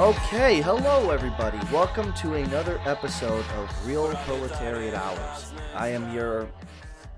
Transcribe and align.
Okay, 0.00 0.62
hello 0.62 1.10
everybody. 1.10 1.58
Welcome 1.70 2.14
to 2.14 2.32
another 2.36 2.80
episode 2.86 3.44
of 3.58 3.86
Real 3.86 4.08
Proletariat 4.24 4.94
Hours. 4.94 5.52
I 5.74 5.88
am 5.88 6.14
your 6.14 6.48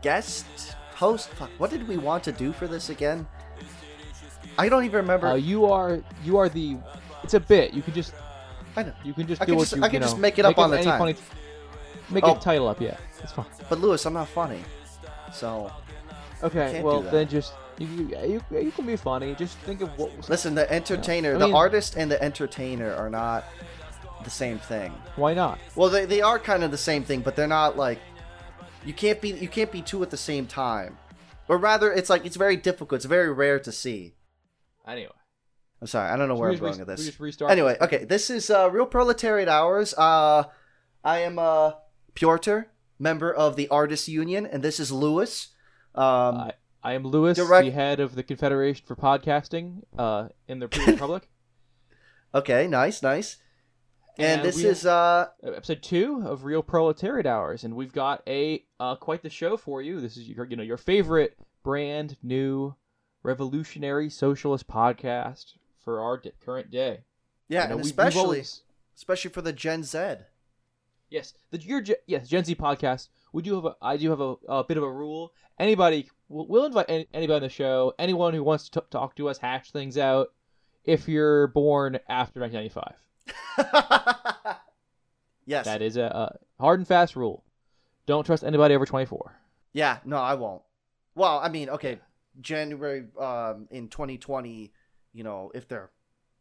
guest 0.01 0.75
host. 0.97 1.29
Fuck, 1.29 1.51
what 1.59 1.71
did 1.71 1.87
we 1.87 1.97
want 1.97 2.25
to 2.25 2.33
do 2.33 2.53
for 2.53 2.67
this 2.67 2.91
again? 2.91 3.25
I 4.59 4.69
don't 4.69 4.85
even 4.85 4.97
remember. 4.97 5.29
Uh, 5.29 5.35
you 5.37 5.67
are 5.67 6.03
you 6.25 6.39
are 6.39 6.49
the. 6.49 6.77
It's 7.23 7.35
a 7.35 7.41
bit. 7.41 7.73
You 7.73 7.83
can 7.83 7.95
just 7.95 8.15
I 8.75 8.83
know. 8.83 8.95
you 9.05 9.13
can 9.15 9.29
just 9.29 9.41
I 9.41 9.45
do 9.45 9.53
can 9.53 9.59
what 9.59 9.69
just- 9.69 9.77
you. 9.77 9.83
I 9.85 9.87
can 9.87 9.95
you 9.95 10.01
just 10.01 10.17
know, 10.17 10.21
make 10.23 10.41
it 10.41 10.45
up 10.45 10.59
on 10.59 10.73
the 10.73 10.83
time. 10.83 10.99
Funny, 10.99 11.15
make 12.11 12.25
Oh. 12.25 12.35
a 12.35 12.41
title 12.41 12.67
up. 12.67 12.81
Yeah, 12.81 12.97
it's 13.23 13.31
fine. 13.31 13.47
But 13.69 13.79
Lewis, 13.79 14.05
I'm 14.07 14.15
not 14.15 14.27
funny. 14.27 14.59
So 15.33 15.71
Okay, 16.43 16.83
well 16.83 17.01
then 17.01 17.29
just 17.29 17.53
you, 17.87 18.09
you 18.23 18.43
you 18.53 18.59
you 18.61 18.71
can 18.71 18.87
be 18.87 18.97
funny. 18.97 19.35
Just 19.35 19.57
think 19.59 19.81
of 19.81 19.89
what. 19.99 20.17
was- 20.17 20.29
listen, 20.29 20.55
the 20.55 20.71
entertainer, 20.73 21.35
I 21.35 21.39
the 21.39 21.47
mean- 21.47 21.55
artist, 21.55 21.97
and 21.97 22.11
the 22.11 22.23
entertainer 22.23 22.93
are 22.95 23.11
not 23.11 23.45
the 24.25 24.31
same 24.31 24.59
thing. 24.59 24.93
Why 25.17 25.35
not? 25.35 25.59
Well, 25.75 25.91
they, 25.91 26.05
they 26.05 26.21
are 26.23 26.39
kind 26.39 26.63
of 26.65 26.71
the 26.71 26.79
same 26.79 27.03
thing, 27.05 27.21
but 27.21 27.35
they're 27.37 27.47
not 27.47 27.77
like 27.77 27.99
you 28.85 28.93
can't 28.93 29.21
be 29.21 29.31
you 29.31 29.49
can't 29.49 29.73
be 29.73 29.83
two 29.83 30.03
at 30.03 30.11
the 30.11 30.17
same 30.17 30.47
time. 30.47 30.99
Or 31.49 31.59
rather, 31.59 31.93
it's 31.93 32.09
like 32.09 32.25
it's 32.25 32.37
very 32.37 32.57
difficult. 32.57 32.99
It's 32.99 33.05
very 33.05 33.33
rare 33.33 33.59
to 33.61 33.73
see. 33.73 34.15
Anyway, 34.87 35.11
I'm 35.81 35.87
sorry, 35.87 36.11
I 36.11 36.17
don't 36.17 36.29
know 36.29 36.35
Should 36.37 36.41
where 36.41 36.49
I'm 36.51 36.55
just 36.55 36.61
going 36.63 36.73
re- 36.75 36.79
with 36.81 36.89
we 36.89 36.95
this. 36.97 37.07
just 37.07 37.21
restart. 37.21 37.51
Anyway, 37.51 37.77
okay, 37.81 38.05
this 38.05 38.31
is 38.31 38.51
uh, 38.51 38.71
Real 38.71 38.87
Proletariat 38.87 39.49
Hours. 39.49 39.93
Uh, 39.95 40.45
I 41.05 41.19
am 41.21 41.39
uh, 41.39 41.73
Piotr, 42.15 42.61
member 42.99 43.33
of 43.33 43.57
the 43.57 43.69
Artists 43.69 44.09
Union, 44.09 44.47
and 44.47 44.63
this 44.63 44.79
is 44.81 44.91
Lewis. 44.93 45.49
Um, 45.95 46.37
I, 46.37 46.53
I 46.83 46.95
am 46.95 47.05
Lewis, 47.05 47.37
direct- 47.39 47.65
the 47.67 47.71
head 47.71 48.01
of 48.01 48.15
the 48.15 48.23
Confederation 48.23 48.85
for 48.87 48.97
Podcasting 48.97 49.83
uh, 49.97 50.29
in 50.49 50.59
the 50.59 50.69
Republic. 50.87 51.29
okay, 52.35 52.67
nice, 52.67 53.03
nice. 53.03 53.37
And, 54.19 54.41
And 54.41 54.43
this 54.45 54.63
is 54.63 54.85
uh, 54.85 55.29
episode 55.43 55.83
two 55.83 56.23
of 56.27 56.45
Real 56.45 56.63
Proletariat 56.63 57.25
Hours, 57.27 57.65
and 57.65 57.75
we've 57.75 57.93
got 57.93 58.23
a 58.27 58.65
uh, 58.79 58.97
quite 58.97 59.23
the 59.23 59.31
show 59.31 59.57
for 59.57 59.81
you. 59.81 60.01
This 60.01 60.17
is 60.19 60.29
your 60.29 60.45
you 60.45 60.57
know 60.57 60.63
your 60.63 60.77
favorite 60.77 61.39
brand 61.63 62.17
new 62.23 62.75
revolutionary 63.23 64.11
socialist 64.11 64.67
podcast 64.69 65.55
for 65.83 66.01
our 66.01 66.19
d- 66.19 66.33
current 66.45 66.71
day. 66.71 67.05
yeah, 67.49 67.63
You 67.63 67.69
know, 67.69 67.75
and 67.77 67.85
we- 67.85 67.89
especially 67.91 68.21
always- 68.21 68.61
especially 68.97 69.31
for 69.31 69.41
the 69.41 69.53
Gen 69.53 69.83
Z. 69.85 70.17
yes, 71.09 71.33
the 71.51 71.59
your 71.63 71.83
yes 72.07 72.29
Gen 72.29 72.45
Z 72.45 72.55
podcast. 72.57 73.09
We 73.33 73.43
do 73.43 73.55
have 73.55 73.65
a 73.65 73.77
I 73.81 73.97
do 73.97 74.11
have 74.11 74.21
a, 74.21 74.35
a 74.49 74.65
bit 74.65 74.77
of 74.77 74.83
a 74.83 74.91
rule. 74.91 75.33
Anybody 75.59 76.09
we'll, 76.29 76.47
we'll 76.47 76.65
invite 76.67 76.87
any, 76.89 77.09
anybody 77.15 77.37
on 77.37 77.43
the 77.43 77.49
show. 77.49 77.95
Anyone 77.99 78.35
who 78.35 78.45
wants 78.45 78.69
to 78.69 78.81
t- 78.81 78.87
talk 78.91 79.17
to 79.17 79.29
us, 79.29 79.39
hash 79.39 79.71
things 79.71 79.97
out. 79.97 80.29
If 80.85 81.09
you're 81.09 81.47
born 81.49 81.99
after 82.09 82.41
1995, 82.41 82.97
yes. 85.47 85.65
that 85.65 85.81
is 85.81 85.97
a, 85.97 86.03
a 86.03 86.37
hard 86.61 86.81
and 86.81 86.89
fast 86.89 87.15
rule. 87.15 87.45
Don't 88.07 88.25
trust 88.27 88.43
anybody 88.43 88.75
over 88.75 88.85
24. 88.85 89.33
Yeah, 89.73 89.99
no, 90.05 90.17
I 90.17 90.35
won't. 90.35 90.63
Well, 91.15 91.39
I 91.39 91.49
mean, 91.49 91.69
okay, 91.71 92.01
January 92.41 93.05
um 93.19 93.69
in 93.71 93.89
2020, 93.89 94.73
you 95.13 95.25
know, 95.25 95.53
if 95.55 95.69
they're 95.69 95.91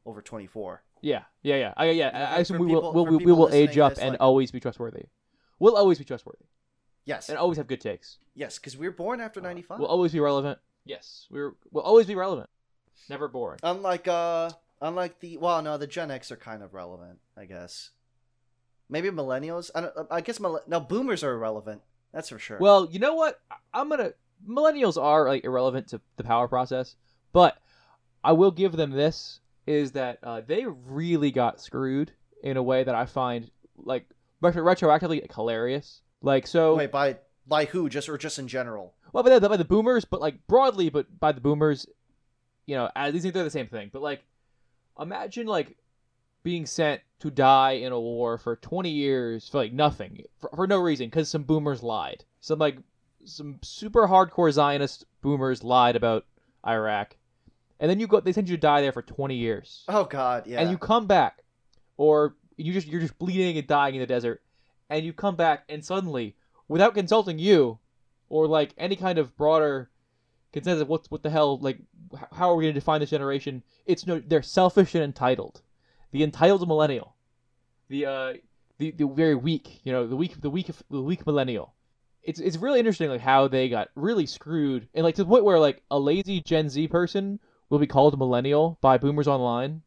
over 0.05 0.21
24. 0.21 0.83
Yeah, 1.03 1.21
yeah, 1.43 1.55
yeah, 1.55 1.73
I, 1.77 1.89
yeah. 1.91 2.33
I 2.35 2.39
assume 2.39 2.59
we 2.59 2.65
will, 2.67 2.81
people- 2.81 2.93
we'll, 2.93 3.05
we, 3.05 3.25
we 3.25 3.31
will 3.31 3.53
age 3.53 3.77
up 3.77 3.91
that's 3.91 3.99
and 4.01 4.11
like- 4.11 4.21
always 4.21 4.51
be 4.51 4.59
trustworthy. 4.59 5.03
We'll 5.59 5.77
always 5.77 5.99
be 5.99 6.05
trustworthy 6.05 6.45
Yes. 7.11 7.29
and 7.29 7.37
always 7.37 7.57
have 7.57 7.67
good 7.67 7.81
takes. 7.81 8.17
Yes, 8.35 8.59
we 8.77 8.87
were 8.87 8.93
born 8.93 9.19
after 9.19 9.41
95. 9.41 9.79
We'll 9.79 9.87
always 9.89 10.13
be 10.13 10.19
relevant. 10.19 10.59
Yes, 10.85 11.27
we're 11.29 11.53
we'll 11.71 11.83
always 11.83 12.07
be 12.07 12.15
relevant. 12.15 12.49
Never 13.09 13.27
boring. 13.27 13.59
unlike 13.63 14.07
uh 14.07 14.49
unlike 14.81 15.19
the 15.19 15.37
well, 15.37 15.61
no, 15.61 15.77
the 15.77 15.87
Gen 15.87 16.09
X 16.11 16.31
are 16.31 16.37
kind 16.37 16.63
of 16.63 16.73
relevant, 16.73 17.19
I 17.37 17.45
guess. 17.45 17.91
Maybe 18.89 19.09
millennials? 19.09 19.69
I 19.75 19.81
don't 19.81 19.93
I 20.09 20.21
guess 20.21 20.39
millen- 20.39 20.63
no, 20.67 20.79
boomers 20.79 21.23
are 21.23 21.33
irrelevant. 21.33 21.81
That's 22.13 22.29
for 22.29 22.39
sure. 22.39 22.59
Well, 22.59 22.87
you 22.91 22.99
know 22.99 23.15
what? 23.15 23.39
I'm 23.73 23.89
gonna. 23.89 24.13
Millennials 24.47 25.01
are 25.01 25.27
like 25.27 25.43
irrelevant 25.43 25.89
to 25.89 26.01
the 26.17 26.23
power 26.23 26.47
process, 26.47 26.95
but 27.31 27.57
I 28.23 28.31
will 28.31 28.51
give 28.51 28.73
them 28.73 28.91
this: 28.91 29.39
is 29.67 29.91
that 29.91 30.19
uh, 30.23 30.41
they 30.45 30.65
really 30.65 31.31
got 31.31 31.61
screwed 31.61 32.11
in 32.43 32.57
a 32.57 32.63
way 32.63 32.83
that 32.83 32.95
I 32.95 33.05
find 33.05 33.49
like 33.77 34.07
retro- 34.41 34.63
retroactively 34.63 35.21
like, 35.21 35.33
hilarious. 35.33 36.01
Like 36.21 36.47
so. 36.47 36.75
Wait, 36.75 36.91
by 36.91 37.17
by 37.47 37.65
who? 37.65 37.89
Just 37.89 38.09
or 38.09 38.17
just 38.17 38.39
in 38.39 38.47
general? 38.47 38.93
Well, 39.13 39.23
by 39.23 39.37
the, 39.39 39.49
by 39.49 39.57
the 39.57 39.65
boomers, 39.65 40.05
but 40.05 40.21
like 40.21 40.47
broadly, 40.47 40.89
but 40.89 41.19
by 41.19 41.31
the 41.33 41.41
boomers, 41.41 41.85
you 42.65 42.75
know, 42.75 42.89
at 42.95 43.13
least 43.13 43.31
they're 43.33 43.43
the 43.43 43.49
same 43.49 43.67
thing. 43.67 43.89
But 43.91 44.01
like, 44.01 44.23
imagine 44.99 45.47
like 45.47 45.75
being 46.43 46.65
sent 46.65 47.01
to 47.19 47.29
die 47.29 47.71
in 47.71 47.91
a 47.91 47.99
war 47.99 48.37
for 48.37 48.55
20 48.55 48.89
years 48.89 49.49
for 49.49 49.57
like 49.57 49.73
nothing, 49.73 50.23
for, 50.39 50.49
for 50.55 50.67
no 50.67 50.79
reason, 50.79 51.07
because 51.07 51.29
some 51.29 51.43
boomers 51.43 51.83
lied. 51.83 52.23
Some 52.39 52.59
like 52.59 52.77
some 53.25 53.59
super 53.61 54.07
hardcore 54.07 54.51
Zionist 54.51 55.05
boomers 55.21 55.63
lied 55.63 55.95
about 55.95 56.25
Iraq, 56.65 57.15
and 57.79 57.89
then 57.89 57.99
you 57.99 58.07
go, 58.07 58.19
they 58.19 58.31
send 58.31 58.49
you 58.49 58.55
to 58.55 58.61
die 58.61 58.81
there 58.81 58.91
for 58.91 59.01
20 59.01 59.35
years, 59.35 59.83
Oh 59.87 60.05
god, 60.05 60.47
yeah. 60.47 60.59
and 60.61 60.71
you 60.71 60.77
come 60.77 61.05
back, 61.05 61.43
or 61.97 62.35
you 62.57 62.73
just 62.73 62.87
you're 62.87 63.01
just 63.01 63.17
bleeding 63.19 63.57
and 63.57 63.67
dying 63.67 63.95
in 63.95 64.01
the 64.01 64.07
desert, 64.07 64.41
and 64.91 65.05
you 65.05 65.13
come 65.13 65.35
back, 65.35 65.63
and 65.69 65.83
suddenly, 65.83 66.35
without 66.67 66.93
consulting 66.93 67.39
you, 67.39 67.79
or 68.29 68.45
like 68.45 68.73
any 68.77 68.97
kind 68.97 69.17
of 69.17 69.35
broader 69.37 69.89
consensus, 70.51 70.81
of 70.81 70.89
what 70.89 71.07
what 71.09 71.23
the 71.23 71.29
hell, 71.29 71.57
like 71.59 71.79
how 72.33 72.51
are 72.51 72.55
we 72.55 72.65
going 72.65 72.73
to 72.73 72.79
define 72.79 72.99
this 72.99 73.09
generation? 73.09 73.63
It's 73.85 74.05
no, 74.05 74.19
they're 74.19 74.43
selfish 74.43 74.93
and 74.93 75.03
entitled, 75.03 75.61
the 76.11 76.23
entitled 76.23 76.67
millennial, 76.67 77.15
the 77.87 78.05
uh, 78.05 78.33
the 78.77 78.91
the 78.91 79.07
very 79.07 79.35
weak, 79.35 79.79
you 79.83 79.93
know, 79.93 80.05
the 80.05 80.15
weak 80.15 80.39
the 80.41 80.49
weak 80.49 80.69
the 80.89 81.01
weak 81.01 81.25
millennial. 81.25 81.73
It's 82.21 82.39
it's 82.39 82.57
really 82.57 82.79
interesting 82.79 83.09
like 83.09 83.21
how 83.21 83.47
they 83.47 83.69
got 83.69 83.89
really 83.95 84.25
screwed, 84.25 84.89
and 84.93 85.03
like 85.05 85.15
to 85.15 85.23
the 85.23 85.29
point 85.29 85.45
where 85.45 85.57
like 85.57 85.81
a 85.89 85.97
lazy 85.97 86.41
Gen 86.41 86.69
Z 86.69 86.89
person 86.89 87.39
will 87.69 87.79
be 87.79 87.87
called 87.87 88.13
a 88.13 88.17
millennial 88.17 88.77
by 88.81 88.97
boomers 88.97 89.27
online, 89.27 89.83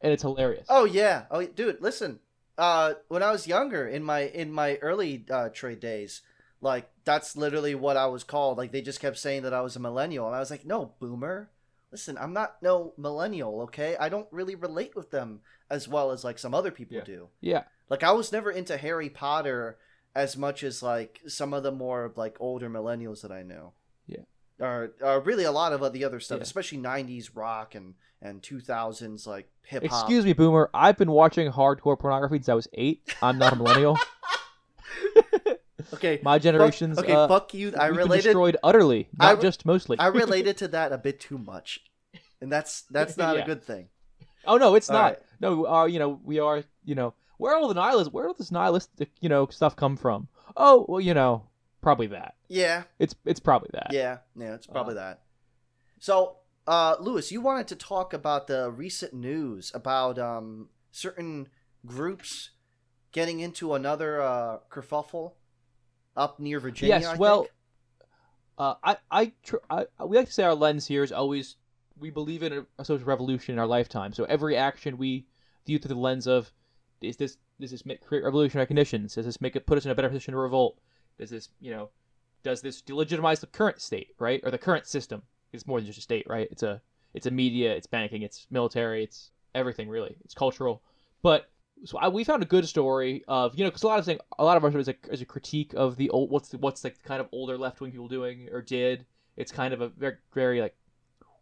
and 0.00 0.10
it's 0.10 0.22
hilarious. 0.22 0.66
Oh 0.70 0.86
yeah. 0.86 1.24
Oh 1.30 1.44
dude, 1.44 1.82
listen. 1.82 2.18
Uh 2.58 2.94
when 3.08 3.22
I 3.22 3.30
was 3.30 3.46
younger 3.46 3.86
in 3.86 4.02
my 4.02 4.20
in 4.22 4.52
my 4.52 4.76
early 4.82 5.24
uh 5.30 5.48
trade 5.48 5.80
days, 5.80 6.22
like 6.60 6.90
that's 7.04 7.36
literally 7.36 7.74
what 7.74 7.96
I 7.96 8.06
was 8.06 8.24
called. 8.24 8.58
Like 8.58 8.72
they 8.72 8.82
just 8.82 9.00
kept 9.00 9.16
saying 9.18 9.42
that 9.44 9.54
I 9.54 9.60
was 9.62 9.76
a 9.76 9.80
millennial 9.80 10.26
and 10.26 10.34
I 10.36 10.40
was 10.40 10.50
like, 10.50 10.66
"No, 10.66 10.92
boomer. 10.98 11.50
Listen, 11.92 12.18
I'm 12.18 12.34
not 12.34 12.60
no 12.60 12.92
millennial, 12.98 13.62
okay? 13.62 13.96
I 13.98 14.08
don't 14.10 14.26
really 14.30 14.54
relate 14.54 14.94
with 14.94 15.10
them 15.10 15.40
as 15.70 15.88
well 15.88 16.10
as 16.10 16.24
like 16.24 16.38
some 16.38 16.52
other 16.54 16.70
people 16.70 16.98
Yeah. 16.98 17.04
do. 17.04 17.28
Yeah, 17.40 17.62
Like 17.88 18.02
I 18.02 18.12
was 18.12 18.30
never 18.32 18.50
into 18.50 18.76
Harry 18.76 19.08
Potter 19.08 19.78
as 20.14 20.36
much 20.36 20.62
as 20.62 20.82
like 20.82 21.20
some 21.26 21.54
of 21.54 21.62
the 21.62 21.72
more 21.72 22.12
like 22.16 22.36
older 22.40 22.68
millennials 22.68 23.22
that 23.22 23.32
I 23.32 23.42
knew. 23.42 23.72
Yeah. 24.06 24.24
Or, 24.60 24.90
really 25.24 25.44
a 25.44 25.52
lot 25.52 25.72
of 25.72 25.92
the 25.92 26.04
other 26.04 26.18
stuff, 26.20 26.38
Yeah. 26.38 26.42
especially 26.42 26.78
'90s 26.78 27.30
rock 27.34 27.74
and 27.74 27.94
and 28.20 28.42
2000s 28.42 29.26
like 29.26 29.48
hip 29.64 29.86
hop. 29.86 30.00
excuse 30.02 30.24
me, 30.24 30.32
boomer. 30.32 30.68
I've 30.74 30.96
been 30.98 31.12
watching 31.12 31.52
hardcore 31.52 31.96
pornography 31.98 32.38
since 32.38 32.48
I 32.48 32.54
was 32.54 32.66
eight. 32.72 33.14
I'm 33.22 33.38
not 33.38 33.52
a 33.52 33.56
millennial. 33.56 33.96
Okay, 35.94 36.20
My 36.22 36.38
generation's 36.38 36.96
Fuck, 36.96 37.04
okay, 37.04 37.14
uh, 37.14 37.28
fuck 37.28 37.54
you. 37.54 37.72
I 37.78 37.86
related. 37.86 38.24
destroyed 38.24 38.56
utterly, 38.62 39.08
I 39.18 39.28
not 39.28 39.36
re- 39.36 39.42
just 39.42 39.64
mostly. 39.64 39.98
I 39.98 40.06
related 40.08 40.56
to 40.58 40.68
that 40.68 40.92
a 40.92 40.98
bit 40.98 41.18
too 41.20 41.38
much, 41.38 41.80
and 42.42 42.52
that's 42.52 42.82
that's 42.90 43.16
not 43.16 43.38
a 43.38 43.42
good 43.42 43.62
thing. 43.62 43.88
oh 44.44 44.56
no, 44.58 44.74
it's 44.74 44.90
All 44.90 44.96
not. 44.96 45.02
right. 45.04 45.18
No, 45.40 45.66
uh, 45.66 45.84
you 45.86 45.98
know, 45.98 46.20
we 46.24 46.40
are. 46.40 46.62
You 46.84 46.94
know, 46.94 47.14
where 47.38 47.56
all 47.56 47.68
the 47.68 47.74
nihilists? 47.74 48.12
Where 48.12 48.26
all 48.26 48.34
this 48.34 48.50
nihilistic, 48.50 49.10
you 49.20 49.28
know, 49.28 49.46
stuff 49.46 49.76
come 49.76 49.96
from? 49.96 50.28
Oh, 50.56 50.84
well, 50.88 51.00
you 51.00 51.14
know, 51.14 51.44
probably 51.88 52.06
that. 52.08 52.34
Yeah, 52.48 52.82
It's 52.98 53.14
it's 53.24 53.40
probably 53.40 53.70
that. 53.72 53.88
yeah, 53.92 54.18
yeah. 54.36 54.54
It's 54.54 54.66
probably 54.66 54.92
Uh, 54.92 55.00
that. 55.00 55.22
So, 55.98 56.36
uh, 56.66 56.96
Lewis, 57.00 57.32
you 57.32 57.40
wanted 57.40 57.66
to 57.68 57.76
talk 57.76 58.12
about 58.12 58.46
the 58.46 58.70
recent 58.70 59.14
news 59.14 59.72
about 59.74 60.18
um 60.18 60.68
certain 60.92 61.48
groups 61.86 62.50
getting 63.12 63.40
into 63.40 63.72
another 63.74 64.20
uh 64.20 64.58
kerfuffle 64.70 65.32
up 66.16 66.38
near 66.38 66.60
Virginia. 66.60 66.96
Yes, 67.00 67.06
I 67.06 67.16
well? 67.16 67.46
Uh, 68.58 68.74
I, 68.82 68.96
I, 69.08 69.32
tr- 69.44 69.64
I, 69.70 69.86
we 70.04 70.16
like 70.16 70.26
to 70.26 70.32
say 70.32 70.42
our 70.42 70.52
lens 70.54 70.84
here 70.84 71.04
is 71.04 71.12
always 71.12 71.56
we 71.96 72.10
believe 72.10 72.42
in 72.42 72.52
a, 72.52 72.66
a 72.78 72.84
social 72.84 73.06
revolution 73.06 73.52
in 73.54 73.58
our 73.60 73.68
lifetime. 73.68 74.12
So 74.12 74.24
every 74.24 74.56
action 74.56 74.98
we 74.98 75.26
view 75.64 75.78
through 75.78 75.94
the 75.94 76.00
lens 76.00 76.26
of 76.26 76.52
is 77.00 77.16
this 77.16 77.36
does 77.60 77.70
this 77.70 77.86
make, 77.86 78.04
create 78.04 78.24
revolutionary 78.24 78.66
conditions? 78.66 79.14
Does 79.14 79.26
this 79.26 79.40
make 79.40 79.54
it 79.56 79.64
put 79.64 79.78
us 79.78 79.84
in 79.84 79.90
a 79.92 79.94
better 79.94 80.08
position 80.08 80.32
to 80.32 80.38
revolt? 80.38 80.76
Does 81.18 81.30
this 81.30 81.48
you 81.60 81.70
know 81.70 81.90
does 82.42 82.60
this 82.62 82.80
delegitimize 82.82 83.40
the 83.40 83.46
current 83.46 83.80
state 83.80 84.14
right 84.18 84.40
or 84.44 84.50
the 84.50 84.58
current 84.58 84.86
system? 84.86 85.22
It's 85.52 85.66
more 85.66 85.80
than 85.80 85.86
just 85.86 85.98
a 85.98 86.02
state, 86.02 86.26
right? 86.28 86.48
It's 86.50 86.62
a 86.62 86.80
it's 87.14 87.26
a 87.26 87.30
media, 87.30 87.74
it's 87.74 87.86
banking, 87.86 88.22
it's 88.22 88.46
military, 88.50 89.02
it's 89.04 89.30
everything 89.54 89.88
really. 89.88 90.16
It's 90.24 90.34
cultural, 90.34 90.82
but 91.22 91.50
so 91.84 91.96
I, 91.98 92.08
we 92.08 92.24
found 92.24 92.42
a 92.42 92.46
good 92.46 92.66
story 92.66 93.24
of 93.28 93.54
you 93.56 93.64
know 93.64 93.70
because 93.70 93.82
a 93.82 93.86
lot 93.86 93.98
of 93.98 94.04
thing 94.04 94.18
a 94.38 94.44
lot 94.44 94.56
of 94.56 94.64
our 94.64 94.72
show 94.72 94.78
is 94.78 94.88
a, 94.88 94.94
is 95.10 95.20
a 95.20 95.24
critique 95.24 95.72
of 95.74 95.96
the 95.96 96.10
old 96.10 96.30
what's 96.30 96.48
the, 96.48 96.58
what's 96.58 96.82
like 96.84 97.02
kind 97.02 97.20
of 97.20 97.28
older 97.32 97.56
left 97.56 97.80
wing 97.80 97.92
people 97.92 98.08
doing 98.08 98.48
or 98.52 98.62
did. 98.62 99.06
It's 99.36 99.52
kind 99.52 99.72
of 99.72 99.80
a 99.80 99.88
very 99.88 100.16
very 100.34 100.60
like 100.60 100.76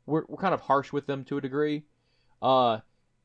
we're 0.06 0.24
we're 0.28 0.36
kind 0.36 0.54
of 0.54 0.60
harsh 0.60 0.92
with 0.92 1.06
them 1.06 1.24
to 1.24 1.38
a 1.38 1.40
degree. 1.40 1.84
Uh, 2.42 2.78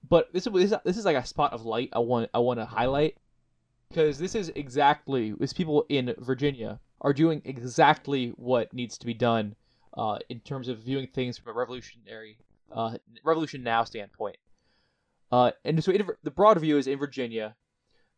but 0.10 0.32
this 0.34 0.48
is 0.48 0.54
this 0.54 0.72
is- 0.72 0.78
this 0.84 0.98
is 0.98 1.06
like 1.06 1.18
a 1.18 1.26
spot 1.26 1.54
of 1.54 1.66
light 1.66 1.90
I 1.94 2.00
want 2.00 2.30
I 2.34 2.40
want 2.40 2.60
to 2.60 2.66
highlight 2.66 3.18
because 3.92 4.18
this 4.18 4.36
is 4.36 4.52
exactly 4.56 5.34
this 5.40 5.54
people 5.54 5.86
in 5.90 6.16
Virginia 6.20 6.80
are 7.02 7.14
doing 7.14 7.42
exactly 7.44 8.30
what 8.38 8.74
needs 8.74 8.98
to 8.98 9.06
be 9.06 9.14
done 9.14 9.56
uh, 9.98 10.18
in 10.30 10.40
terms 10.40 10.70
of 10.70 10.80
viewing 10.80 11.08
things 11.08 11.38
from 11.38 11.52
a 11.52 11.58
revolutionary 11.58 12.38
uh, 12.72 12.98
revolution 13.24 13.64
now 13.64 13.84
standpoint. 13.84 14.38
Uh, 15.32 15.52
and 15.66 15.84
so 15.84 15.92
in, 15.92 16.06
the 16.24 16.32
broad 16.32 16.60
view 16.60 16.78
is 16.78 16.88
in 16.88 16.98
Virginia, 16.98 17.56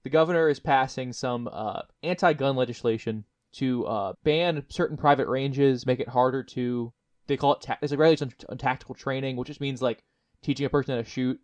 the 0.03 0.09
governor 0.09 0.47
is 0.47 0.59
passing 0.59 1.11
some 1.11 1.49
uh, 1.51 1.81
anti-gun 2.03 2.55
legislation 2.55 3.23
to 3.53 3.85
uh, 3.85 4.13
ban 4.23 4.63
certain 4.69 4.97
private 4.97 5.27
ranges, 5.27 5.85
make 5.85 5.99
it 5.99 6.09
harder 6.09 6.43
to. 6.43 6.91
They 7.27 7.37
call 7.37 7.53
it 7.53 7.61
ta- 7.61 7.77
it's 7.81 7.93
a 7.93 7.97
regulation 7.97 8.33
on 8.49 8.57
tactical 8.57 8.95
training, 8.95 9.37
which 9.37 9.47
just 9.47 9.61
means 9.61 9.81
like 9.81 10.03
teaching 10.43 10.65
a 10.65 10.69
person 10.69 10.95
how 10.95 11.01
to 11.01 11.09
shoot. 11.09 11.39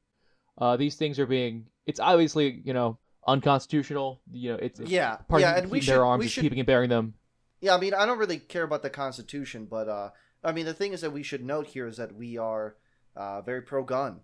Uh, 0.57 0.75
these 0.75 0.95
things 0.95 1.17
are 1.19 1.25
being. 1.25 1.67
It's 1.85 1.99
obviously 1.99 2.61
you 2.65 2.73
know 2.73 2.97
unconstitutional. 3.27 4.21
You 4.31 4.51
know 4.51 4.57
it's, 4.57 4.79
it's 4.79 4.89
Yeah, 4.89 5.15
part 5.17 5.41
yeah, 5.41 5.51
of 5.57 5.63
and 5.63 5.71
we 5.71 5.81
should 5.81 5.93
their 5.93 6.05
arms 6.05 6.23
we 6.23 6.27
should 6.29 6.41
keeping 6.41 6.59
and 6.59 6.67
bearing 6.67 6.89
them. 6.89 7.13
Yeah, 7.61 7.75
I 7.75 7.79
mean, 7.79 7.93
I 7.93 8.05
don't 8.05 8.17
really 8.19 8.39
care 8.39 8.63
about 8.63 8.83
the 8.83 8.89
Constitution, 8.89 9.67
but 9.69 9.89
uh, 9.89 10.11
I 10.43 10.53
mean, 10.53 10.65
the 10.65 10.73
thing 10.73 10.93
is 10.93 11.01
that 11.01 11.11
we 11.11 11.23
should 11.23 11.43
note 11.43 11.67
here 11.67 11.87
is 11.87 11.97
that 11.97 12.15
we 12.15 12.37
are 12.37 12.75
uh, 13.17 13.41
very 13.41 13.61
pro-gun, 13.61 14.21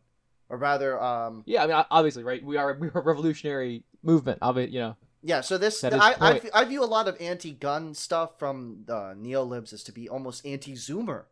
or 0.50 0.58
rather, 0.58 1.02
um, 1.02 1.44
Yeah, 1.46 1.64
I 1.64 1.68
mean 1.68 1.86
obviously 1.92 2.24
right. 2.24 2.44
We 2.44 2.58
are 2.58 2.74
we 2.80 2.88
are 2.88 3.00
a 3.00 3.04
revolutionary 3.04 3.84
movement. 4.04 4.40
Of 4.42 4.58
it, 4.58 4.70
you 4.70 4.80
know. 4.80 4.96
yeah. 5.22 5.42
So 5.42 5.58
this, 5.58 5.84
I, 5.84 6.16
I. 6.22 6.42
I 6.54 6.66
view 6.66 6.84
a 6.84 6.86
lot 6.86 7.08
of 7.08 7.18
anti-gun 7.20 7.94
stuff 7.94 8.40
from 8.40 8.86
uh, 8.88 9.14
neolibs 9.18 9.74
as 9.74 9.84
to 9.84 9.92
be 9.92 10.08
almost 10.08 10.46
anti-Zoomer. 10.46 11.24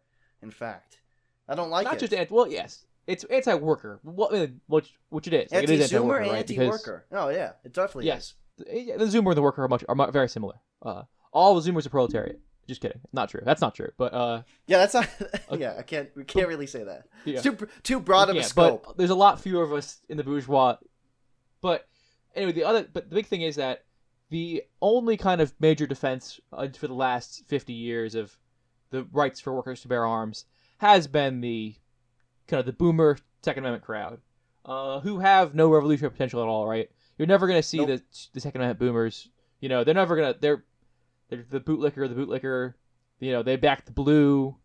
In 0.41 0.51
fact, 0.51 0.99
I 1.47 1.55
don't 1.55 1.69
like 1.69 1.85
not 1.85 1.95
it. 1.95 1.99
just 1.99 2.13
anti. 2.13 2.33
Well, 2.33 2.47
yes, 2.49 2.85
it's 3.07 3.23
anti-worker. 3.25 3.99
What 4.03 4.31
which 4.67 4.93
which 5.09 5.27
it 5.27 5.33
is. 5.33 5.51
Like, 5.51 5.63
it 5.63 5.69
is 5.69 5.91
anti-worker, 5.93 6.21
right? 6.31 6.47
Because- 6.47 6.59
anti-worker. 6.63 7.05
Oh 7.11 7.29
yeah, 7.29 7.53
it 7.63 7.73
definitely 7.73 8.05
Yes. 8.07 8.35
is. 8.57 8.97
The 8.97 9.05
Zoomer 9.05 9.29
and 9.29 9.37
the 9.37 9.41
worker 9.41 9.63
are 9.63 9.67
much 9.67 9.83
are 9.87 10.11
very 10.11 10.29
similar. 10.29 10.55
Uh, 10.81 11.03
all 11.31 11.59
the 11.59 11.69
Zoomers 11.71 11.85
are 11.85 11.89
proletariat. 11.89 12.39
Just 12.67 12.79
kidding. 12.81 13.01
Not 13.11 13.29
true. 13.29 13.41
That's 13.43 13.59
not 13.61 13.75
true. 13.75 13.89
But 13.97 14.13
uh, 14.13 14.43
Yeah, 14.67 14.77
that's 14.77 14.93
not. 14.93 15.09
Yeah, 15.59 15.75
I 15.77 15.81
can't. 15.81 16.09
We 16.15 16.23
can't 16.23 16.47
really 16.47 16.67
say 16.67 16.83
that. 16.83 17.07
yeah. 17.25 17.33
It's 17.33 17.43
too 17.43 17.57
too 17.83 17.99
broad 17.99 18.29
of 18.29 18.35
Yeah, 18.35 18.41
a 18.41 18.45
scope. 18.45 18.85
But 18.87 18.97
there's 18.97 19.09
a 19.09 19.15
lot 19.15 19.41
fewer 19.41 19.63
of 19.63 19.73
us 19.73 19.99
in 20.07 20.15
the 20.17 20.23
bourgeois. 20.23 20.77
But 21.61 21.87
anyway, 22.35 22.53
the 22.53 22.63
other 22.63 22.87
but 22.91 23.09
the 23.09 23.15
big 23.15 23.25
thing 23.25 23.41
is 23.41 23.55
that 23.57 23.83
the 24.29 24.63
only 24.81 25.17
kind 25.17 25.41
of 25.41 25.53
major 25.59 25.85
defense 25.87 26.39
uh, 26.53 26.67
for 26.77 26.87
the 26.87 26.93
last 26.93 27.43
50 27.47 27.73
years 27.73 28.15
of 28.15 28.37
the 28.91 29.03
rights 29.11 29.39
for 29.39 29.53
workers 29.53 29.81
to 29.81 29.87
bear 29.87 30.05
arms 30.05 30.45
has 30.77 31.07
been 31.07 31.41
the 31.41 31.75
kind 32.47 32.59
of 32.59 32.65
the 32.65 32.73
boomer 32.73 33.17
Second 33.43 33.63
Amendment 33.63 33.83
crowd, 33.83 34.19
uh, 34.65 34.99
who 35.01 35.19
have 35.19 35.53
no 35.55 35.69
revolutionary 35.69 36.11
potential 36.11 36.41
at 36.41 36.47
all. 36.47 36.67
Right? 36.67 36.89
You're 37.17 37.27
never 37.27 37.47
going 37.47 37.59
to 37.59 37.67
see 37.67 37.77
Nope. 37.79 37.87
the 37.87 38.01
the 38.33 38.39
Second 38.39 38.61
Amendment 38.61 38.79
boomers. 38.79 39.29
You 39.59 39.69
know, 39.69 39.83
they're 39.83 39.93
never 39.93 40.15
gonna 40.15 40.35
they're 40.39 40.63
they're 41.29 41.45
the 41.49 41.59
bootlicker, 41.61 42.07
the 42.09 42.15
bootlicker. 42.15 42.73
You 43.19 43.31
know, 43.31 43.43
they 43.43 43.55
back 43.55 43.85
the 43.85 43.91
blue, 43.91 44.55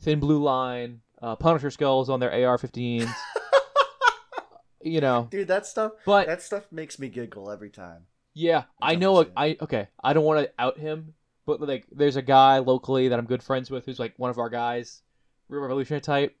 thin 0.00 0.20
blue 0.20 0.40
line, 0.42 1.00
uh, 1.20 1.34
Punisher 1.36 1.70
skulls 1.70 2.08
on 2.08 2.20
their 2.20 2.30
AR-15s. 2.30 3.10
you 4.82 5.00
know, 5.00 5.26
Dude, 5.30 5.48
that 5.48 5.66
stuff. 5.66 5.92
but 6.04 6.26
That 6.26 6.42
stuff 6.42 6.70
makes 6.70 6.98
me 6.98 7.08
giggle 7.08 7.50
every 7.50 7.70
time. 7.70 8.02
yeah, 8.34 8.64
I 8.80 8.94
know. 8.96 9.20
A. 9.22 9.26
I 9.36 9.56
okay. 9.60 9.88
I 10.02 10.12
don't 10.12 10.24
want 10.24 10.40
to 10.46 10.52
out 10.58 10.78
him, 10.78 11.14
but 11.46 11.60
like, 11.60 11.86
there's 11.90 12.16
a 12.16 12.22
guy 12.22 12.58
locally 12.58 13.08
that 13.08 13.18
I'm 13.18 13.24
good 13.26 13.42
friends 13.42 13.70
with 13.70 13.86
who's 13.86 13.98
like 13.98 14.14
one 14.18 14.30
of 14.30 14.38
our 14.38 14.50
guys, 14.50 15.02
real 15.48 15.62
revolutionary 15.62 16.00
type. 16.02 16.36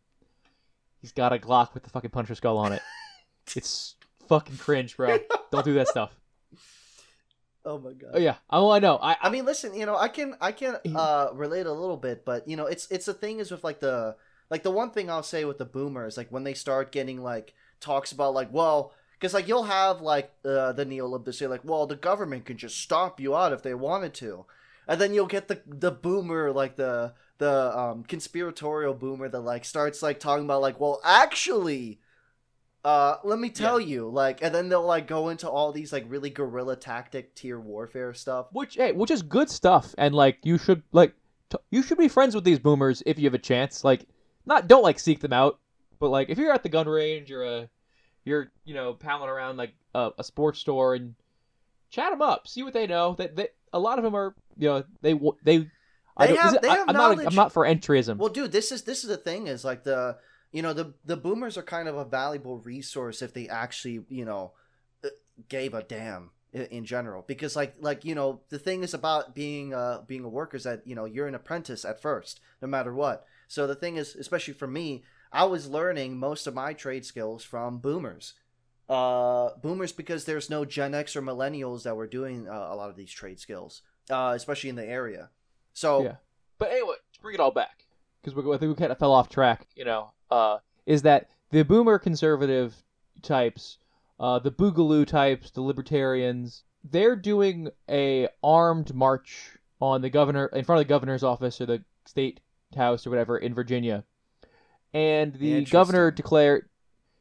He's 1.04 1.12
got 1.12 1.34
a 1.34 1.38
Glock 1.38 1.74
with 1.74 1.82
the 1.82 1.90
fucking 1.90 2.12
Punisher 2.12 2.34
skull 2.34 2.56
on 2.56 2.72
it. 2.72 2.80
it's 3.54 3.94
fucking 4.26 4.56
cringe, 4.56 4.96
bro. 4.96 5.18
Don't 5.52 5.62
do 5.62 5.74
that 5.74 5.88
stuff. 5.88 6.16
Oh 7.66 7.78
my 7.78 7.94
god. 7.94 8.10
Oh 8.12 8.18
yeah, 8.18 8.34
oh 8.50 8.70
I 8.70 8.78
know. 8.78 8.98
I, 9.00 9.16
I 9.22 9.30
mean, 9.30 9.46
listen, 9.46 9.72
you 9.72 9.86
know, 9.86 9.96
I 9.96 10.08
can 10.08 10.34
I 10.38 10.52
can 10.52 10.76
uh 10.94 11.28
relate 11.32 11.64
a 11.64 11.72
little 11.72 11.96
bit, 11.96 12.22
but 12.22 12.46
you 12.46 12.58
know, 12.58 12.66
it's 12.66 12.86
it's 12.90 13.06
the 13.06 13.14
thing 13.14 13.38
is 13.38 13.50
with 13.50 13.64
like 13.64 13.80
the 13.80 14.16
like 14.50 14.62
the 14.62 14.70
one 14.70 14.90
thing 14.90 15.08
I'll 15.08 15.22
say 15.22 15.46
with 15.46 15.56
the 15.56 15.64
boomers, 15.64 16.18
like 16.18 16.30
when 16.30 16.44
they 16.44 16.52
start 16.52 16.92
getting 16.92 17.22
like 17.22 17.54
talks 17.80 18.12
about 18.12 18.34
like, 18.34 18.52
well, 18.52 18.92
because 19.14 19.32
like 19.32 19.48
you'll 19.48 19.64
have 19.64 20.02
like 20.02 20.30
uh, 20.44 20.72
the 20.72 20.84
neolib 20.84 21.24
to 21.24 21.32
say 21.32 21.46
like, 21.46 21.64
well, 21.64 21.86
the 21.86 21.96
government 21.96 22.44
can 22.44 22.58
just 22.58 22.78
stomp 22.78 23.18
you 23.18 23.34
out 23.34 23.54
if 23.54 23.62
they 23.62 23.72
wanted 23.72 24.12
to, 24.12 24.44
and 24.86 25.00
then 25.00 25.14
you'll 25.14 25.24
get 25.24 25.48
the 25.48 25.62
the 25.66 25.90
boomer 25.90 26.52
like 26.52 26.76
the 26.76 27.14
the 27.38 27.76
um 27.78 28.04
conspiratorial 28.04 28.94
boomer 28.94 29.28
that 29.28 29.40
like 29.40 29.64
starts 29.64 30.02
like 30.02 30.20
talking 30.20 30.44
about 30.44 30.62
like, 30.62 30.80
well, 30.80 31.00
actually. 31.04 32.00
Uh, 32.84 33.16
let 33.24 33.38
me 33.38 33.48
tell 33.48 33.80
you, 33.80 34.10
like, 34.10 34.42
and 34.42 34.54
then 34.54 34.68
they'll 34.68 34.84
like 34.84 35.06
go 35.06 35.30
into 35.30 35.48
all 35.48 35.72
these 35.72 35.90
like 35.90 36.04
really 36.06 36.28
guerrilla 36.28 36.76
tactic 36.76 37.34
tier 37.34 37.58
warfare 37.58 38.12
stuff. 38.12 38.48
which 38.52 38.74
hey, 38.74 38.92
which 38.92 39.10
is 39.10 39.22
good 39.22 39.48
stuff, 39.48 39.94
and 39.96 40.14
like 40.14 40.36
you 40.42 40.58
should 40.58 40.82
like 40.92 41.14
t- 41.48 41.56
you 41.70 41.82
should 41.82 41.96
be 41.96 42.08
friends 42.08 42.34
with 42.34 42.44
these 42.44 42.58
boomers 42.58 43.02
if 43.06 43.18
you 43.18 43.24
have 43.24 43.32
a 43.32 43.38
chance. 43.38 43.84
Like, 43.84 44.06
not 44.44 44.68
don't 44.68 44.82
like 44.82 44.98
seek 44.98 45.20
them 45.20 45.32
out, 45.32 45.58
but 45.98 46.10
like 46.10 46.28
if 46.28 46.36
you're 46.36 46.52
at 46.52 46.62
the 46.62 46.68
gun 46.68 46.86
range 46.86 47.30
or 47.30 47.42
a 47.42 47.70
you're 48.26 48.52
you 48.66 48.74
know 48.74 48.92
palling 48.92 49.30
around 49.30 49.56
like 49.56 49.72
a, 49.94 50.10
a 50.18 50.24
sports 50.24 50.58
store 50.58 50.94
and 50.94 51.14
chat 51.88 52.10
them 52.10 52.20
up, 52.20 52.46
see 52.46 52.62
what 52.62 52.74
they 52.74 52.86
know. 52.86 53.14
That 53.14 53.54
a 53.72 53.78
lot 53.78 53.98
of 53.98 54.04
them 54.04 54.14
are 54.14 54.34
you 54.58 54.68
know 54.68 54.84
they 55.00 55.14
w- 55.14 55.38
they. 56.18 56.24
I 56.24 56.26
don't, 56.28 56.36
have- 56.38 56.54
is- 56.54 56.60
they 56.60 56.68
I, 56.68 56.76
have 56.76 56.88
I'm 56.88 56.94
not. 56.94 57.26
I'm 57.26 57.34
not 57.34 57.52
for 57.52 57.64
entryism. 57.64 58.16
Well, 58.16 58.28
dude, 58.28 58.52
this 58.52 58.72
is 58.72 58.82
this 58.82 59.04
is 59.04 59.10
the 59.10 59.16
thing 59.16 59.46
is 59.46 59.64
like 59.64 59.84
the 59.84 60.18
you 60.52 60.62
know 60.62 60.72
the 60.72 60.94
the 61.04 61.16
boomers 61.16 61.58
are 61.58 61.62
kind 61.62 61.88
of 61.88 61.96
a 61.96 62.04
valuable 62.04 62.58
resource 62.58 63.22
if 63.22 63.34
they 63.34 63.48
actually 63.48 64.04
you 64.08 64.24
know 64.24 64.52
uh, 65.04 65.08
gave 65.48 65.74
a 65.74 65.82
damn 65.82 66.30
in 66.54 66.84
general 66.84 67.24
because 67.26 67.56
like 67.56 67.74
like 67.80 68.04
you 68.04 68.14
know 68.14 68.40
the 68.48 68.58
thing 68.60 68.84
is 68.84 68.94
about 68.94 69.34
being 69.34 69.74
uh 69.74 70.02
being 70.06 70.22
a 70.22 70.28
worker 70.28 70.56
is 70.56 70.62
that 70.62 70.86
you 70.86 70.94
know 70.94 71.04
you're 71.04 71.26
an 71.26 71.34
apprentice 71.34 71.84
at 71.84 72.00
first 72.00 72.38
no 72.62 72.68
matter 72.68 72.94
what 72.94 73.26
so 73.48 73.66
the 73.66 73.74
thing 73.74 73.96
is 73.96 74.14
especially 74.14 74.54
for 74.54 74.68
me 74.68 75.02
i 75.32 75.44
was 75.44 75.68
learning 75.68 76.16
most 76.16 76.46
of 76.46 76.54
my 76.54 76.72
trade 76.72 77.04
skills 77.04 77.42
from 77.42 77.78
boomers 77.78 78.34
uh 78.88 79.50
boomers 79.60 79.90
because 79.90 80.24
there's 80.26 80.48
no 80.48 80.64
gen 80.64 80.94
x 80.94 81.16
or 81.16 81.22
millennials 81.22 81.82
that 81.82 81.96
were 81.96 82.06
doing 82.06 82.46
uh, 82.48 82.68
a 82.70 82.76
lot 82.76 82.88
of 82.90 82.94
these 82.94 83.10
trade 83.10 83.40
skills 83.40 83.82
uh 84.10 84.32
especially 84.36 84.70
in 84.70 84.76
the 84.76 84.86
area 84.86 85.30
so 85.74 86.02
Yeah. 86.02 86.16
But 86.58 86.70
anyway, 86.70 86.94
to 87.12 87.20
bring 87.20 87.34
it 87.34 87.40
all 87.40 87.50
back, 87.50 87.84
because 88.22 88.38
I 88.38 88.58
think 88.58 88.70
we 88.70 88.74
kind 88.74 88.92
of 88.92 88.98
fell 88.98 89.12
off 89.12 89.28
track, 89.28 89.66
you 89.76 89.84
know, 89.84 90.12
uh, 90.30 90.58
is 90.86 91.02
that 91.02 91.28
the 91.50 91.62
boomer 91.62 91.98
conservative 91.98 92.74
types, 93.22 93.78
uh, 94.18 94.38
the 94.38 94.52
boogaloo 94.52 95.06
types, 95.06 95.50
the 95.50 95.60
libertarians, 95.60 96.62
they're 96.84 97.16
doing 97.16 97.68
a 97.88 98.28
armed 98.42 98.94
march 98.94 99.56
on 99.80 100.00
the 100.00 100.10
governor 100.10 100.46
in 100.46 100.64
front 100.64 100.80
of 100.80 100.86
the 100.86 100.88
governor's 100.88 101.24
office 101.24 101.60
or 101.60 101.66
the 101.66 101.84
state 102.06 102.40
house 102.76 103.06
or 103.06 103.10
whatever 103.10 103.36
in 103.36 103.52
Virginia, 103.54 104.04
and 104.92 105.34
the 105.34 105.64
governor 105.64 106.10
declared 106.10 106.68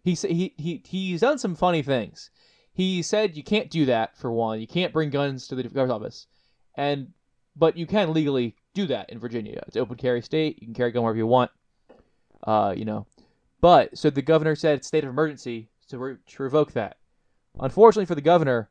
he 0.03 0.15
sa- 0.15 0.27
he 0.27 0.53
he 0.57 0.81
he's 0.85 1.21
done 1.21 1.37
some 1.37 1.55
funny 1.55 1.81
things. 1.81 2.29
He 2.73 3.01
said 3.01 3.35
you 3.35 3.43
can't 3.43 3.69
do 3.69 3.85
that 3.85 4.17
for 4.17 4.31
one. 4.31 4.59
You 4.59 4.67
can't 4.67 4.93
bring 4.93 5.09
guns 5.09 5.47
to 5.47 5.55
the 5.55 5.63
governor's 5.63 5.91
office, 5.91 6.27
and 6.75 7.13
but 7.55 7.77
you 7.77 7.85
can 7.85 8.13
legally 8.13 8.55
do 8.73 8.85
that 8.87 9.09
in 9.09 9.19
Virginia. 9.19 9.63
It's 9.67 9.77
open 9.77 9.97
carry 9.97 10.21
state. 10.21 10.57
You 10.61 10.67
can 10.67 10.73
carry 10.73 10.89
a 10.89 10.93
gun 10.93 11.03
wherever 11.03 11.17
you 11.17 11.27
want. 11.27 11.51
Uh, 12.45 12.73
you 12.75 12.85
know, 12.85 13.05
but 13.61 13.97
so 13.97 14.09
the 14.09 14.21
governor 14.21 14.55
said 14.55 14.83
state 14.83 15.03
of 15.03 15.09
emergency 15.09 15.69
to, 15.87 15.97
re- 15.97 16.17
to 16.27 16.43
revoke 16.43 16.73
that. 16.73 16.97
Unfortunately 17.59 18.05
for 18.05 18.15
the 18.15 18.21
governor, 18.21 18.69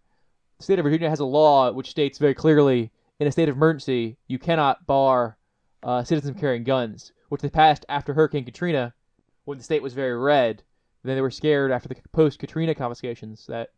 the 0.58 0.64
state 0.64 0.78
of 0.78 0.84
Virginia 0.84 1.08
has 1.08 1.20
a 1.20 1.24
law 1.24 1.72
which 1.72 1.90
states 1.90 2.18
very 2.18 2.34
clearly 2.34 2.90
in 3.18 3.26
a 3.26 3.32
state 3.32 3.48
of 3.48 3.56
emergency 3.56 4.18
you 4.26 4.38
cannot 4.38 4.86
bar 4.86 5.38
uh, 5.82 6.04
citizens 6.04 6.38
carrying 6.38 6.64
guns, 6.64 7.12
which 7.28 7.40
they 7.40 7.48
passed 7.48 7.86
after 7.88 8.12
Hurricane 8.12 8.44
Katrina, 8.44 8.92
when 9.44 9.58
the 9.58 9.64
state 9.64 9.82
was 9.82 9.94
very 9.94 10.16
red. 10.16 10.62
Then 11.04 11.16
they 11.16 11.22
were 11.22 11.30
scared 11.30 11.72
after 11.72 11.88
the 11.88 11.96
post 12.12 12.38
Katrina 12.38 12.74
confiscations 12.74 13.46
that 13.46 13.70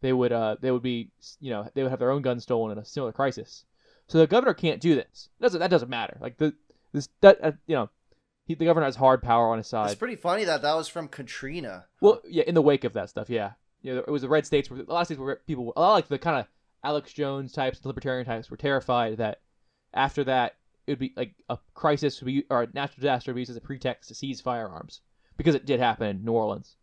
they 0.00 0.12
would 0.12 0.32
uh, 0.32 0.56
they 0.60 0.70
would 0.70 0.82
be 0.82 1.10
you 1.40 1.50
know 1.50 1.68
they 1.74 1.82
would 1.82 1.90
have 1.90 1.98
their 1.98 2.10
own 2.10 2.22
guns 2.22 2.44
stolen 2.44 2.72
in 2.72 2.78
a 2.78 2.84
similar 2.84 3.12
crisis. 3.12 3.64
So 4.08 4.18
the 4.18 4.26
governor 4.26 4.54
can't 4.54 4.80
do 4.80 4.94
this. 4.94 5.28
Doesn't 5.40 5.60
that 5.60 5.70
doesn't 5.70 5.88
matter? 5.88 6.18
Like 6.20 6.38
the 6.38 6.54
this 6.92 7.08
that, 7.20 7.38
uh, 7.42 7.52
you 7.66 7.76
know 7.76 7.90
he, 8.44 8.54
the 8.54 8.64
governor 8.64 8.86
has 8.86 8.96
hard 8.96 9.22
power 9.22 9.48
on 9.50 9.58
his 9.58 9.66
side. 9.66 9.90
it's 9.90 9.98
pretty 9.98 10.16
funny 10.16 10.44
that 10.44 10.62
that 10.62 10.74
was 10.74 10.88
from 10.88 11.06
katrina 11.06 11.84
Well, 12.00 12.22
yeah, 12.26 12.44
in 12.46 12.54
the 12.54 12.62
wake 12.62 12.84
of 12.84 12.94
that 12.94 13.10
stuff, 13.10 13.28
yeah, 13.28 13.52
you 13.82 13.94
know, 13.94 14.00
it 14.00 14.08
was 14.08 14.22
the 14.22 14.28
red 14.28 14.46
states 14.46 14.70
where 14.70 14.80
a 14.80 14.84
lot 14.84 15.02
of 15.02 15.06
states 15.06 15.20
where 15.20 15.36
people 15.46 15.72
a 15.76 15.80
lot 15.80 15.92
like 15.92 16.08
the 16.08 16.18
kind 16.18 16.40
of 16.40 16.46
Alex 16.82 17.12
Jones 17.12 17.52
types, 17.52 17.80
the 17.80 17.88
libertarian 17.88 18.24
types, 18.24 18.50
were 18.50 18.56
terrified 18.56 19.18
that 19.18 19.40
after 19.92 20.24
that 20.24 20.54
it 20.86 20.92
would 20.92 20.98
be 20.98 21.12
like 21.16 21.34
a 21.50 21.58
crisis 21.74 22.20
would 22.22 22.26
be 22.26 22.44
or 22.48 22.62
a 22.62 22.68
natural 22.72 22.96
disaster 22.96 23.30
would 23.30 23.36
be 23.36 23.42
used 23.42 23.50
as 23.50 23.56
a 23.56 23.60
pretext 23.60 24.08
to 24.08 24.14
seize 24.14 24.40
firearms 24.40 25.02
because 25.36 25.54
it 25.54 25.66
did 25.66 25.80
happen 25.80 26.06
in 26.08 26.24
New 26.24 26.32
Orleans. 26.32 26.76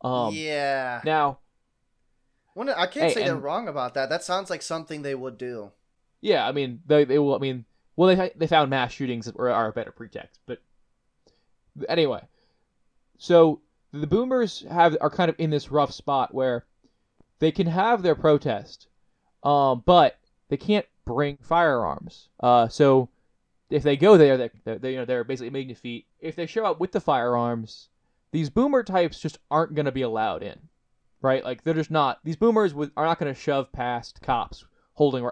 Um, 0.00 0.34
yeah 0.34 1.00
Now, 1.04 1.38
I 2.56 2.86
can't 2.86 2.94
Hey, 2.94 3.14
say 3.14 3.24
they're 3.24 3.36
wrong 3.36 3.68
about 3.68 3.94
that. 3.94 4.08
That 4.08 4.24
sounds 4.24 4.48
like 4.48 4.62
something 4.62 5.02
they 5.02 5.14
would 5.14 5.36
do. 5.36 5.72
Yeah, 6.26 6.44
I 6.44 6.50
mean 6.50 6.80
they 6.84 7.04
they 7.04 7.20
will. 7.20 7.36
I 7.36 7.38
mean, 7.38 7.64
well 7.94 8.08
they 8.08 8.32
they 8.34 8.48
found 8.48 8.68
mass 8.68 8.90
shootings 8.90 9.28
are, 9.28 9.48
are 9.48 9.68
a 9.68 9.72
better 9.72 9.92
pretext, 9.92 10.40
but 10.44 10.60
anyway, 11.88 12.20
so 13.16 13.60
the 13.92 14.08
boomers 14.08 14.64
have 14.68 14.96
are 15.00 15.08
kind 15.08 15.28
of 15.28 15.36
in 15.38 15.50
this 15.50 15.70
rough 15.70 15.92
spot 15.92 16.34
where 16.34 16.66
they 17.38 17.52
can 17.52 17.68
have 17.68 18.02
their 18.02 18.16
protest, 18.16 18.88
um, 19.44 19.84
but 19.86 20.18
they 20.48 20.56
can't 20.56 20.86
bring 21.04 21.36
firearms. 21.42 22.28
Uh, 22.40 22.66
so 22.66 23.08
if 23.70 23.84
they 23.84 23.96
go 23.96 24.16
there, 24.16 24.36
they, 24.36 24.50
they, 24.64 24.90
you 24.90 24.96
know 24.96 25.04
they're 25.04 25.22
basically 25.22 25.50
making 25.50 25.68
defeat. 25.68 26.06
If 26.18 26.34
they 26.34 26.46
show 26.46 26.66
up 26.66 26.80
with 26.80 26.90
the 26.90 27.00
firearms, 27.00 27.88
these 28.32 28.50
boomer 28.50 28.82
types 28.82 29.20
just 29.20 29.38
aren't 29.48 29.76
going 29.76 29.86
to 29.86 29.92
be 29.92 30.02
allowed 30.02 30.42
in, 30.42 30.58
right? 31.20 31.44
Like 31.44 31.62
they're 31.62 31.72
just 31.72 31.92
not. 31.92 32.18
These 32.24 32.34
boomers 32.34 32.74
are 32.74 33.06
not 33.06 33.20
going 33.20 33.32
to 33.32 33.40
shove 33.40 33.70
past 33.70 34.20
cops 34.22 34.64
holding 34.96 35.28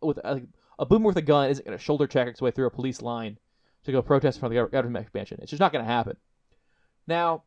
with 0.00 0.18
a, 0.18 0.42
a 0.78 0.86
boomer 0.86 1.06
with 1.06 1.16
a 1.16 1.22
gun 1.22 1.50
isn't 1.50 1.64
going 1.64 1.76
to 1.76 1.82
shoulder 1.82 2.06
check 2.06 2.28
its 2.28 2.40
way 2.40 2.50
through 2.50 2.66
a 2.66 2.70
police 2.70 3.02
line 3.02 3.38
to 3.84 3.92
go 3.92 4.00
protest 4.02 4.40
for 4.40 4.48
the 4.48 4.54
government 4.72 5.02
expansion. 5.02 5.38
It's 5.42 5.50
just 5.50 5.60
not 5.60 5.72
going 5.72 5.84
to 5.84 5.90
happen. 5.90 6.16
Now, 7.06 7.42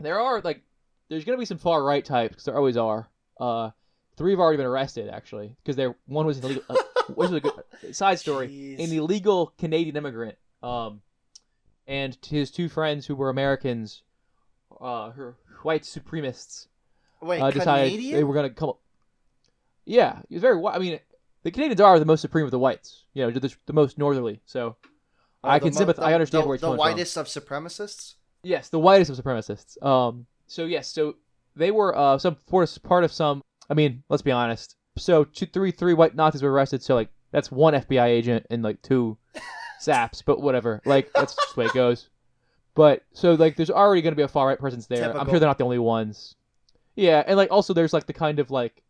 there 0.00 0.20
are 0.20 0.40
like 0.40 0.62
there's 1.08 1.24
going 1.24 1.36
to 1.36 1.40
be 1.40 1.46
some 1.46 1.58
far 1.58 1.82
right 1.82 2.04
types 2.04 2.30
because 2.30 2.44
there 2.44 2.56
always 2.56 2.76
are. 2.76 3.08
Uh, 3.40 3.70
three 4.16 4.32
have 4.32 4.40
already 4.40 4.56
been 4.56 4.66
arrested 4.66 5.08
actually 5.08 5.56
because 5.62 5.76
they're 5.76 5.96
one 6.06 6.26
was 6.26 6.38
an 6.38 6.44
illegal. 6.44 6.64
Uh, 6.68 6.76
which 7.14 7.30
is 7.30 7.34
a 7.36 7.40
good 7.40 7.52
side 7.92 8.18
story. 8.18 8.48
Jeez. 8.48 8.84
An 8.84 8.92
illegal 8.92 9.54
Canadian 9.58 9.96
immigrant, 9.96 10.36
um, 10.62 11.00
and 11.86 12.16
his 12.26 12.50
two 12.50 12.68
friends 12.68 13.06
who 13.06 13.16
were 13.16 13.30
Americans, 13.30 14.02
uh, 14.80 15.10
her 15.10 15.36
white 15.62 15.82
supremacists, 15.82 16.66
Wait, 17.22 17.40
uh, 17.40 17.50
decided 17.50 17.90
Canadian? 17.92 18.16
they 18.16 18.24
were 18.24 18.34
going 18.34 18.48
to 18.48 18.54
come. 18.54 18.74
Yeah, 19.88 20.20
he 20.28 20.34
was 20.34 20.42
very. 20.42 20.62
I 20.66 20.78
mean, 20.78 21.00
the 21.44 21.50
Canadians 21.50 21.80
are 21.80 21.98
the 21.98 22.04
most 22.04 22.20
supreme 22.20 22.44
of 22.44 22.50
the 22.50 22.58
whites. 22.58 23.04
You 23.14 23.24
know, 23.24 23.30
the, 23.30 23.54
the 23.66 23.72
most 23.72 23.96
northerly. 23.98 24.40
So 24.44 24.76
Oh, 25.44 25.48
I 25.48 25.58
the 25.58 25.66
can 25.66 25.74
mo- 25.74 25.78
sympathize. 25.78 26.02
the- 26.02 26.08
I 26.08 26.14
understand 26.14 26.44
the, 26.44 26.48
where 26.48 26.56
he's 26.56 26.60
the 26.60 26.66
coming 26.66 26.76
from. 26.78 26.92
whitest 26.92 27.16
of 27.16 27.26
supremacists. 27.26 28.14
Yes, 28.42 28.68
the 28.68 28.78
whitest 28.78 29.10
of 29.10 29.16
supremacists. 29.16 29.82
Um. 29.84 30.26
So 30.46 30.64
yes, 30.66 30.88
so 30.88 31.16
they 31.56 31.70
were 31.70 31.96
uh 31.96 32.18
some 32.18 32.36
part 32.50 32.76
of, 32.76 32.82
part 32.82 33.04
of 33.04 33.12
some. 33.12 33.42
I 33.70 33.74
mean, 33.74 34.02
let's 34.08 34.22
be 34.22 34.30
honest. 34.30 34.76
So 34.96 35.24
two, 35.24 35.46
three, 35.46 35.70
three 35.70 35.94
white 35.94 36.14
Nazis 36.14 36.42
were 36.42 36.52
arrested. 36.52 36.82
So 36.82 36.94
like 36.94 37.08
that's 37.32 37.50
one 37.52 37.74
FBI 37.74 38.06
agent 38.06 38.46
and 38.50 38.62
like 38.62 38.82
two 38.82 39.16
saps. 39.78 40.22
But 40.22 40.40
whatever. 40.42 40.82
Like 40.84 41.10
that's 41.14 41.34
just 41.34 41.54
the 41.54 41.60
way 41.60 41.66
it 41.66 41.72
goes. 41.74 42.08
But 42.74 43.04
so 43.12 43.34
like 43.34 43.56
there's 43.56 43.70
already 43.70 44.02
going 44.02 44.12
to 44.12 44.16
be 44.16 44.22
a 44.22 44.28
far 44.28 44.46
right 44.48 44.58
presence 44.58 44.86
there. 44.86 45.04
I'm 45.04 45.12
Typical. 45.12 45.32
sure 45.32 45.40
they're 45.40 45.48
not 45.48 45.58
the 45.58 45.64
only 45.64 45.78
ones. 45.78 46.34
Yeah, 46.96 47.22
and 47.26 47.36
like 47.36 47.50
also 47.50 47.72
there's 47.74 47.92
like 47.92 48.06
the 48.06 48.12
kind 48.12 48.38
of 48.38 48.50
like 48.50 48.82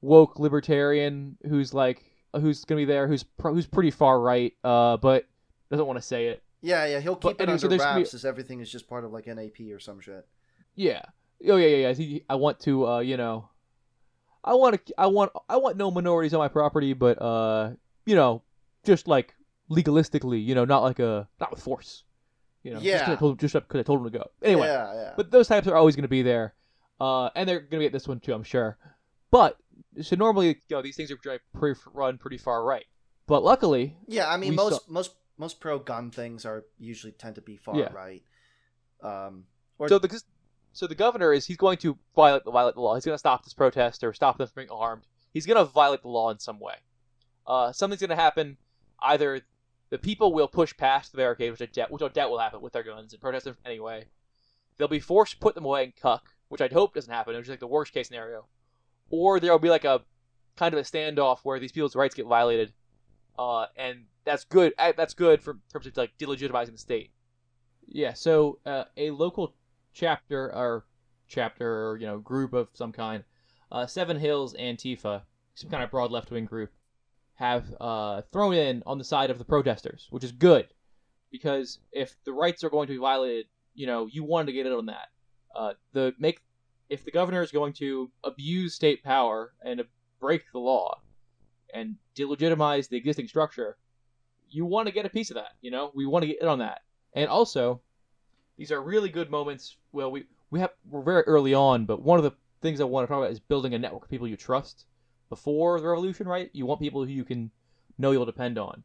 woke 0.00 0.38
libertarian 0.38 1.36
who's 1.48 1.74
like 1.74 2.02
who's 2.34 2.64
going 2.64 2.78
to 2.78 2.86
be 2.86 2.92
there 2.92 3.08
who's 3.08 3.22
pro- 3.22 3.54
who's 3.54 3.66
pretty 3.66 3.90
far 3.90 4.20
right. 4.20 4.52
Uh, 4.62 4.96
but 4.96 5.26
doesn't 5.70 5.86
want 5.86 5.98
to 5.98 6.02
say 6.02 6.28
it. 6.28 6.42
Yeah, 6.60 6.86
yeah, 6.86 7.00
he'll 7.00 7.14
But 7.14 7.28
keep 7.32 7.40
it 7.40 7.42
anyway, 7.44 7.58
so 7.58 7.66
under 7.66 7.68
there's 7.76 7.82
gonna 7.82 7.94
be- 7.96 8.00
wraps 8.02 8.14
as 8.14 8.24
everything 8.24 8.60
is 8.60 8.70
just 8.70 8.88
part 8.88 9.04
of 9.04 9.12
like 9.12 9.26
NAP 9.26 9.60
or 9.72 9.78
some 9.78 10.00
shit. 10.00 10.26
Yeah. 10.74 11.02
Oh 11.48 11.56
yeah, 11.56 11.88
yeah, 11.88 11.88
yeah. 11.96 12.18
I 12.28 12.34
want 12.34 12.58
to, 12.60 12.86
uh, 12.86 12.98
you 13.00 13.16
know, 13.16 13.48
I 14.44 14.54
want 14.54 14.84
to, 14.86 14.94
I 14.98 15.06
want, 15.06 15.30
I 15.48 15.56
want 15.56 15.76
no 15.76 15.90
minorities 15.90 16.34
on 16.34 16.38
my 16.38 16.48
property, 16.48 16.92
but 16.94 17.20
uh, 17.22 17.70
you 18.06 18.14
know, 18.16 18.42
just 18.84 19.06
like 19.08 19.34
legalistically, 19.70 20.44
you 20.44 20.54
know, 20.54 20.64
not 20.64 20.82
like 20.82 20.98
a, 20.98 21.28
not 21.40 21.50
with 21.50 21.60
force. 21.60 22.04
You 22.64 22.74
know, 22.74 22.80
Yeah. 22.80 22.92
Just 22.94 23.04
'cause 23.04 23.12
I 23.12 23.18
told, 23.18 23.38
just 23.38 23.54
because 23.54 23.78
I 23.80 23.82
told 23.84 24.00
him 24.00 24.10
to 24.10 24.18
go. 24.18 24.30
Anyway, 24.42 24.66
yeah, 24.66 24.92
yeah. 24.94 25.12
but 25.16 25.30
those 25.30 25.46
types 25.48 25.66
are 25.68 25.76
always 25.76 25.94
going 25.94 26.02
to 26.02 26.08
be 26.08 26.22
there, 26.22 26.54
uh, 27.00 27.30
and 27.36 27.48
they're 27.48 27.60
going 27.60 27.80
to 27.80 27.86
get 27.86 27.92
this 27.92 28.08
one 28.08 28.18
too, 28.20 28.32
I'm 28.32 28.42
sure. 28.42 28.76
But 29.30 29.56
so 30.02 30.16
normally, 30.16 30.48
you 30.48 30.54
know, 30.76 30.82
these 30.82 30.96
things 30.96 31.10
are 31.10 31.16
pretty, 31.54 31.80
run 31.92 32.18
pretty 32.18 32.38
far 32.38 32.64
right. 32.64 32.84
But 33.26 33.42
luckily, 33.44 33.96
yeah, 34.06 34.28
I 34.28 34.36
mean 34.36 34.54
most 34.54 34.84
saw- 34.86 34.92
most 34.92 35.14
most 35.36 35.60
pro 35.60 35.78
gun 35.78 36.10
things 36.10 36.44
are 36.44 36.64
usually 36.78 37.12
tend 37.12 37.34
to 37.36 37.40
be 37.42 37.56
far 37.56 37.76
Yeah. 37.76 37.92
right. 37.92 38.22
Um, 39.02 39.44
or 39.78 39.88
So 39.88 39.98
the 39.98 40.20
so 40.72 40.86
the 40.86 40.94
governor 40.94 41.32
is 41.32 41.46
he's 41.46 41.56
going 41.56 41.78
to 41.78 41.98
violate 42.16 42.44
the 42.44 42.50
violate 42.50 42.74
the 42.74 42.80
law. 42.80 42.94
He's 42.94 43.04
going 43.04 43.14
to 43.14 43.18
stop 43.18 43.44
this 43.44 43.54
protest 43.54 44.02
or 44.04 44.12
stop 44.12 44.38
them 44.38 44.46
from 44.48 44.62
being 44.62 44.70
armed. 44.70 45.02
He's 45.32 45.46
going 45.46 45.56
to 45.58 45.64
violate 45.70 46.02
the 46.02 46.08
law 46.08 46.30
in 46.30 46.38
some 46.38 46.58
way. 46.58 46.74
Uh, 47.46 47.72
something's 47.72 48.00
going 48.00 48.10
to 48.10 48.16
happen. 48.16 48.56
Either 49.00 49.42
the 49.90 49.98
people 49.98 50.32
will 50.32 50.48
push 50.48 50.76
past 50.76 51.12
the 51.12 51.18
barricade, 51.18 51.50
which 51.52 51.62
I 51.62 51.66
doubt, 51.66 51.90
which 51.90 52.02
I 52.02 52.08
doubt 52.08 52.30
will 52.30 52.38
happen 52.38 52.60
with 52.60 52.72
their 52.72 52.82
guns 52.82 53.12
and 53.12 53.20
protest 53.22 53.44
them 53.44 53.56
anyway. 53.64 54.06
They'll 54.76 54.88
be 54.88 55.00
forced 55.00 55.32
to 55.34 55.38
put 55.38 55.54
them 55.54 55.64
away 55.64 55.84
and 55.84 55.96
cuck, 55.96 56.30
which 56.48 56.60
I'd 56.60 56.72
hope 56.72 56.94
doesn't 56.94 57.12
happen. 57.12 57.34
Which 57.34 57.44
is 57.44 57.50
like 57.50 57.60
the 57.60 57.66
worst 57.66 57.92
case 57.92 58.08
scenario. 58.08 58.46
Or 59.10 59.40
there'll 59.40 59.58
be 59.58 59.70
like 59.70 59.84
a 59.84 60.02
kind 60.56 60.74
of 60.74 60.80
a 60.80 60.82
standoff 60.82 61.38
where 61.42 61.58
these 61.58 61.72
people's 61.72 61.96
rights 61.96 62.14
get 62.14 62.26
violated, 62.26 62.72
uh, 63.38 63.66
and 63.76 64.04
that's 64.24 64.44
good. 64.44 64.74
uh, 64.78 64.92
That's 64.96 65.14
good 65.14 65.42
for 65.42 65.58
terms 65.72 65.86
of 65.86 65.96
like 65.96 66.12
delegitimizing 66.18 66.72
the 66.72 66.78
state. 66.78 67.12
Yeah. 67.86 68.12
So 68.12 68.58
uh, 68.66 68.84
a 68.96 69.10
local 69.10 69.54
chapter 69.94 70.54
or 70.54 70.84
chapter 71.28 71.88
or 71.88 71.96
you 71.98 72.06
know 72.06 72.18
group 72.18 72.52
of 72.52 72.68
some 72.74 72.92
kind, 72.92 73.24
uh, 73.72 73.86
Seven 73.86 74.18
Hills 74.18 74.54
Antifa, 74.54 75.22
some 75.54 75.70
kind 75.70 75.82
of 75.82 75.90
broad 75.90 76.10
left 76.10 76.30
wing 76.30 76.44
group, 76.44 76.70
have 77.34 77.64
uh, 77.80 78.22
thrown 78.32 78.54
in 78.54 78.82
on 78.84 78.98
the 78.98 79.04
side 79.04 79.30
of 79.30 79.38
the 79.38 79.44
protesters, 79.44 80.06
which 80.10 80.24
is 80.24 80.32
good 80.32 80.66
because 81.30 81.78
if 81.92 82.14
the 82.24 82.32
rights 82.32 82.64
are 82.64 82.70
going 82.70 82.86
to 82.86 82.92
be 82.92 82.98
violated, 82.98 83.46
you 83.74 83.86
know 83.86 84.06
you 84.06 84.24
wanted 84.24 84.46
to 84.46 84.52
get 84.52 84.66
in 84.66 84.72
on 84.72 84.86
that. 84.86 85.08
Uh, 85.54 85.72
the 85.92 86.14
make 86.18 86.40
if 86.88 87.04
the 87.04 87.10
governor 87.10 87.42
is 87.42 87.50
going 87.50 87.72
to 87.74 88.10
abuse 88.24 88.74
state 88.74 89.02
power 89.02 89.52
and 89.62 89.82
break 90.20 90.42
the 90.52 90.58
law 90.58 91.00
and 91.74 91.96
delegitimize 92.16 92.88
the 92.88 92.96
existing 92.96 93.28
structure, 93.28 93.76
you 94.50 94.64
want 94.64 94.86
to 94.88 94.92
get 94.92 95.04
a 95.04 95.10
piece 95.10 95.30
of 95.30 95.34
that. 95.34 95.52
You 95.60 95.70
know, 95.70 95.90
we 95.94 96.06
want 96.06 96.22
to 96.22 96.26
get 96.26 96.40
in 96.40 96.48
on 96.48 96.60
that. 96.60 96.80
And 97.14 97.28
also, 97.28 97.80
these 98.56 98.72
are 98.72 98.80
really 98.82 99.08
good 99.08 99.30
moments. 99.30 99.76
Well, 99.92 100.10
we 100.10 100.24
we 100.50 100.60
have 100.60 100.70
we're 100.88 101.02
very 101.02 101.22
early 101.22 101.54
on, 101.54 101.84
but 101.84 102.02
one 102.02 102.18
of 102.18 102.24
the 102.24 102.32
things 102.60 102.80
I 102.80 102.84
want 102.84 103.06
to 103.06 103.12
talk 103.12 103.18
about 103.18 103.30
is 103.30 103.40
building 103.40 103.74
a 103.74 103.78
network 103.78 104.04
of 104.04 104.10
people 104.10 104.26
you 104.26 104.36
trust 104.36 104.86
before 105.28 105.80
the 105.80 105.88
revolution. 105.88 106.26
Right? 106.26 106.50
You 106.52 106.66
want 106.66 106.80
people 106.80 107.04
who 107.04 107.10
you 107.10 107.24
can 107.24 107.50
know 107.98 108.12
you'll 108.12 108.26
depend 108.26 108.58
on. 108.58 108.82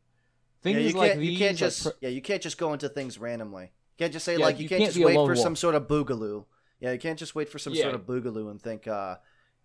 yeah, 0.63 0.73
Things 0.73 0.93
you 0.93 0.99
like 0.99 1.17
these, 1.17 1.31
you 1.31 1.37
can't 1.37 1.57
just 1.57 1.83
pro- 1.83 1.91
yeah 2.01 2.09
you 2.09 2.21
can't 2.21 2.41
just 2.41 2.57
go 2.57 2.73
into 2.73 2.89
things 2.89 3.17
randomly. 3.17 3.71
You 3.97 4.05
can't 4.05 4.13
just 4.13 4.25
say 4.25 4.37
Yeah, 4.37 4.45
like 4.45 4.57
you, 4.57 4.63
you 4.63 4.69
can't, 4.69 4.81
can't 4.81 4.93
just 4.93 5.05
wait 5.05 5.15
for 5.15 5.35
some 5.35 5.55
sort 5.55 5.75
of 5.75 5.87
boogaloo. 5.87 6.45
Yeah, 6.83 6.91
you 6.91 6.99
can't 6.99 7.17
just 7.17 7.33
wait 7.33 7.47
for 7.47 7.59
some 7.59 7.73
Yeah. 7.73 7.83
sort 7.83 7.95
of 7.95 8.05
boogaloo 8.05 8.51
and 8.51 8.61
think 8.61 8.89
uh, 8.89 9.15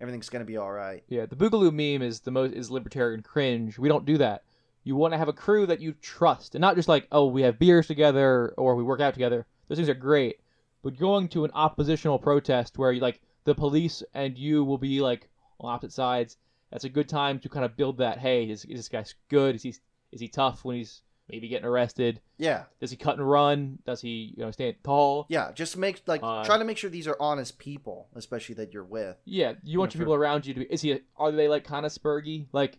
everything's 0.01 0.29
gonna 0.29 0.45
be 0.45 0.57
all 0.57 0.71
right. 0.71 1.03
Yeah, 1.09 1.27
the 1.27 1.35
Boogaloo 1.35 1.73
meme 1.73 2.01
is 2.01 2.21
the 2.21 2.31
most 2.31 2.55
is 2.55 2.71
libertarian 2.71 3.23
cringe. 3.23 3.77
We 3.77 3.89
don't 3.89 4.07
do 4.07 4.19
that. 4.19 4.45
You 4.85 4.95
want 4.95 5.13
to 5.15 5.19
have 5.19 5.27
a 5.27 5.33
crew 5.33 5.67
that 5.67 5.81
you 5.81 5.95
trust, 5.95 6.55
and 6.55 6.61
not 6.63 6.77
just 6.77 6.89
like, 6.89 7.09
oh, 7.11 7.27
we 7.27 7.43
have 7.43 7.59
beers 7.59 7.89
together 7.89 8.55
or 8.57 8.77
we 8.77 8.85
work 8.85 9.01
out 9.01 9.15
together. 9.15 9.47
Those 9.67 9.79
things 9.79 9.89
are 9.89 9.95
great, 9.95 10.39
but 10.81 10.97
going 10.97 11.27
to 11.31 11.45
an 11.45 11.51
oppositional 11.55 12.21
protest 12.21 12.79
where 12.79 12.93
you 12.93 13.01
like 13.01 13.21
the 13.43 13.55
police 13.55 14.05
and 14.15 14.39
you 14.39 14.63
will 14.63 14.79
be 14.79 15.01
like 15.01 15.29
on 15.59 15.75
opposite 15.75 15.95
sides. 15.95 16.37
That's 16.71 16.85
a 16.85 16.89
good 16.89 17.09
time 17.09 17.41
to 17.41 17.49
kind 17.49 17.65
of 17.65 17.77
build 17.77 17.99
that. 17.99 18.19
Hey, 18.19 18.49
is, 18.49 18.65
is 18.67 18.79
this 18.79 18.89
guy 18.89 19.05
good? 19.29 19.57
Is 19.57 19.65
he 19.65 19.75
is 20.13 20.21
he 20.21 20.29
tough 20.29 20.65
when 20.65 20.77
he's 20.77 21.03
maybe 21.29 21.49
getting 21.49 21.67
arrested? 21.67 22.21
Yeah, 22.39 22.65
Does 22.81 22.91
he 22.91 22.97
cut 22.97 23.19
and 23.19 23.29
run? 23.29 23.79
Does 23.87 24.01
he 24.01 24.35
you 24.37 24.45
know 24.45 24.51
stand 24.51 24.77
tall? 24.85 25.27
yeah. 25.29 25.53
Just 25.53 25.77
make 25.77 26.03
like 26.07 26.21
Uh, 26.23 26.45
try 26.45 26.59
to 26.59 26.65
make 26.65 26.79
sure 26.79 26.89
these 26.91 27.09
are 27.09 27.17
honest 27.21 27.59
people, 27.59 28.09
especially 28.15 28.55
that 28.57 28.73
you're 28.73 28.85
with. 28.85 29.17
Yeah, 29.25 29.55
you 29.63 29.79
want 29.79 29.95
know, 29.95 29.99
your 29.99 30.05
for- 30.05 30.05
people 30.11 30.15
around 30.15 30.47
you 30.47 30.55
to 30.55 30.61
be. 30.61 30.67
Is 30.67 30.83
he? 30.83 31.01
Are 31.17 31.33
they 31.33 31.49
like 31.49 31.65
kind 31.65 31.85
of 31.87 31.93
spurgy? 31.93 32.47
Like, 32.53 32.79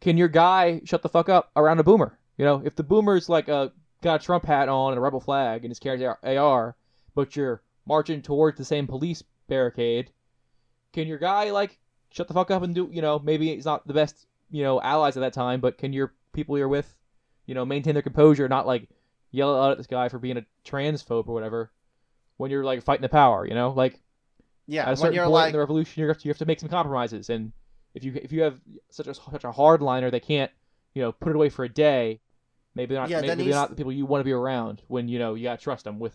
can 0.00 0.16
your 0.16 0.28
guy 0.28 0.80
shut 0.84 1.02
the 1.02 1.08
fuck 1.08 1.28
up 1.28 1.50
around 1.56 1.80
a 1.80 1.84
boomer? 1.84 2.18
You 2.36 2.44
know, 2.44 2.62
if 2.64 2.76
the 2.76 2.84
boomer's 2.84 3.28
like 3.28 3.48
a 3.48 3.72
got 4.02 4.20
a 4.20 4.24
Trump 4.24 4.44
hat 4.44 4.68
on 4.68 4.92
and 4.92 4.98
a 4.98 5.00
rebel 5.00 5.20
flag 5.20 5.64
and 5.64 5.72
is 5.72 5.80
carrying 5.80 6.06
AR, 6.22 6.76
but 7.14 7.34
you're 7.34 7.62
marching 7.86 8.22
towards 8.22 8.58
the 8.58 8.64
same 8.64 8.86
police 8.86 9.22
barricade, 9.48 10.12
can 10.92 11.08
your 11.08 11.18
guy 11.18 11.50
like 11.50 11.78
shut 12.10 12.28
the 12.28 12.34
fuck 12.34 12.50
up 12.50 12.62
and 12.62 12.74
do? 12.74 12.88
You 12.92 13.02
know, 13.02 13.18
maybe 13.18 13.54
he's 13.54 13.64
not 13.64 13.86
the 13.86 13.94
best 13.94 14.26
you 14.50 14.62
know 14.62 14.80
allies 14.80 15.16
at 15.16 15.20
that 15.20 15.32
time, 15.32 15.60
but 15.60 15.78
can 15.78 15.92
your 15.92 16.14
people 16.32 16.56
you're 16.56 16.68
with, 16.68 16.94
you 17.48 17.54
know, 17.54 17.64
maintain 17.64 17.94
their 17.94 18.02
composure, 18.02 18.48
not 18.48 18.66
like 18.66 18.88
yell 19.32 19.60
out 19.60 19.72
at 19.72 19.78
this 19.78 19.86
guy 19.88 20.08
for 20.08 20.18
being 20.20 20.36
a 20.36 20.46
transphobe 20.64 21.26
or 21.26 21.34
whatever, 21.34 21.72
when 22.36 22.50
you're 22.50 22.62
like 22.62 22.82
fighting 22.84 23.02
the 23.02 23.08
power, 23.08 23.44
you 23.46 23.54
know, 23.54 23.70
like 23.70 24.00
Yeah, 24.66 24.82
at 24.82 24.86
a 24.86 24.90
when 24.90 24.96
certain 24.98 25.14
you're 25.14 25.24
point 25.24 25.32
like 25.32 25.46
in 25.48 25.52
the 25.54 25.58
revolution, 25.58 26.00
you 26.00 26.08
have, 26.08 26.18
to, 26.18 26.24
you 26.24 26.30
have 26.30 26.38
to 26.38 26.46
make 26.46 26.60
some 26.60 26.68
compromises. 26.68 27.30
And 27.30 27.52
if 27.94 28.04
you 28.04 28.12
if 28.14 28.30
you 28.30 28.42
have 28.42 28.60
such 28.90 29.08
a 29.08 29.14
such 29.14 29.44
a 29.44 29.50
hardliner, 29.50 30.10
they 30.10 30.20
can't 30.20 30.52
you 30.94 31.02
know 31.02 31.10
put 31.10 31.30
it 31.30 31.36
away 31.36 31.48
for 31.48 31.64
a 31.64 31.68
day. 31.68 32.20
Maybe 32.74 32.94
they're 32.94 33.02
not. 33.02 33.10
Yeah, 33.10 33.22
maybe 33.22 33.44
he's- 33.44 33.54
not 33.54 33.70
the 33.70 33.76
people 33.76 33.92
you 33.92 34.06
want 34.06 34.20
to 34.20 34.24
be 34.24 34.32
around 34.32 34.82
when 34.86 35.08
you 35.08 35.18
know 35.18 35.34
you 35.34 35.44
gotta 35.44 35.60
trust 35.60 35.84
them 35.84 35.98
with 35.98 36.14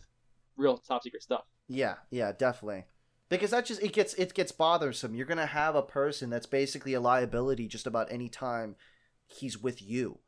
real 0.55 0.77
top 0.77 1.03
secret 1.03 1.23
stuff. 1.23 1.43
Yeah, 1.67 1.95
yeah, 2.11 2.31
definitely. 2.31 2.85
Because 3.29 3.49
that 3.51 3.65
just 3.65 3.81
it 3.81 3.91
gets 3.91 4.13
it 4.13 4.33
gets 4.35 4.51
bothersome. 4.51 5.15
You're 5.15 5.25
gonna 5.25 5.47
have 5.47 5.75
a 5.75 5.81
person 5.81 6.29
that's 6.29 6.45
basically 6.45 6.93
a 6.93 7.01
liability 7.01 7.67
just 7.67 7.87
about 7.87 8.11
any 8.11 8.29
time 8.29 8.75
he's 9.27 9.57
with 9.57 9.81
you, 9.81 10.19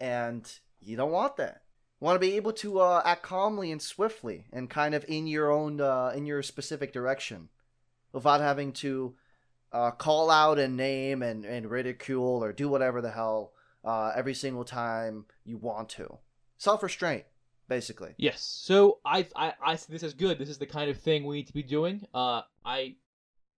and 0.00 0.50
you 0.80 0.96
don't 0.96 1.12
want 1.12 1.36
that. 1.36 1.62
You 2.00 2.04
want 2.04 2.16
to 2.16 2.26
be 2.26 2.36
able 2.36 2.52
to 2.54 2.80
uh, 2.80 3.02
act 3.04 3.22
calmly 3.22 3.72
and 3.72 3.80
swiftly, 3.80 4.46
and 4.52 4.68
kind 4.68 4.94
of 4.94 5.04
in 5.08 5.26
your 5.26 5.50
own 5.50 5.80
uh, 5.80 6.12
in 6.14 6.26
your 6.26 6.42
specific 6.42 6.92
direction, 6.92 7.48
without 8.12 8.40
having 8.40 8.72
to 8.74 9.14
uh, 9.72 9.90
call 9.92 10.30
out 10.30 10.58
and 10.58 10.76
name 10.76 11.22
and, 11.22 11.44
and 11.44 11.70
ridicule 11.70 12.42
or 12.44 12.52
do 12.52 12.68
whatever 12.68 13.00
the 13.00 13.10
hell 13.10 13.52
uh, 13.84 14.12
every 14.14 14.34
single 14.34 14.64
time 14.64 15.24
you 15.44 15.56
want 15.58 15.88
to. 15.90 16.18
Self 16.58 16.82
restraint. 16.82 17.24
basically. 17.68 18.14
Yes. 18.16 18.42
So 18.62 18.98
I 19.04 19.26
I 19.34 19.54
I 19.62 19.76
this 19.88 20.02
is 20.02 20.14
good. 20.14 20.38
This 20.38 20.48
is 20.48 20.58
the 20.58 20.66
kind 20.66 20.90
of 20.90 20.98
thing 20.98 21.24
we 21.24 21.36
need 21.36 21.46
to 21.48 21.52
be 21.52 21.62
doing. 21.62 22.06
Uh, 22.14 22.42
I 22.64 22.96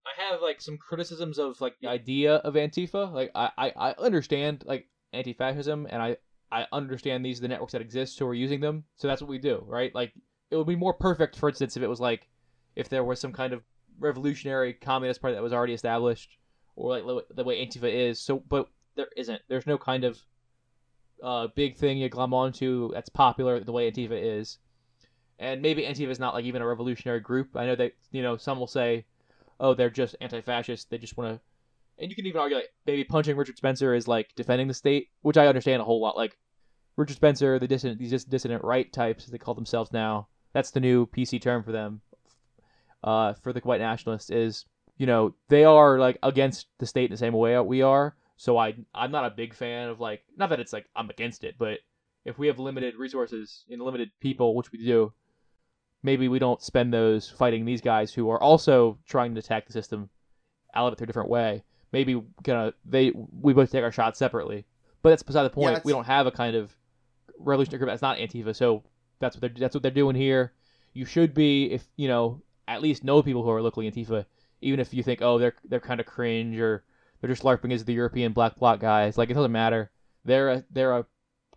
I 0.05 0.29
have 0.31 0.41
like 0.41 0.61
some 0.61 0.77
criticisms 0.77 1.37
of 1.39 1.59
like 1.61 1.75
the 1.81 1.87
idea 1.87 2.35
of 2.35 2.55
Antifa. 2.55 3.11
Like 3.11 3.31
I 3.35 3.51
I, 3.57 3.73
I 3.75 3.91
understand 3.99 4.63
like 4.65 4.87
anti-fascism, 5.13 5.87
and 5.89 6.01
I 6.01 6.17
I 6.51 6.65
understand 6.71 7.23
these 7.23 7.39
are 7.39 7.43
the 7.43 7.47
networks 7.47 7.73
that 7.73 7.81
exist, 7.81 8.17
so 8.17 8.25
we're 8.25 8.33
using 8.33 8.59
them. 8.59 8.83
So 8.95 9.07
that's 9.07 9.21
what 9.21 9.29
we 9.29 9.37
do, 9.37 9.63
right? 9.67 9.93
Like 9.93 10.13
it 10.49 10.55
would 10.55 10.67
be 10.67 10.75
more 10.75 10.93
perfect, 10.93 11.35
for 11.35 11.49
instance, 11.49 11.77
if 11.77 11.83
it 11.83 11.87
was 11.87 11.99
like 11.99 12.27
if 12.75 12.89
there 12.89 13.03
was 13.03 13.19
some 13.19 13.33
kind 13.33 13.53
of 13.53 13.63
revolutionary 13.99 14.73
communist 14.73 15.21
party 15.21 15.35
that 15.35 15.43
was 15.43 15.53
already 15.53 15.73
established, 15.73 16.37
or 16.75 16.97
like 16.97 17.25
the 17.29 17.43
way 17.43 17.65
Antifa 17.65 17.91
is. 17.91 18.19
So, 18.19 18.43
but 18.47 18.67
there 18.95 19.07
isn't. 19.15 19.41
There's 19.47 19.67
no 19.67 19.77
kind 19.77 20.03
of 20.03 20.19
uh, 21.21 21.47
big 21.55 21.75
thing 21.77 21.97
you 21.97 22.09
glom 22.09 22.33
onto 22.33 22.91
that's 22.93 23.09
popular 23.09 23.59
the 23.59 23.71
way 23.71 23.91
Antifa 23.91 24.39
is. 24.39 24.57
And 25.37 25.61
maybe 25.61 25.83
Antifa 25.83 26.09
is 26.09 26.19
not 26.19 26.33
like 26.33 26.45
even 26.45 26.61
a 26.61 26.67
revolutionary 26.67 27.19
group. 27.19 27.55
I 27.55 27.65
know 27.65 27.75
that 27.75 27.93
you 28.11 28.21
know 28.21 28.37
some 28.37 28.59
will 28.59 28.67
say, 28.67 29.05
"Oh, 29.59 29.73
they're 29.73 29.89
just 29.89 30.15
anti-fascist. 30.21 30.89
They 30.89 30.97
just 30.97 31.17
want 31.17 31.35
to." 31.35 31.41
And 31.99 32.09
you 32.09 32.15
can 32.15 32.25
even 32.25 32.39
argue 32.39 32.57
like 32.57 32.69
maybe 32.85 33.03
punching 33.03 33.35
Richard 33.35 33.57
Spencer 33.57 33.93
is 33.93 34.07
like 34.07 34.33
defending 34.35 34.67
the 34.67 34.73
state, 34.73 35.09
which 35.21 35.37
I 35.37 35.47
understand 35.47 35.81
a 35.81 35.85
whole 35.85 36.01
lot. 36.01 36.15
Like 36.15 36.37
Richard 36.95 37.15
Spencer, 37.15 37.59
the 37.59 37.67
dissident, 37.67 37.99
these 37.99 38.11
just 38.11 38.29
dissident 38.29 38.63
right 38.63 38.91
types, 38.91 39.25
they 39.25 39.37
call 39.37 39.53
themselves 39.53 39.91
now. 39.91 40.27
That's 40.53 40.71
the 40.71 40.79
new 40.79 41.05
PC 41.07 41.41
term 41.41 41.63
for 41.63 41.71
them. 41.71 42.01
Uh, 43.03 43.33
for 43.33 43.53
the 43.53 43.61
white 43.61 43.79
nationalists 43.79 44.29
is 44.29 44.65
you 44.97 45.05
know 45.05 45.33
they 45.47 45.63
are 45.63 45.97
like 45.99 46.17
against 46.21 46.67
the 46.79 46.85
state 46.85 47.05
in 47.05 47.11
the 47.11 47.17
same 47.17 47.33
way 47.33 47.57
we 47.59 47.81
are, 47.81 48.15
so 48.35 48.57
I 48.57 48.75
I'm 48.93 49.11
not 49.11 49.25
a 49.25 49.29
big 49.29 49.53
fan 49.53 49.87
of 49.87 50.01
like 50.01 50.21
not 50.35 50.49
that 50.49 50.59
it's 50.59 50.73
like 50.73 50.85
I'm 50.95 51.09
against 51.09 51.45
it, 51.45 51.55
but 51.57 51.79
if 52.25 52.37
we 52.37 52.47
have 52.47 52.59
limited 52.59 52.95
resources 52.95 53.63
and 53.69 53.81
limited 53.81 54.11
people, 54.19 54.55
which 54.55 54.71
we 54.71 54.85
do, 54.85 55.13
maybe 56.03 56.27
we 56.27 56.39
don't 56.39 56.61
spend 56.61 56.93
those 56.93 57.29
fighting 57.29 57.65
these 57.65 57.81
guys 57.81 58.13
who 58.13 58.29
are 58.29 58.41
also 58.41 58.99
trying 59.07 59.33
to 59.33 59.39
attack 59.39 59.65
the 59.65 59.73
system 59.73 60.09
out 60.75 60.87
of 60.87 60.93
it 60.93 60.97
through 60.97 61.05
a 61.05 61.07
different 61.07 61.29
way. 61.29 61.63
Maybe 61.91 62.21
gonna 62.43 62.73
they 62.85 63.11
we 63.41 63.53
both 63.53 63.71
take 63.71 63.83
our 63.83 63.91
shots 63.91 64.19
separately. 64.19 64.65
But 65.01 65.09
that's 65.09 65.23
beside 65.23 65.43
the 65.43 65.49
point. 65.49 65.73
Yeah, 65.73 65.81
we 65.83 65.93
don't 65.93 66.05
have 66.05 66.27
a 66.27 66.31
kind 66.31 66.55
of 66.55 66.75
revolutionary 67.39 67.79
group 67.79 67.89
that's 67.89 68.01
not 68.01 68.17
Antifa, 68.17 68.55
so 68.55 68.83
that's 69.19 69.35
what 69.35 69.41
they're 69.41 69.49
that's 69.57 69.73
what 69.73 69.81
they're 69.81 69.91
doing 69.91 70.15
here. 70.15 70.53
You 70.93 71.05
should 71.05 71.33
be 71.33 71.71
if 71.71 71.87
you 71.95 72.07
know 72.07 72.41
at 72.67 72.81
least 72.81 73.03
know 73.03 73.23
people 73.23 73.43
who 73.43 73.49
are 73.49 73.61
locally 73.61 73.89
Antifa, 73.89 74.25
even 74.61 74.79
if 74.79 74.93
you 74.93 75.03
think 75.03 75.21
oh 75.21 75.37
they're 75.37 75.55
they're 75.67 75.79
kind 75.79 75.99
of 75.99 76.05
cringe 76.05 76.59
or 76.59 76.83
they're 77.19 77.29
just 77.29 77.43
LARPing 77.43 77.73
as 77.73 77.83
the 77.85 77.93
European 77.93 78.33
black 78.33 78.55
bloc 78.55 78.79
guys. 78.79 79.17
Like 79.17 79.29
it 79.29 79.33
doesn't 79.33 79.51
matter. 79.51 79.91
They're 80.25 80.49
a, 80.49 80.63
they're 80.71 80.97
a 80.97 81.05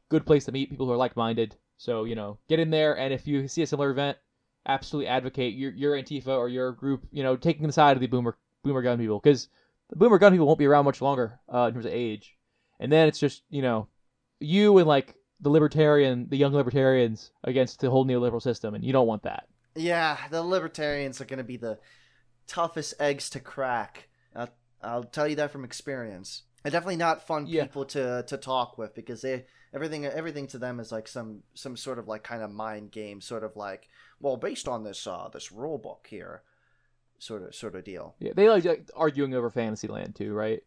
good 0.09 0.27
place 0.27 0.45
to 0.47 0.53
meet 0.53 0.71
people 0.71 0.87
who 0.87 0.93
are 0.93 0.97
like 0.97 1.17
minded. 1.17 1.57
So 1.79 2.05
you 2.05 2.15
know, 2.15 2.39
get 2.49 2.61
in 2.61 2.71
there, 2.71 2.97
and 2.97 3.13
if 3.13 3.27
you 3.27 3.49
see 3.49 3.63
a 3.63 3.67
similar 3.67 3.91
event, 3.91 4.19
absolutely 4.67 5.09
advocate 5.09 5.55
your 5.55 5.73
your 5.73 5.93
Antifa 5.95 6.29
or 6.29 6.49
your 6.49 6.73
group. 6.73 7.07
You 7.11 7.23
know, 7.23 7.37
taking 7.37 7.67
the 7.67 7.73
side 7.73 7.97
of 7.97 8.01
the 8.01 8.07
boomer 8.07 8.37
boomer 8.63 8.83
gun 8.83 8.99
people 8.99 9.19
because 9.19 9.49
the 9.93 9.97
boomer 9.97 10.19
gun 10.19 10.33
people 10.33 10.47
won't 10.47 10.59
be 10.59 10.67
around 10.67 10.87
much 10.87 11.03
longer 11.03 11.39
uh, 11.53 11.67
in 11.67 11.75
terms 11.75 11.85
of 11.85 11.93
age. 11.93 12.35
And 12.81 12.91
then 12.91 13.09
it's 13.09 13.19
just 13.19 13.43
you 13.51 13.61
know, 13.61 13.89
you 14.41 14.79
and 14.79 14.89
like 14.89 15.15
the 15.39 15.51
libertarian, 15.51 16.29
the 16.31 16.39
young 16.39 16.55
libertarians 16.55 17.31
against 17.45 17.81
the 17.81 17.91
whole 17.91 18.07
neoliberal 18.07 18.41
system, 18.41 18.75
and 18.75 18.83
you 18.83 18.93
don't 18.93 19.07
want 19.07 19.25
that. 19.25 19.49
Yeah, 19.77 20.17
the 20.31 20.43
libertarians 20.43 21.21
are 21.21 21.27
going 21.27 21.39
to 21.39 21.45
be 21.45 21.59
the 21.59 21.79
toughest 22.47 22.95
eggs 22.99 23.29
to 23.31 23.41
crack. 23.41 24.09
Uh, 24.35 24.47
I'll 24.83 25.05
tell 25.05 25.29
you 25.29 25.37
that 25.37 25.51
from 25.51 25.65
experience. 25.65 26.43
And 26.65 26.73
definitely 26.73 26.97
not 26.97 27.27
fun 27.27 27.47
yeah. 27.47 27.65
people 27.65 27.85
to 27.87 28.25
to 28.29 28.37
talk 28.39 28.79
with 28.79 28.95
because 28.95 29.21
they 29.21 29.45
everything 29.75 30.07
everything 30.07 30.47
to 30.49 30.59
them 30.59 30.81
is 30.81 30.91
like 30.91 31.07
some 31.07 31.43
some 31.53 31.77
sort 31.77 31.99
of 31.99 32.09
like 32.09 32.23
kind 32.23 32.43
of 32.43 32.51
mind 32.51 32.93
game, 32.93 33.21
sort 33.21 33.45
of 33.45 33.57
like 33.57 33.89
well 34.21 34.39
based 34.39 34.69
on 34.69 34.85
this 34.85 35.07
uh 35.07 35.29
this 35.31 35.53
rule 35.53 35.77
book 35.77 36.07
here, 36.09 36.45
sort 37.23 37.43
of 37.43 37.55
sort 37.55 37.75
of 37.75 37.85
deal. 37.85 38.15
Yeah, 38.19 38.33
they 38.35 38.49
like, 38.49 38.65
like 38.65 38.91
arguing 38.97 39.35
over 39.35 39.51
Fantasyland 39.51 40.15
too, 40.15 40.33
right? 40.33 40.63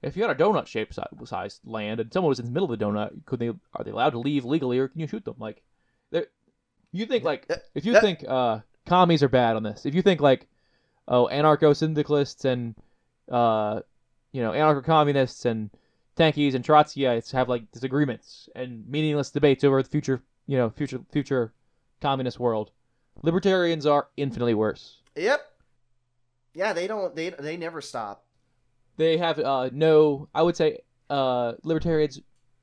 If 0.00 0.16
you 0.16 0.22
had 0.22 0.30
a 0.30 0.42
donut 0.42 0.66
shaped 0.66 0.98
size 1.24 1.60
land 1.64 2.00
and 2.00 2.12
someone 2.12 2.28
was 2.28 2.38
in 2.38 2.44
the 2.46 2.52
middle 2.52 2.72
of 2.72 2.78
the 2.78 2.84
donut, 2.84 3.24
could 3.26 3.40
they 3.40 3.48
are 3.48 3.84
they 3.84 3.90
allowed 3.90 4.10
to 4.10 4.20
leave 4.20 4.44
legally 4.44 4.78
or 4.78 4.88
can 4.88 5.00
you 5.00 5.08
shoot 5.08 5.24
them? 5.24 5.36
Like, 5.38 5.62
you 6.92 7.04
think 7.04 7.24
like 7.24 7.46
if 7.74 7.84
you 7.84 8.00
think 8.00 8.24
uh 8.26 8.60
commies 8.86 9.22
are 9.22 9.28
bad 9.28 9.56
on 9.56 9.62
this, 9.62 9.84
if 9.84 9.94
you 9.94 10.02
think 10.02 10.20
like 10.20 10.46
oh 11.06 11.28
anarcho 11.30 11.76
syndicalists 11.76 12.44
and 12.44 12.74
uh, 13.30 13.80
you 14.32 14.42
know, 14.42 14.52
anarcho-communists 14.52 15.44
and 15.44 15.70
tankies 16.16 16.54
and 16.54 16.64
Trotskyites 16.64 17.32
have 17.32 17.48
like 17.48 17.70
disagreements 17.72 18.48
and 18.54 18.86
meaningless 18.88 19.30
debates 19.30 19.64
over 19.64 19.82
the 19.82 19.88
future, 19.88 20.22
you 20.46 20.56
know, 20.56 20.70
future 20.70 21.00
future 21.10 21.52
communist 22.00 22.38
world. 22.38 22.70
Libertarians 23.22 23.86
are 23.86 24.08
infinitely 24.16 24.54
worse. 24.54 24.98
Yep. 25.16 25.40
Yeah, 26.54 26.72
they 26.72 26.86
don't. 26.86 27.14
They 27.14 27.30
they 27.30 27.56
never 27.56 27.80
stop. 27.80 28.24
They 28.96 29.18
have 29.18 29.38
uh, 29.38 29.70
no. 29.72 30.28
I 30.34 30.42
would 30.42 30.56
say 30.56 30.80
uh, 31.08 31.52
libertarians 31.62 32.20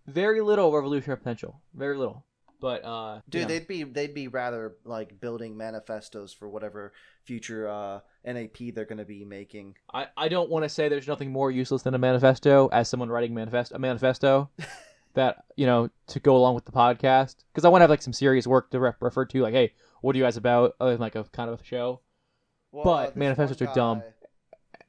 very 0.08 0.42
little 0.42 0.72
revolutionary 0.72 1.18
potential. 1.18 1.62
Very 1.74 1.98
little. 1.98 2.26
But 2.62 2.86
uh, 2.86 3.22
dude, 3.30 3.42
you 3.42 3.42
know. 3.42 3.48
they'd 3.48 3.68
be 3.68 3.84
they'd 3.84 4.14
be 4.14 4.28
rather 4.28 4.76
like 4.86 5.20
building 5.20 5.58
manifestos 5.58 6.34
for 6.34 6.50
whatever 6.50 6.94
future 7.26 7.68
uh, 7.68 8.00
NAP 8.26 8.74
they're 8.74 8.86
going 8.86 8.98
to 8.98 9.06
be 9.06 9.26
making. 9.26 9.76
I, 9.94 10.08
I 10.16 10.30
don't 10.30 10.50
want 10.50 10.64
to 10.64 10.70
say 10.70 10.88
there's 10.88 11.08
nothing 11.08 11.32
more 11.32 11.52
useless 11.52 11.82
than 11.82 11.94
a 11.94 12.00
manifesto 12.00 12.70
as 12.72 12.88
someone 12.88 13.10
writing 13.10 13.34
manifest 13.34 13.72
a 13.74 13.80
manifesto 13.80 14.50
that 15.16 15.44
you 15.56 15.66
know 15.66 15.90
to 16.08 16.20
go 16.20 16.36
along 16.36 16.56
with 16.56 16.66
the 16.66 16.72
podcast 16.72 17.36
because 17.52 17.66
I 17.66 17.70
want 17.70 17.82
to 17.82 17.84
have 17.84 17.90
like 17.90 18.02
some 18.02 18.14
serious 18.14 18.48
work 18.48 18.72
to 18.72 18.80
re- 18.80 18.94
refer 19.00 19.26
to 19.26 19.42
like 19.42 19.54
hey 19.54 19.74
what 20.02 20.16
are 20.16 20.18
you 20.18 20.24
guys 20.24 20.38
about 20.38 20.76
other 20.80 20.92
than 20.92 21.02
like 21.02 21.16
a 21.16 21.24
kind 21.26 21.50
of 21.50 21.60
a 21.60 21.64
show. 21.64 22.00
Well, 22.76 22.84
but 22.84 23.10
uh, 23.10 23.12
manifestos 23.16 23.62
are 23.62 23.74
dumb 23.74 24.04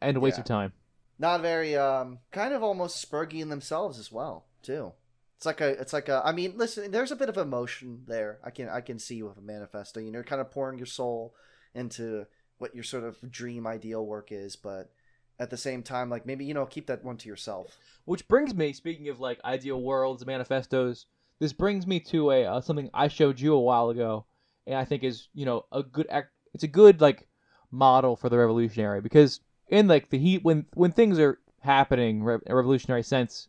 and 0.00 0.16
a 0.16 0.20
waste 0.20 0.38
yeah. 0.38 0.40
of 0.40 0.46
time. 0.46 0.72
Not 1.18 1.40
very 1.40 1.76
um 1.76 2.18
kind 2.32 2.52
of 2.52 2.62
almost 2.62 3.08
spurgy 3.08 3.40
in 3.40 3.48
themselves 3.48 3.98
as 3.98 4.10
well 4.10 4.46
too. 4.62 4.92
It's 5.36 5.46
like 5.46 5.60
a, 5.60 5.68
it's 5.80 5.92
like 5.92 6.08
a. 6.08 6.22
I 6.24 6.32
mean, 6.32 6.54
listen. 6.56 6.90
There's 6.90 7.12
a 7.12 7.16
bit 7.16 7.28
of 7.28 7.36
emotion 7.36 8.02
there. 8.06 8.38
I 8.42 8.50
can, 8.50 8.70
I 8.70 8.80
can 8.80 8.98
see 8.98 9.22
with 9.22 9.36
a 9.36 9.42
manifesto. 9.42 10.00
You 10.00 10.10
know, 10.10 10.22
kind 10.22 10.40
of 10.40 10.50
pouring 10.50 10.78
your 10.78 10.86
soul 10.86 11.34
into 11.74 12.26
what 12.58 12.74
your 12.74 12.84
sort 12.84 13.04
of 13.04 13.18
dream 13.30 13.66
ideal 13.66 14.04
work 14.04 14.32
is, 14.32 14.56
but 14.56 14.90
at 15.38 15.50
the 15.50 15.58
same 15.58 15.82
time, 15.82 16.08
like 16.08 16.24
maybe 16.24 16.46
you 16.46 16.54
know, 16.54 16.64
keep 16.64 16.86
that 16.86 17.04
one 17.04 17.18
to 17.18 17.28
yourself. 17.28 17.78
Which 18.06 18.26
brings 18.28 18.54
me, 18.54 18.72
speaking 18.72 19.10
of 19.10 19.20
like 19.20 19.38
ideal 19.44 19.80
worlds, 19.80 20.24
manifestos. 20.24 21.04
This 21.38 21.52
brings 21.52 21.86
me 21.86 22.00
to 22.00 22.30
a 22.30 22.46
uh, 22.46 22.60
something 22.62 22.88
I 22.94 23.08
showed 23.08 23.38
you 23.38 23.52
a 23.52 23.60
while 23.60 23.90
ago, 23.90 24.24
and 24.66 24.76
I 24.76 24.86
think 24.86 25.04
is 25.04 25.28
you 25.34 25.44
know 25.44 25.66
a 25.70 25.82
good. 25.82 26.06
Act, 26.08 26.30
It's 26.54 26.64
a 26.64 26.68
good 26.68 27.02
like 27.02 27.28
model 27.70 28.16
for 28.16 28.28
the 28.28 28.38
revolutionary 28.38 29.00
because 29.00 29.40
in 29.68 29.88
like 29.88 30.10
the 30.10 30.18
heat 30.18 30.44
when 30.44 30.66
when 30.74 30.92
things 30.92 31.18
are 31.18 31.38
happening, 31.60 32.22
re- 32.22 32.38
revolutionary 32.48 33.02
sense, 33.02 33.48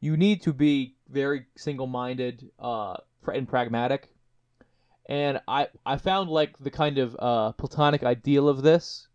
you 0.00 0.16
need 0.16 0.42
to 0.42 0.52
be 0.52 0.94
very 1.08 1.46
single-minded 1.56 2.50
uh, 2.58 2.96
and 3.32 3.48
pragmatic. 3.48 4.14
And 5.06 5.40
I 5.48 5.68
I 5.84 5.96
found 5.96 6.30
like 6.30 6.56
the 6.58 6.70
kind 6.70 6.98
of 6.98 7.16
uh, 7.18 7.52
platonic 7.52 8.04
ideal 8.04 8.48
of 8.48 8.62
this 8.62 9.08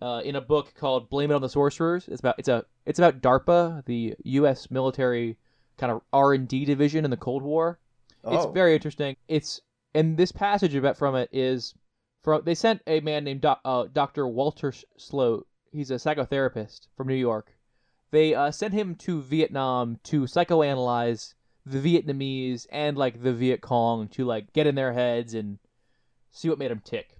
uh, 0.00 0.22
in 0.24 0.36
a 0.36 0.40
book 0.40 0.74
called 0.74 1.10
"Blame 1.10 1.30
It 1.30 1.34
on 1.34 1.42
the 1.42 1.48
Sorcerers." 1.48 2.08
It's 2.08 2.20
about 2.20 2.36
it's 2.38 2.48
a 2.48 2.64
it's 2.86 2.98
about 2.98 3.20
DARPA, 3.20 3.84
the 3.84 4.14
U.S. 4.24 4.70
military 4.70 5.36
kind 5.76 5.92
of 5.92 6.02
R 6.12 6.34
and 6.34 6.48
D 6.48 6.64
division 6.64 7.04
in 7.04 7.10
the 7.10 7.16
Cold 7.16 7.42
War. 7.42 7.78
Oh. 8.24 8.34
It's 8.34 8.52
very 8.54 8.74
interesting. 8.74 9.16
It's 9.28 9.60
and 9.94 10.16
this 10.16 10.32
passage 10.32 10.74
about 10.74 10.96
from 10.96 11.14
it 11.14 11.28
is 11.32 11.74
from 12.24 12.42
they 12.44 12.56
sent 12.56 12.82
a 12.88 13.00
man 13.00 13.22
named 13.22 13.42
Do, 13.42 13.54
uh, 13.64 13.84
Dr. 13.92 14.26
Walter 14.26 14.72
Slote. 14.98 15.44
He's 15.70 15.90
a 15.90 15.94
psychotherapist 15.94 16.88
from 16.96 17.06
New 17.06 17.14
York 17.14 17.54
they 18.14 18.32
uh, 18.32 18.52
sent 18.52 18.72
him 18.72 18.94
to 18.94 19.20
Vietnam 19.20 19.98
to 20.04 20.22
psychoanalyze 20.22 21.34
the 21.66 21.80
Vietnamese 21.80 22.64
and 22.70 22.96
like 22.96 23.20
the 23.20 23.32
Viet 23.32 23.60
Cong 23.60 24.06
to 24.08 24.24
like 24.24 24.52
get 24.52 24.68
in 24.68 24.76
their 24.76 24.92
heads 24.92 25.34
and 25.34 25.58
see 26.30 26.48
what 26.48 26.58
made 26.58 26.70
them 26.70 26.80
tick. 26.84 27.18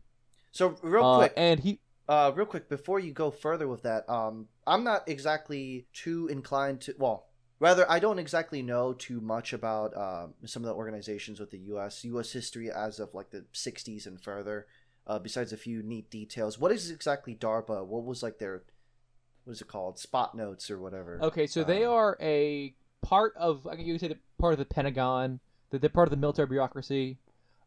So 0.53 0.77
real 0.83 1.05
uh, 1.05 1.17
quick, 1.19 1.33
and 1.37 1.59
he 1.59 1.81
uh, 2.09 2.31
real 2.37 2.47
quick 2.47 2.69
before 2.69 3.01
you 3.01 3.13
go 3.13 3.33
further 3.33 3.67
with 3.67 3.83
that, 3.83 4.09
um, 4.09 4.47
I'm 4.69 4.85
not 4.85 5.09
exactly 5.09 5.89
too 5.93 6.29
inclined 6.29 6.83
to. 6.83 6.95
Well, 6.97 7.27
rather, 7.59 7.91
I 7.91 7.99
don't 7.99 8.21
exactly 8.21 8.63
know 8.63 8.93
too 8.93 9.21
much 9.21 9.53
about 9.53 9.97
uh, 9.97 10.29
some 10.47 10.63
of 10.63 10.69
the 10.69 10.75
organizations 10.75 11.41
with 11.41 11.51
the 11.51 11.59
U.S. 11.59 12.05
U.S. 12.05 12.31
history 12.31 12.71
as 12.71 13.01
of 13.01 13.15
like 13.15 13.31
the 13.31 13.47
'60s 13.53 14.07
and 14.07 14.23
further. 14.23 14.67
Uh, 15.07 15.19
besides 15.19 15.53
a 15.53 15.57
few 15.57 15.83
neat 15.83 16.11
details, 16.11 16.59
what 16.59 16.73
is 16.73 16.91
exactly 16.91 17.35
DARPA? 17.35 17.85
What 17.87 18.05
was 18.05 18.23
like 18.23 18.39
their 18.39 18.63
what 19.45 19.53
is 19.53 19.61
it 19.61 19.69
called? 19.69 19.99
Spot 19.99 20.35
notes 20.35 20.71
or 20.71 20.79
whatever. 20.79 21.19
Okay, 21.23 21.47
so 21.47 21.61
um, 21.61 21.67
they 21.67 21.85
are 21.85 22.17
a 22.21 22.75
part 23.03 23.35
of 23.37 23.67
I 23.67 23.77
can 23.77 23.85
you 23.85 23.99
say 23.99 24.09
the 24.09 24.19
part 24.39 24.55
of 24.55 24.59
the 24.59 24.65
Pentagon, 24.65 25.41
They're 25.71 25.89
part 25.91 26.09
of 26.09 26.11
the 26.11 26.17
military 26.17 26.49
bureaucracy 26.49 27.19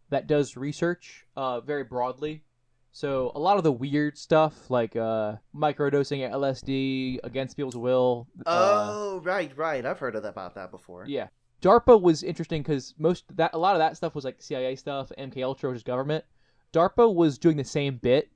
that 0.10 0.28
does 0.28 0.58
research 0.58 1.26
uh, 1.36 1.62
very 1.62 1.84
broadly. 1.84 2.44
So 2.92 3.32
a 3.36 3.40
lot 3.40 3.58
of 3.58 3.64
the 3.64 3.72
weird 3.72 4.18
stuff 4.18 4.72
like 4.72 4.96
uh, 4.96 5.36
microdosing 5.56 6.28
LSD 6.32 7.20
against 7.24 7.56
people's 7.56 7.78
will. 7.78 8.28
Uh, 8.40 8.88
oh, 8.90 9.18
uh, 9.18 9.20
right, 9.22 9.56
right. 9.56 9.86
I've 9.86 10.00
heard 10.00 10.16
of 10.16 10.26
about 10.26 10.56
that 10.56 10.72
before. 10.72 11.06
Yeah, 11.08 11.28
DARPA 11.62 12.02
was 12.02 12.24
interesting 12.24 12.64
because 12.64 12.96
most 12.98 13.26
that 13.36 13.52
a 13.54 13.58
lot 13.58 13.76
of 13.76 13.80
that 13.80 13.98
stuff 13.98 14.16
was 14.16 14.26
like 14.26 14.42
CIA 14.42 14.76
stuff, 14.76 15.12
MK 15.18 15.44
Ultra, 15.44 15.70
which 15.70 15.78
is 15.78 15.84
government. 15.84 16.26
DARPA 16.74 17.14
was 17.14 17.38
doing 17.38 17.58
the 17.58 17.64
same 17.64 17.98
bit, 17.98 18.30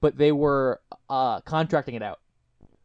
but 0.00 0.16
they 0.16 0.32
were 0.32 0.80
uh, 1.08 1.40
contracting 1.40 1.94
it 1.94 2.02
out. 2.02 2.20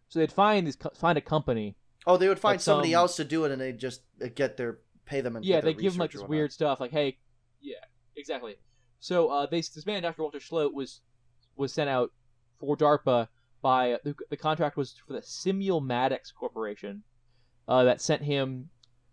So 0.09 0.19
they'd 0.19 0.31
find 0.31 0.67
this 0.67 0.77
find 0.95 1.17
a 1.17 1.21
company. 1.21 1.75
Oh, 2.05 2.17
they 2.17 2.27
would 2.27 2.39
find 2.39 2.53
Like 2.53 2.61
somebody 2.61 2.91
some- 2.91 2.99
else 2.99 3.15
to 3.15 3.23
do 3.23 3.45
it, 3.45 3.51
and 3.51 3.61
they 3.61 3.73
just 3.73 4.01
uh, 4.21 4.27
get 4.33 4.57
their 4.57 4.79
pay 5.05 5.21
them 5.21 5.35
and 5.35 5.45
yeah, 5.45 5.61
they 5.61 5.73
give 5.73 5.93
them 5.93 5.99
like 5.99 6.11
this 6.11 6.21
weird 6.21 6.51
stuff, 6.51 6.79
like 6.79 6.91
hey, 6.91 7.17
yeah, 7.61 7.75
exactly. 8.15 8.55
So 8.99 9.29
uh, 9.29 9.45
they 9.45 9.61
this 9.61 9.85
man, 9.85 10.03
Dr. 10.03 10.21
Walter 10.21 10.39
Schlote, 10.39 10.73
was 10.73 11.01
was 11.55 11.73
sent 11.73 11.89
out 11.89 12.11
for 12.59 12.77
DARPA 12.77 13.27
by 13.61 13.97
the, 14.03 14.15
the 14.29 14.37
contract 14.37 14.77
was 14.77 14.95
for 15.05 15.13
the 15.13 15.21
Simulmatics 15.21 16.33
Corporation 16.33 17.03
uh, 17.67 17.83
that 17.83 18.01
sent 18.01 18.21
him. 18.21 18.69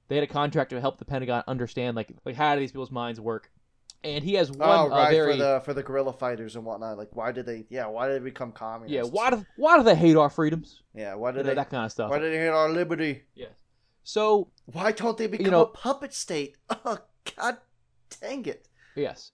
They 0.08 0.16
had 0.16 0.24
a 0.24 0.32
contract 0.32 0.70
to 0.70 0.80
help 0.80 0.98
the 0.98 1.04
Pentagon 1.04 1.44
understand 1.46 1.96
like 1.96 2.12
like 2.24 2.34
how 2.34 2.54
do 2.54 2.60
these 2.60 2.72
people's 2.72 2.90
minds 2.90 3.20
work, 3.20 3.50
and 4.02 4.24
he 4.24 4.34
has 4.34 4.50
one 4.50 4.68
Oh, 4.68 4.90
uh, 4.90 5.10
very 5.10 5.32
for 5.32 5.38
the 5.38 5.60
for 5.64 5.74
the 5.74 5.82
guerrilla 5.82 6.12
fighters 6.12 6.56
and 6.56 6.64
whatnot. 6.64 6.96
Like, 6.98 7.14
why 7.14 7.32
did 7.32 7.46
they? 7.46 7.66
Yeah, 7.68 7.86
why 7.86 8.08
did 8.08 8.20
they 8.20 8.24
become 8.24 8.52
communists? 8.52 8.94
yeah 8.94 9.02
why 9.02 9.30
do 9.30 9.44
why 9.56 9.76
do 9.76 9.82
they 9.84 9.94
hate 9.94 10.16
our 10.16 10.30
freedoms? 10.30 10.82
Yeah, 10.94 11.14
why 11.14 11.30
You 11.30 11.36
did 11.36 11.42
know, 11.46 11.50
they? 11.50 11.54
that 11.56 11.70
kind 11.70 11.84
of 11.84 11.92
stuff. 11.92 12.10
Why 12.10 12.18
did 12.18 12.32
they 12.32 12.38
hate 12.38 12.48
our 12.48 12.68
liberty? 12.70 13.22
Yes. 13.34 13.50
So 14.02 14.50
Why 14.66 14.92
don't 14.92 15.16
they 15.18 15.26
become 15.26 15.50
know- 15.52 15.62
a 15.62 15.66
puppet 15.66 16.14
state? 16.14 16.56
Oh, 16.84 16.98
God 17.36 17.58
dang 18.20 18.46
it! 18.46 18.66
Yes, 18.96 19.32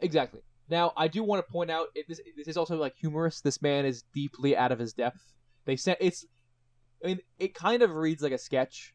exactly. 0.00 0.40
Now, 0.70 0.92
I 0.96 1.08
do 1.08 1.22
want 1.24 1.44
to 1.44 1.50
point 1.52 1.70
out 1.70 1.88
it, 1.94 2.06
this. 2.08 2.20
This 2.36 2.46
is 2.46 2.56
also 2.56 2.76
like 2.76 2.94
humorous. 2.96 3.40
This 3.40 3.60
man 3.62 3.84
is 3.84 4.04
deeply 4.14 4.56
out 4.56 4.70
of 4.70 4.78
his 4.78 4.92
depth. 4.92 5.20
They 5.64 5.76
sent 5.76 5.98
it's. 6.00 6.24
I 7.02 7.08
mean, 7.08 7.20
it 7.38 7.54
kind 7.54 7.82
of 7.82 7.94
reads 7.94 8.22
like 8.22 8.32
a 8.32 8.38
sketch. 8.38 8.94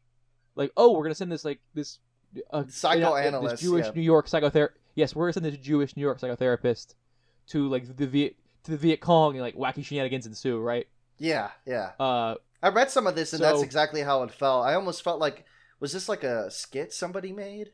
Like, 0.56 0.70
oh, 0.76 0.92
we're 0.96 1.02
gonna 1.04 1.14
send 1.14 1.32
this 1.32 1.44
like 1.44 1.60
this 1.74 1.98
uh, 2.52 2.64
Psychoanalyst, 2.68 3.54
this 3.54 3.60
Jewish 3.60 3.86
yeah. 3.86 3.92
New 3.94 4.02
York 4.02 4.28
psychotherapist. 4.28 4.70
Yes, 4.94 5.14
we're 5.14 5.24
gonna 5.24 5.32
send 5.34 5.46
this 5.46 5.56
Jewish 5.56 5.96
New 5.96 6.02
York 6.02 6.20
psychotherapist 6.20 6.94
to 7.48 7.68
like 7.68 7.96
the 7.96 8.06
Viet 8.06 8.36
to 8.64 8.70
the 8.70 8.76
Viet 8.76 9.00
Cong 9.00 9.32
and 9.32 9.40
like 9.40 9.56
wacky 9.56 9.84
shenanigans 9.84 10.26
ensue. 10.26 10.58
Right? 10.58 10.86
Yeah, 11.18 11.50
yeah. 11.66 11.92
Uh, 11.98 12.36
I 12.62 12.68
read 12.68 12.90
some 12.90 13.06
of 13.06 13.14
this, 13.14 13.32
and 13.32 13.42
that's 13.42 13.62
exactly 13.62 14.02
how 14.02 14.22
it 14.22 14.30
felt. 14.30 14.66
I 14.66 14.74
almost 14.74 15.02
felt 15.02 15.20
like, 15.20 15.44
was 15.80 15.92
this 15.92 16.08
like 16.08 16.24
a 16.24 16.50
skit 16.50 16.92
somebody 16.92 17.32
made? 17.32 17.72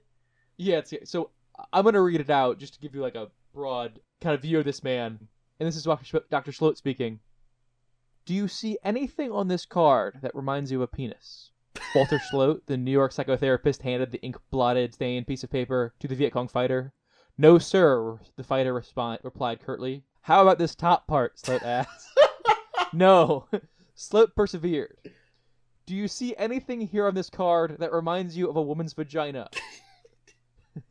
Yeah, 0.56 0.78
it's, 0.78 1.10
so 1.10 1.30
I'm 1.72 1.84
gonna 1.84 2.02
read 2.02 2.20
it 2.20 2.30
out 2.30 2.58
just 2.58 2.74
to 2.74 2.80
give 2.80 2.94
you 2.94 3.00
like 3.00 3.14
a 3.14 3.28
broad 3.54 4.00
kind 4.20 4.34
of 4.34 4.42
view 4.42 4.58
of 4.58 4.64
this 4.64 4.82
man. 4.82 5.28
And 5.58 5.66
this 5.66 5.76
is 5.76 5.84
Dr. 5.84 6.52
Schlote 6.52 6.76
speaking. 6.76 7.20
Do 8.24 8.34
you 8.34 8.48
see 8.48 8.78
anything 8.84 9.30
on 9.30 9.48
this 9.48 9.66
card 9.66 10.20
that 10.22 10.34
reminds 10.34 10.70
you 10.72 10.78
of 10.78 10.90
a 10.92 10.96
penis? 10.96 11.50
Walter 11.94 12.20
Schlote, 12.32 12.62
the 12.66 12.76
New 12.76 12.90
York 12.90 13.12
psychotherapist, 13.12 13.82
handed 13.82 14.10
the 14.10 14.22
ink-blotted, 14.22 14.94
stained 14.94 15.26
piece 15.26 15.44
of 15.44 15.50
paper 15.50 15.94
to 16.00 16.08
the 16.08 16.14
Viet 16.14 16.32
Cong 16.32 16.48
fighter. 16.48 16.92
No, 17.40 17.56
sir, 17.56 18.18
the 18.36 18.44
fighter 18.44 18.74
respond- 18.74 19.20
replied 19.22 19.60
curtly. 19.60 20.04
How 20.20 20.42
about 20.42 20.58
this 20.58 20.74
top 20.74 21.06
part? 21.06 21.38
Slote 21.38 21.62
asked. 21.62 22.06
no. 22.92 23.46
Slote 23.96 24.34
persevered. 24.36 24.98
Do 25.86 25.96
you 25.96 26.06
see 26.06 26.36
anything 26.36 26.82
here 26.82 27.06
on 27.06 27.14
this 27.14 27.30
card 27.30 27.76
that 27.78 27.94
reminds 27.94 28.36
you 28.36 28.50
of 28.50 28.56
a 28.56 28.62
woman's 28.62 28.92
vagina? 28.92 29.48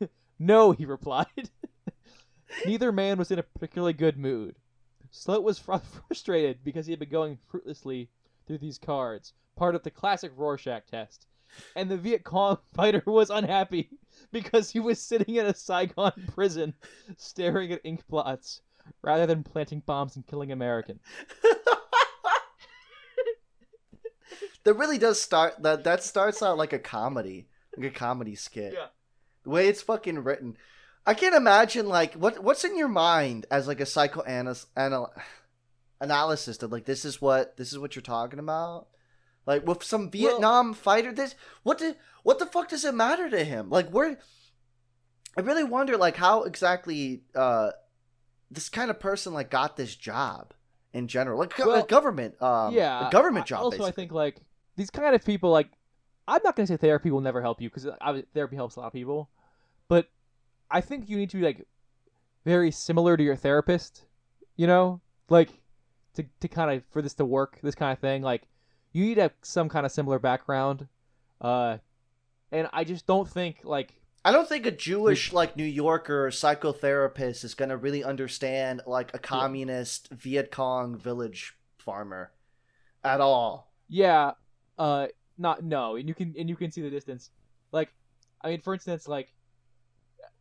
no, 0.40 0.72
he 0.72 0.86
replied. 0.86 1.50
Neither 2.66 2.90
man 2.90 3.16
was 3.16 3.30
in 3.30 3.38
a 3.38 3.44
particularly 3.44 3.92
good 3.92 4.18
mood. 4.18 4.56
Slote 5.12 5.44
was 5.44 5.60
fr- 5.60 5.76
frustrated 5.76 6.64
because 6.64 6.84
he 6.84 6.90
had 6.90 6.98
been 6.98 7.10
going 7.10 7.38
fruitlessly 7.46 8.10
through 8.48 8.58
these 8.58 8.76
cards, 8.76 9.34
part 9.54 9.76
of 9.76 9.84
the 9.84 9.90
classic 9.92 10.32
Rorschach 10.34 10.88
test. 10.90 11.28
And 11.74 11.90
the 11.90 11.96
Viet 11.96 12.24
Cong 12.24 12.58
fighter 12.74 13.02
was 13.06 13.30
unhappy 13.30 13.90
because 14.32 14.70
he 14.70 14.80
was 14.80 15.00
sitting 15.00 15.36
in 15.36 15.46
a 15.46 15.54
Saigon 15.54 16.12
prison 16.34 16.74
staring 17.16 17.72
at 17.72 17.80
ink 17.84 18.06
blots 18.08 18.62
rather 19.02 19.26
than 19.26 19.42
planting 19.42 19.82
bombs 19.84 20.16
and 20.16 20.26
killing 20.26 20.52
Americans. 20.52 21.00
that 24.64 24.74
really 24.74 24.98
does 24.98 25.20
start. 25.20 25.62
That 25.62 25.84
that 25.84 26.02
starts 26.02 26.42
out 26.42 26.58
like 26.58 26.72
a 26.72 26.78
comedy, 26.78 27.48
like 27.76 27.86
a 27.86 27.94
comedy 27.94 28.34
skit. 28.34 28.74
Yeah. 28.74 28.86
The 29.44 29.50
way 29.50 29.68
it's 29.68 29.82
fucking 29.82 30.22
written, 30.22 30.56
I 31.06 31.14
can't 31.14 31.34
imagine 31.34 31.88
like 31.88 32.14
what 32.14 32.42
what's 32.42 32.64
in 32.64 32.76
your 32.76 32.88
mind 32.88 33.46
as 33.50 33.66
like 33.66 33.80
a 33.80 33.86
psychoanalyst 33.86 34.66
anal- 34.76 35.12
analysis 36.00 36.58
that 36.58 36.70
like 36.70 36.84
this 36.84 37.04
is 37.04 37.20
what 37.20 37.56
this 37.56 37.72
is 37.72 37.78
what 37.78 37.96
you're 37.96 38.02
talking 38.02 38.38
about. 38.38 38.86
Like 39.50 39.66
with 39.66 39.82
some 39.82 40.12
Vietnam 40.12 40.74
fighter, 40.74 41.12
this 41.12 41.34
what 41.64 41.78
the 41.80 41.96
what 42.22 42.38
the 42.38 42.46
fuck 42.46 42.68
does 42.68 42.84
it 42.84 42.94
matter 42.94 43.28
to 43.28 43.42
him? 43.42 43.68
Like 43.68 43.90
where 43.90 44.16
I 45.36 45.40
really 45.40 45.64
wonder 45.64 45.96
like 45.96 46.16
how 46.16 46.44
exactly 46.44 47.22
uh 47.34 47.72
this 48.48 48.68
kind 48.68 48.90
of 48.92 49.00
person 49.00 49.34
like 49.34 49.50
got 49.50 49.76
this 49.76 49.96
job 49.96 50.54
in 50.92 51.08
general, 51.08 51.36
like 51.40 51.58
Well, 51.58 51.82
a 51.82 51.86
government, 51.86 52.40
um, 52.40 52.74
yeah, 52.74 53.08
a 53.08 53.10
government 53.10 53.42
I- 53.42 53.46
job. 53.46 53.62
Also, 53.64 53.84
I 53.84 53.90
think 53.90 54.12
like 54.12 54.36
these 54.76 54.88
kind 54.88 55.16
of 55.16 55.24
people, 55.24 55.50
like 55.50 55.68
I'm 56.28 56.40
not 56.44 56.54
gonna 56.54 56.68
say 56.68 56.76
therapy 56.76 57.10
will 57.10 57.20
never 57.20 57.42
help 57.42 57.60
you 57.60 57.68
because 57.70 57.88
therapy 58.32 58.54
helps 58.54 58.76
a 58.76 58.80
lot 58.80 58.86
of 58.86 58.92
people, 58.92 59.30
but 59.88 60.08
I 60.70 60.80
think 60.80 61.08
you 61.08 61.16
need 61.16 61.30
to 61.30 61.38
be 61.38 61.42
like 61.42 61.66
very 62.44 62.70
similar 62.70 63.16
to 63.16 63.22
your 63.24 63.34
therapist. 63.34 64.04
You 64.54 64.68
know, 64.68 65.00
like 65.28 65.50
to 66.14 66.24
to 66.38 66.46
kind 66.46 66.70
of 66.70 66.84
for 66.92 67.02
this 67.02 67.14
to 67.14 67.24
work, 67.24 67.58
this 67.64 67.74
kind 67.74 67.92
of 67.92 67.98
thing. 67.98 68.22
Like 68.22 68.46
you 68.92 69.04
need 69.04 69.14
to 69.16 69.22
have 69.22 69.34
some 69.42 69.68
kind 69.68 69.86
of 69.86 69.92
similar 69.92 70.18
background, 70.18 70.88
uh, 71.40 71.78
and 72.52 72.68
I 72.72 72.84
just 72.84 73.06
don't 73.06 73.28
think 73.28 73.60
like 73.64 73.94
I 74.24 74.32
don't 74.32 74.48
think 74.48 74.66
a 74.66 74.70
Jewish 74.70 75.32
like 75.32 75.56
New 75.56 75.64
Yorker 75.64 76.28
psychotherapist 76.28 77.44
is 77.44 77.54
gonna 77.54 77.76
really 77.76 78.04
understand 78.04 78.82
like 78.86 79.14
a 79.14 79.18
communist 79.18 80.08
Viet 80.10 80.50
Cong 80.50 80.96
village 80.96 81.54
farmer 81.78 82.32
at 83.04 83.20
all. 83.20 83.72
Yeah, 83.88 84.32
uh, 84.78 85.08
not 85.38 85.64
no, 85.64 85.96
and 85.96 86.08
you 86.08 86.14
can 86.14 86.34
and 86.38 86.48
you 86.48 86.56
can 86.56 86.70
see 86.70 86.82
the 86.82 86.90
distance. 86.90 87.30
Like, 87.72 87.90
I 88.42 88.50
mean, 88.50 88.60
for 88.60 88.74
instance, 88.74 89.08
like, 89.08 89.32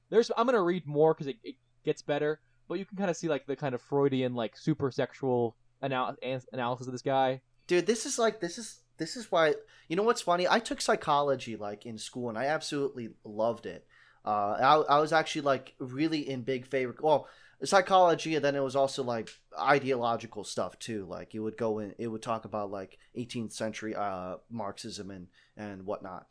there's 0.09 0.31
I'm 0.35 0.45
gonna 0.45 0.61
read 0.61 0.85
more 0.85 1.13
because 1.13 1.27
it, 1.27 1.37
it 1.43 1.55
gets 1.85 2.01
better, 2.01 2.39
but 2.67 2.79
you 2.79 2.85
can 2.85 2.97
kind 2.97 3.09
of 3.09 3.15
see 3.15 3.29
like 3.29 3.45
the 3.45 3.55
kind 3.55 3.73
of 3.75 3.81
Freudian 3.81 4.33
like 4.35 4.57
super 4.57 4.91
sexual 4.91 5.55
anal- 5.81 6.15
an- 6.21 6.41
analysis 6.51 6.87
of 6.87 6.93
this 6.93 7.01
guy. 7.01 7.41
Dude, 7.69 7.85
this 7.85 8.07
is 8.07 8.17
like 8.17 8.39
this 8.39 8.57
is 8.57 8.79
this 8.97 9.15
is 9.15 9.31
why 9.31 9.53
you 9.87 9.95
know 9.95 10.01
what's 10.01 10.23
funny? 10.23 10.47
I 10.47 10.57
took 10.57 10.81
psychology 10.81 11.55
like 11.55 11.85
in 11.85 11.99
school 11.99 12.27
and 12.27 12.35
I 12.35 12.45
absolutely 12.45 13.11
loved 13.23 13.67
it. 13.67 13.85
Uh, 14.25 14.83
I, 14.89 14.95
I 14.95 14.99
was 14.99 15.13
actually 15.13 15.43
like 15.43 15.75
really 15.77 16.27
in 16.27 16.41
big 16.41 16.65
favor. 16.65 16.95
Well, 16.99 17.27
psychology, 17.63 18.33
and 18.33 18.43
then 18.43 18.55
it 18.55 18.63
was 18.63 18.75
also 18.75 19.03
like 19.03 19.29
ideological 19.55 20.43
stuff 20.43 20.79
too. 20.79 21.05
Like 21.05 21.35
it 21.35 21.41
would 21.41 21.57
go 21.57 21.77
in, 21.77 21.93
it 21.99 22.07
would 22.07 22.23
talk 22.23 22.43
about 22.43 22.71
like 22.71 22.97
18th 23.15 23.53
century 23.53 23.93
uh, 23.93 24.37
Marxism 24.49 25.11
and 25.11 25.27
and 25.55 25.85
whatnot. 25.85 26.25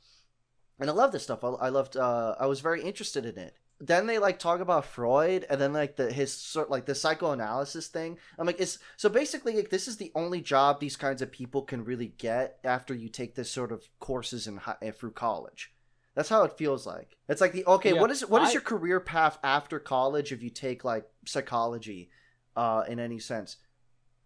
And 0.80 0.90
I 0.90 0.92
love 0.92 1.12
this 1.12 1.22
stuff. 1.22 1.44
I, 1.44 1.50
I 1.50 1.68
loved. 1.68 1.96
Uh, 1.96 2.34
I 2.40 2.46
was 2.46 2.58
very 2.58 2.82
interested 2.82 3.24
in 3.24 3.38
it. 3.38 3.54
Then 3.80 4.06
they 4.06 4.18
like 4.18 4.40
talk 4.40 4.58
about 4.60 4.86
Freud, 4.86 5.46
and 5.48 5.60
then 5.60 5.72
like 5.72 5.94
the 5.94 6.12
his 6.12 6.32
sort 6.32 6.68
like 6.68 6.86
the 6.86 6.96
psychoanalysis 6.96 7.86
thing. 7.86 8.18
I'm 8.36 8.46
like, 8.46 8.60
it's 8.60 8.78
so 8.96 9.08
basically 9.08 9.54
like 9.54 9.70
this 9.70 9.86
is 9.86 9.98
the 9.98 10.10
only 10.16 10.40
job 10.40 10.80
these 10.80 10.96
kinds 10.96 11.22
of 11.22 11.30
people 11.30 11.62
can 11.62 11.84
really 11.84 12.08
get 12.18 12.58
after 12.64 12.92
you 12.92 13.08
take 13.08 13.36
this 13.36 13.50
sort 13.50 13.70
of 13.70 13.88
courses 14.00 14.48
in 14.48 14.60
eh, 14.82 14.90
through 14.90 15.12
college. 15.12 15.72
That's 16.16 16.28
how 16.28 16.42
it 16.42 16.58
feels 16.58 16.84
like. 16.86 17.16
It's 17.28 17.40
like 17.40 17.52
the 17.52 17.64
okay, 17.66 17.94
Yeah, 17.94 18.00
what 18.00 18.10
is 18.10 18.26
what 18.26 18.42
is 18.42 18.48
I- 18.48 18.52
your 18.54 18.62
career 18.62 18.98
path 18.98 19.38
after 19.44 19.78
college 19.78 20.32
if 20.32 20.42
you 20.42 20.50
take 20.50 20.82
like 20.84 21.08
psychology, 21.24 22.10
uh, 22.56 22.82
in 22.88 22.98
any 22.98 23.20
sense? 23.20 23.58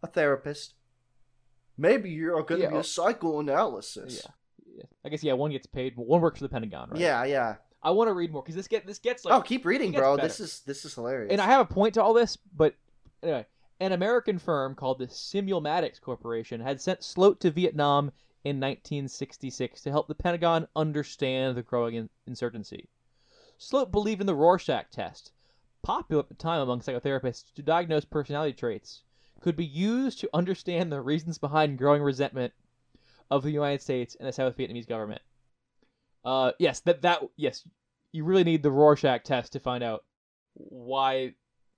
A 0.03 0.07
therapist. 0.07 0.73
Maybe 1.77 2.09
you're 2.11 2.43
going 2.43 2.61
to 2.61 2.67
Yeah, 2.67 2.71
be 2.71 2.77
a 2.79 2.85
psychoanalysis. 2.85 4.27
Yeah, 4.75 4.85
I 5.05 5.09
guess 5.11 5.23
yeah, 5.23 5.35
one 5.35 5.51
gets 5.51 5.67
paid, 5.67 5.95
but 5.97 6.07
one 6.07 6.23
works 6.23 6.39
for 6.39 6.45
the 6.45 6.49
Pentagon, 6.49 6.89
right? 6.91 7.01
Yeah, 7.01 7.25
yeah. 7.25 7.57
I 7.83 7.91
want 7.91 8.09
to 8.09 8.13
read 8.13 8.33
more 8.33 8.43
because 8.43 8.55
this 8.55 8.69
get 8.69 8.87
this 8.87 8.99
gets 8.99 9.25
like 9.25 9.35
oh, 9.35 9.41
keep 9.41 9.65
reading, 9.65 9.93
bro. 9.93 10.17
better. 10.17 10.29
This 10.29 10.41
is 10.41 10.61
this 10.61 10.85
is 10.85 10.95
hilarious. 10.95 11.33
And 11.33 11.41
I 11.41 11.47
have 11.47 11.61
a 11.61 11.75
point 11.75 11.95
to 11.95 12.03
all 12.03 12.15
this, 12.15 12.37
but 12.37 12.75
anyway, 13.23 13.47
an 13.81 13.93
American 13.93 14.39
firm 14.39 14.75
called 14.75 14.99
the 14.99 15.09
Simulmatics 15.09 16.01
Corporation 16.01 16.61
had 16.61 16.81
sent 16.81 17.01
Slote 17.01 17.41
to 17.41 17.51
Vietnam 17.51 18.13
in 18.45 18.61
1966 18.61 19.83
to 19.83 19.91
help 19.91 20.07
the 20.07 20.15
Pentagon 20.15 20.69
understand 20.77 21.57
the 21.57 21.63
growing 21.63 21.95
in- 21.95 22.11
insurgency. 22.27 22.89
Slote 23.59 23.91
believed 23.91 24.21
in 24.21 24.27
the 24.27 24.35
Rorschach 24.35 24.91
test, 24.91 25.33
popular 25.83 26.23
at 26.23 26.29
the 26.29 26.35
time 26.35 26.61
among 26.61 26.81
psychotherapists 26.81 27.53
to 27.55 27.63
diagnose 27.63 28.05
personality 28.05 28.53
traits, 28.53 29.03
could 29.41 29.57
be 29.57 29.65
used 29.65 30.21
to 30.21 30.31
understand 30.33 30.93
the 30.93 31.01
reasons 31.01 31.39
behind 31.39 31.79
growing 31.79 32.03
resentment 32.03 32.53
of 33.31 33.43
the 33.43 33.51
United 33.51 33.83
States 33.83 34.15
and 34.15 34.29
the 34.29 34.33
South 34.33 34.57
Vietnamese 34.57 34.87
government. 34.87 35.23
Uh, 36.25 36.53
yes, 36.59 36.81
that 36.81 37.03
that 37.03 37.23
yes, 37.37 37.67
you 38.13 38.25
really 38.25 38.45
need 38.45 38.63
the 38.63 38.71
Rorschach 38.71 39.25
test 39.25 39.53
to 39.53 39.61
find 39.61 39.83
out 39.83 40.05
why 40.55 41.35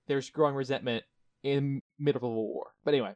there's 0.07 0.29
growing 0.29 0.55
resentment 0.55 1.03
in 1.43 1.81
middle 1.99 2.19
of 2.19 2.23
a 2.23 2.29
war. 2.29 2.71
But 2.83 2.93
anyway. 2.93 3.13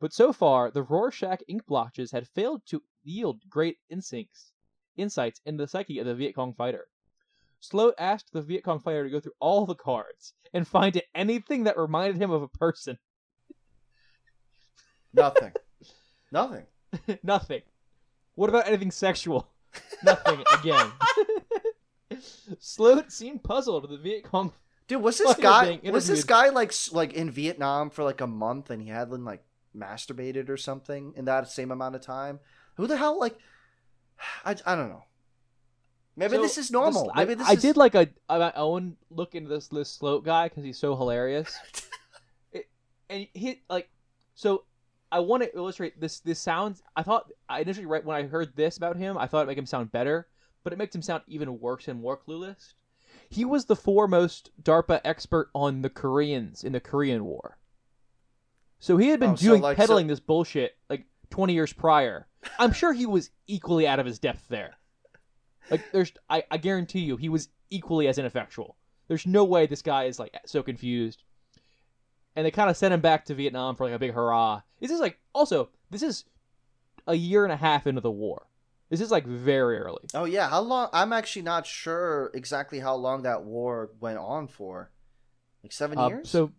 But 0.00 0.12
so 0.12 0.32
far, 0.32 0.70
the 0.70 0.82
Rorschach 0.82 1.42
ink 1.46 1.64
blotches 1.66 2.10
had 2.10 2.26
failed 2.28 2.62
to 2.66 2.82
yield 3.04 3.40
great 3.48 3.78
instincts 3.88 4.52
insights 4.96 5.40
into 5.46 5.62
the 5.62 5.68
psyche 5.68 5.98
of 5.98 6.06
the 6.06 6.14
Viet 6.14 6.34
Cong 6.34 6.54
fighter. 6.54 6.86
Slote 7.62 7.94
asked 7.98 8.32
the 8.32 8.42
Viet 8.42 8.64
Cong 8.64 8.80
fighter 8.80 9.04
to 9.04 9.10
go 9.10 9.20
through 9.20 9.32
all 9.38 9.64
the 9.64 9.74
cards 9.74 10.34
and 10.52 10.66
find 10.66 11.00
anything 11.14 11.64
that 11.64 11.78
reminded 11.78 12.20
him 12.20 12.30
of 12.30 12.42
a 12.42 12.48
person. 12.48 12.98
Nothing. 15.14 15.52
Nothing. 16.32 16.66
Nothing. 17.22 17.62
What 18.34 18.50
about 18.50 18.66
anything 18.66 18.90
sexual? 18.90 19.48
Nothing 20.04 20.42
again. 20.58 20.90
Slote 22.60 23.10
seemed 23.10 23.42
puzzled. 23.42 23.88
The 23.88 23.96
Viet 23.96 24.24
Cong. 24.24 24.52
Dude, 24.88 25.00
was 25.02 25.18
this 25.18 25.34
guy 25.36 25.80
was 25.84 26.06
this 26.06 26.24
guy 26.24 26.50
like 26.50 26.72
like 26.92 27.12
in 27.14 27.30
Vietnam 27.30 27.90
for 27.90 28.04
like 28.04 28.20
a 28.20 28.26
month 28.26 28.70
and 28.70 28.82
he 28.82 28.88
hadn't 28.88 29.24
like 29.24 29.44
masturbated 29.76 30.48
or 30.50 30.56
something 30.56 31.14
in 31.16 31.24
that 31.26 31.48
same 31.48 31.70
amount 31.70 31.94
of 31.94 32.02
time? 32.02 32.40
Who 32.76 32.86
the 32.86 32.96
hell 32.96 33.18
like 33.18 33.36
I, 34.44 34.56
I 34.66 34.74
don't 34.74 34.88
know. 34.90 35.04
Maybe 36.14 36.34
So, 36.36 36.42
this 36.42 36.58
is 36.58 36.70
normal. 36.70 37.04
this- 37.04 37.12
Maybe 37.16 37.32
I, 37.32 37.34
this 37.36 37.48
I 37.48 37.52
is 37.54 37.62
did 37.62 37.76
like 37.78 37.94
a, 37.94 38.08
a 38.28 38.38
my 38.38 38.52
own 38.54 38.96
look 39.08 39.34
into 39.34 39.48
this 39.48 39.68
this 39.68 39.96
Slote 39.98 40.24
guy 40.24 40.48
because 40.48 40.64
he's 40.64 40.78
so 40.78 40.96
hilarious. 40.96 41.56
It- 42.52 42.68
and 43.08 43.26
he 43.32 43.62
like 43.70 43.88
so. 44.34 44.64
I 45.12 45.20
want 45.20 45.42
to 45.42 45.54
illustrate 45.54 46.00
this. 46.00 46.20
This 46.20 46.40
sounds. 46.40 46.82
I 46.96 47.02
thought 47.02 47.30
I 47.48 47.60
initially 47.60 47.86
right 47.86 48.04
when 48.04 48.16
I 48.16 48.22
heard 48.26 48.56
this 48.56 48.78
about 48.78 48.96
him, 48.96 49.18
I 49.18 49.26
thought 49.26 49.40
it'd 49.40 49.48
make 49.48 49.58
him 49.58 49.66
sound 49.66 49.92
better, 49.92 50.26
but 50.64 50.72
it 50.72 50.78
makes 50.78 50.94
him 50.94 51.02
sound 51.02 51.22
even 51.28 51.60
worse 51.60 51.86
and 51.86 52.00
more 52.00 52.16
clueless. 52.16 52.72
He 53.28 53.44
was 53.44 53.66
the 53.66 53.76
foremost 53.76 54.50
DARPA 54.62 55.02
expert 55.04 55.50
on 55.54 55.82
the 55.82 55.90
Koreans 55.90 56.64
in 56.64 56.72
the 56.72 56.80
Korean 56.80 57.24
War. 57.24 57.58
So 58.78 58.96
he 58.96 59.08
had 59.08 59.20
been 59.20 59.30
Oh, 59.30 59.36
so, 59.36 59.48
doing 59.48 59.62
like, 59.62 59.76
peddling 59.76 60.06
this 60.06 60.18
bullshit 60.18 60.76
like 60.90 61.04
20 61.30 61.52
years 61.52 61.72
prior. 61.72 62.26
I'm 62.58 62.72
sure 62.72 62.92
he 62.92 63.06
was 63.06 63.30
equally 63.46 63.86
out 63.86 64.00
of 64.00 64.06
his 64.06 64.18
depth 64.18 64.48
there. 64.48 64.76
Like 65.70 65.82
there's 65.92 66.12
I, 66.28 66.42
I 66.50 66.56
guarantee 66.56 67.00
you 67.00 67.16
he 67.16 67.28
was 67.28 67.48
equally 67.70 68.08
as 68.08 68.18
ineffectual. 68.18 68.76
There's 69.08 69.26
no 69.26 69.44
way 69.44 69.66
this 69.66 69.82
guy 69.82 70.04
is 70.04 70.18
like 70.18 70.34
so 70.46 70.62
confused. 70.62 71.22
And 72.34 72.46
they 72.46 72.50
kind 72.50 72.70
of 72.70 72.76
sent 72.76 72.94
him 72.94 73.00
back 73.00 73.26
to 73.26 73.34
Vietnam 73.34 73.76
for 73.76 73.84
like 73.86 73.94
a 73.94 73.98
big 73.98 74.12
hurrah. 74.12 74.62
This 74.80 74.90
is 74.90 75.00
like 75.00 75.18
also 75.34 75.68
this 75.90 76.02
is 76.02 76.24
a 77.06 77.14
year 77.14 77.44
and 77.44 77.52
a 77.52 77.56
half 77.56 77.86
into 77.86 78.00
the 78.00 78.10
war. 78.10 78.46
This 78.88 79.00
is 79.00 79.10
like 79.10 79.26
very 79.26 79.78
early. 79.78 80.04
Oh 80.14 80.24
yeah, 80.24 80.48
how 80.48 80.60
long? 80.60 80.88
I'm 80.92 81.12
actually 81.12 81.42
not 81.42 81.66
sure 81.66 82.30
exactly 82.34 82.78
how 82.80 82.94
long 82.94 83.22
that 83.22 83.42
war 83.44 83.90
went 84.00 84.18
on 84.18 84.48
for. 84.48 84.90
Like 85.62 85.72
seven 85.72 85.98
Uh, 85.98 86.08
years. 86.08 86.28
so 86.30 86.50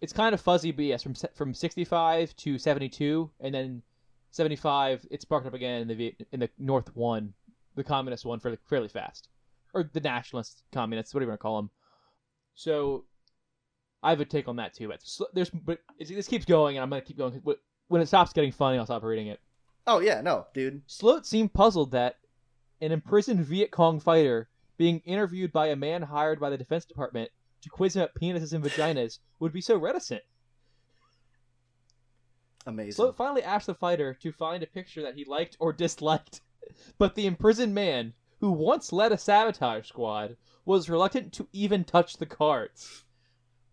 it's 0.00 0.12
kind 0.12 0.34
of 0.34 0.40
fuzzy, 0.40 0.70
but 0.70 0.84
yes, 0.84 1.02
from 1.02 1.14
from 1.34 1.52
65 1.54 2.34
to 2.36 2.58
72, 2.58 3.30
and 3.40 3.54
then 3.54 3.82
75, 4.30 5.06
it 5.10 5.20
sparked 5.22 5.46
up 5.46 5.54
again 5.54 5.82
in 5.82 5.88
the 5.88 5.94
Viet- 5.94 6.26
in 6.32 6.40
the 6.40 6.48
North 6.58 6.94
one, 6.96 7.34
the 7.74 7.84
communist 7.84 8.24
one, 8.24 8.38
fairly 8.40 8.58
fairly 8.68 8.88
fast, 8.88 9.28
or 9.74 9.82
the 9.92 10.00
nationalist 10.00 10.62
communists, 10.72 11.12
whatever 11.12 11.28
you 11.28 11.32
want 11.32 11.40
to 11.40 11.42
call 11.42 11.56
them. 11.56 11.70
So 12.54 13.04
I 14.02 14.10
have 14.10 14.20
a 14.20 14.24
take 14.24 14.48
on 14.48 14.56
that 14.56 14.74
too. 14.74 14.88
But 14.88 15.02
there's 15.34 15.50
but 15.50 15.78
it's, 15.98 16.10
this 16.10 16.28
keeps 16.28 16.44
going, 16.44 16.76
and 16.76 16.82
I'm 16.82 16.90
gonna 16.90 17.02
keep 17.02 17.18
going. 17.18 17.40
wh- 17.46 17.60
When 17.88 18.00
it 18.00 18.06
stops 18.06 18.32
getting 18.32 18.52
funny, 18.52 18.78
I'll 18.78 18.86
stop 18.86 19.02
reading 19.02 19.26
it. 19.28 19.40
oh 19.86 20.00
yeah, 20.00 20.20
no, 20.20 20.46
dude. 20.54 20.86
Slote 20.88 21.26
seemed 21.26 21.52
puzzled 21.52 21.90
that 21.92 22.16
an 22.80 22.92
imprisoned 22.92 23.44
Viet 23.44 23.70
Cong 23.70 24.00
fighter 24.00 24.48
being 24.78 25.00
interviewed 25.00 25.52
by 25.52 25.66
a 25.68 25.76
man 25.76 26.00
hired 26.02 26.40
by 26.40 26.48
the 26.48 26.56
Defense 26.56 26.86
Department 26.86 27.30
to 27.60 27.68
quiz 27.68 27.94
him 27.96 28.02
at 28.02 28.14
penises 28.14 28.54
and 28.54 28.64
vaginas 28.64 29.18
would 29.38 29.52
be 29.52 29.60
so 29.60 29.76
reticent. 29.76 30.22
Amazing. 32.66 33.04
Slote 33.04 33.16
finally 33.16 33.42
asked 33.42 33.66
the 33.66 33.74
fighter 33.74 34.14
to 34.14 34.32
find 34.32 34.62
a 34.62 34.66
picture 34.66 35.02
that 35.02 35.14
he 35.14 35.24
liked 35.24 35.56
or 35.60 35.72
disliked, 35.72 36.40
but 36.98 37.14
the 37.14 37.26
imprisoned 37.26 37.74
man, 37.74 38.12
who 38.40 38.52
once 38.52 38.92
led 38.92 39.12
a 39.12 39.18
sabotage 39.18 39.86
squad, 39.88 40.36
was 40.64 40.88
reluctant 40.90 41.32
to 41.34 41.48
even 41.52 41.84
touch 41.84 42.16
the 42.16 42.26
cards. 42.26 43.04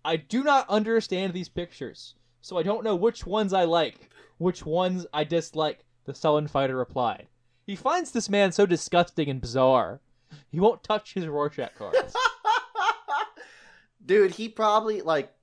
I 0.03 0.17
do 0.17 0.43
not 0.43 0.69
understand 0.69 1.33
these 1.33 1.49
pictures, 1.49 2.15
so 2.41 2.57
I 2.57 2.63
don't 2.63 2.83
know 2.83 2.95
which 2.95 3.25
ones 3.25 3.53
I 3.53 3.65
like, 3.65 4.09
which 4.37 4.65
ones 4.65 5.05
I 5.13 5.23
dislike, 5.23 5.83
the 6.05 6.13
sullen 6.13 6.47
fighter 6.47 6.77
replied. 6.77 7.27
He 7.65 7.75
finds 7.75 8.11
this 8.11 8.29
man 8.29 8.51
so 8.51 8.65
disgusting 8.65 9.29
and 9.29 9.41
bizarre. 9.41 9.99
He 10.49 10.59
won't 10.59 10.83
touch 10.83 11.13
his 11.13 11.27
Rorschach 11.27 11.75
cards. 11.75 12.15
dude, 14.05 14.31
he 14.31 14.49
probably 14.49 15.01
like. 15.01 15.33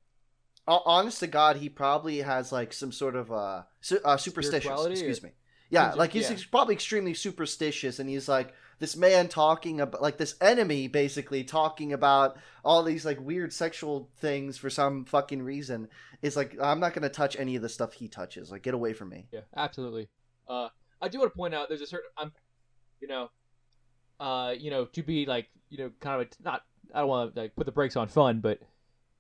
Honest 0.67 1.21
to 1.21 1.27
God, 1.27 1.57
he 1.57 1.69
probably 1.69 2.21
has 2.21 2.51
like 2.51 2.73
some 2.73 2.91
sort 2.91 3.17
of 3.17 3.31
uh, 3.31 3.65
su- 3.83 4.01
uh 4.03 4.17
superstitious. 4.17 4.87
Excuse 4.87 5.23
or- 5.23 5.27
me. 5.27 5.33
Yeah, 5.69 5.93
like 5.93 6.13
he's 6.13 6.31
yeah. 6.31 6.39
probably 6.51 6.75
extremely 6.75 7.13
superstitious, 7.13 7.99
and 7.99 8.09
he's 8.09 8.29
like 8.29 8.55
this 8.79 8.97
man 8.97 9.29
talking 9.29 9.81
about 9.81 10.03
like 10.03 10.19
this 10.19 10.35
enemy 10.41 10.89
basically 10.89 11.45
talking 11.45 11.93
about 11.93 12.37
all 12.65 12.83
these 12.83 13.05
like 13.05 13.21
weird 13.21 13.53
sexual 13.53 14.11
things 14.19 14.57
for 14.57 14.71
some 14.71 15.05
fucking 15.05 15.43
reason. 15.43 15.89
Is 16.23 16.37
like 16.37 16.57
I'm 16.61 16.81
not 16.81 16.95
gonna 16.95 17.09
touch 17.09 17.37
any 17.39 17.57
of 17.57 17.63
the 17.63 17.69
stuff 17.69 17.93
he 17.93 18.09
touches. 18.09 18.51
Like 18.51 18.63
get 18.63 18.75
away 18.75 18.93
from 18.93 19.11
me. 19.11 19.27
Yeah, 19.33 19.41
absolutely. 19.57 20.09
Uh, 20.49 20.69
I 21.01 21.09
do 21.09 21.19
want 21.19 21.33
to 21.33 21.37
point 21.37 21.55
out 21.55 21.69
there's 21.69 21.81
a 21.81 21.87
certain 21.87 22.11
I'm, 22.17 22.33
you 23.01 23.09
know, 23.09 23.31
uh, 24.21 24.55
you 24.59 24.71
know, 24.71 24.87
to 24.87 25.03
be 25.03 25.27
like, 25.27 25.49
you 25.69 25.79
know, 25.79 25.91
kind 26.01 26.21
of 26.21 26.29
a, 26.29 26.43
not. 26.43 26.63
I 26.95 27.01
don't 27.01 27.09
want 27.09 27.35
to 27.35 27.41
like 27.41 27.57
put 27.57 27.67
the 27.67 27.73
brakes 27.73 27.97
on 27.97 28.09
fun, 28.09 28.41
but 28.41 28.61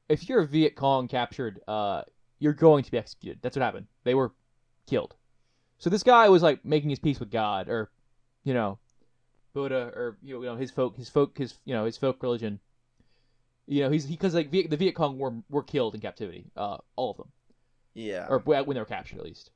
if 0.08 0.28
you're 0.28 0.42
a 0.42 0.46
Viet 0.46 0.76
Cong 0.76 1.08
captured, 1.08 1.60
uh, 1.66 2.02
you're 2.38 2.52
going 2.52 2.84
to 2.84 2.90
be 2.90 2.98
executed. 2.98 3.40
That's 3.42 3.56
what 3.56 3.64
happened. 3.64 3.86
They 4.04 4.14
were 4.14 4.32
killed. 4.86 5.14
So 5.78 5.90
this 5.90 6.02
guy 6.02 6.28
was 6.28 6.42
like 6.42 6.64
making 6.64 6.90
his 6.90 6.98
peace 6.98 7.18
with 7.18 7.30
God, 7.30 7.68
or, 7.68 7.90
you 8.44 8.54
know, 8.54 8.78
Buddha, 9.54 9.90
or 9.94 10.18
you 10.22 10.40
know, 10.42 10.56
his 10.56 10.70
folk, 10.70 10.96
his 10.96 11.08
folk, 11.08 11.38
his 11.38 11.54
you 11.64 11.74
know, 11.74 11.84
his 11.86 11.96
folk 11.96 12.22
religion. 12.22 12.60
You 13.66 13.84
know, 13.84 13.90
he's 13.90 14.04
because 14.04 14.34
like 14.34 14.50
Viet, 14.50 14.68
the 14.68 14.76
Viet 14.76 14.94
Cong 14.94 15.18
were 15.18 15.32
were 15.48 15.62
killed 15.62 15.94
in 15.94 16.00
captivity, 16.02 16.50
uh, 16.56 16.76
all 16.96 17.12
of 17.12 17.16
them 17.16 17.28
Yeah. 17.94 18.26
or 18.28 18.40
when 18.40 18.74
they 18.74 18.80
were 18.80 18.84
captured 18.84 19.18
at 19.18 19.24
least. 19.24 19.50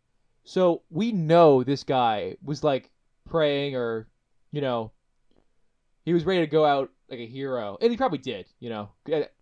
So 0.45 0.81
we 0.89 1.13
know 1.13 1.63
this 1.63 1.85
guy 1.85 2.37
was 2.43 2.65
like 2.65 2.91
praying 3.29 3.77
or, 3.77 4.09
you 4.51 4.63
know, 4.63 4.93
he 6.07 6.15
was 6.15 6.25
ready 6.25 6.41
to 6.41 6.47
go 6.47 6.65
out 6.65 6.91
like 7.11 7.19
a 7.21 7.27
hero, 7.27 7.77
and 7.83 7.91
he 7.91 7.99
probably 7.99 8.17
did. 8.19 8.47
You 8.61 8.71
know, 8.71 8.89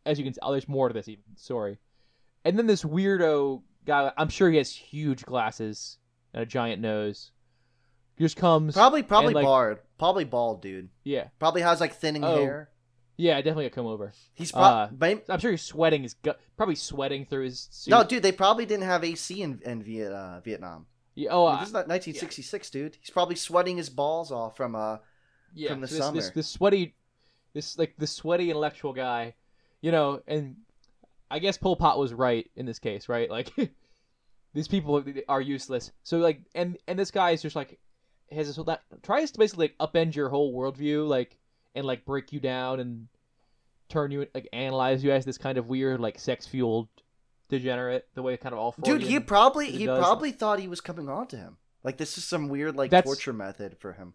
as 0.04 0.18
you 0.18 0.24
can 0.24 0.32
tell, 0.32 0.50
there's 0.50 0.66
more 0.68 0.88
to 0.88 0.94
this 0.94 1.06
even 1.08 1.22
story. 1.36 1.78
And 2.44 2.58
then 2.58 2.66
this 2.66 2.82
weirdo 2.82 3.62
guy, 3.84 4.10
I'm 4.16 4.28
sure 4.28 4.50
he 4.50 4.56
has 4.56 4.72
huge 4.72 5.24
glasses 5.24 5.98
and 6.34 6.42
a 6.42 6.46
giant 6.46 6.82
nose, 6.82 7.30
just 8.18 8.36
comes. 8.36 8.74
Probably 8.74 9.04
probably 9.04 9.26
and, 9.28 9.34
like- 9.36 9.44
bald. 9.44 9.78
Probably 9.98 10.24
bald, 10.24 10.62
dude. 10.62 10.88
Yeah, 11.04 11.28
Probably 11.38 11.62
has 11.62 11.80
like 11.80 11.94
thinning 11.94 12.22
Oh. 12.24 12.36
hair. 12.36 12.70
yeah, 13.16 13.36
definitely 13.36 13.66
a 13.66 13.70
come 13.70 13.86
over. 13.86 14.12
He's 14.34 14.52
Uh, 14.54 14.88
probably 14.88 15.22
I'm 15.28 15.40
sure 15.40 15.50
he's 15.52 15.62
sweating 15.62 16.02
his 16.02 16.14
gut, 16.14 16.38
probably 16.56 16.74
sweating 16.74 17.24
through 17.26 17.44
his 17.44 17.68
suit. 17.70 17.90
no, 17.90 18.04
dude. 18.04 18.22
They 18.22 18.32
probably 18.32 18.66
didn't 18.66 18.84
have 18.84 19.02
AC 19.04 19.40
in, 19.42 19.60
in 19.64 19.82
Viet, 19.82 20.12
uh, 20.12 20.40
Vietnam. 20.40 20.86
Yeah, 21.14 21.30
oh, 21.30 21.46
I 21.46 21.50
mean, 21.52 21.56
I- 21.56 21.60
this 21.60 21.68
is 21.68 21.72
not 21.72 21.88
1966, 21.88 22.70
dude. 22.70 22.96
He's 23.00 23.08
probably 23.10 23.36
sweating 23.36 23.78
his 23.78 23.88
balls 23.88 24.30
off 24.30 24.56
from 24.56 24.74
uh. 24.76 24.98
yeah, 25.54 25.70
from 25.70 25.80
the 25.80 25.86
this, 25.86 25.96
this 25.96 26.04
summer. 26.06 26.32
this 26.34 26.46
sweaty, 26.48 26.94
this 27.54 27.78
like 27.78 27.94
the 27.96 28.06
sweaty 28.06 28.50
intellectual 28.50 28.92
guy, 28.92 29.34
you 29.80 29.92
know, 29.92 30.20
and 30.26 30.56
I 31.30 31.38
guess 31.38 31.56
Pol 31.56 31.76
Pot 31.76 31.98
was 31.98 32.12
right 32.12 32.50
in 32.54 32.66
this 32.66 32.78
case, 32.78 33.08
right? 33.08 33.30
Like 33.30 33.50
these 34.52 34.68
people 34.68 35.02
are 35.26 35.40
useless. 35.40 35.90
So 36.02 36.18
like, 36.18 36.42
and 36.54 36.76
and 36.86 36.98
this 36.98 37.10
guy 37.10 37.30
is 37.30 37.40
just 37.40 37.56
like 37.56 37.78
has 38.32 38.46
this 38.46 38.56
whole 38.56 38.64
that 38.66 38.82
tries 39.02 39.30
to 39.32 39.38
basically 39.38 39.72
like 39.78 39.92
upend 39.92 40.14
your 40.14 40.28
whole 40.28 40.52
worldview, 40.54 41.06
like 41.06 41.36
and 41.74 41.84
like 41.86 42.04
break 42.04 42.32
you 42.32 42.40
down 42.40 42.80
and 42.80 43.08
turn 43.88 44.10
you 44.10 44.26
like 44.34 44.48
analyze 44.52 45.04
you 45.04 45.12
as 45.12 45.24
this 45.24 45.38
kind 45.38 45.58
of 45.58 45.68
weird 45.68 46.00
like 46.00 46.18
sex 46.18 46.46
fueled 46.46 46.88
degenerate. 47.48 48.08
The 48.14 48.22
way 48.22 48.36
kind 48.36 48.52
of 48.52 48.58
all 48.58 48.74
Dude, 48.82 49.02
he 49.02 49.20
probably 49.20 49.70
he 49.70 49.86
does. 49.86 49.98
probably 49.98 50.32
thought 50.32 50.58
he 50.58 50.68
was 50.68 50.80
coming 50.80 51.08
on 51.08 51.26
to 51.28 51.36
him. 51.36 51.56
Like 51.84 51.96
this 51.98 52.18
is 52.18 52.24
some 52.24 52.48
weird 52.48 52.74
like 52.76 52.90
That's- 52.90 53.06
torture 53.06 53.32
method 53.32 53.76
for 53.78 53.92
him. 53.92 54.14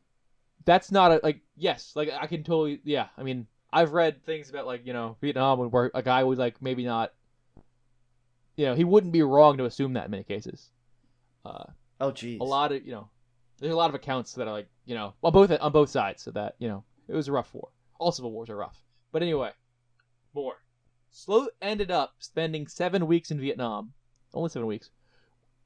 that's 0.65 0.91
not 0.91 1.11
a 1.11 1.19
like 1.23 1.39
yes 1.55 1.93
like 1.95 2.11
i 2.11 2.27
can 2.27 2.43
totally 2.43 2.79
yeah 2.83 3.07
i 3.17 3.23
mean 3.23 3.47
i've 3.73 3.93
read 3.93 4.23
things 4.23 4.47
about 4.49 4.67
like 4.67 4.85
you 4.85 4.93
know 4.93 5.15
vietnam 5.21 5.57
where 5.71 5.89
a 5.95 6.03
guy 6.03 6.23
would 6.23 6.37
like 6.37 6.61
maybe 6.61 6.83
not 6.85 7.13
you 8.57 8.65
know 8.67 8.75
he 8.75 8.83
wouldn't 8.83 9.13
be 9.13 9.23
wrong 9.23 9.57
to 9.57 9.65
assume 9.65 9.93
that 9.93 10.05
in 10.05 10.11
many 10.11 10.23
cases 10.23 10.69
uh 11.45 11.63
Oh 11.99 12.11
geez 12.11 12.39
a 12.39 12.43
lot 12.43 12.71
of 12.71 12.85
you 12.85 12.91
know 12.91 13.09
there's 13.61 13.73
a 13.73 13.77
lot 13.77 13.89
of 13.89 13.95
accounts 13.95 14.33
that 14.33 14.47
are 14.47 14.51
like 14.51 14.67
you 14.85 14.95
know 14.95 15.13
on 15.23 15.31
both 15.31 15.51
on 15.51 15.71
both 15.71 15.89
sides 15.89 16.23
so 16.23 16.31
that 16.31 16.55
you 16.59 16.67
know 16.67 16.83
it 17.07 17.15
was 17.15 17.29
a 17.29 17.31
rough 17.31 17.53
war. 17.53 17.69
All 17.99 18.11
civil 18.11 18.31
wars 18.31 18.49
are 18.49 18.57
rough. 18.57 18.83
But 19.13 19.21
anyway 19.21 19.51
more 20.33 20.55
slote 21.13 21.47
ended 21.61 21.91
up 21.91 22.15
spending 22.19 22.65
seven 22.65 23.05
weeks 23.05 23.31
in 23.31 23.39
vietnam 23.39 23.91
only 24.33 24.49
seven 24.49 24.65
weeks 24.65 24.89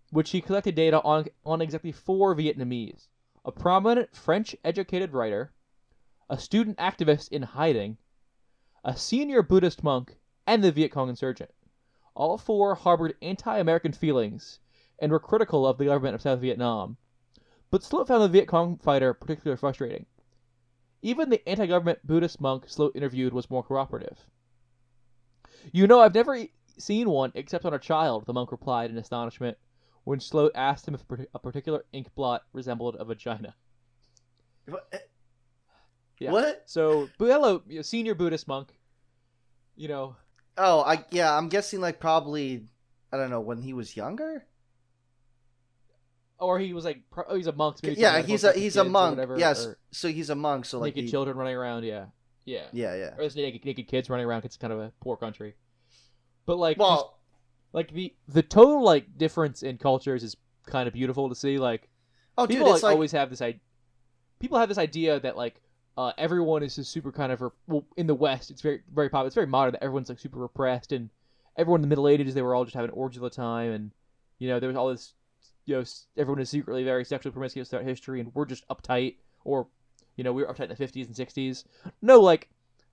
which 0.10 0.32
he 0.32 0.42
collected 0.42 0.74
data 0.74 1.00
on 1.04 1.26
on 1.46 1.62
exactly 1.62 1.92
four 1.92 2.36
vietnamese. 2.36 3.08
A 3.44 3.52
prominent 3.52 4.16
french 4.16 4.56
educated 4.64 5.14
writer 5.14 5.54
a 6.30 6.40
student 6.40 6.78
activist 6.80 7.30
in 7.30 7.44
hiding 7.44 7.98
a 8.84 8.98
senior 8.98 9.44
buddhist 9.44 9.84
monk 9.84 10.18
and 10.48 10.64
the 10.64 10.72
viet 10.72 10.92
cong 10.92 11.10
insurgent. 11.10 11.52
All 12.16 12.38
four 12.38 12.74
harbored 12.76 13.16
anti-american 13.22 13.94
feelings 13.94 14.60
and 15.00 15.12
were 15.12 15.20
critical 15.20 15.68
of 15.68 15.78
the 15.78 15.86
government 15.86 16.16
of 16.16 16.22
South 16.22 16.40
Vietnam. 16.40 16.98
But 17.76 17.82
Slote 17.82 18.08
found 18.08 18.24
the 18.24 18.30
Viet 18.30 18.48
Cong 18.48 18.78
fighter 18.78 19.14
particularly 19.14 19.58
frustrating. 19.58 20.06
Even 21.02 21.30
the 21.30 21.46
anti-government 21.46 22.00
Buddhist 22.08 22.40
monk 22.40 22.68
Slote 22.68 22.96
interviewed 22.96 23.34
was 23.34 23.50
more 23.50 23.64
cooperative. 23.64 24.18
You 25.74 25.86
know, 25.86 26.00
I've 26.00 26.16
never 26.16 26.46
seen 26.78 27.10
one 27.10 27.34
except 27.36 27.66
on 27.66 27.74
a 27.74 27.78
child, 27.78 28.28
the 28.28 28.34
monk 28.34 28.54
replied 28.54 28.92
in 28.92 28.98
astonishment 28.98 29.58
when 30.06 30.20
Slote 30.20 30.52
asked 30.56 30.88
him 30.88 30.96
if 30.96 31.04
a 31.34 31.40
particular 31.40 31.84
ink 31.92 32.08
blot 32.16 32.44
resembled 32.54 32.96
a 32.98 33.04
vagina. 33.04 33.54
What? 34.70 34.88
eh, 34.94 35.00
Yeah. 36.20 36.32
What? 36.32 36.64
So, 36.68 37.10
Buello, 37.20 37.62
you 37.68 37.76
know, 37.76 37.82
senior 37.82 38.16
Buddhist 38.16 38.48
monk, 38.48 38.74
you 39.76 39.90
know, 39.90 40.16
Oh, 40.58 40.80
I 40.80 41.04
yeah, 41.12 41.38
I'm 41.38 41.50
guessing 41.50 41.82
like 41.82 42.00
probably 42.00 42.70
I 43.12 43.18
don't 43.18 43.30
know 43.32 43.42
when 43.42 43.62
he 43.62 43.74
was 43.74 43.98
younger. 43.98 44.46
Or 46.40 46.60
he 46.60 46.74
was 46.74 46.86
like, 46.86 47.02
oh, 47.28 47.36
he's 47.36 47.48
a 47.48 47.52
monk. 47.54 47.78
so 47.78 47.88
yeah, 47.98 48.22
he's 48.22 48.44
a 48.44 48.54
he's 48.54 48.76
a 48.76 48.84
monk. 48.84 49.16
whatever, 49.18 49.38
yes, 49.38 49.66
or 49.66 49.78
so 49.92 50.08
he's 50.10 50.30
a 50.30 50.36
monk. 50.36 50.66
So 50.66 50.80
like 50.80 50.96
naked 50.96 51.06
he- 51.06 51.12
children 51.12 51.38
running 51.38 51.56
around. 51.56 51.84
Yeah, 51.84 52.06
yeah, 52.46 52.66
yeah, 52.74 52.96
yeah. 52.96 53.14
Or 53.14 53.18
there's 53.20 53.36
naked, 53.36 53.64
naked 53.66 53.88
kids 53.88 54.10
running 54.10 54.26
around. 54.26 54.46
It's 54.46 54.58
kind 54.58 54.74
of 54.74 54.80
a 54.80 54.92
poor 55.02 55.18
country. 55.18 55.56
But 56.46 56.58
like, 56.58 56.78
just- 56.78 56.80
Well, 56.80 57.18
like 57.74 57.92
the 57.92 58.14
the 58.28 58.42
total 58.44 58.84
like 58.84 59.18
difference 59.18 59.64
in 59.64 59.78
cultures 59.78 60.24
is 60.24 60.38
kind 60.66 60.88
of 60.88 60.94
beautiful 60.94 61.30
to 61.30 61.36
see. 61.36 61.58
Like 61.58 61.90
oh, 62.38 62.48
people 62.48 62.74
it's 62.74 62.84
like, 62.84 62.90
like 62.90 62.94
always 62.94 63.12
have 63.12 63.30
this 63.30 63.42
idea. 63.42 63.60
People 64.40 64.60
have 64.60 64.70
this 64.70 64.78
idea 64.78 65.20
that 65.22 65.38
like 65.38 65.62
uh, 65.98 66.12
everyone 66.18 66.62
is 66.64 66.76
just 66.76 66.92
super 66.92 67.12
kind 67.12 67.32
of 67.32 67.42
re- 67.42 67.50
well 67.68 67.86
in 67.98 68.08
the 68.08 68.16
West. 68.16 68.52
It's 68.52 68.62
very 68.62 68.82
very 68.94 69.10
popular. 69.10 69.28
It's 69.28 69.36
very 69.36 69.48
modern 69.48 69.72
that 69.74 69.84
everyone's 69.84 70.10
like 70.10 70.20
super 70.20 70.40
repressed 70.40 70.92
and 70.92 71.10
everyone 71.58 71.80
in 71.80 71.82
the 71.84 71.88
Middle 71.88 72.08
Ages 72.10 72.34
they 72.34 72.42
were 72.42 72.54
all 72.54 72.66
just 72.66 72.76
having 72.76 72.92
orgies 72.92 73.20
all 73.22 73.30
the 73.30 73.36
time 73.36 73.72
and 73.72 73.92
you 74.40 74.50
know 74.50 74.60
there 74.60 74.68
was 74.68 74.76
all 74.76 74.90
this 74.90 75.14
you 75.66 75.76
know 75.76 75.84
everyone 76.18 76.42
is 76.42 76.50
secretly 76.50 76.84
very 76.84 77.06
sexually 77.06 77.34
promiscuous 77.34 77.70
throughout 77.70 77.86
history 77.86 78.20
and 78.20 78.34
we're 78.34 78.46
just 78.46 78.68
uptight 78.68 79.16
or 79.44 79.68
you 80.16 80.24
know 80.24 80.34
we 80.34 80.44
were 80.44 80.54
uptight 80.54 80.64
in 80.64 80.70
the 80.70 80.76
fifties 80.76 81.08
and 81.08 81.16
sixties. 81.16 81.64
No, 82.02 82.20
like 82.20 82.50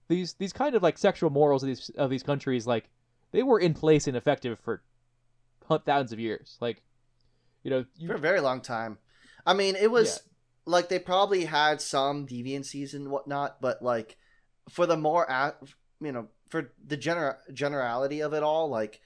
these 0.08 0.34
these 0.34 0.52
kind 0.52 0.74
of 0.74 0.82
like 0.82 0.98
sexual 0.98 1.30
morals 1.30 1.62
of 1.62 1.68
these 1.68 1.90
of 1.96 2.10
these 2.10 2.22
countries 2.22 2.66
like 2.66 2.88
they 3.32 3.42
were 3.42 3.58
in 3.58 3.74
place 3.74 4.06
and 4.06 4.16
effective 4.16 4.58
for 4.58 4.82
thousands 5.84 6.12
of 6.12 6.20
years. 6.20 6.56
Like 6.60 6.82
you 7.62 7.70
know 7.70 7.84
you 7.96 8.08
for 8.08 8.14
a 8.14 8.18
very 8.18 8.40
long 8.40 8.60
time. 8.60 8.98
I 9.46 9.54
mean, 9.54 9.76
it 9.76 9.90
was 9.90 10.22
like 10.66 10.88
they 10.88 10.98
probably 10.98 11.44
had 11.44 11.80
some 11.80 12.26
deviancies 12.26 12.94
and 12.94 13.10
whatnot, 13.10 13.60
but 13.60 13.82
like 13.82 14.16
for 14.68 14.86
the 14.86 14.96
more, 14.96 15.26
you 16.00 16.12
know, 16.12 16.28
for 16.48 16.72
the 16.86 16.96
gener- 16.96 17.38
generality 17.52 18.20
of 18.20 18.32
it 18.32 18.42
all, 18.42 18.68
like 18.68 19.00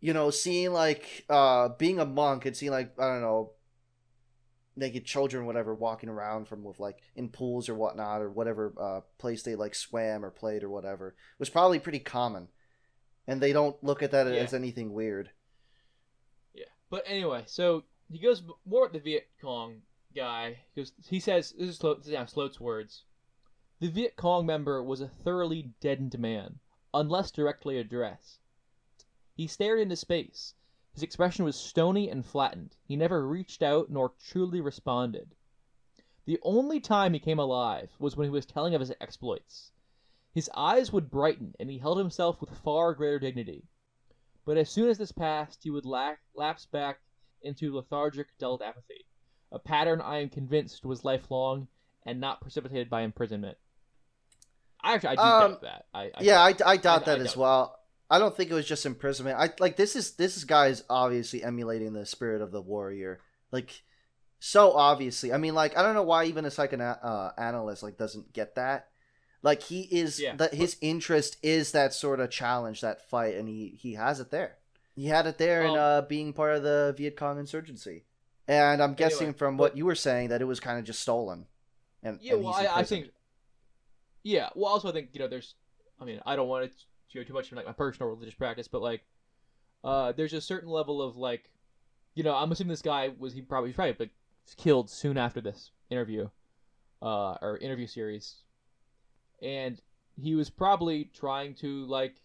you 0.00 0.12
know, 0.12 0.30
seeing 0.30 0.72
like 0.72 1.24
uh 1.28 1.70
being 1.78 1.98
a 1.98 2.04
monk 2.06 2.46
and 2.46 2.56
seeing 2.56 2.72
like 2.72 2.92
I 2.98 3.06
don't 3.08 3.20
know 3.22 3.52
naked 4.76 5.04
children 5.04 5.44
whatever 5.44 5.74
walking 5.74 6.08
around 6.08 6.46
from 6.46 6.62
with 6.62 6.78
like 6.78 6.98
in 7.16 7.28
pools 7.28 7.68
or 7.68 7.74
whatnot 7.74 8.20
or 8.22 8.30
whatever 8.30 8.72
uh 8.80 9.00
place 9.18 9.42
they 9.42 9.56
like 9.56 9.74
swam 9.74 10.24
or 10.24 10.30
played 10.30 10.62
or 10.62 10.70
whatever 10.70 11.16
was 11.40 11.50
probably 11.50 11.80
pretty 11.80 11.98
common 11.98 12.46
and 13.26 13.40
they 13.40 13.52
don't 13.52 13.82
look 13.82 14.04
at 14.04 14.12
that 14.12 14.28
Yeah. 14.28 14.34
as 14.34 14.54
anything 14.54 14.92
weird 14.92 15.30
Yeah. 16.54 16.66
But 16.90 17.02
anyway, 17.06 17.42
so 17.46 17.82
he 18.08 18.20
goes 18.20 18.44
more 18.64 18.86
at 18.86 18.92
the 18.92 19.00
Viet 19.00 19.26
Cong 19.40 19.82
guy. 20.14 20.58
He 20.74 20.80
goes, 20.80 20.92
he 21.08 21.18
says, 21.18 21.52
this 21.58 21.68
is, 21.70 21.78
Slote, 21.80 21.98
this 21.98 22.06
is 22.06 22.12
now 22.12 22.24
Slote's 22.24 22.60
words. 22.60 23.02
The 23.80 23.88
Viet 23.90 24.14
Cong 24.16 24.46
member 24.46 24.80
was 24.82 25.00
a 25.00 25.08
thoroughly 25.24 25.72
deadened 25.80 26.18
man, 26.20 26.60
unless 26.94 27.30
directly 27.32 27.78
addressed. 27.78 28.38
He 29.38 29.46
stared 29.46 29.78
into 29.78 29.94
space. 29.94 30.54
His 30.92 31.04
expression 31.04 31.44
was 31.44 31.54
stony 31.54 32.10
and 32.10 32.26
flattened. 32.26 32.74
He 32.82 32.96
never 32.96 33.24
reached 33.24 33.62
out 33.62 33.88
nor 33.88 34.12
truly 34.28 34.60
responded. 34.60 35.36
The 36.24 36.40
only 36.42 36.80
time 36.80 37.14
he 37.14 37.20
came 37.20 37.38
alive 37.38 37.90
was 38.00 38.16
when 38.16 38.24
he 38.24 38.30
was 38.32 38.44
telling 38.44 38.74
of 38.74 38.80
his 38.80 38.92
exploits. 39.00 39.70
His 40.34 40.50
eyes 40.56 40.92
would 40.92 41.08
brighten, 41.08 41.54
and 41.60 41.70
he 41.70 41.78
held 41.78 41.98
himself 41.98 42.40
with 42.40 42.50
far 42.64 42.94
greater 42.94 43.20
dignity. 43.20 43.62
But 44.44 44.56
as 44.58 44.70
soon 44.70 44.88
as 44.88 44.98
this 44.98 45.12
passed, 45.12 45.60
he 45.62 45.70
would 45.70 45.84
la- 45.84 46.16
lapse 46.34 46.66
back 46.66 46.98
into 47.40 47.76
lethargic, 47.76 48.36
dulled 48.38 48.60
apathy, 48.60 49.06
a 49.52 49.60
pattern 49.60 50.00
I 50.00 50.18
am 50.18 50.30
convinced 50.30 50.84
was 50.84 51.04
lifelong 51.04 51.68
and 52.04 52.20
not 52.20 52.40
precipitated 52.40 52.90
by 52.90 53.02
imprisonment. 53.02 53.56
I 54.82 54.94
actually 54.94 55.10
I 55.10 55.14
do 55.14 55.20
Um, 55.22 55.50
doubt 55.52 55.60
that. 55.62 55.86
I, 55.94 56.02
I 56.06 56.10
yeah, 56.22 56.40
I, 56.40 56.54
I 56.66 56.76
doubt 56.76 57.06
I- 57.06 57.12
I 57.12 57.14
that 57.14 57.20
as 57.20 57.26
doubt 57.34 57.36
well. 57.36 57.77
I 58.10 58.18
don't 58.18 58.34
think 58.36 58.50
it 58.50 58.54
was 58.54 58.66
just 58.66 58.86
imprisonment. 58.86 59.38
I 59.38 59.50
like 59.60 59.76
this 59.76 59.94
is 59.94 60.12
this 60.12 60.42
guy 60.44 60.68
is 60.68 60.84
obviously 60.88 61.42
emulating 61.42 61.92
the 61.92 62.06
spirit 62.06 62.40
of 62.40 62.52
the 62.52 62.62
warrior, 62.62 63.20
like 63.52 63.82
so 64.38 64.72
obviously. 64.72 65.32
I 65.32 65.36
mean, 65.38 65.54
like 65.54 65.76
I 65.76 65.82
don't 65.82 65.94
know 65.94 66.02
why 66.02 66.24
even 66.24 66.44
a 66.44 66.50
psychoanalyst 66.50 67.04
uh, 67.04 67.30
analyst 67.36 67.82
like 67.82 67.98
doesn't 67.98 68.32
get 68.32 68.54
that. 68.54 68.88
Like 69.42 69.62
he 69.62 69.82
is 69.82 70.20
Yeah, 70.20 70.36
that 70.36 70.54
his 70.54 70.76
interest 70.80 71.36
is 71.42 71.72
that 71.72 71.92
sort 71.92 72.20
of 72.20 72.30
challenge, 72.30 72.80
that 72.80 73.08
fight, 73.08 73.34
and 73.36 73.48
he 73.48 73.78
he 73.80 73.94
has 73.94 74.20
it 74.20 74.30
there. 74.30 74.56
He 74.96 75.06
had 75.06 75.26
it 75.26 75.38
there 75.38 75.62
in 75.62 75.70
Um, 75.70 75.76
uh, 75.76 76.00
being 76.02 76.32
part 76.32 76.56
of 76.56 76.62
the 76.62 76.94
Viet 76.96 77.16
Cong 77.16 77.38
insurgency, 77.38 78.04
and 78.48 78.82
I'm 78.82 78.94
guessing 78.94 79.28
Anyway, 79.28 79.38
from 79.38 79.56
but- 79.56 79.62
what 79.62 79.76
you 79.76 79.84
were 79.84 79.94
saying 79.94 80.30
that 80.30 80.40
it 80.40 80.46
was 80.46 80.60
kind 80.60 80.78
of 80.78 80.84
just 80.84 81.00
stolen. 81.00 81.46
And 82.02 82.18
Yeah, 82.20 82.34
and 82.34 82.44
well, 82.44 82.54
I, 82.54 82.66
I 82.80 82.84
think. 82.84 83.10
Yeah, 84.22 84.48
well, 84.54 84.72
also 84.72 84.88
I 84.88 84.92
think 84.92 85.10
you 85.12 85.20
know, 85.20 85.28
there's. 85.28 85.54
I 86.00 86.04
mean, 86.04 86.20
I 86.26 86.36
don't 86.36 86.48
want 86.48 86.70
to 86.70 86.76
go 87.14 87.22
too 87.22 87.32
much 87.32 87.46
into 87.46 87.56
like 87.56 87.66
my 87.66 87.72
personal 87.72 88.10
religious 88.10 88.34
practice, 88.34 88.68
but 88.68 88.82
like, 88.82 89.02
uh, 89.84 90.12
there's 90.12 90.32
a 90.32 90.40
certain 90.40 90.68
level 90.68 91.00
of 91.00 91.16
like, 91.16 91.50
you 92.14 92.22
know, 92.22 92.34
I'm 92.34 92.50
assuming 92.50 92.70
this 92.70 92.82
guy 92.82 93.10
was 93.18 93.32
he 93.34 93.42
probably 93.42 93.68
he 93.68 93.70
was 93.70 93.76
probably 93.76 93.96
like 93.98 94.10
killed 94.56 94.90
soon 94.90 95.16
after 95.16 95.40
this 95.40 95.70
interview, 95.90 96.28
uh, 97.02 97.36
or 97.40 97.58
interview 97.60 97.86
series, 97.86 98.42
and 99.42 99.80
he 100.20 100.34
was 100.34 100.50
probably 100.50 101.04
trying 101.14 101.54
to 101.56 101.86
like, 101.86 102.16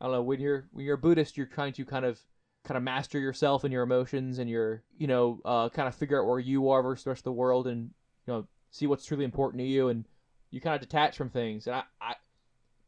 I 0.00 0.04
don't 0.04 0.12
know, 0.12 0.22
when 0.22 0.40
you're 0.40 0.68
when 0.72 0.84
you're 0.84 0.94
a 0.94 0.98
Buddhist, 0.98 1.36
you're 1.36 1.46
trying 1.46 1.72
to 1.74 1.84
kind 1.84 2.04
of 2.04 2.20
kind 2.64 2.76
of 2.76 2.82
master 2.82 3.18
yourself 3.18 3.64
and 3.64 3.72
your 3.72 3.82
emotions 3.82 4.38
and 4.38 4.50
your 4.50 4.82
you 4.96 5.06
know 5.06 5.40
uh, 5.44 5.68
kind 5.68 5.88
of 5.88 5.94
figure 5.94 6.20
out 6.20 6.28
where 6.28 6.38
you 6.38 6.70
are 6.70 6.82
versus 6.82 7.04
the 7.04 7.10
rest 7.10 7.20
of 7.20 7.24
the 7.24 7.32
world 7.32 7.66
and 7.66 7.90
you 8.26 8.32
know 8.32 8.46
see 8.70 8.86
what's 8.86 9.04
truly 9.04 9.24
important 9.24 9.60
to 9.60 9.66
you. 9.66 9.88
And 9.88 10.04
you 10.50 10.60
kind 10.60 10.74
of 10.74 10.80
detach 10.80 11.16
from 11.16 11.30
things. 11.30 11.66
And 11.66 11.76
I, 11.76 11.82
I 12.00 12.14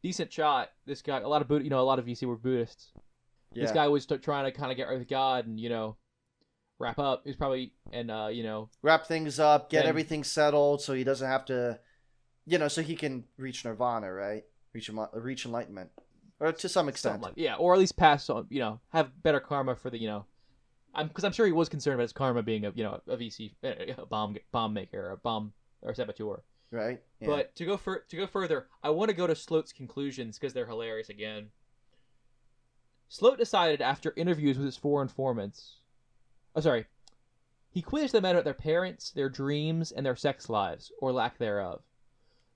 decent 0.03 0.31
shot 0.31 0.69
this 0.85 1.01
guy 1.01 1.19
a 1.19 1.27
lot 1.27 1.41
of 1.41 1.47
Buddha, 1.47 1.63
you 1.63 1.69
know 1.69 1.79
a 1.79 1.83
lot 1.83 1.99
of 1.99 2.05
VC 2.05 2.25
were 2.25 2.35
Buddhists 2.35 2.91
yeah. 3.53 3.63
this 3.63 3.71
guy 3.71 3.87
was 3.87 4.05
t- 4.05 4.17
trying 4.17 4.45
to 4.45 4.57
kind 4.57 4.71
of 4.71 4.77
get 4.77 4.87
right 4.87 4.97
with 4.97 5.07
God 5.07 5.45
and 5.45 5.59
you 5.59 5.69
know 5.69 5.97
wrap 6.79 6.97
up 6.97 7.21
he's 7.25 7.35
probably 7.35 7.73
and 7.91 8.09
uh 8.09 8.29
you 8.31 8.43
know 8.43 8.69
wrap 8.81 9.05
things 9.05 9.39
up, 9.39 9.69
get 9.69 9.81
Then- 9.81 9.89
everything 9.89 10.23
settled, 10.23 10.81
so 10.81 10.93
he 10.93 11.03
doesn't 11.03 11.27
have 11.27 11.45
to, 11.45 11.79
you 12.45 12.57
know, 12.57 12.67
so 12.67 12.81
he 12.81 12.95
can 12.95 13.25
reach 13.37 13.63
nirvana, 13.65 14.11
right? 14.11 14.43
Reach 14.73 14.89
reach 15.13 15.45
enlightenment, 15.45 15.91
or 16.39 16.51
to 16.53 16.69
some 16.69 16.87
extent. 16.87 17.21
like 17.21 17.33
yeah 17.35 17.55
or 17.55 17.73
at 17.73 17.79
least 17.79 17.97
pass 17.97 18.29
on 18.29 18.47
you 18.49 18.59
know 18.59 18.79
have 18.89 19.11
better 19.21 19.39
karma 19.39 19.75
for 19.75 19.89
the 19.89 19.99
you 19.99 20.07
know 20.07 20.25
I'm 20.95 21.07
because 21.07 21.23
I'm 21.23 21.33
sure 21.33 21.45
he 21.45 21.51
was 21.51 21.69
concerned 21.69 21.95
about 21.95 22.03
his 22.03 22.13
karma 22.13 22.41
being 22.41 22.65
a 22.65 22.71
you 22.73 22.83
know 22.83 23.01
a 23.07 23.17
VC 23.17 23.51
a 23.63 24.05
bomb 24.05 24.37
bomb 24.51 24.73
maker 24.73 25.11
a 25.11 25.17
bomb 25.17 25.53
or 25.81 25.93
saboteur 25.93 26.41
right? 26.71 27.01
Yeah. 27.19 27.27
But 27.27 27.55
to 27.55 27.65
go 27.65 27.77
fur- 27.77 28.03
to 28.07 28.15
go 28.17 28.27
further, 28.27 28.67
I 28.81 28.89
want 28.89 29.09
to 29.09 29.15
go 29.15 29.27
to 29.27 29.33
Slote's 29.33 29.73
conclusions 29.73 30.37
because 30.37 30.53
they're 30.53 30.65
hilarious 30.65 31.09
again. 31.09 31.49
Slote 33.09 33.37
decided 33.37 33.81
after 33.81 34.13
interviews 34.15 34.57
with 34.57 34.65
his 34.65 34.77
four 34.77 35.01
informants. 35.01 35.77
Oh, 36.55 36.61
sorry. 36.61 36.85
He 37.69 37.81
quizzed 37.81 38.13
the 38.13 38.21
men 38.21 38.35
about 38.35 38.45
their 38.45 38.53
parents, 38.53 39.11
their 39.11 39.29
dreams, 39.29 39.91
and 39.91 40.05
their 40.05 40.15
sex 40.15 40.49
lives, 40.49 40.91
or 40.99 41.11
lack 41.11 41.37
thereof. 41.37 41.81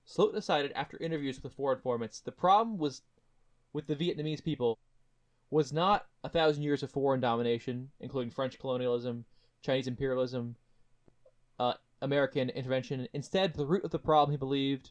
Slote 0.06 0.34
decided 0.34 0.72
after 0.72 0.98
interviews 0.98 1.36
with 1.36 1.50
the 1.50 1.56
four 1.56 1.72
informants 1.72 2.20
the 2.20 2.32
problem 2.32 2.78
was 2.78 3.02
with 3.72 3.86
the 3.86 3.96
Vietnamese 3.96 4.42
people 4.42 4.78
was 5.50 5.72
not 5.72 6.06
a 6.24 6.28
thousand 6.28 6.62
years 6.62 6.82
of 6.82 6.90
foreign 6.90 7.20
domination, 7.20 7.90
including 8.00 8.30
French 8.30 8.58
colonialism, 8.58 9.24
Chinese 9.62 9.86
imperialism, 9.86 10.56
uh, 11.58 11.74
American 12.02 12.50
intervention. 12.50 13.08
Instead, 13.12 13.54
the 13.54 13.66
root 13.66 13.84
of 13.84 13.90
the 13.90 13.98
problem, 13.98 14.32
he 14.32 14.36
believed, 14.38 14.90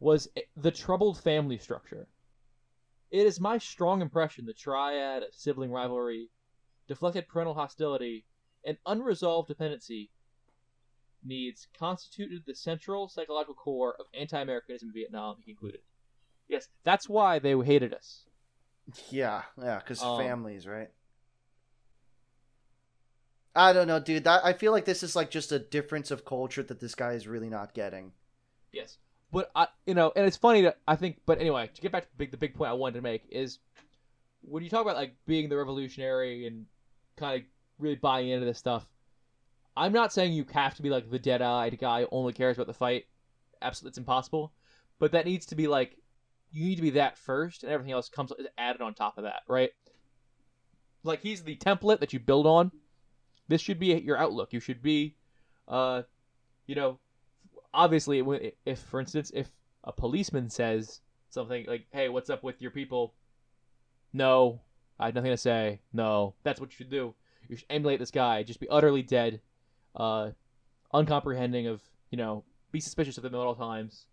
was 0.00 0.28
the 0.56 0.70
troubled 0.70 1.20
family 1.20 1.58
structure. 1.58 2.06
It 3.10 3.26
is 3.26 3.40
my 3.40 3.58
strong 3.58 4.00
impression 4.00 4.46
the 4.46 4.54
triad 4.54 5.22
of 5.22 5.34
sibling 5.34 5.70
rivalry, 5.70 6.30
deflected 6.88 7.28
parental 7.28 7.54
hostility, 7.54 8.24
and 8.64 8.78
unresolved 8.86 9.48
dependency 9.48 10.10
needs 11.24 11.68
constituted 11.78 12.42
the 12.46 12.54
central 12.54 13.08
psychological 13.08 13.54
core 13.54 13.94
of 13.98 14.06
anti-Americanism 14.18 14.88
in 14.88 14.94
Vietnam, 14.94 15.36
he 15.38 15.52
concluded. 15.52 15.80
Yes, 16.48 16.68
that's 16.84 17.08
why 17.08 17.38
they 17.38 17.56
hated 17.56 17.94
us. 17.94 18.24
yeah, 19.10 19.42
yeah, 19.62 19.78
because 19.78 20.02
Um, 20.02 20.18
families, 20.18 20.66
right? 20.66 20.90
I 23.54 23.72
don't 23.72 23.86
know, 23.86 24.00
dude. 24.00 24.24
That 24.24 24.44
I 24.44 24.52
feel 24.52 24.72
like 24.72 24.84
this 24.84 25.02
is 25.02 25.14
like 25.14 25.30
just 25.30 25.52
a 25.52 25.58
difference 25.58 26.10
of 26.10 26.24
culture 26.24 26.62
that 26.62 26.80
this 26.80 26.94
guy 26.94 27.12
is 27.12 27.26
really 27.26 27.50
not 27.50 27.74
getting. 27.74 28.12
Yes, 28.72 28.98
but 29.30 29.50
I, 29.54 29.68
you 29.86 29.94
know, 29.94 30.12
and 30.16 30.26
it's 30.26 30.36
funny 30.36 30.62
that 30.62 30.78
I 30.86 30.96
think. 30.96 31.20
But 31.26 31.40
anyway, 31.40 31.70
to 31.74 31.80
get 31.80 31.92
back 31.92 32.04
to 32.04 32.10
the 32.10 32.16
big, 32.16 32.30
the 32.30 32.36
big 32.36 32.54
point 32.54 32.70
I 32.70 32.74
wanted 32.74 32.94
to 32.94 33.02
make 33.02 33.24
is 33.30 33.58
when 34.42 34.62
you 34.62 34.70
talk 34.70 34.82
about 34.82 34.96
like 34.96 35.14
being 35.26 35.48
the 35.48 35.56
revolutionary 35.56 36.46
and 36.46 36.66
kind 37.16 37.40
of 37.40 37.46
really 37.78 37.96
buying 37.96 38.28
into 38.28 38.46
this 38.46 38.58
stuff. 38.58 38.86
I'm 39.74 39.92
not 39.92 40.12
saying 40.12 40.34
you 40.34 40.44
have 40.52 40.74
to 40.74 40.82
be 40.82 40.90
like 40.90 41.10
the 41.10 41.18
dead-eyed 41.18 41.78
guy 41.78 42.02
who 42.02 42.08
only 42.10 42.34
cares 42.34 42.58
about 42.58 42.66
the 42.66 42.74
fight 42.74 43.06
absolutely 43.62 43.90
it's 43.90 43.98
impossible. 43.98 44.52
But 44.98 45.12
that 45.12 45.26
needs 45.26 45.46
to 45.46 45.54
be 45.54 45.66
like 45.66 45.96
you 46.50 46.66
need 46.66 46.76
to 46.76 46.82
be 46.82 46.90
that 46.90 47.16
first, 47.16 47.62
and 47.62 47.72
everything 47.72 47.92
else 47.92 48.08
comes 48.08 48.30
added 48.58 48.82
on 48.82 48.94
top 48.94 49.16
of 49.16 49.24
that, 49.24 49.42
right? 49.48 49.70
Like 51.02 51.20
he's 51.20 51.42
the 51.42 51.56
template 51.56 52.00
that 52.00 52.12
you 52.12 52.20
build 52.20 52.46
on. 52.46 52.70
This 53.48 53.60
should 53.60 53.78
be 53.78 53.94
your 53.94 54.16
outlook. 54.16 54.52
You 54.52 54.60
should 54.60 54.82
be, 54.82 55.16
uh, 55.68 56.02
you 56.66 56.74
know, 56.74 56.98
obviously, 57.74 58.22
if 58.64 58.78
for 58.80 59.00
instance, 59.00 59.30
if 59.34 59.50
a 59.84 59.92
policeman 59.92 60.48
says 60.48 61.00
something 61.30 61.66
like, 61.66 61.86
"Hey, 61.90 62.08
what's 62.08 62.30
up 62.30 62.42
with 62.42 62.62
your 62.62 62.70
people?" 62.70 63.14
No, 64.12 64.60
I 64.98 65.06
have 65.06 65.14
nothing 65.14 65.30
to 65.30 65.36
say. 65.36 65.80
No, 65.92 66.34
that's 66.42 66.60
what 66.60 66.70
you 66.70 66.76
should 66.76 66.90
do. 66.90 67.14
You 67.48 67.56
should 67.56 67.66
emulate 67.70 67.98
this 67.98 68.10
guy. 68.10 68.42
Just 68.42 68.60
be 68.60 68.68
utterly 68.68 69.02
dead, 69.02 69.40
uh, 69.96 70.30
uncomprehending 70.92 71.66
of 71.66 71.82
you 72.12 72.18
know, 72.18 72.44
be 72.70 72.78
suspicious 72.78 73.16
of 73.16 73.24
them 73.24 73.34
at 73.34 73.38
all 73.38 73.56
times. 73.56 74.06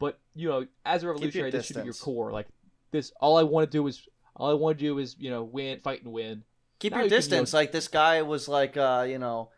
But 0.00 0.18
you 0.34 0.48
know, 0.48 0.66
as 0.84 1.04
a 1.04 1.08
revolutionary, 1.08 1.52
this 1.52 1.66
should 1.66 1.76
be 1.76 1.84
your 1.84 1.94
core. 1.94 2.32
Like 2.32 2.48
this, 2.90 3.12
all 3.20 3.38
I 3.38 3.44
want 3.44 3.70
to 3.70 3.78
do 3.78 3.86
is 3.86 4.08
all 4.34 4.50
I 4.50 4.54
want 4.54 4.78
to 4.78 4.84
do 4.84 4.98
is 4.98 5.14
you 5.18 5.30
know 5.30 5.44
win, 5.44 5.78
fight, 5.80 6.02
and 6.02 6.12
win. 6.12 6.42
Keep 6.78 6.92
Now 6.92 6.98
your 6.98 7.04
you 7.06 7.10
can, 7.10 7.14
you 7.14 7.16
know- 7.16 7.20
distance. 7.20 7.52
Like 7.54 7.72
this 7.72 7.88
guy 7.88 8.22
was 8.22 8.48
like, 8.48 8.76
uh, 8.76 9.06
you 9.08 9.18
know, 9.18 9.50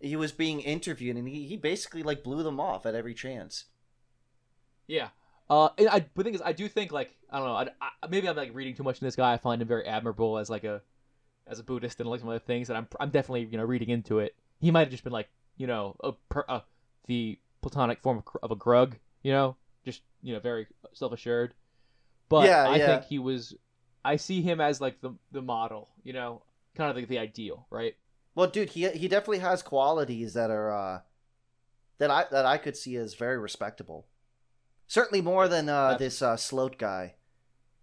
he 0.00 0.16
was 0.16 0.32
being 0.32 0.60
interviewed, 0.60 1.16
and 1.16 1.28
he, 1.28 1.46
he 1.46 1.56
basically 1.56 2.02
like 2.02 2.22
blew 2.22 2.42
them 2.42 2.60
off 2.60 2.86
at 2.86 2.94
every 2.94 3.14
chance. 3.14 3.64
Yeah. 4.86 5.08
Uh, 5.48 5.70
and 5.78 5.88
I, 5.88 6.00
but 6.00 6.08
the 6.16 6.24
thing 6.24 6.34
is, 6.34 6.42
I 6.44 6.52
do 6.52 6.68
think 6.68 6.92
like 6.92 7.10
I 7.30 7.38
don't 7.38 7.48
know. 7.48 7.54
I, 7.54 7.68
I, 8.02 8.06
maybe 8.08 8.28
I'm 8.28 8.36
like 8.36 8.54
reading 8.54 8.74
too 8.74 8.82
much 8.84 9.00
in 9.00 9.06
this 9.06 9.16
guy. 9.16 9.32
I 9.32 9.36
find 9.38 9.60
him 9.60 9.68
very 9.68 9.84
admirable 9.84 10.38
as 10.38 10.48
like 10.48 10.64
a, 10.64 10.80
as 11.46 11.58
a 11.58 11.64
Buddhist 11.64 12.00
and 12.00 12.08
like 12.08 12.20
some 12.20 12.28
other 12.28 12.38
things, 12.38 12.68
and 12.70 12.78
I'm 12.78 12.86
I'm 13.00 13.10
definitely 13.10 13.48
you 13.50 13.58
know 13.58 13.64
reading 13.64 13.88
into 13.90 14.20
it. 14.20 14.34
He 14.60 14.70
might 14.70 14.80
have 14.82 14.90
just 14.90 15.02
been 15.04 15.12
like 15.12 15.28
you 15.56 15.66
know 15.66 15.96
a, 16.04 16.12
per, 16.28 16.44
uh, 16.48 16.60
the 17.06 17.38
platonic 17.62 18.00
form 18.00 18.18
of, 18.18 18.24
of 18.44 18.50
a 18.52 18.56
grug, 18.56 18.92
you 19.22 19.32
know, 19.32 19.56
just 19.84 20.02
you 20.22 20.32
know 20.34 20.40
very 20.40 20.66
self 20.92 21.12
assured. 21.12 21.52
But 22.28 22.46
Yeah, 22.46 22.68
I 22.68 22.76
yeah. 22.76 22.86
think 22.86 23.04
he 23.06 23.18
was. 23.18 23.54
I 24.04 24.16
see 24.16 24.40
him 24.42 24.60
as 24.60 24.80
like 24.80 25.00
the 25.00 25.14
the 25.32 25.42
model, 25.42 25.88
you 26.04 26.12
know, 26.12 26.42
kind 26.74 26.90
of 26.90 26.96
like 26.96 27.08
the 27.08 27.18
ideal, 27.18 27.66
right? 27.70 27.94
Well, 28.34 28.46
dude, 28.48 28.70
he 28.70 28.88
he 28.90 29.08
definitely 29.08 29.38
has 29.38 29.62
qualities 29.62 30.34
that 30.34 30.50
are 30.50 30.72
uh, 30.72 31.00
that 31.98 32.10
I 32.10 32.26
that 32.30 32.46
I 32.46 32.58
could 32.58 32.76
see 32.76 32.96
as 32.96 33.14
very 33.14 33.38
respectable. 33.38 34.06
Certainly 34.86 35.22
more 35.22 35.46
than 35.48 35.68
uh, 35.68 35.96
this 35.98 36.20
uh, 36.22 36.36
Slote 36.36 36.78
guy. 36.78 37.14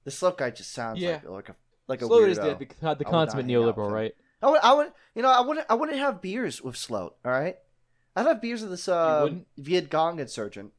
The 0.04 0.12
Slote 0.12 0.38
guy 0.38 0.50
just 0.52 0.72
sounds 0.74 1.00
Yeah. 1.00 1.20
like 1.26 1.30
like 1.30 1.50
a 1.50 1.56
like 1.88 2.02
a 2.02 2.06
Slow 2.06 2.22
weirdo. 2.22 2.28
is 2.30 2.38
the, 2.38 2.58
the, 2.82 2.96
the 2.96 3.06
consummate 3.06 3.46
hang 3.46 3.56
out 3.56 3.66
with 3.66 3.76
neoliberal, 3.76 3.92
right? 3.92 4.16
I 4.42 4.50
would, 4.50 4.60
I 4.62 4.74
would, 4.74 4.92
you 5.16 5.22
know, 5.24 5.30
I 5.32 5.40
wouldn't, 5.42 5.66
I 5.70 5.74
wouldn't 5.74 5.98
have 5.98 6.22
beers 6.22 6.62
with 6.62 6.76
Slote. 6.76 7.14
All 7.26 7.32
right, 7.32 7.58
I'd 8.16 8.26
have 8.26 8.42
beers 8.42 8.62
with 8.62 8.72
this 8.72 8.88
uh. 8.88 9.30
Viet 9.58 9.90
Cong 9.90 10.20
insurgent. 10.20 10.74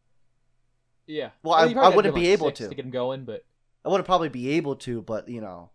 Yeah. 1.06 1.30
Well, 1.42 1.54
I- 1.54 1.72
I 1.72 1.88
wouldn't 1.94 2.14
be 2.14 2.22
like, 2.22 2.30
able 2.30 2.52
to. 2.52 2.68
to 2.68 2.74
get 2.74 2.84
him 2.84 2.90
going, 2.90 3.24
but 3.24 3.44
I 3.84 3.88
wouldn't 3.88 4.06
probably 4.06 4.28
be 4.28 4.50
able 4.50 4.76
to, 4.76 5.02
but 5.02 5.28
you 5.28 5.40
know, 5.40 5.70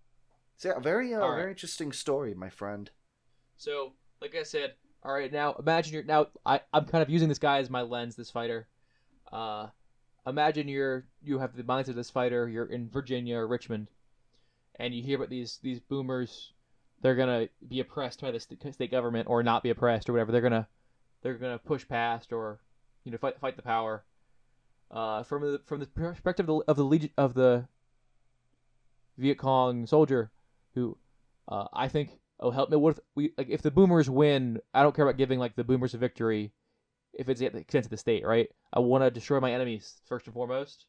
it's 0.65 0.77
a 0.77 0.81
very, 0.81 1.13
uh, 1.13 1.19
right. 1.19 1.35
very 1.35 1.51
interesting 1.51 1.91
story, 1.91 2.33
my 2.33 2.49
friend. 2.49 2.89
So, 3.57 3.93
like 4.21 4.35
I 4.35 4.43
said, 4.43 4.73
all 5.03 5.13
right, 5.13 5.31
now 5.31 5.55
imagine 5.59 5.93
you're 5.93 6.03
now 6.03 6.27
I 6.45 6.61
I'm 6.71 6.85
kind 6.85 7.01
of 7.01 7.09
using 7.09 7.29
this 7.29 7.39
guy 7.39 7.59
as 7.59 7.69
my 7.69 7.81
lens, 7.81 8.15
this 8.15 8.31
fighter. 8.31 8.67
Uh, 9.31 9.67
imagine 10.25 10.67
you're 10.67 11.05
you 11.21 11.39
have 11.39 11.55
the 11.55 11.63
mindset 11.63 11.89
of 11.89 11.95
this 11.95 12.09
fighter. 12.09 12.47
You're 12.47 12.65
in 12.65 12.89
Virginia 12.89 13.37
or 13.37 13.47
Richmond, 13.47 13.89
and 14.79 14.93
you 14.93 15.03
hear 15.03 15.17
about 15.17 15.29
these 15.29 15.59
these 15.61 15.79
boomers. 15.79 16.53
They're 17.01 17.15
gonna 17.15 17.49
be 17.67 17.81
oppressed 17.81 18.21
by 18.21 18.31
the 18.31 18.39
state 18.39 18.91
government 18.91 19.27
or 19.29 19.43
not 19.43 19.63
be 19.63 19.71
oppressed 19.71 20.09
or 20.09 20.13
whatever. 20.13 20.31
They're 20.31 20.41
gonna 20.41 20.67
they're 21.21 21.33
gonna 21.33 21.59
push 21.59 21.85
past 21.87 22.31
or 22.31 22.59
you 23.03 23.11
know 23.11 23.17
fight 23.17 23.39
fight 23.39 23.57
the 23.57 23.61
power. 23.61 24.05
Uh, 24.89 25.23
from 25.23 25.41
the 25.41 25.59
from 25.65 25.79
the 25.79 25.87
perspective 25.87 26.47
of 26.47 26.59
the 26.59 26.71
of 26.71 26.77
the 26.77 26.83
legion 26.85 27.09
of 27.17 27.33
the 27.33 27.67
Viet 29.17 29.37
Cong 29.37 29.85
soldier, 29.85 30.31
who 30.73 30.97
uh, 31.47 31.67
I 31.73 31.87
think 31.87 32.11
oh 32.39 32.51
help 32.51 32.69
me 32.69 32.77
what 32.77 32.97
if 32.97 32.99
we 33.15 33.31
like 33.37 33.49
if 33.49 33.61
the 33.61 33.71
boomers 33.71 34.09
win 34.09 34.59
i 34.73 34.81
don't 34.81 34.95
care 34.95 35.05
about 35.05 35.17
giving 35.17 35.37
like 35.39 35.55
the 35.55 35.63
boomers 35.63 35.93
a 35.93 35.97
victory 35.97 36.51
if 37.13 37.29
it's 37.29 37.41
at 37.41 37.53
the 37.53 37.59
extent 37.59 37.85
of 37.85 37.91
the 37.91 37.97
state 37.97 38.25
right? 38.25 38.49
I 38.73 38.79
want 38.79 39.03
to 39.03 39.11
destroy 39.11 39.39
my 39.39 39.53
enemies 39.53 40.01
first 40.07 40.25
and 40.25 40.33
foremost. 40.33 40.87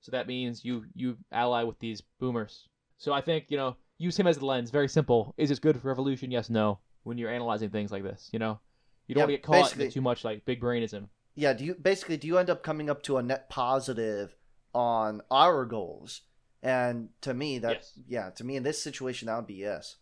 So 0.00 0.10
that 0.12 0.26
means 0.26 0.64
you 0.64 0.84
you 0.94 1.18
ally 1.30 1.62
with 1.62 1.78
these 1.78 2.02
boomers. 2.18 2.68
So 2.96 3.12
i 3.12 3.20
think 3.20 3.46
you 3.48 3.56
know 3.56 3.76
use 3.98 4.18
him 4.18 4.26
as 4.26 4.38
the 4.38 4.46
lens. 4.46 4.70
Very 4.70 4.88
simple. 4.88 5.34
Is 5.36 5.50
this 5.50 5.58
good 5.58 5.80
for 5.80 5.88
revolution? 5.88 6.30
Yes 6.30 6.48
no. 6.50 6.78
When 7.04 7.18
you're 7.18 7.30
analyzing 7.30 7.70
things 7.70 7.92
like 7.92 8.02
this 8.02 8.30
you 8.32 8.38
know? 8.38 8.58
You 9.06 9.14
don't 9.14 9.20
Yeah, 9.20 9.24
want 9.24 9.30
to 9.30 9.36
get 9.36 9.42
caught 9.42 9.80
in 9.80 9.90
too 9.90 10.00
much 10.00 10.24
like 10.24 10.44
big 10.44 10.60
brainism. 10.60 11.10
Yeah, 11.34 11.52
do 11.52 11.64
you 11.64 11.74
basically 11.74 12.16
do 12.16 12.26
you 12.26 12.38
end 12.38 12.50
up 12.50 12.62
coming 12.62 12.88
up 12.88 13.02
to 13.04 13.18
a 13.18 13.22
net 13.22 13.48
positive 13.50 14.34
on 14.74 15.20
our 15.30 15.64
goals? 15.66 16.22
And 16.62 17.08
to 17.22 17.34
me, 17.34 17.58
that 17.58 17.76
Yes. 17.76 17.98
yeah, 18.06 18.30
to 18.30 18.44
me 18.44 18.56
in 18.56 18.62
this 18.62 18.80
situation, 18.82 19.26
that 19.26 19.36
would 19.36 19.46
be 19.46 19.54
yes. 19.54 19.96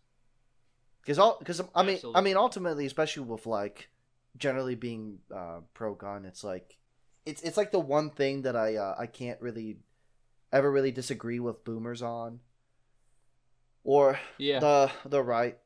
Because 1.01 1.19
all 1.19 1.37
because 1.39 1.63
I 1.75 1.83
mean 1.83 1.99
I 2.15 2.21
mean 2.21 2.37
ultimately, 2.37 2.85
especially 2.87 3.25
with 3.25 3.47
like 3.47 3.89
generally 4.37 4.75
being 4.75 5.21
uh, 5.35 5.61
pro 5.73 5.95
gun, 5.95 6.27
it's 6.27 6.45
like 6.45 6.77
it's 7.25 7.41
it's 7.43 7.57
like 7.57 7.73
the 7.73 7.81
one 7.81 8.11
thing 8.11 8.43
that 8.43 8.57
I 8.57 8.77
uh, 8.77 8.95
I 8.99 9.07
can't 9.07 9.41
really 9.41 9.79
ever 10.53 10.71
really 10.71 10.91
disagree 10.93 11.41
with 11.41 11.65
boomers 11.65 12.03
on, 12.03 12.41
or 13.83 14.19
yeah 14.37 14.59
the 14.59 14.91
the 15.07 15.23
right, 15.23 15.59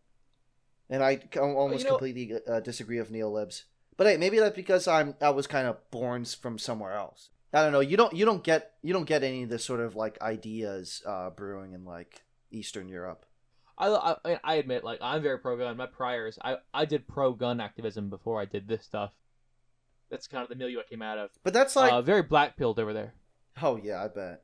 and 0.88 1.02
I 1.02 1.20
almost 1.36 1.84
know- 1.84 1.90
completely 1.90 2.38
uh, 2.48 2.60
disagree 2.60 3.00
with 3.00 3.12
neolibs. 3.12 3.64
But 3.96 4.06
hey, 4.08 4.16
maybe 4.16 4.38
that's 4.38 4.56
because 4.56 4.86
I'm 4.88 5.14
I 5.20 5.30
was 5.30 5.46
kind 5.46 5.66
of 5.66 5.78
born 5.90 6.24
from 6.24 6.58
somewhere 6.58 6.92
else. 6.92 7.30
I 7.54 7.62
don't 7.62 7.72
know. 7.72 7.80
You 7.80 7.96
don't 7.96 8.12
you 8.12 8.24
don't 8.24 8.42
get 8.42 8.72
you 8.82 8.92
don't 8.92 9.04
get 9.04 9.22
any 9.22 9.44
of 9.44 9.48
this 9.48 9.64
sort 9.64 9.80
of 9.80 9.94
like 9.94 10.20
ideas 10.20 11.02
uh, 11.06 11.30
brewing 11.30 11.72
in 11.72 11.84
like 11.84 12.22
Eastern 12.50 12.88
Europe. 12.88 13.24
I, 13.76 13.88
I, 13.88 14.16
I 14.24 14.28
mean, 14.28 14.40
I 14.44 14.54
admit, 14.54 14.84
like, 14.84 15.00
I'm 15.02 15.22
very 15.22 15.38
pro 15.38 15.56
gun. 15.56 15.76
My 15.76 15.86
priors, 15.86 16.38
I, 16.42 16.58
I 16.72 16.84
did 16.84 17.08
pro 17.08 17.32
gun 17.32 17.60
activism 17.60 18.08
before 18.08 18.40
I 18.40 18.44
did 18.44 18.68
this 18.68 18.84
stuff. 18.84 19.12
That's 20.10 20.28
kind 20.28 20.44
of 20.44 20.48
the 20.48 20.54
milieu 20.54 20.78
I 20.78 20.84
came 20.88 21.02
out 21.02 21.18
of. 21.18 21.30
But 21.42 21.54
that's 21.54 21.74
like 21.74 21.92
uh, 21.92 22.02
very 22.02 22.22
black 22.22 22.56
pilled 22.56 22.78
over 22.78 22.92
there. 22.92 23.14
oh 23.62 23.76
yeah, 23.76 24.04
I 24.04 24.08
bet. 24.08 24.42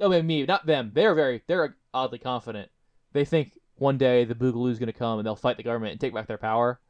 I 0.00 0.08
mean, 0.08 0.26
me, 0.26 0.44
not 0.44 0.66
them. 0.66 0.92
They're 0.94 1.14
very, 1.14 1.42
they're 1.46 1.76
oddly 1.92 2.18
confident. 2.18 2.70
They 3.12 3.24
think 3.24 3.58
one 3.76 3.98
day 3.98 4.24
the 4.24 4.34
Boogaloo's 4.34 4.78
going 4.78 4.92
to 4.92 4.98
come 4.98 5.18
and 5.18 5.26
they'll 5.26 5.36
fight 5.36 5.56
the 5.56 5.62
government 5.62 5.92
and 5.92 6.00
take 6.00 6.14
back 6.14 6.26
their 6.26 6.38
power. 6.38 6.80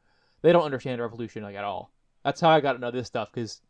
They 0.41 0.51
don't 0.51 0.65
understand 0.65 1.01
revolution 1.01 1.43
like 1.43 1.55
at 1.55 1.63
all. 1.63 1.91
That's 2.23 2.41
how 2.41 2.49
I 2.49 2.59
got 2.59 2.73
to 2.73 2.79
know 2.79 2.91
this 2.91 3.07
stuff 3.07 3.29
because, 3.33 3.61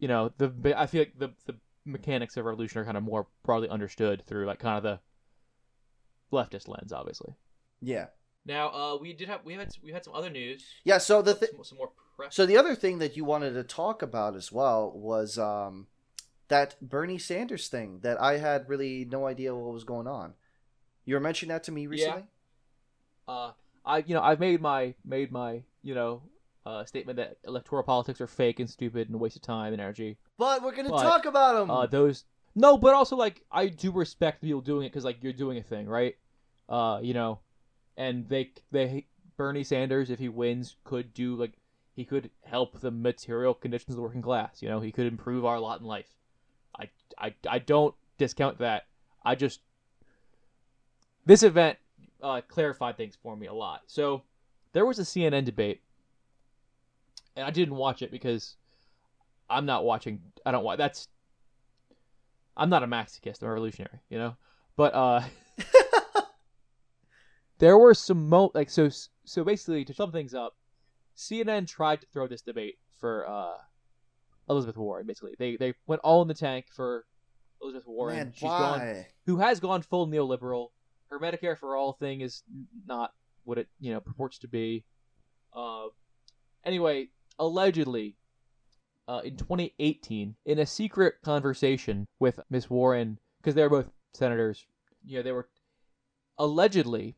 you 0.00 0.08
know, 0.08 0.32
the 0.38 0.74
I 0.76 0.86
feel 0.86 1.02
like 1.02 1.18
the 1.18 1.30
the 1.46 1.54
mechanics 1.84 2.36
of 2.36 2.44
revolution 2.44 2.80
are 2.80 2.84
kind 2.84 2.96
of 2.96 3.02
more 3.04 3.26
broadly 3.44 3.68
understood 3.68 4.24
through 4.26 4.46
like 4.46 4.58
kind 4.58 4.76
of 4.76 4.82
the 4.82 5.00
leftist 6.36 6.68
lens, 6.68 6.92
obviously. 6.92 7.34
Yeah, 7.80 8.06
Now, 8.44 8.68
uh, 8.68 8.96
we 9.00 9.12
did 9.12 9.28
have 9.28 9.44
we 9.44 9.54
had 9.54 9.68
we 9.82 9.92
had 9.92 10.04
some 10.04 10.14
other 10.14 10.30
news. 10.30 10.64
yeah. 10.84 10.98
So 10.98 11.22
the 11.22 11.34
th- 11.34 11.52
some, 11.52 11.64
some 11.64 11.78
more 11.78 11.90
press. 12.16 12.34
so 12.34 12.44
the 12.46 12.56
other 12.56 12.74
thing 12.74 12.98
that 12.98 13.16
you 13.16 13.24
wanted 13.24 13.52
to 13.54 13.62
talk 13.64 14.02
about 14.02 14.34
as 14.36 14.50
well 14.52 14.90
was 14.94 15.38
um 15.38 15.86
that 16.48 16.76
Bernie 16.82 17.18
Sanders 17.18 17.68
thing 17.68 18.00
that 18.02 18.20
I 18.20 18.38
had 18.38 18.68
really 18.68 19.04
no 19.04 19.26
idea 19.26 19.54
what 19.54 19.72
was 19.72 19.84
going 19.84 20.06
on. 20.08 20.34
You 21.04 21.14
were 21.14 21.20
mentioning 21.20 21.50
that 21.54 21.62
to 21.64 21.72
me 21.72 21.86
recently. 21.86 22.24
uh, 23.28 23.52
I 23.84 23.98
you 23.98 24.14
know 24.14 24.20
I've 24.22 24.40
made 24.40 24.60
my 24.60 24.94
made 25.04 25.32
my 25.32 25.62
you 25.82 25.94
know 25.94 26.22
uh, 26.66 26.84
statement 26.84 27.16
that 27.16 27.38
electoral 27.44 27.82
politics 27.82 28.20
are 28.20 28.26
fake 28.26 28.60
and 28.60 28.68
stupid 28.68 29.08
and 29.08 29.14
a 29.14 29.18
waste 29.18 29.36
of 29.36 29.42
time 29.42 29.72
and 29.72 29.80
energy. 29.80 30.18
But 30.38 30.62
we're 30.62 30.74
gonna 30.74 30.90
But, 30.90 31.02
talk 31.02 31.24
about 31.24 31.54
them. 31.54 31.70
Uh, 31.70 31.86
those 31.86 32.24
no, 32.54 32.76
but 32.76 32.94
also 32.94 33.16
like 33.16 33.42
I 33.50 33.68
do 33.68 33.92
respect 33.92 34.42
people 34.42 34.60
doing 34.60 34.86
it 34.86 34.90
because 34.90 35.04
like 35.04 35.22
you're 35.22 35.32
doing 35.32 35.58
a 35.58 35.62
thing, 35.62 35.86
right? 35.86 36.16
Uh, 36.68 37.00
you 37.02 37.14
know, 37.14 37.40
and 37.96 38.28
they 38.28 38.52
they 38.70 39.06
Bernie 39.36 39.64
Sanders 39.64 40.10
if 40.10 40.18
he 40.18 40.28
wins 40.28 40.76
could 40.84 41.14
do 41.14 41.34
like 41.34 41.52
he 41.94 42.04
could 42.04 42.30
help 42.44 42.80
the 42.80 42.90
material 42.90 43.54
conditions 43.54 43.90
of 43.90 43.96
the 43.96 44.02
working 44.02 44.22
class. 44.22 44.62
You 44.62 44.68
know, 44.68 44.80
he 44.80 44.92
could 44.92 45.06
improve 45.06 45.44
our 45.44 45.58
lot 45.58 45.80
in 45.80 45.86
life. 45.86 46.14
I 46.78 46.88
I 47.18 47.34
I 47.48 47.58
don't 47.58 47.94
discount 48.18 48.58
that. 48.58 48.86
I 49.24 49.34
just 49.34 49.60
this 51.26 51.42
event 51.42 51.78
uh, 52.22 52.40
clarified 52.48 52.96
things 52.96 53.16
for 53.22 53.36
me 53.36 53.46
a 53.46 53.52
lot. 53.52 53.82
So 53.86 54.22
there 54.72 54.86
was 54.86 54.98
a 54.98 55.02
CNN 55.02 55.44
debate, 55.44 55.82
and 57.36 57.44
I 57.44 57.50
didn't 57.50 57.74
watch 57.74 58.02
it 58.02 58.10
because 58.10 58.56
I'm 59.48 59.66
not 59.66 59.84
watching. 59.84 60.20
I 60.44 60.52
don't 60.52 60.64
watch. 60.64 60.78
That's 60.78 61.08
I'm 62.56 62.70
not 62.70 62.82
a 62.82 62.86
masochist. 62.86 63.42
I'm 63.42 63.48
a 63.48 63.50
revolutionary, 63.50 64.00
you 64.08 64.18
know. 64.18 64.36
But 64.76 64.94
uh, 64.94 65.22
there 67.58 67.76
were 67.78 67.94
some 67.94 68.28
mo 68.28 68.50
like 68.54 68.70
so 68.70 68.88
so 69.24 69.44
basically 69.44 69.84
to 69.84 69.94
sum 69.94 70.12
things 70.12 70.34
up, 70.34 70.54
CNN 71.16 71.66
tried 71.66 72.00
to 72.00 72.06
throw 72.12 72.26
this 72.26 72.42
debate 72.42 72.78
for 72.98 73.28
uh 73.28 73.56
Elizabeth 74.48 74.76
Warren. 74.76 75.06
Basically, 75.06 75.34
they 75.38 75.56
they 75.56 75.74
went 75.86 76.00
all 76.02 76.22
in 76.22 76.28
the 76.28 76.34
tank 76.34 76.66
for 76.74 77.06
Elizabeth 77.62 77.86
Warren. 77.86 78.16
Man, 78.16 78.32
She's 78.34 78.48
gone 78.48 79.04
who 79.26 79.36
has 79.38 79.60
gone 79.60 79.82
full 79.82 80.06
neoliberal. 80.06 80.68
Her 81.08 81.18
Medicare 81.18 81.58
for 81.58 81.76
all 81.76 81.92
thing 81.92 82.20
is 82.20 82.42
not 82.86 83.12
what 83.44 83.58
it 83.58 83.68
you 83.78 83.92
know 83.92 84.00
purports 84.00 84.38
to 84.38 84.48
be. 84.48 84.84
Uh, 85.54 85.86
anyway, 86.64 87.08
allegedly, 87.40 88.14
uh, 89.08 89.22
in 89.24 89.36
2018 89.36 90.36
in 90.44 90.58
a 90.60 90.66
secret 90.66 91.14
conversation 91.24 92.06
with 92.20 92.38
Miss 92.50 92.70
Warren 92.70 93.18
because 93.40 93.56
they 93.56 93.62
were 93.62 93.68
both 93.82 93.90
senators. 94.14 94.66
You 95.04 95.16
know, 95.18 95.22
they 95.24 95.32
were 95.32 95.48
allegedly 96.38 97.16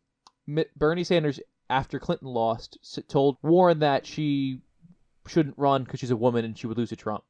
Bernie 0.77 1.05
Sanders 1.05 1.41
after 1.69 1.99
Clinton 1.99 2.29
lost 2.29 2.79
s- 2.83 2.99
told 3.09 3.37
Warren 3.43 3.81
that 3.81 4.07
she 4.07 4.61
shouldn't 5.27 5.59
run 5.59 5.85
because 5.85 6.01
she's 6.01 6.11
a 6.11 6.17
woman 6.17 6.45
and 6.45 6.57
she 6.59 6.67
would 6.67 6.79
lose 6.79 6.89
to 6.91 6.97
Trump. 6.97 7.25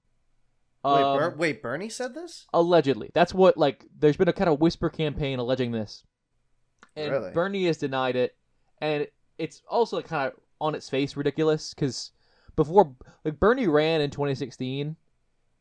Wait, 0.84 0.90
Um, 1.02 1.18
Ber- 1.18 1.36
wait, 1.36 1.62
Bernie 1.62 1.88
said 1.88 2.14
this? 2.14 2.46
allegedly, 2.52 3.10
that's 3.14 3.32
what 3.34 3.56
like. 3.56 3.86
There's 3.98 4.16
been 4.16 4.28
a 4.28 4.32
kind 4.32 4.50
of 4.50 4.60
whisper 4.60 4.90
campaign 4.90 5.38
alleging 5.38 5.70
this, 5.72 6.04
and 6.96 7.10
Really? 7.12 7.30
Bernie 7.32 7.66
has 7.66 7.76
denied 7.76 8.16
it, 8.16 8.36
and 8.80 9.06
it's 9.38 9.62
also 9.68 10.02
kind 10.02 10.32
of 10.32 10.40
on 10.60 10.74
its 10.74 10.88
face 10.90 11.16
ridiculous 11.16 11.72
because 11.74 12.10
before 12.56 12.94
like 13.24 13.38
Bernie 13.40 13.68
ran 13.68 14.00
in 14.00 14.10
2016 14.10 14.96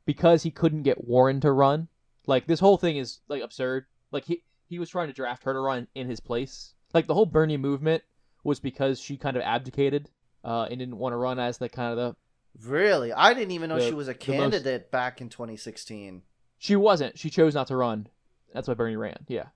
because 0.05 0.43
he 0.43 0.51
couldn't 0.51 0.83
get 0.83 1.05
Warren 1.07 1.39
to 1.41 1.51
run. 1.51 1.87
Like 2.27 2.47
this 2.47 2.59
whole 2.59 2.77
thing 2.77 2.97
is 2.97 3.19
like 3.27 3.41
absurd. 3.41 3.85
Like 4.11 4.25
he 4.25 4.43
he 4.67 4.79
was 4.79 4.89
trying 4.89 5.07
to 5.07 5.13
draft 5.13 5.43
her 5.43 5.53
to 5.53 5.59
run 5.59 5.87
in 5.95 6.07
his 6.07 6.19
place. 6.19 6.73
Like 6.93 7.07
the 7.07 7.13
whole 7.13 7.25
Bernie 7.25 7.57
movement 7.57 8.03
was 8.43 8.59
because 8.59 8.99
she 8.99 9.17
kind 9.17 9.37
of 9.37 9.43
abdicated 9.43 10.09
uh, 10.43 10.67
and 10.69 10.79
didn't 10.79 10.97
want 10.97 11.13
to 11.13 11.17
run 11.17 11.39
as 11.39 11.57
the 11.57 11.69
kind 11.69 11.91
of 11.91 11.97
the 11.97 12.67
Really? 12.67 13.13
I 13.13 13.33
didn't 13.33 13.51
even 13.51 13.69
know 13.69 13.79
The- 13.79 13.87
she 13.87 13.93
was 13.93 14.07
a 14.09 14.13
the 14.13 14.17
most- 14.17 14.25
candidate 14.25 14.91
back 14.91 15.21
in 15.21 15.29
2016. 15.29 16.21
She 16.57 16.75
wasn't. 16.75 17.17
She 17.17 17.29
chose 17.29 17.53
not 17.55 17.67
to 17.67 17.75
run. 17.77 18.07
That's 18.53 18.67
why 18.67 18.73
Bernie 18.73 18.97
ran. 18.97 19.25
Yeah. 19.27 19.47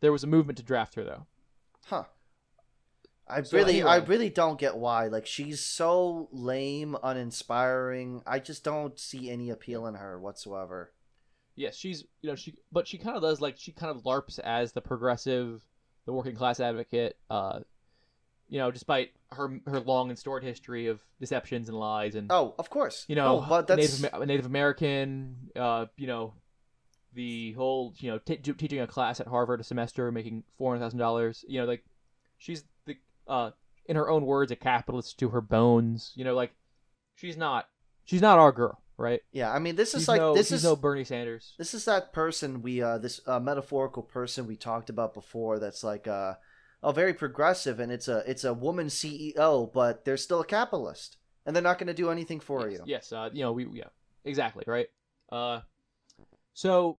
There 0.00 0.10
was 0.12 0.24
a 0.24 0.26
movement 0.26 0.58
to 0.58 0.64
draft 0.64 0.94
her 0.96 1.04
though. 1.04 1.26
Huh. 1.86 2.04
I 3.26 3.42
So 3.42 3.56
really, 3.56 3.82
I 3.82 3.96
really 3.96 4.28
don't 4.30 4.58
get 4.58 4.76
why. 4.76 5.06
Like, 5.06 5.26
she's 5.26 5.60
so 5.60 6.28
lame, 6.32 6.96
uninspiring. 7.02 8.22
I 8.26 8.38
just 8.38 8.64
don't 8.64 8.98
see 8.98 9.30
any 9.30 9.50
appeal 9.50 9.86
in 9.86 9.94
her 9.94 10.18
whatsoever. 10.20 10.92
Yes, 11.56 11.76
she's 11.76 12.04
you 12.20 12.28
know 12.30 12.34
she 12.36 12.54
but 12.72 12.88
she 12.88 12.98
kind 12.98 13.16
of 13.16 13.22
does 13.22 13.40
like 13.40 13.56
she 13.58 13.70
kind 13.72 13.96
of 13.96 14.04
larps 14.04 14.38
as 14.40 14.72
the 14.72 14.80
progressive, 14.80 15.62
the 16.04 16.12
working 16.12 16.34
class 16.34 16.58
advocate. 16.58 17.16
Uh, 17.30 17.60
you 18.48 18.58
know, 18.58 18.70
despite 18.72 19.10
her 19.32 19.60
her 19.66 19.80
long 19.80 20.10
and 20.10 20.18
storied 20.18 20.42
history 20.44 20.88
of 20.88 21.00
deceptions 21.20 21.68
and 21.68 21.78
lies 21.78 22.16
and 22.16 22.26
Oh, 22.30 22.54
of 22.58 22.70
course. 22.70 23.04
you 23.08 23.14
know 23.14 23.38
oh, 23.38 23.46
but 23.48 23.68
that's 23.68 24.02
Native 24.02 24.26
Native 24.26 24.46
American. 24.46 25.36
Uh, 25.54 25.86
you 25.96 26.08
know, 26.08 26.34
the 27.14 27.52
whole 27.52 27.94
you 27.98 28.10
know 28.10 28.18
t- 28.18 28.36
teaching 28.36 28.80
a 28.80 28.86
class 28.88 29.20
at 29.20 29.28
Harvard 29.28 29.60
a 29.60 29.64
semester, 29.64 30.10
making 30.10 30.42
four 30.58 30.72
hundred 30.72 30.84
thousand 30.84 30.98
dollars. 30.98 31.44
You 31.46 31.60
know, 31.60 31.66
like 31.66 31.84
she's 32.36 32.64
uh 33.26 33.50
in 33.86 33.96
her 33.96 34.08
own 34.08 34.24
words 34.24 34.50
a 34.50 34.56
capitalist 34.56 35.18
to 35.18 35.30
her 35.30 35.40
bones. 35.40 36.12
You 36.14 36.24
know, 36.24 36.34
like 36.34 36.52
she's 37.14 37.36
not 37.36 37.68
she's 38.04 38.22
not 38.22 38.38
our 38.38 38.52
girl, 38.52 38.82
right? 38.96 39.20
yeah. 39.32 39.52
I 39.52 39.58
mean, 39.58 39.76
this 39.76 39.94
is 39.94 40.08
like 40.08 40.20
no, 40.20 40.34
this 40.34 40.48
she's 40.48 40.58
is 40.58 40.64
no 40.64 40.76
Bernie 40.76 41.04
Sanders. 41.04 41.54
this 41.58 41.74
is 41.74 41.84
that 41.84 42.12
person 42.12 42.62
we 42.62 42.82
uh 42.82 42.98
this 42.98 43.20
uh, 43.26 43.40
metaphorical 43.40 44.02
person 44.02 44.46
we 44.46 44.56
talked 44.56 44.90
about 44.90 45.14
before. 45.14 45.58
That's 45.58 45.84
like 45.84 46.06
uh 46.06 46.34
oh 46.82 46.92
very 46.92 47.14
progressive, 47.14 47.80
and 47.80 47.92
it's 47.92 48.08
a 48.08 48.22
it's 48.26 48.44
a 48.44 48.54
woman 48.54 48.86
CEO, 48.86 49.72
but 49.72 50.04
they're 50.04 50.16
still 50.16 50.40
a 50.40 50.46
capitalist, 50.46 51.18
and 51.46 51.54
they're 51.54 51.62
not 51.62 51.78
going 51.78 51.88
to 51.88 51.94
do 51.94 52.10
anything 52.10 52.40
for 52.40 52.68
yes, 52.68 52.78
you. 52.78 52.84
Yes, 52.86 53.12
uh, 53.12 53.30
you 53.32 53.42
know, 53.42 53.52
we 53.52 53.66
yeah, 53.72 53.88
exactly, 54.24 54.64
right? 54.66 54.86
Uh, 55.30 55.60
so 56.52 56.98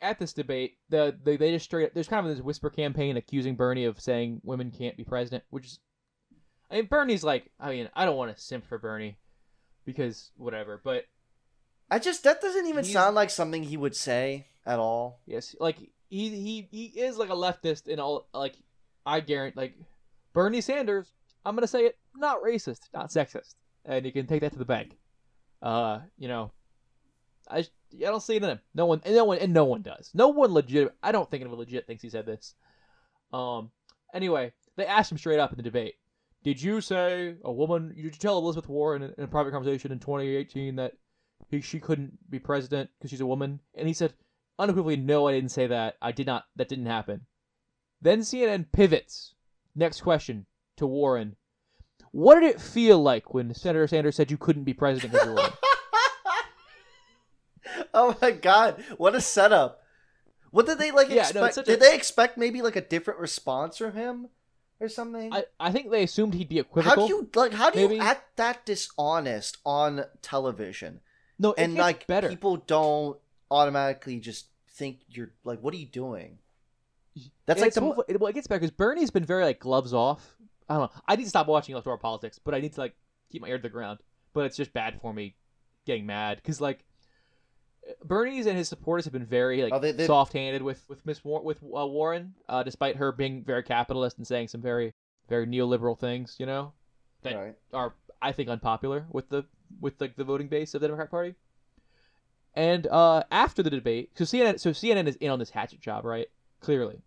at, 0.00 0.18
this 0.18 0.32
debate, 0.32 0.78
the, 0.88 1.16
the 1.24 1.36
they 1.36 1.52
just 1.52 1.64
straight 1.64 1.94
there's 1.94 2.08
kind 2.08 2.26
of 2.26 2.34
this 2.34 2.44
whisper 2.44 2.70
campaign 2.70 3.16
accusing 3.16 3.56
Bernie 3.56 3.84
of 3.84 4.00
saying 4.00 4.40
women 4.42 4.70
can't 4.70 4.96
be 4.96 5.04
president, 5.04 5.44
which 5.50 5.66
is, 5.66 5.78
I 6.70 6.76
mean, 6.76 6.86
Bernie's 6.86 7.24
like, 7.24 7.50
I 7.60 7.70
mean, 7.70 7.88
I 7.94 8.04
don't 8.04 8.16
want 8.16 8.34
to 8.34 8.42
simp 8.42 8.66
for 8.66 8.78
Bernie 8.78 9.18
because 9.84 10.30
whatever, 10.36 10.80
but 10.82 11.04
I 11.90 11.98
just 11.98 12.24
that 12.24 12.40
doesn't 12.40 12.66
even 12.66 12.84
sound 12.84 13.14
like 13.14 13.30
something 13.30 13.62
he 13.62 13.76
would 13.76 13.96
say 13.96 14.46
at 14.64 14.78
all. 14.78 15.20
yes, 15.26 15.54
like 15.60 15.76
he 16.08 16.28
he 16.30 16.68
he 16.70 16.84
is 17.00 17.16
like 17.16 17.30
a 17.30 17.34
leftist 17.34 17.86
in 17.86 18.00
all 18.00 18.28
like 18.32 18.56
I 19.04 19.20
guarantee 19.20 19.60
like 19.60 19.74
Bernie 20.32 20.60
Sanders. 20.60 21.12
I'm 21.44 21.54
gonna 21.54 21.66
say 21.66 21.86
it, 21.86 21.98
not 22.14 22.42
racist, 22.42 22.88
not 22.94 23.10
sexist, 23.10 23.54
and 23.84 24.06
you 24.06 24.12
can 24.12 24.26
take 24.26 24.40
that 24.42 24.52
to 24.52 24.58
the 24.58 24.64
bank. 24.64 24.96
Uh, 25.60 26.00
you 26.16 26.28
know, 26.28 26.52
I 27.48 27.66
I 27.96 28.10
don't 28.10 28.22
see 28.22 28.36
it 28.36 28.42
in 28.42 28.50
him. 28.50 28.60
No 28.74 28.86
one, 28.86 29.00
and 29.04 29.14
no 29.14 29.24
one, 29.24 29.38
and 29.38 29.52
no 29.52 29.64
one 29.64 29.82
does. 29.82 30.10
No 30.14 30.28
one 30.28 30.52
legit. 30.52 30.94
I 31.02 31.12
don't 31.12 31.30
think 31.30 31.42
anyone 31.42 31.58
legit 31.58 31.86
thinks 31.86 32.02
he 32.02 32.10
said 32.10 32.26
this. 32.26 32.54
Um. 33.32 33.70
Anyway, 34.14 34.52
they 34.76 34.86
asked 34.86 35.10
him 35.10 35.18
straight 35.18 35.38
up 35.38 35.52
in 35.52 35.56
the 35.56 35.62
debate. 35.62 35.94
Did 36.44 36.60
you 36.60 36.80
say 36.80 37.36
a 37.44 37.52
woman? 37.52 37.92
Did 37.94 38.04
you 38.04 38.10
tell 38.10 38.38
Elizabeth 38.38 38.68
Warren 38.68 39.02
in, 39.02 39.14
in 39.16 39.24
a 39.24 39.28
private 39.28 39.52
conversation 39.52 39.92
in 39.92 40.00
2018 40.00 40.76
that 40.76 40.92
he, 41.48 41.60
she 41.60 41.78
couldn't 41.78 42.18
be 42.30 42.38
president 42.38 42.90
because 42.98 43.10
she's 43.10 43.20
a 43.20 43.26
woman? 43.26 43.60
And 43.74 43.86
he 43.86 43.94
said 43.94 44.14
unequivocally, 44.58 44.96
"No, 44.96 45.28
I 45.28 45.32
didn't 45.32 45.50
say 45.50 45.66
that. 45.68 45.96
I 46.02 46.12
did 46.12 46.26
not. 46.26 46.44
That 46.56 46.68
didn't 46.68 46.86
happen." 46.86 47.26
Then 48.00 48.20
CNN 48.20 48.66
pivots. 48.72 49.34
Next 49.74 50.00
question 50.00 50.46
to 50.76 50.86
Warren. 50.86 51.36
What 52.10 52.38
did 52.38 52.50
it 52.50 52.60
feel 52.60 53.02
like 53.02 53.32
when 53.32 53.54
Senator 53.54 53.86
Sanders 53.86 54.16
said 54.16 54.30
you 54.30 54.36
couldn't 54.36 54.64
be 54.64 54.74
president 54.74 55.12
because 55.12 55.26
you're 55.26 55.34
a 55.34 55.36
woman? 55.36 55.52
oh 57.94 58.16
my 58.20 58.30
god, 58.30 58.82
what 58.96 59.14
a 59.14 59.20
setup! 59.20 59.82
What 60.50 60.66
did 60.66 60.78
they 60.78 60.90
like 60.90 61.08
Yeah, 61.10 61.22
expect? 61.22 61.54
such 61.54 61.66
did 61.66 61.78
a- 61.78 61.80
they 61.80 61.94
expect 61.94 62.36
maybe 62.38 62.62
like 62.62 62.76
a 62.76 62.80
different 62.80 63.20
response 63.20 63.78
from 63.78 63.94
him 63.94 64.28
or 64.80 64.88
something? 64.88 65.32
I, 65.32 65.44
I 65.58 65.70
think 65.72 65.90
they 65.90 66.02
assumed 66.02 66.34
he'd 66.34 66.48
be 66.48 66.62
how 66.80 66.94
do 66.94 67.06
you 67.06 67.28
like? 67.34 67.52
How 67.52 67.70
do 67.70 67.78
maybe? 67.80 67.96
you 67.96 68.00
act 68.02 68.36
that 68.36 68.66
dishonest 68.66 69.58
on 69.64 70.04
television? 70.20 71.00
no, 71.38 71.54
and 71.56 71.74
like 71.74 72.06
better. 72.06 72.28
people 72.28 72.56
don't 72.56 73.18
automatically 73.50 74.18
just 74.20 74.46
think 74.70 74.98
you're 75.08 75.30
like, 75.44 75.60
what 75.60 75.74
are 75.74 75.78
you 75.78 75.86
doing? 75.86 76.38
That's 77.46 77.60
And 77.60 77.66
like 77.66 77.74
the 77.74 78.16
well, 78.18 78.28
it 78.28 78.34
gets 78.34 78.46
better 78.46 78.60
because 78.60 78.70
Bernie's 78.70 79.10
been 79.10 79.24
very 79.24 79.44
like 79.44 79.58
gloves 79.60 79.92
off. 79.92 80.34
I 80.68 80.74
don't 80.74 80.82
know. 80.94 81.00
I 81.06 81.16
need 81.16 81.24
to 81.24 81.28
stop 81.28 81.46
watching 81.46 81.74
electoral 81.74 81.98
politics, 81.98 82.38
but 82.42 82.54
I 82.54 82.60
need 82.60 82.72
to 82.74 82.80
like 82.80 82.94
keep 83.30 83.42
my 83.42 83.48
ear 83.48 83.56
to 83.58 83.62
the 83.62 83.68
ground. 83.68 83.98
But 84.32 84.46
it's 84.46 84.56
just 84.56 84.72
bad 84.72 84.98
for 85.02 85.12
me 85.12 85.36
getting 85.84 86.06
mad 86.06 86.36
because 86.38 86.60
like 86.60 86.84
Bernie's 88.04 88.46
and 88.46 88.56
his 88.56 88.68
supporters 88.68 89.04
have 89.04 89.12
been 89.12 89.26
very 89.26 89.62
like 89.62 89.72
Oh, 89.72 89.78
they- 89.78 90.06
soft-handed 90.06 90.62
with 90.62 90.84
with 90.88 91.04
Miss 91.06 91.24
War- 91.24 91.42
with 91.42 91.62
uh, 91.62 91.86
Warren, 91.86 92.34
uh, 92.48 92.62
despite 92.62 92.96
her 92.96 93.12
being 93.12 93.44
very 93.44 93.62
capitalist 93.62 94.18
and 94.18 94.26
saying 94.26 94.48
some 94.48 94.60
very 94.60 94.92
very 95.28 95.46
neoliberal 95.46 95.98
things. 95.98 96.36
You 96.38 96.46
know, 96.46 96.72
that 97.22 97.34
right. 97.34 97.54
are 97.72 97.94
I 98.20 98.32
think 98.32 98.48
unpopular 98.48 99.06
with 99.10 99.28
the 99.28 99.44
with 99.80 100.00
like 100.00 100.16
the 100.16 100.24
voting 100.24 100.48
base 100.48 100.74
of 100.74 100.80
the 100.80 100.88
Democratic 100.88 101.10
Party. 101.10 101.34
And 102.54 102.86
uh, 102.88 103.22
after 103.30 103.62
the 103.62 103.70
debate, 103.70 104.10
so 104.14 104.24
CNN, 104.24 104.60
so 104.60 104.70
CNN 104.70 105.06
is 105.06 105.16
in 105.16 105.30
on 105.30 105.38
this 105.38 105.50
hatchet 105.50 105.80
job, 105.80 106.04
right? 106.04 106.26
Clearly, 106.60 107.00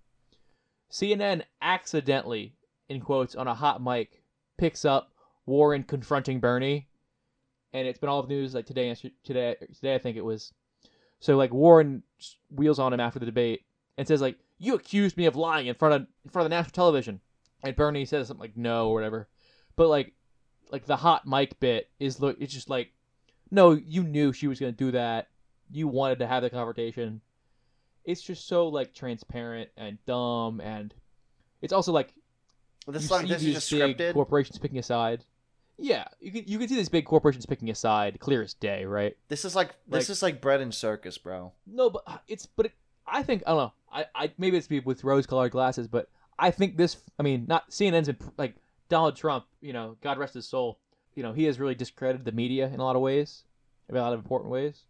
CNN 0.91 1.43
accidentally, 1.61 2.55
in 2.89 2.99
quotes, 2.99 3.35
on 3.35 3.47
a 3.47 3.53
hot 3.53 3.81
mic, 3.81 4.23
picks 4.57 4.85
up 4.85 5.11
Warren 5.45 5.83
confronting 5.83 6.39
Bernie, 6.39 6.87
and 7.73 7.87
it's 7.87 7.99
been 7.99 8.09
all 8.09 8.19
of 8.19 8.27
the 8.27 8.33
news 8.33 8.55
like 8.55 8.65
today. 8.65 8.95
Today, 9.23 9.55
today 9.73 9.93
I 9.95 9.99
think 9.99 10.17
it 10.17 10.25
was. 10.25 10.51
So 11.25 11.35
like 11.37 11.51
Warren 11.51 12.03
wheels 12.51 12.77
on 12.77 12.93
him 12.93 12.99
after 12.99 13.17
the 13.17 13.25
debate 13.25 13.65
and 13.97 14.07
says 14.07 14.21
like, 14.21 14.37
"You 14.59 14.75
accused 14.75 15.17
me 15.17 15.25
of 15.25 15.35
lying 15.35 15.65
in 15.65 15.73
front 15.73 15.95
of 15.95 16.07
in 16.23 16.29
front 16.29 16.45
of 16.45 16.51
the 16.51 16.55
national 16.55 16.73
television," 16.73 17.19
and 17.63 17.75
Bernie 17.75 18.05
says 18.05 18.27
something 18.27 18.41
like, 18.41 18.55
"No" 18.55 18.89
or 18.89 18.93
whatever. 18.93 19.27
But 19.75 19.87
like, 19.87 20.13
like 20.69 20.85
the 20.85 20.95
hot 20.95 21.25
mic 21.25 21.59
bit 21.59 21.89
is 21.99 22.19
look, 22.19 22.37
it's 22.39 22.53
just 22.53 22.69
like, 22.69 22.93
no, 23.49 23.71
you 23.71 24.03
knew 24.03 24.33
she 24.33 24.45
was 24.45 24.59
gonna 24.59 24.71
do 24.71 24.91
that. 24.91 25.29
You 25.71 25.87
wanted 25.87 26.19
to 26.19 26.27
have 26.27 26.43
the 26.43 26.51
confrontation. 26.51 27.21
It's 28.03 28.21
just 28.21 28.47
so 28.47 28.67
like 28.67 28.93
transparent 28.93 29.71
and 29.77 29.97
dumb, 30.05 30.61
and 30.61 30.93
it's 31.59 31.73
also 31.73 31.91
like 31.91 32.13
This 32.85 33.01
you 33.01 33.05
is 33.05 33.11
like 33.11 33.21
see 33.21 33.27
this 33.33 33.43
is 33.43 33.53
just 33.55 33.71
scripted. 33.71 34.13
corporations 34.13 34.59
picking 34.59 34.77
a 34.77 34.83
side. 34.83 35.25
Yeah, 35.77 36.05
you 36.19 36.31
can 36.31 36.43
you 36.47 36.57
can 36.57 36.67
see 36.67 36.75
these 36.75 36.89
big 36.89 37.05
corporations 37.05 37.45
picking 37.45 37.69
a 37.69 37.75
side, 37.75 38.19
clear 38.19 38.41
as 38.41 38.53
day, 38.53 38.85
right? 38.85 39.15
This 39.27 39.43
is 39.43 39.55
like 39.55 39.69
this 39.87 40.07
like- 40.07 40.09
is 40.09 40.23
like 40.23 40.41
bread 40.41 40.61
and 40.61 40.73
circus, 40.73 41.17
bro. 41.17 41.51
No, 41.67 41.89
but 41.89 42.03
uh, 42.07 42.17
it's 42.27 42.45
but 42.45 42.67
it, 42.67 42.71
I 43.05 43.23
think 43.23 43.43
I 43.45 43.51
don't 43.51 43.57
know. 43.57 43.73
I, 43.91 44.05
I 44.15 44.31
maybe 44.37 44.57
it's 44.57 44.69
me 44.69 44.79
with 44.79 45.03
rose-colored 45.03 45.51
glasses, 45.51 45.87
but 45.87 46.09
I 46.39 46.51
think 46.51 46.77
this. 46.77 46.97
I 47.19 47.23
mean, 47.23 47.45
not 47.47 47.69
CNN's 47.71 48.07
been, 48.07 48.17
like 48.37 48.55
Donald 48.89 49.15
Trump. 49.15 49.45
You 49.61 49.73
know, 49.73 49.97
God 50.01 50.17
rest 50.17 50.33
his 50.33 50.47
soul. 50.47 50.79
You 51.13 51.23
know, 51.23 51.33
he 51.33 51.45
has 51.45 51.59
really 51.59 51.75
discredited 51.75 52.25
the 52.25 52.31
media 52.31 52.67
in 52.67 52.79
a 52.79 52.83
lot 52.83 52.95
of 52.95 53.01
ways, 53.01 53.43
in 53.89 53.95
a 53.95 54.01
lot 54.01 54.13
of 54.13 54.19
important 54.19 54.51
ways, 54.51 54.83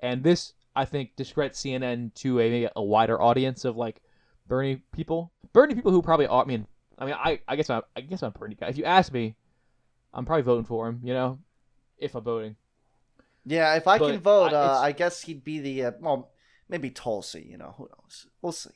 and 0.00 0.22
this 0.22 0.54
I 0.74 0.86
think 0.86 1.16
discredits 1.16 1.62
CNN 1.62 2.14
to 2.16 2.40
a 2.40 2.48
maybe 2.50 2.68
a 2.74 2.82
wider 2.82 3.20
audience 3.20 3.64
of 3.64 3.76
like 3.76 4.00
Bernie 4.46 4.82
people, 4.92 5.32
Bernie 5.52 5.74
people 5.74 5.92
who 5.92 6.02
probably 6.02 6.26
are. 6.26 6.42
I 6.42 6.46
mean, 6.46 6.66
I 6.98 7.04
mean, 7.04 7.14
I 7.14 7.40
I 7.46 7.56
guess 7.56 7.68
I'm 7.70 7.82
I 7.96 8.00
guess 8.00 8.22
I'm 8.22 8.32
a 8.34 8.38
Bernie 8.38 8.54
guy. 8.54 8.68
If 8.68 8.78
you 8.78 8.84
ask 8.84 9.12
me, 9.12 9.34
I'm 10.14 10.24
probably 10.24 10.42
voting 10.42 10.64
for 10.64 10.88
him. 10.88 11.00
You 11.02 11.14
know, 11.14 11.38
if 11.98 12.14
I'm 12.14 12.24
voting. 12.24 12.56
Yeah, 13.44 13.74
if 13.74 13.86
I 13.86 13.98
But 13.98 14.12
can 14.12 14.20
vote, 14.20 14.52
I- 14.52 14.56
uh, 14.56 14.78
I 14.80 14.92
guess 14.92 15.22
he'd 15.22 15.44
be 15.44 15.58
the 15.58 15.84
uh, 15.84 15.92
well, 16.00 16.30
maybe 16.68 16.90
Tulsi. 16.90 17.46
You 17.50 17.58
know, 17.58 17.74
who 17.76 17.88
knows? 17.88 18.26
We'll 18.40 18.52
see. 18.52 18.70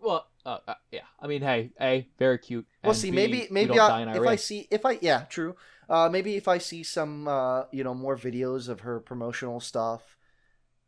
Well, 0.00 0.26
uh, 0.44 0.58
uh, 0.68 0.74
yeah. 0.90 1.06
I 1.20 1.26
mean, 1.26 1.40
hey, 1.40 1.72
a 1.80 2.06
very 2.18 2.38
cute. 2.38 2.66
We'll 2.82 2.94
see. 2.94 3.10
B, 3.10 3.16
Maybe 3.16 3.48
maybe 3.50 3.78
I, 3.78 4.14
if 4.14 4.26
I 4.26 4.36
see 4.36 4.68
if 4.70 4.84
I 4.84 4.98
yeah 5.00 5.24
true. 5.28 5.56
Uh, 5.88 6.08
maybe 6.10 6.36
if 6.36 6.48
I 6.48 6.58
see 6.58 6.82
some, 6.82 7.28
uh, 7.28 7.64
you 7.70 7.84
know, 7.84 7.92
more 7.94 8.16
videos 8.16 8.70
of 8.70 8.80
her 8.80 9.00
promotional 9.00 9.60
stuff, 9.60 10.16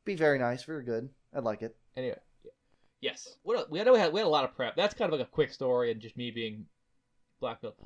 be 0.06 0.14
very 0.14 0.38
nice, 0.38 0.64
very 0.64 0.84
good. 0.84 1.10
I'd 1.34 1.44
like 1.44 1.60
it. 1.60 1.76
Anyway, 1.96 2.18
yeah. 2.44 2.50
yes. 3.00 3.36
What 3.42 3.58
a, 3.58 3.70
we 3.70 3.78
had 3.78 3.90
we 3.90 3.98
had 3.98 4.12
we 4.12 4.20
had 4.20 4.26
a 4.26 4.30
lot 4.30 4.44
of 4.44 4.54
prep. 4.54 4.74
That's 4.76 4.94
kind 4.94 5.12
of 5.12 5.18
like 5.18 5.26
a 5.26 5.30
quick 5.30 5.52
story 5.52 5.90
and 5.90 6.00
just 6.00 6.16
me 6.16 6.30
being 6.30 6.66
black 7.40 7.60
belt. 7.60 7.76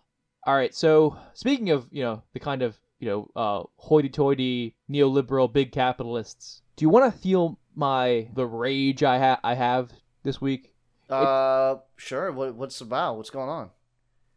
All 0.45 0.55
right. 0.55 0.75
So 0.75 1.17
speaking 1.35 1.71
of 1.71 1.87
you 1.91 2.03
know 2.03 2.23
the 2.33 2.41
kind 2.41 2.63
of 2.63 2.79
you 2.99 3.09
know 3.09 3.31
uh, 3.37 3.63
hoity-toity 3.77 4.75
neoliberal 4.91 5.53
big 5.53 5.73
capitalists, 5.73 6.63
do 6.77 6.85
you 6.85 6.89
want 6.89 7.13
to 7.13 7.19
feel 7.19 7.59
my 7.75 8.29
the 8.35 8.47
rage 8.47 9.03
I 9.03 9.19
have 9.19 9.41
I 9.45 9.55
have 9.55 9.93
this 10.23 10.41
week? 10.41 10.73
Uh, 11.09 11.77
sure. 11.97 12.33
What 12.33 12.55
what's 12.55 12.81
about? 12.81 13.17
What's 13.17 13.31
going 13.31 13.49
on? 13.49 13.71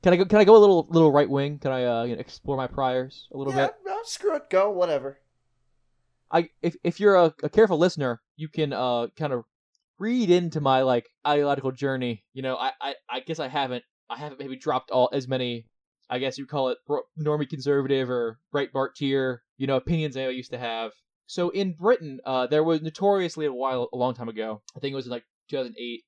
Can 0.01 0.13
I 0.13 0.17
go? 0.17 0.25
Can 0.25 0.39
I 0.39 0.43
go 0.43 0.57
a 0.57 0.59
little 0.59 0.87
little 0.89 1.11
right 1.11 1.29
wing? 1.29 1.59
Can 1.59 1.71
I 1.71 1.85
uh, 1.85 2.03
you 2.03 2.15
know, 2.15 2.19
explore 2.19 2.57
my 2.57 2.67
priors 2.67 3.27
a 3.33 3.37
little 3.37 3.53
yeah, 3.53 3.67
bit? 3.67 3.75
no, 3.85 3.97
screw 4.03 4.35
it. 4.35 4.49
Go. 4.49 4.69
Whatever. 4.71 5.19
I 6.29 6.49
if 6.61 6.75
if 6.83 6.99
you're 6.99 7.15
a, 7.15 7.33
a 7.43 7.49
careful 7.49 7.77
listener, 7.77 8.21
you 8.35 8.49
can 8.49 8.73
uh 8.73 9.07
kind 9.15 9.31
of 9.31 9.45
read 9.99 10.29
into 10.29 10.59
my 10.59 10.81
like 10.81 11.07
ideological 11.25 11.71
journey. 11.71 12.25
You 12.33 12.41
know, 12.41 12.57
I, 12.57 12.71
I 12.81 12.95
I 13.09 13.19
guess 13.21 13.39
I 13.39 13.47
haven't 13.47 13.83
I 14.09 14.17
haven't 14.17 14.39
maybe 14.39 14.57
dropped 14.57 14.91
all 14.91 15.09
as 15.13 15.27
many. 15.27 15.67
I 16.09 16.19
guess 16.19 16.37
you 16.37 16.45
call 16.45 16.69
it 16.69 16.77
normie 17.19 17.49
conservative 17.49 18.09
or 18.09 18.39
Breitbart 18.53 18.95
tier. 18.95 19.43
You 19.57 19.67
know, 19.67 19.77
opinions 19.77 20.17
I 20.17 20.27
used 20.29 20.51
to 20.51 20.57
have. 20.57 20.91
So 21.25 21.49
in 21.49 21.73
Britain, 21.73 22.19
uh, 22.25 22.47
there 22.47 22.63
was 22.63 22.81
notoriously 22.81 23.45
a 23.45 23.53
while 23.53 23.89
a 23.93 23.97
long 23.97 24.13
time 24.13 24.29
ago. 24.29 24.61
I 24.75 24.79
think 24.79 24.93
it 24.93 24.95
was 24.95 25.05
in 25.05 25.11
like 25.11 25.25
2008. 25.49 26.03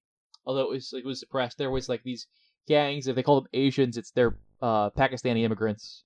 Although 0.46 0.62
it 0.62 0.70
was 0.70 0.92
like 0.94 1.04
it 1.04 1.08
was 1.08 1.20
suppressed, 1.20 1.58
there 1.58 1.72
was 1.72 1.90
like 1.90 2.04
these 2.04 2.28
gangs. 2.68 3.08
If 3.08 3.16
they 3.16 3.24
call 3.24 3.42
them 3.42 3.50
Asians, 3.54 3.98
it's 3.98 4.12
they're 4.12 4.38
uh, 4.62 4.90
Pakistani 4.92 5.44
immigrants 5.44 6.04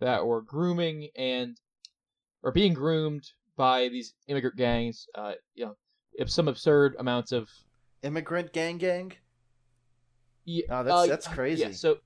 that 0.00 0.26
were 0.26 0.42
grooming 0.42 1.08
and 1.16 1.56
or 2.42 2.52
being 2.52 2.74
groomed 2.74 3.24
by 3.56 3.88
these 3.88 4.14
immigrant 4.26 4.56
gangs. 4.56 5.06
Uh, 5.14 5.32
you 5.54 5.66
know, 5.66 5.76
if 6.14 6.30
some 6.30 6.48
absurd 6.48 6.96
amounts 6.98 7.32
of 7.32 7.48
Immigrant 8.02 8.52
gang 8.52 8.78
gang. 8.78 9.12
yeah, 10.44 10.64
Oh, 10.70 10.82
that's 10.84 11.08
that's 11.08 11.28
crazy. 11.28 11.62
Yeah, 11.62 11.72
so 11.72 11.98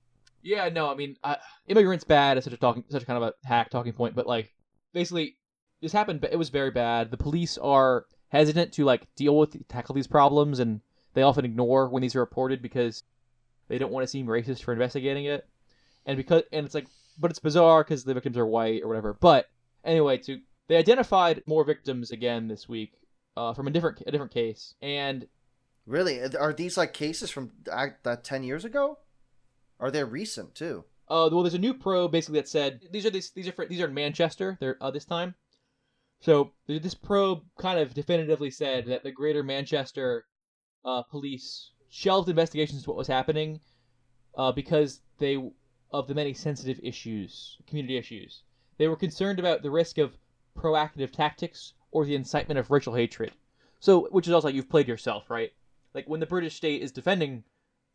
yeah, 0.43 0.69
no, 0.69 0.91
I 0.91 0.95
mean, 0.95 1.17
uh, 1.23 1.37
immigrants 1.67 2.05
bad 2.05 2.39
is 2.39 2.45
such 2.45 2.53
a 2.53 2.57
talking, 2.57 2.85
such 2.89 3.03
a 3.03 3.07
kind 3.07 3.23
of 3.23 3.31
a 3.31 3.49
hack 3.49 3.71
talking 3.71 3.93
point, 3.93 4.15
but 4.15 4.27
like 4.27 4.53
basically, 4.93 5.37
this 5.81 5.93
happened, 5.93 6.21
but 6.21 6.33
it 6.33 6.39
was 6.39 6.51
very 6.51 6.71
bad. 6.71 7.11
The 7.11 7.17
police 7.17 7.59
are 7.59 8.07
hesitant 8.29 8.73
to 8.75 8.85
like 8.85 9.07
deal 9.17 9.37
with 9.37 9.67
tackle 9.69 9.95
these 9.95 10.07
problems, 10.07 10.59
and 10.59 10.81
they 11.15 11.23
often 11.23 11.45
ignore 11.45 11.89
when 11.89 12.03
these 12.03 12.15
are 12.15 12.21
reported 12.21 12.63
because 12.63 13.03
they 13.69 13.79
don't 13.79 13.93
want 13.93 14.05
to 14.05 14.11
seem 14.11 14.27
racist 14.27 14.63
for 14.63 14.73
investigating 14.73 15.25
it, 15.25 15.49
and 16.07 16.17
because 16.17 16.43
and 16.53 16.67
it's 16.67 16.75
like, 16.75 16.87
but 17.19 17.31
it's 17.31 17.41
bizarre 17.41 17.83
because 17.85 18.05
the 18.05 18.15
victims 18.15 18.37
are 18.37 18.47
white 18.47 18.83
or 18.83 18.89
whatever. 18.89 19.17
But 19.21 19.47
anyway, 19.85 20.19
to 20.19 20.41
they 20.69 20.77
identified 20.77 21.43
more 21.47 21.65
victims 21.65 22.11
again 22.11 22.49
this 22.49 22.69
week 22.69 22.93
uh, 23.37 23.55
from 23.55 23.67
a 23.67 23.71
different 23.71 24.03
a 24.07 24.11
different 24.11 24.33
case, 24.33 24.75
and 24.81 25.27
Really, 25.91 26.21
are 26.37 26.53
these 26.53 26.77
like 26.77 26.93
cases 26.93 27.31
from 27.31 27.51
that 27.65 28.23
ten 28.23 28.45
years 28.45 28.65
ago? 28.65 28.99
Are 29.81 29.91
they 29.91 30.05
recent 30.05 30.55
too? 30.55 30.85
Uh, 31.09 31.29
well, 31.33 31.43
there's 31.43 31.55
a 31.55 31.59
new 31.59 31.75
probe 31.75 32.13
basically 32.13 32.39
that 32.39 32.49
said 32.49 32.83
these 32.93 33.05
are 33.05 33.11
these 33.11 33.31
these 33.31 33.49
are 33.49 33.67
these 33.67 33.81
are 33.81 33.87
in 33.87 33.95
Manchester. 33.95 34.57
They're 34.61 34.77
uh, 34.81 34.91
this 34.91 35.05
time. 35.05 35.35
So 36.21 36.53
this 36.67 36.95
probe 36.95 37.43
kind 37.59 37.81
of 37.81 37.95
definitively 37.95 38.51
said 38.51 38.87
that 38.87 39.03
the 39.03 39.11
Greater 39.11 39.43
Manchester 39.43 40.27
uh, 40.85 41.03
police 41.03 41.71
shelved 41.89 42.29
investigations 42.29 42.81
into 42.81 42.91
what 42.91 42.99
was 42.99 43.09
happening 43.09 43.61
uh, 44.37 44.53
because 44.53 45.01
they 45.19 45.39
of 45.93 46.07
the 46.07 46.15
many 46.15 46.35
sensitive 46.35 46.79
issues, 46.83 47.59
community 47.67 47.97
issues. 47.97 48.43
They 48.79 48.87
were 48.87 48.97
concerned 48.97 49.41
about 49.41 49.63
the 49.63 49.71
risk 49.71 49.99
of 49.99 50.17
proactive 50.57 51.11
tactics 51.11 51.73
or 51.91 52.05
the 52.05 52.15
incitement 52.15 52.59
of 52.59 52.71
racial 52.71 52.95
hatred. 52.95 53.33
So, 53.81 54.09
which 54.11 54.29
is 54.29 54.35
also 54.35 54.49
like 54.49 54.55
you've 54.55 54.69
played 54.69 54.89
yourself, 54.89 55.31
right? 55.31 55.53
Like 55.95 56.09
when 56.09 56.21
the 56.21 56.27
British 56.27 56.55
state 56.55 56.83
is 56.83 56.93
defending 56.93 57.45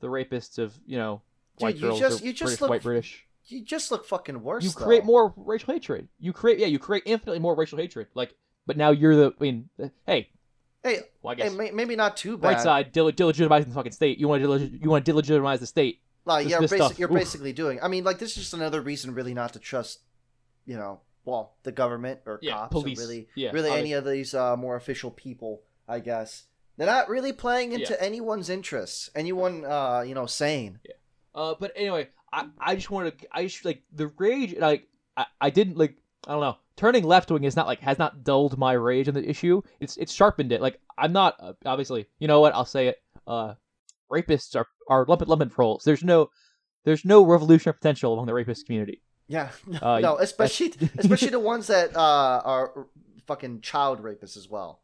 the 0.01 0.07
rapists 0.07 0.57
of 0.57 0.77
you 0.85 0.97
know 0.97 1.21
Dude, 1.57 1.63
white 1.63 1.75
you 1.75 1.81
girls 1.81 1.99
just- 1.99 2.21
or 2.21 2.25
you 2.25 2.31
just 2.33 2.41
British, 2.43 2.61
look- 2.61 2.69
white 2.69 2.83
British. 2.83 3.21
You 3.47 3.63
just 3.63 3.91
look 3.91 4.05
fucking 4.05 4.41
worse. 4.41 4.63
You 4.63 4.71
though. 4.71 4.85
create 4.85 5.05
more 5.05 5.31
racial 5.37 5.71
hatred. 5.73 6.07
You 6.19 6.33
create 6.33 6.57
yeah, 6.59 6.65
you 6.67 6.79
create 6.79 7.03
infinitely 7.05 7.39
more 7.39 7.55
racial 7.55 7.77
hatred. 7.77 8.07
Like, 8.15 8.33
but 8.65 8.75
now 8.75 8.89
you're 8.89 9.15
the 9.15 9.33
I 9.39 9.43
mean, 9.43 9.69
uh, 9.81 9.89
hey, 10.07 10.29
Hey, 10.83 10.99
well, 11.21 11.33
I 11.33 11.35
hey, 11.35 11.43
guess 11.49 11.53
may- 11.53 11.71
maybe 11.71 11.95
not 11.95 12.15
too 12.17 12.37
bad. 12.37 12.47
right 12.55 12.61
side 12.61 12.91
dele- 12.91 13.11
delegitimizing 13.11 13.65
the 13.67 13.73
fucking 13.73 13.91
state. 13.91 14.17
You 14.19 14.27
want 14.27 14.43
to 14.43 14.57
you 14.81 14.89
want 14.89 15.05
to 15.05 15.13
delegitimize 15.13 15.59
the 15.59 15.67
state. 15.67 16.01
Like, 16.25 16.45
This- 16.45 16.51
yeah, 16.51 16.59
this 16.59 16.71
basi- 16.71 16.75
stuff. 16.77 16.99
you're 16.99 17.09
Oof. 17.11 17.15
basically 17.17 17.53
doing. 17.53 17.79
I 17.83 17.87
mean, 17.87 18.03
like 18.03 18.17
this 18.19 18.31
is 18.31 18.35
just 18.37 18.53
another 18.55 18.81
reason, 18.81 19.13
really, 19.13 19.33
not 19.35 19.53
to 19.53 19.59
trust, 19.59 19.99
you 20.65 20.75
know, 20.75 21.01
well, 21.23 21.53
the 21.63 21.71
government 21.71 22.21
or 22.25 22.39
Yeah, 22.41 22.53
cops 22.53 22.71
police. 22.71 22.97
or 22.97 23.01
really, 23.03 23.27
Yeah, 23.35 23.51
really 23.51 23.69
any 23.71 23.93
of 23.93 24.05
these 24.05 24.33
uh, 24.33 24.55
more 24.57 24.75
official 24.75 25.11
people. 25.11 25.61
I 25.87 25.99
guess 25.99 26.45
they're 26.77 26.87
not 26.87 27.09
really 27.09 27.31
playing 27.33 27.73
into 27.73 27.99
anyone's 28.01 28.49
interests. 28.49 29.09
Anyone, 29.15 29.65
uh, 29.65 30.01
you 30.01 30.15
know, 30.15 30.25
sane. 30.25 30.79
Uh, 31.35 31.53
but 31.59 31.71
anyway, 31.75 32.07
I 32.33 32.47
I 32.59 32.75
just 32.75 32.89
wanted 32.89 33.19
to, 33.19 33.27
I 33.31 33.43
just 33.43 33.63
like 33.65 33.83
the 33.93 34.07
rage 34.17 34.55
like 34.57 34.87
I, 35.17 35.25
I 35.41 35.49
didn't 35.51 35.77
like 35.77 35.95
I 36.27 36.31
don't 36.31 36.41
know 36.41 36.57
turning 36.77 37.03
left 37.03 37.29
wing 37.31 37.43
is 37.43 37.55
not 37.55 37.67
like 37.67 37.79
has 37.81 37.99
not 37.99 38.23
dulled 38.23 38.57
my 38.57 38.73
rage 38.73 39.07
on 39.07 39.13
the 39.13 39.29
issue. 39.29 39.61
It's 39.79 39.97
it's 39.97 40.13
sharpened 40.13 40.51
it. 40.51 40.61
Like 40.61 40.79
I'm 40.97 41.11
not 41.13 41.35
uh, 41.39 41.53
obviously 41.65 42.07
you 42.19 42.27
know 42.27 42.39
what 42.41 42.55
I'll 42.55 42.65
say 42.65 42.87
it. 42.87 42.97
Uh, 43.27 43.53
rapists 44.11 44.55
are 44.55 44.67
are 44.89 45.05
lumpen 45.05 45.27
lumpen 45.27 45.53
trolls. 45.53 45.83
There's 45.83 46.03
no 46.03 46.29
there's 46.85 47.03
no 47.05 47.25
revolutionary 47.25 47.75
potential 47.77 48.13
among 48.13 48.27
the 48.27 48.33
rapist 48.33 48.65
community. 48.65 49.01
Yeah, 49.27 49.49
Uh, 49.81 49.99
no, 50.03 50.17
especially 50.17 50.73
especially 50.97 51.29
the 51.29 51.39
ones 51.39 51.67
that 51.67 51.95
uh, 51.95 52.41
are 52.45 52.87
fucking 53.25 53.61
child 53.61 54.01
rapists 54.03 54.37
as 54.37 54.47
well. 54.49 54.81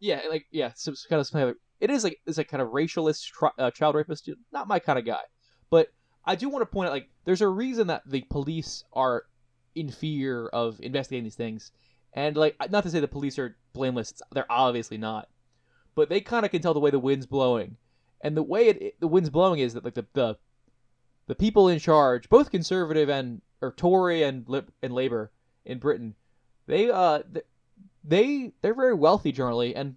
Yeah, 0.00 0.20
like 0.28 0.46
yeah, 0.50 0.72
so 0.74 0.92
it's 0.92 1.06
kind 1.06 1.20
of 1.20 1.32
like- 1.32 1.56
it 1.80 1.90
is 1.90 2.04
like 2.04 2.18
it's 2.26 2.36
like 2.38 2.48
kind 2.48 2.62
of 2.62 2.70
racialist 2.70 3.24
tri- 3.30 3.50
uh, 3.58 3.70
child 3.70 3.94
rapist. 3.94 4.28
Not 4.52 4.66
my 4.66 4.78
kind 4.78 4.98
of 4.98 5.04
guy, 5.04 5.20
but 5.70 5.92
I 6.24 6.34
do 6.34 6.48
want 6.48 6.62
to 6.62 6.66
point 6.66 6.88
out 6.88 6.92
like 6.92 7.08
there's 7.24 7.40
a 7.40 7.48
reason 7.48 7.86
that 7.88 8.02
the 8.06 8.22
police 8.22 8.84
are 8.92 9.24
in 9.74 9.90
fear 9.90 10.46
of 10.48 10.80
investigating 10.80 11.24
these 11.24 11.34
things, 11.34 11.70
and 12.12 12.36
like 12.36 12.56
not 12.70 12.82
to 12.84 12.90
say 12.90 13.00
the 13.00 13.08
police 13.08 13.38
are 13.38 13.56
blameless. 13.72 14.22
They're 14.32 14.50
obviously 14.50 14.98
not, 14.98 15.28
but 15.94 16.08
they 16.08 16.20
kind 16.20 16.44
of 16.44 16.50
can 16.50 16.62
tell 16.62 16.74
the 16.74 16.80
way 16.80 16.90
the 16.90 16.98
wind's 16.98 17.26
blowing, 17.26 17.76
and 18.20 18.36
the 18.36 18.42
way 18.42 18.68
it, 18.68 18.82
it- 18.82 19.00
the 19.00 19.08
wind's 19.08 19.30
blowing 19.30 19.60
is 19.60 19.74
that 19.74 19.84
like 19.84 19.94
the 19.94 20.06
the 20.14 20.36
the 21.26 21.34
people 21.34 21.68
in 21.68 21.78
charge, 21.78 22.28
both 22.28 22.50
conservative 22.50 23.08
and 23.08 23.42
or 23.60 23.72
Tory 23.72 24.22
and 24.22 24.46
and 24.82 24.94
Labor 24.94 25.30
in 25.64 25.78
Britain, 25.78 26.14
they 26.66 26.90
uh 26.90 27.20
they 28.04 28.52
they're 28.62 28.74
very 28.74 28.94
wealthy 28.94 29.32
generally, 29.32 29.74
and 29.74 29.96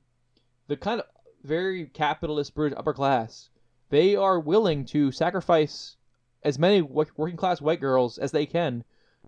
the 0.67 0.77
kind 0.77 0.99
of 1.01 1.05
very 1.43 1.85
capitalist 1.85 2.53
British 2.53 2.77
upper 2.77 2.93
class, 2.93 3.49
they 3.89 4.15
are 4.15 4.39
willing 4.39 4.85
to 4.85 5.11
sacrifice 5.11 5.95
as 6.43 6.59
many 6.59 6.81
working 6.81 7.37
class 7.37 7.61
white 7.61 7.81
girls 7.81 8.17
as 8.17 8.31
they 8.31 8.45
can, 8.45 8.83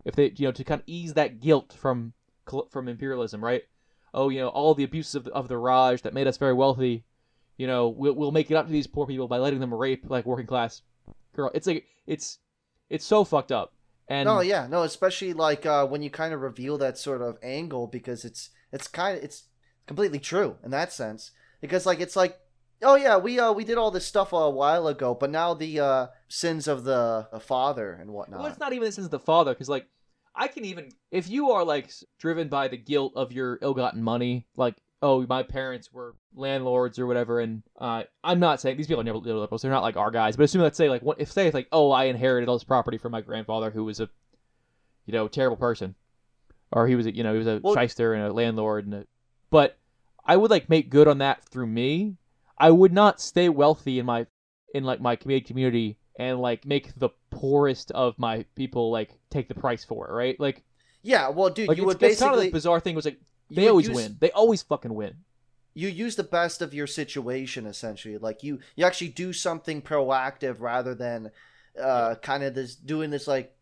if 0.06 0.16
they 0.16 0.32
you 0.36 0.48
know 0.48 0.52
to 0.52 0.64
kind 0.64 0.82
of 0.82 0.88
ease 0.88 1.14
that 1.14 1.40
guilt 1.40 1.74
from 1.74 2.14
from 2.70 2.88
imperialism, 2.88 3.44
right? 3.44 3.64
Oh, 4.14 4.30
you 4.30 4.40
know 4.40 4.50
all 4.50 4.74
the 4.74 4.84
abuses 4.84 5.16
of 5.16 5.24
the, 5.26 5.32
of 5.32 5.48
the 5.48 5.58
Raj 5.58 6.02
that 6.02 6.14
made 6.14 6.28
us 6.28 6.38
very 6.38 6.54
wealthy. 6.54 7.04
You 7.58 7.68
know, 7.68 7.90
we'll, 7.90 8.14
we'll 8.14 8.32
make 8.32 8.50
it 8.50 8.56
up 8.56 8.66
to 8.66 8.72
these 8.72 8.88
poor 8.88 9.06
people 9.06 9.28
by 9.28 9.38
letting 9.38 9.60
them 9.60 9.74
rape 9.74 10.06
like 10.10 10.26
working 10.26 10.48
class 10.48 10.82
girl. 11.34 11.52
It's 11.54 11.68
like 11.68 11.86
it's 12.08 12.40
it's 12.90 13.06
so 13.06 13.24
fucked 13.24 13.52
up. 13.52 13.74
And 14.08 14.26
no, 14.26 14.42
yeah, 14.42 14.68
no, 14.68 14.84
especially 14.84 15.34
like 15.34 15.66
uh, 15.66 15.86
when 15.88 16.02
you 16.02 16.10
kind 16.10 16.34
of 16.34 16.42
reveal 16.42 16.78
that 16.80 16.98
sort 16.98 17.22
of 17.22 17.38
angle 17.42 17.88
because 17.88 18.26
it's 18.26 18.50
it's 18.72 18.88
kind 18.88 19.18
of 19.18 19.24
it's 19.24 19.44
completely 19.88 20.20
true 20.20 20.58
in 20.64 20.72
that 20.72 20.92
sense 20.92 21.32
because 21.62 21.86
like 21.86 22.00
it's 22.00 22.16
like 22.16 22.40
oh 22.84 22.96
yeah 22.96 23.18
we 23.18 23.40
uh 23.40 23.52
we 23.52 23.64
did 23.64 23.78
all 23.78 23.92
this 23.92 24.06
stuff 24.06 24.34
a 24.34 24.50
while 24.50 24.88
ago 24.88 25.14
but 25.14 25.30
now 25.30 25.54
the 25.54 25.80
uh 25.80 26.08
sins 26.28 26.68
of 26.68 26.84
the, 26.84 27.28
the 27.32 27.40
father 27.40 27.94
and 27.94 28.12
whatnot. 28.12 28.40
Well, 28.40 28.50
it's 28.50 28.60
not 28.60 28.74
even 28.74 28.86
the 28.86 28.92
sense 28.92 29.06
of 29.06 29.12
the 29.12 29.20
father, 29.20 29.54
because 29.54 29.70
like 29.70 29.86
I 30.34 30.48
can 30.48 30.64
even 30.66 30.90
if 31.12 31.30
you 31.30 31.52
are 31.52 31.64
like 31.66 31.92
driven 32.20 32.48
by 32.48 32.70
the 32.70 32.78
guilt 32.78 33.14
of 33.16 33.32
your 33.34 33.60
ill-gotten 33.62 34.02
money, 34.02 34.48
like 34.56 34.76
oh 35.02 35.26
my 35.28 35.44
parents 35.44 35.92
were 35.92 36.16
landlords 36.36 37.00
or 37.00 37.08
whatever, 37.08 37.40
and 37.42 37.64
uh, 37.80 38.04
I'm 38.24 38.40
not 38.40 38.62
saying 38.62 38.78
these 38.78 38.88
people 38.88 39.02
are 39.02 39.04
never 39.04 39.18
liberals, 39.18 39.62
they're 39.62 39.72
not 39.72 39.84
like 39.84 39.98
our 39.98 40.12
guys, 40.12 40.38
but 40.38 40.44
assume 40.44 40.62
let's 40.62 40.78
say 40.78 40.90
like 40.90 41.02
what 41.02 41.20
if 41.20 41.32
say 41.32 41.48
it's 41.48 41.54
like 41.54 41.68
oh 41.72 41.92
I 41.92 42.06
inherited 42.06 42.48
all 42.48 42.56
this 42.56 42.64
property 42.64 42.98
from 42.98 43.12
my 43.12 43.22
grandfather 43.22 43.72
who 43.72 43.84
was 43.84 44.00
a 44.00 44.10
you 45.06 45.14
know 45.14 45.28
terrible 45.28 45.58
person, 45.58 45.96
or 46.72 46.88
he 46.88 46.96
was 46.96 47.08
a 47.08 47.16
you 47.16 47.24
know 47.24 47.34
he 47.34 47.40
was 47.40 47.48
a 47.48 47.60
Well- 47.62 47.76
shyster 47.76 48.14
and 48.14 48.24
a 48.26 48.34
landlord 48.34 48.86
and 48.86 48.94
a, 48.94 49.06
but 49.50 49.78
I 50.24 50.38
would 50.38 50.52
like 50.52 50.70
make 50.70 50.90
good 50.90 51.08
on 51.10 51.18
that 51.18 51.44
through 51.44 51.68
me. 51.68 52.16
I 52.62 52.72
would 52.72 52.94
not 52.94 53.20
stay 53.20 53.50
wealthy 53.50 54.00
in 54.00 54.06
my 54.06 54.26
in 54.74 54.84
like 54.84 55.02
my 55.02 55.16
community 55.16 55.46
community 55.46 55.98
and 56.20 56.40
like 56.40 56.66
make 56.66 56.94
the 56.98 57.10
poorest 57.30 57.92
of 57.92 58.18
my 58.20 58.46
people 58.56 58.92
like 58.92 59.12
take 59.30 59.48
the 59.48 59.56
price 59.56 59.84
for 59.84 60.08
it, 60.08 60.14
right? 60.14 60.40
Like, 60.40 60.64
yeah, 61.02 61.30
well, 61.30 61.50
dude, 61.50 61.68
like 61.68 61.78
you 61.78 61.84
it's, 61.84 61.88
would 61.88 62.04
it's 62.04 62.20
kind 62.20 62.32
basically 62.32 62.48
of 62.48 62.52
the 62.54 62.58
bizarre 62.58 62.80
thing 62.80 62.96
was 62.96 63.06
like 63.06 63.20
they 63.50 63.68
always 63.68 63.88
use- 63.88 63.96
win. 63.96 64.18
They 64.20 64.32
always 64.32 64.62
fucking 64.62 64.94
win. 64.94 65.16
you 65.74 65.88
use 65.88 66.16
the 66.16 66.24
best 66.24 66.62
of 66.62 66.74
your 66.74 66.88
situation 66.88 67.66
essentially 67.66 68.18
like 68.18 68.44
you 68.44 68.60
you 68.76 68.86
actually 68.86 69.08
do 69.08 69.32
something 69.34 69.82
proactive 69.82 70.58
rather 70.60 70.94
than 70.94 71.32
uh 71.82 72.16
kind 72.22 72.44
of 72.44 72.54
this 72.54 72.76
doing 72.76 73.10
this 73.10 73.26
like 73.28 73.56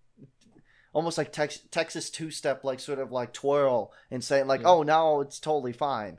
almost 0.92 1.18
like 1.20 1.32
tex- 1.32 1.62
Texas 1.70 2.10
two 2.10 2.32
step, 2.32 2.64
like 2.64 2.80
sort 2.80 2.98
of 3.00 3.12
like 3.12 3.32
twirl 3.32 3.94
and 4.10 4.24
saying 4.24 4.48
like, 4.48 4.62
Yeah. 4.62 4.70
oh, 4.70 4.82
now 4.84 5.22
it's 5.22 5.40
totally 5.40 5.72
fine. 5.74 6.18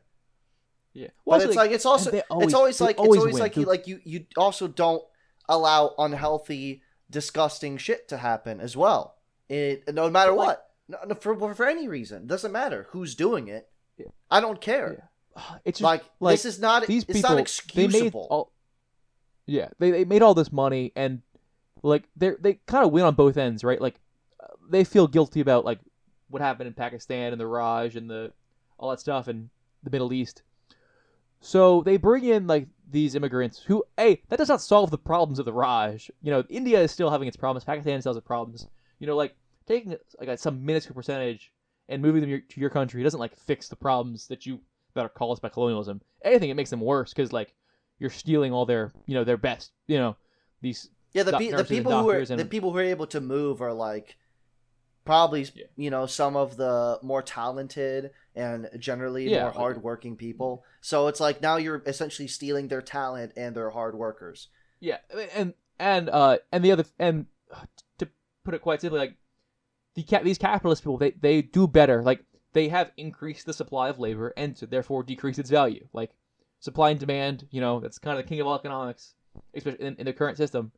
Yeah, 0.93 1.09
But 1.25 1.43
it's 1.43 1.55
like 1.57 1.71
it's 1.71 1.87
also 1.87 2.11
they 2.11 2.19
it's 2.19 2.27
always- 2.31 2.55
always 2.55 2.81
like 2.81 2.99
always 2.99 3.17
it's 3.19 3.21
always 3.21 3.35
win. 3.35 3.43
like 3.43 3.57
you, 3.57 3.65
like 3.65 3.87
you 3.87 4.01
you 4.05 4.27
also 4.37 4.67
don't 4.67 5.03
allow 5.49 5.95
unhealthy, 5.99 6.83
disgusting 7.09 7.77
shit 7.79 8.09
to 8.09 8.17
happen 8.17 8.61
as 8.61 8.77
well. 8.77 9.17
It 9.49 9.93
no 9.95 10.11
matter 10.11 10.33
But, 10.33 10.37
like- 10.37 10.47
what, 10.49 10.67
no, 10.89 10.99
no, 11.09 11.15
for 11.15 11.55
for 11.55 11.67
any 11.69 11.87
reason, 11.89 12.27
doesn't 12.27 12.51
matter 12.53 12.89
who's 12.91 13.15
doing 13.15 13.47
it. 13.49 13.69
Yeah. 13.99 14.07
I 14.31 14.41
don't 14.41 14.61
care. 14.61 15.11
it's 15.65 15.79
just 15.79 15.85
Like, 15.85 16.03
like, 16.19 16.35
this 16.35 16.45
is 16.45 16.59
not 16.59 16.87
these 16.87 17.05
it's 17.05 17.13
people 17.19 17.31
not 17.31 17.37
they 17.37 17.43
excusable. 17.43 18.01
made 18.03 18.15
all 18.31 18.53
yeah 19.47 19.69
they, 19.79 19.91
they 19.91 20.05
made 20.05 20.23
all 20.23 20.35
this 20.35 20.53
money 20.53 20.93
and 20.97 21.23
like 21.83 22.05
they 22.17 22.31
they 22.41 22.55
kind 22.67 22.85
of 22.85 22.93
win 22.93 23.05
on 23.05 23.15
both 23.15 23.37
ends 23.37 23.65
right 23.65 23.81
like 23.81 23.95
uh, 24.43 24.47
they 24.71 24.85
feel 24.85 25.07
guilty 25.09 25.41
about 25.41 25.65
like 25.65 25.79
what 26.29 26.43
happened 26.43 26.67
in 26.69 26.75
pakistan 26.75 27.33
and 27.33 27.41
the 27.41 27.47
raj 27.47 27.97
and 27.97 28.09
the 28.11 28.33
all 28.79 28.91
that 28.91 29.01
stuff 29.01 29.29
in 29.29 29.49
the 29.83 29.91
middle 29.91 30.13
east 30.13 30.43
so 31.41 31.83
they 31.83 31.97
bring 31.97 32.25
in 32.25 32.47
like 32.47 32.69
these 32.91 33.15
immigrants 33.15 33.59
who 33.63 33.85
hey 33.97 34.21
that 34.29 34.37
does 34.39 34.49
not 34.49 34.61
solve 34.61 34.91
the 34.91 34.99
problems 34.99 35.39
of 35.39 35.45
the 35.45 35.53
raj. 35.53 36.11
You 36.23 36.31
know 36.33 36.45
india 36.49 36.81
is 36.81 36.91
still 36.91 37.11
having 37.11 37.29
its 37.29 37.37
problems. 37.37 37.65
Pakistan 37.65 38.01
still 38.01 38.11
has 38.13 38.17
its 38.17 38.27
problems. 38.27 38.67
You 38.99 39.07
know 39.07 39.17
like 39.17 39.37
taking 39.67 39.97
like 40.19 40.39
some 40.39 40.65
minuscule 40.65 40.95
percentage 40.95 41.53
and 41.89 42.03
moving 42.03 42.21
them 42.23 42.43
to 42.49 42.61
your 42.61 42.71
country 42.71 43.03
doesn't 43.03 43.21
like 43.21 43.37
fix 43.37 43.69
the 43.69 43.77
problems 43.77 44.27
that 44.29 44.45
you 44.47 44.61
that 44.95 45.05
are 45.05 45.09
caused 45.09 45.41
by 45.43 45.49
colonialism. 45.49 46.01
Anything 46.25 46.51
it 46.51 46.55
makes 46.55 46.71
them 46.71 46.81
worse 46.81 47.11
because 47.15 47.33
like 47.33 47.55
you're 48.01 48.11
stealing 48.11 48.53
all 48.53 48.67
their 48.67 48.93
you 49.07 49.15
know 49.15 49.25
their 49.25 49.37
best 49.37 49.73
you 49.87 49.99
know 49.99 50.17
these 50.63 50.91
Yeah, 51.15 51.23
the 51.23 51.39
pe- 51.39 51.51
the 51.51 51.65
people 51.65 51.93
who 52.03 52.11
are 52.11 52.19
and- 52.19 52.39
the 52.41 52.45
people 52.45 52.73
who 52.73 52.79
are 52.79 52.83
able 52.83 53.07
to 53.09 53.21
move 53.21 53.63
are 53.63 53.73
like 53.73 54.17
probably 55.05 55.47
Yeah. 55.55 55.67
you 55.77 55.91
know 55.91 56.07
some 56.07 56.37
of 56.37 56.57
the 56.57 56.99
more 57.03 57.23
talented 57.23 58.11
and 58.35 58.69
generally 58.79 59.29
Yeah, 59.29 59.43
more 59.43 59.53
hardworking 59.53 60.17
people. 60.17 60.65
So 60.81 61.09
it's 61.09 61.21
like 61.21 61.41
now 61.43 61.57
you're 61.57 61.83
essentially 61.87 62.29
stealing 62.29 62.69
their 62.69 62.83
talent 62.83 63.33
and 63.37 63.55
their 63.57 63.71
hard 63.71 63.95
workers. 63.97 64.49
yeah 64.81 64.99
and 65.35 65.55
and 65.79 66.09
uh 66.11 66.39
and 66.53 66.65
the 66.65 66.73
other 66.73 66.85
and 66.99 67.27
uh, 67.55 67.65
to 67.99 68.09
put 68.45 68.55
it 68.55 68.61
quite 68.63 68.81
simply 68.81 68.99
like 68.99 69.17
the 69.95 70.03
ca- 70.05 70.23
these 70.23 70.39
capitalist 70.39 70.83
people 70.83 70.97
they 70.99 71.11
they 71.13 71.43
do 71.43 71.67
better 71.67 72.03
like 72.03 72.25
they 72.53 72.69
have 72.69 72.91
increased 72.97 73.47
the 73.47 73.53
supply 73.53 73.89
of 73.89 73.99
labor 73.99 74.33
and 74.37 74.57
so 74.57 74.67
therefore 74.67 75.03
decreased 75.03 75.39
its 75.39 75.51
value 75.51 75.87
like 75.93 76.11
supply 76.61 76.91
and 76.91 77.01
demand 77.01 77.47
you 77.51 77.61
know 77.61 77.81
that's 77.81 77.99
kind 77.99 78.19
of 78.19 78.25
the 78.25 78.29
king 78.29 78.41
of 78.41 78.47
all 78.47 78.55
economics 78.55 79.15
especially 79.55 79.85
in, 79.87 79.97
in 79.97 80.05
the 80.07 80.13
current 80.13 80.37
system 80.37 80.71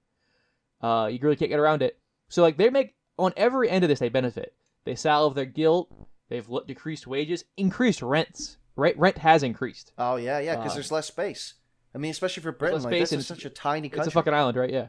uh 0.83 1.09
you 1.11 1.19
really 1.21 1.37
can't 1.37 1.51
get 1.51 1.61
around 1.61 1.83
it 1.83 1.99
so 2.29 2.43
like 2.43 2.57
they 2.57 2.71
make 2.71 2.95
on 3.19 3.33
every 3.37 3.69
end 3.69 3.85
of 3.85 3.89
this 3.89 3.99
they 3.99 4.09
benefit 4.09 4.55
they 4.85 4.95
salve 4.95 5.35
their 5.35 5.45
guilt 5.47 5.89
they've 6.33 6.51
l- 6.51 6.65
decreased 6.67 7.07
wages 7.07 7.45
increased 7.57 8.01
rents 8.03 8.57
right 8.75 8.99
rent 8.99 9.19
has 9.19 9.43
increased 9.43 9.93
Oh 9.99 10.17
yeah, 10.17 10.39
yeah, 10.39 10.57
because 10.57 10.73
Uh, 10.73 10.75
there's 10.77 10.91
less 10.93 11.07
space. 11.07 11.55
I 11.95 11.99
mean, 11.99 12.11
especially 12.11 12.43
for 12.43 12.53
Britain, 12.53 12.83
like 12.83 12.99
this 12.99 13.13
is 13.13 13.27
such 13.27 13.45
a 13.45 13.51
tiny 13.51 13.91
country. 13.91 13.99
It's 14.01 14.09
a 14.09 14.11
fucking 14.11 14.33
island, 14.33 14.57
right? 14.57 14.71
Yeah. 14.71 14.89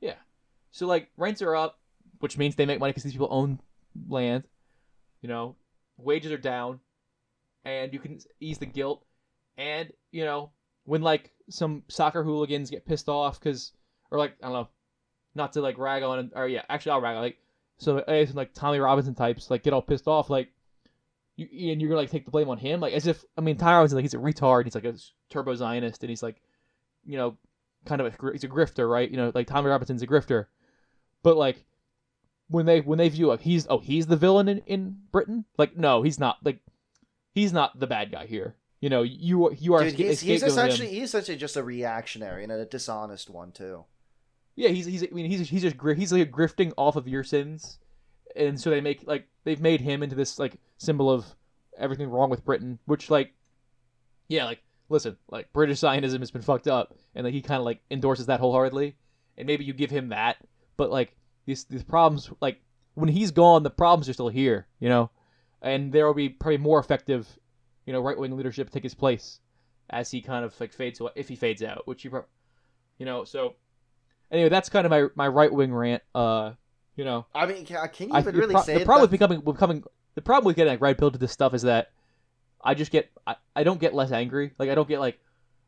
Yeah. 0.00 0.16
So 0.70 0.86
like 0.86 1.08
rents 1.16 1.40
are 1.40 1.56
up, 1.56 1.78
which 2.18 2.36
means 2.36 2.56
they 2.56 2.66
make 2.66 2.78
money 2.78 2.90
because 2.92 3.04
these 3.04 3.12
people 3.14 3.28
own 3.30 3.58
land. 4.08 4.44
You 5.22 5.28
know, 5.30 5.56
wages 5.96 6.30
are 6.30 6.36
down, 6.38 6.80
and 7.64 7.92
you 7.94 7.98
can 7.98 8.18
ease 8.38 8.58
the 8.58 8.66
guilt. 8.66 9.02
And 9.56 9.92
you 10.12 10.26
know, 10.26 10.50
when 10.84 11.00
like 11.00 11.32
some 11.48 11.84
soccer 11.88 12.22
hooligans 12.22 12.70
get 12.70 12.84
pissed 12.84 13.08
off 13.08 13.40
because, 13.40 13.72
or 14.10 14.18
like 14.18 14.34
I 14.42 14.46
don't 14.46 14.52
know, 14.52 14.68
not 15.34 15.54
to 15.54 15.62
like 15.62 15.78
rag 15.78 16.02
on, 16.02 16.30
or 16.34 16.46
yeah, 16.48 16.64
actually 16.68 16.92
I'll 16.92 17.00
rag 17.00 17.16
on 17.16 17.22
like 17.22 17.38
so 17.80 18.04
some, 18.06 18.36
like 18.36 18.52
Tommy 18.54 18.78
Robinson 18.78 19.14
types 19.14 19.50
like 19.50 19.62
get 19.62 19.72
all 19.72 19.82
pissed 19.82 20.06
off 20.06 20.30
like. 20.30 20.48
You, 21.36 21.72
and 21.72 21.80
you're 21.80 21.88
gonna 21.88 22.02
like 22.02 22.10
take 22.10 22.26
the 22.26 22.30
blame 22.30 22.50
on 22.50 22.58
him, 22.58 22.80
like 22.80 22.92
as 22.92 23.06
if 23.06 23.24
I 23.38 23.40
mean 23.40 23.56
Tommy 23.56 23.72
Robinson 23.72 23.96
like 23.96 24.04
he's 24.04 24.12
a 24.12 24.18
retard, 24.18 24.64
he's 24.64 24.74
like 24.74 24.84
a 24.84 24.94
turbo 25.30 25.54
Zionist, 25.54 26.02
and 26.02 26.10
he's 26.10 26.22
like, 26.22 26.36
you 27.06 27.16
know, 27.16 27.38
kind 27.86 28.00
of 28.00 28.08
a 28.08 28.32
he's 28.32 28.44
a 28.44 28.48
grifter, 28.48 28.90
right? 28.90 29.10
You 29.10 29.16
know, 29.16 29.32
like 29.34 29.46
Tommy 29.46 29.68
Robinson's 29.68 30.02
a 30.02 30.06
grifter, 30.06 30.46
but 31.22 31.38
like 31.38 31.64
when 32.48 32.66
they 32.66 32.80
when 32.80 32.98
they 32.98 33.08
view 33.08 33.28
like 33.28 33.40
he's 33.40 33.66
oh 33.70 33.78
he's 33.78 34.06
the 34.06 34.16
villain 34.16 34.48
in 34.48 34.58
in 34.66 34.96
Britain, 35.12 35.44
like 35.56 35.76
no 35.76 36.02
he's 36.02 36.18
not 36.18 36.38
like 36.44 36.58
he's 37.32 37.52
not 37.52 37.78
the 37.78 37.86
bad 37.86 38.12
guy 38.12 38.26
here. 38.26 38.56
You 38.80 38.90
know, 38.90 39.02
you 39.02 39.52
you 39.52 39.74
are 39.74 39.84
Dude, 39.84 39.94
he's, 39.94 40.20
he's 40.20 40.40
scapegoating 40.40 40.42
him. 40.42 40.48
essentially 40.48 40.88
he's 40.88 41.08
essentially 41.08 41.36
just 41.36 41.56
a 41.56 41.62
reactionary 41.62 42.42
and 42.42 42.52
a 42.52 42.64
dishonest 42.64 43.30
one 43.30 43.52
too. 43.52 43.84
Yeah 44.60 44.68
he's 44.68 44.84
he's 44.84 45.02
I 45.02 45.08
mean 45.12 45.30
he's 45.30 45.48
he's 45.48 45.62
just 45.62 45.76
he's 45.96 46.12
like 46.12 46.30
grifting 46.30 46.72
off 46.76 46.96
of 46.96 47.08
your 47.08 47.24
sins, 47.24 47.78
and 48.36 48.60
so 48.60 48.68
they 48.68 48.82
make 48.82 49.06
like 49.06 49.26
they've 49.44 49.60
made 49.60 49.80
him 49.80 50.02
into 50.02 50.14
this 50.14 50.38
like 50.38 50.56
symbol 50.76 51.10
of 51.10 51.24
everything 51.78 52.10
wrong 52.10 52.28
with 52.28 52.44
Britain, 52.44 52.78
which 52.84 53.08
like 53.08 53.32
yeah 54.28 54.44
like 54.44 54.62
listen 54.90 55.16
like 55.30 55.50
British 55.54 55.78
Zionism 55.78 56.20
has 56.20 56.30
been 56.30 56.42
fucked 56.42 56.68
up, 56.68 56.94
and 57.14 57.24
like 57.24 57.32
he 57.32 57.40
kind 57.40 57.58
of 57.58 57.64
like 57.64 57.80
endorses 57.90 58.26
that 58.26 58.38
wholeheartedly, 58.38 58.96
and 59.38 59.46
maybe 59.46 59.64
you 59.64 59.72
give 59.72 59.90
him 59.90 60.10
that, 60.10 60.36
but 60.76 60.90
like 60.90 61.16
these 61.46 61.64
these 61.64 61.82
problems 61.82 62.30
like 62.42 62.60
when 62.94 63.08
he's 63.08 63.30
gone, 63.30 63.62
the 63.62 63.70
problems 63.70 64.10
are 64.10 64.12
still 64.12 64.28
here, 64.28 64.66
you 64.78 64.90
know, 64.90 65.10
and 65.62 65.90
there 65.90 66.06
will 66.06 66.12
be 66.12 66.28
probably 66.28 66.58
more 66.58 66.78
effective, 66.78 67.26
you 67.86 67.94
know, 67.94 68.00
right 68.02 68.18
wing 68.18 68.36
leadership 68.36 68.68
take 68.68 68.82
his 68.82 68.94
place 68.94 69.40
as 69.88 70.10
he 70.10 70.20
kind 70.20 70.44
of 70.44 70.58
like 70.60 70.74
fades 70.74 71.00
away 71.00 71.12
if 71.14 71.28
he 71.28 71.34
fades 71.34 71.62
out, 71.62 71.86
which 71.86 72.04
you, 72.04 72.24
you 72.98 73.06
know, 73.06 73.24
so 73.24 73.54
anyway, 74.30 74.48
that's 74.48 74.68
kind 74.68 74.86
of 74.86 74.90
my 74.90 75.06
my 75.14 75.28
right 75.28 75.52
wing 75.52 75.72
rant. 75.74 76.02
Uh, 76.14 76.52
you 76.96 77.04
know, 77.04 77.26
I 77.34 77.46
mean, 77.46 77.64
can, 77.64 77.88
can 77.88 78.08
you 78.08 78.14
I, 78.14 78.20
even 78.20 78.34
really 78.36 78.54
pro- 78.54 78.62
say 78.62 78.78
the 78.78 78.84
problem 78.84 79.02
with 79.02 79.10
becoming 79.10 79.40
becoming 79.40 79.84
the 80.14 80.22
problem 80.22 80.46
with 80.46 80.56
getting 80.56 80.72
like 80.72 80.80
red 80.80 80.98
pill 80.98 81.10
to 81.10 81.18
this 81.18 81.32
stuff 81.32 81.54
is 81.54 81.62
that 81.62 81.90
I 82.62 82.74
just 82.74 82.90
get 82.90 83.10
I, 83.26 83.36
I 83.56 83.62
don't 83.64 83.80
get 83.80 83.94
less 83.94 84.12
angry. 84.12 84.52
Like 84.58 84.70
I 84.70 84.74
don't 84.74 84.88
get 84.88 85.00
like 85.00 85.18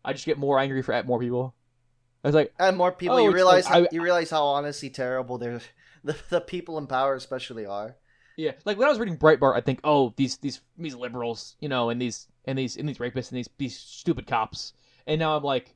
I 0.04 0.12
just 0.12 0.26
get 0.26 0.38
more 0.38 0.58
angry 0.58 0.82
for 0.82 0.92
at 0.92 1.06
more 1.06 1.18
people. 1.20 1.54
I 2.24 2.28
was 2.28 2.34
like, 2.34 2.52
and 2.58 2.76
more 2.76 2.92
people 2.92 3.16
Oh, 3.16 3.24
you 3.24 3.32
realize 3.32 3.64
like- 3.64 3.72
how, 3.74 3.80
I- 3.82 3.88
you 3.90 4.02
realize 4.02 4.30
how 4.30 4.44
honestly 4.44 4.90
terrible 4.90 5.38
they're 5.38 5.60
the, 6.04 6.16
the 6.30 6.40
people 6.40 6.78
in 6.78 6.86
power 6.86 7.14
especially 7.14 7.66
are. 7.66 7.96
yeah, 8.36 8.52
like 8.64 8.76
when 8.78 8.86
I 8.86 8.90
was 8.90 8.98
reading 8.98 9.16
Breitbart, 9.16 9.56
I 9.56 9.60
think, 9.60 9.80
oh, 9.84 10.12
these 10.16 10.36
these 10.38 10.60
these 10.76 10.94
liberals, 10.94 11.56
you 11.60 11.68
know, 11.68 11.90
and 11.90 12.00
these 12.00 12.28
and 12.44 12.58
these 12.58 12.76
and 12.76 12.88
these 12.88 12.98
rapists 12.98 13.30
and 13.30 13.38
these 13.38 13.48
these 13.58 13.76
stupid 13.78 14.26
cops, 14.26 14.72
and 15.06 15.18
now 15.18 15.36
I'm 15.36 15.42
like, 15.44 15.74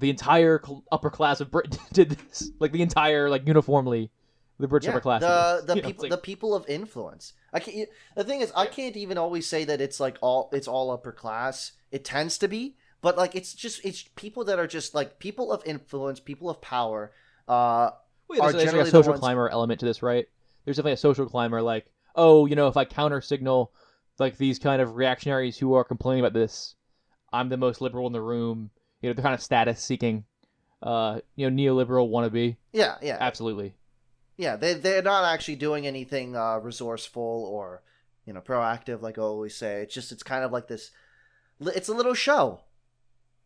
the 0.00 0.10
entire 0.10 0.62
upper 0.90 1.10
class 1.10 1.40
of 1.40 1.50
Britain 1.50 1.78
did 1.92 2.10
this, 2.10 2.50
like 2.58 2.72
the 2.72 2.82
entire 2.82 3.28
like 3.28 3.46
uniformly, 3.46 4.10
the 4.58 4.68
British 4.68 4.86
Yeah, 4.86 4.92
upper 4.92 5.00
class. 5.00 5.20
the 5.20 5.62
the 5.66 5.74
You 5.76 5.82
know, 5.82 5.88
people 5.88 6.04
it's 6.04 6.14
the 6.14 6.20
people 6.20 6.54
of 6.54 6.68
influence. 6.68 7.32
I 7.52 7.60
can't. 7.60 7.88
The 8.16 8.24
thing 8.24 8.40
is, 8.40 8.52
I 8.56 8.66
can't 8.66 8.96
even 8.96 9.18
always 9.18 9.46
say 9.46 9.64
that 9.64 9.80
it's 9.80 10.00
like 10.00 10.16
all 10.20 10.48
it's 10.52 10.68
all 10.68 10.90
upper 10.90 11.12
class. 11.12 11.72
It 11.90 12.04
tends 12.04 12.38
to 12.38 12.48
be, 12.48 12.76
but 13.02 13.16
like 13.18 13.34
it's 13.34 13.52
just 13.52 13.84
it's 13.84 14.02
people 14.16 14.44
that 14.44 14.58
are 14.58 14.66
just 14.66 14.94
like 14.94 15.18
people 15.18 15.52
of 15.52 15.62
influence, 15.66 16.20
people 16.20 16.48
of 16.48 16.60
power. 16.60 17.12
Uh, 17.48 17.90
are 18.40 18.52
there's, 18.52 18.52
there's 18.54 18.72
like 18.72 18.86
a 18.86 18.90
social 18.90 19.10
ones- 19.10 19.20
climber 19.20 19.48
element 19.48 19.80
to 19.80 19.86
this, 19.86 20.02
right? 20.02 20.26
There's 20.64 20.76
definitely 20.76 20.92
a 20.92 20.96
social 20.98 21.26
climber, 21.26 21.60
like, 21.60 21.86
oh, 22.14 22.46
you 22.46 22.54
know, 22.54 22.68
if 22.68 22.76
I 22.76 22.84
counter 22.84 23.20
signal 23.20 23.72
like 24.18 24.38
these 24.38 24.58
kind 24.58 24.80
of 24.80 24.94
reactionaries 24.96 25.58
who 25.58 25.74
are 25.74 25.84
complaining 25.84 26.24
about 26.24 26.32
this, 26.32 26.76
I'm 27.32 27.48
the 27.48 27.56
most 27.56 27.80
liberal 27.80 28.06
in 28.06 28.12
the 28.12 28.20
room. 28.22 28.70
You 29.02 29.08
know, 29.10 29.14
they're 29.14 29.22
kind 29.22 29.34
of 29.34 29.42
status 29.42 29.82
seeking, 29.82 30.24
uh, 30.82 31.20
you 31.36 31.50
know, 31.50 31.54
neoliberal 31.74 32.08
wannabe. 32.10 32.56
yeah, 32.72 32.96
yeah, 33.02 33.18
Absolutely. 33.20 33.74
yeah. 34.36 34.56
They 34.56 34.74
they're 34.74 35.02
not 35.02 35.24
actually 35.24 35.56
doing 35.56 35.86
anything 35.86 36.36
uh, 36.36 36.58
resourceful 36.58 37.48
or 37.52 37.82
you 38.24 38.32
know 38.32 38.40
proactive, 38.40 39.02
like 39.02 39.18
I 39.18 39.22
always 39.22 39.54
say. 39.56 39.82
It's 39.82 39.94
just 39.94 40.12
it's 40.12 40.22
kind 40.22 40.44
of 40.44 40.52
like 40.52 40.68
this. 40.68 40.90
It's 41.60 41.88
a 41.88 41.94
little 41.94 42.14
show, 42.14 42.60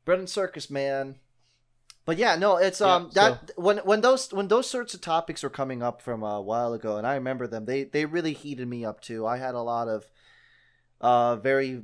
bread 0.04 0.18
and 0.18 0.28
circus, 0.28 0.70
man. 0.70 1.16
But 2.04 2.18
yeah, 2.18 2.36
no, 2.36 2.57
it's 2.57 2.80
Yeah, 2.80 2.94
um 2.96 3.11
that 3.14 3.50
when 3.57 3.78
when 3.78 4.00
those 4.00 4.32
when 4.32 4.48
those 4.48 4.70
sorts 4.70 4.94
of 4.94 5.00
topics 5.00 5.42
were 5.42 5.50
coming 5.50 5.82
up 5.82 6.00
from 6.00 6.22
a 6.22 6.40
while 6.40 6.72
ago, 6.72 6.98
and 6.98 7.07
I 7.07 7.14
remember 7.14 7.46
them, 7.46 7.64
they 7.64 7.84
they 7.84 8.04
really 8.07 8.32
heated 8.32 8.68
me 8.68 8.84
up 8.84 9.00
too. 9.00 9.26
I 9.26 9.38
had 9.38 9.54
a 9.54 9.61
lot 9.62 9.88
of 9.88 10.04
uh 11.00 11.36
very 11.36 11.82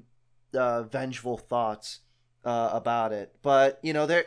uh 0.54 0.84
vengeful 0.84 1.38
thoughts 1.38 2.00
uh 2.44 2.70
about 2.72 3.12
it, 3.12 3.34
but 3.42 3.78
you 3.82 3.92
know, 3.92 4.06
there 4.06 4.24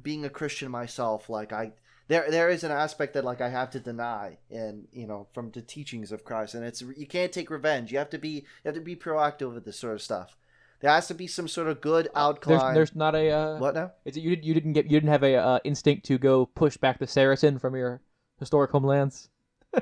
being 0.00 0.24
a 0.24 0.30
Christian 0.30 0.70
myself, 0.70 1.28
like 1.28 1.52
I 1.52 1.72
there 2.08 2.30
there 2.30 2.48
is 2.48 2.64
an 2.64 2.72
aspect 2.72 3.14
that 3.14 3.24
like 3.24 3.40
I 3.40 3.48
have 3.48 3.70
to 3.70 3.80
deny, 3.80 4.38
and 4.50 4.86
you 4.92 5.06
know, 5.06 5.26
from 5.32 5.50
the 5.50 5.62
teachings 5.62 6.12
of 6.12 6.24
Christ, 6.24 6.54
and 6.54 6.64
it's 6.64 6.82
you 6.82 7.06
can't 7.06 7.32
take 7.32 7.50
revenge. 7.50 7.92
You 7.92 7.98
have 7.98 8.10
to 8.10 8.18
be 8.18 8.28
you 8.28 8.66
have 8.66 8.74
to 8.74 8.80
be 8.80 8.96
proactive 8.96 9.54
with 9.54 9.64
this 9.64 9.78
sort 9.78 9.94
of 9.94 10.02
stuff. 10.02 10.36
There 10.80 10.90
has 10.90 11.06
to 11.08 11.14
be 11.14 11.26
some 11.26 11.48
sort 11.48 11.68
of 11.68 11.80
good 11.80 12.08
outcome. 12.14 12.58
There's 12.58 12.74
there's 12.74 12.96
not 12.96 13.14
a 13.14 13.30
uh, 13.30 13.58
what 13.58 13.74
now? 13.74 13.92
is 14.04 14.16
it 14.16 14.20
you 14.20 14.36
did 14.36 14.44
you 14.44 14.52
didn't 14.52 14.74
get 14.74 14.84
you 14.84 15.00
didn't 15.00 15.10
have 15.10 15.22
a 15.22 15.36
uh, 15.36 15.58
instinct 15.64 16.04
to 16.06 16.18
go 16.18 16.44
push 16.44 16.76
back 16.76 16.98
the 16.98 17.06
Saracen 17.06 17.58
from 17.58 17.74
your 17.74 18.02
historic 18.38 18.70
homelands. 18.70 19.28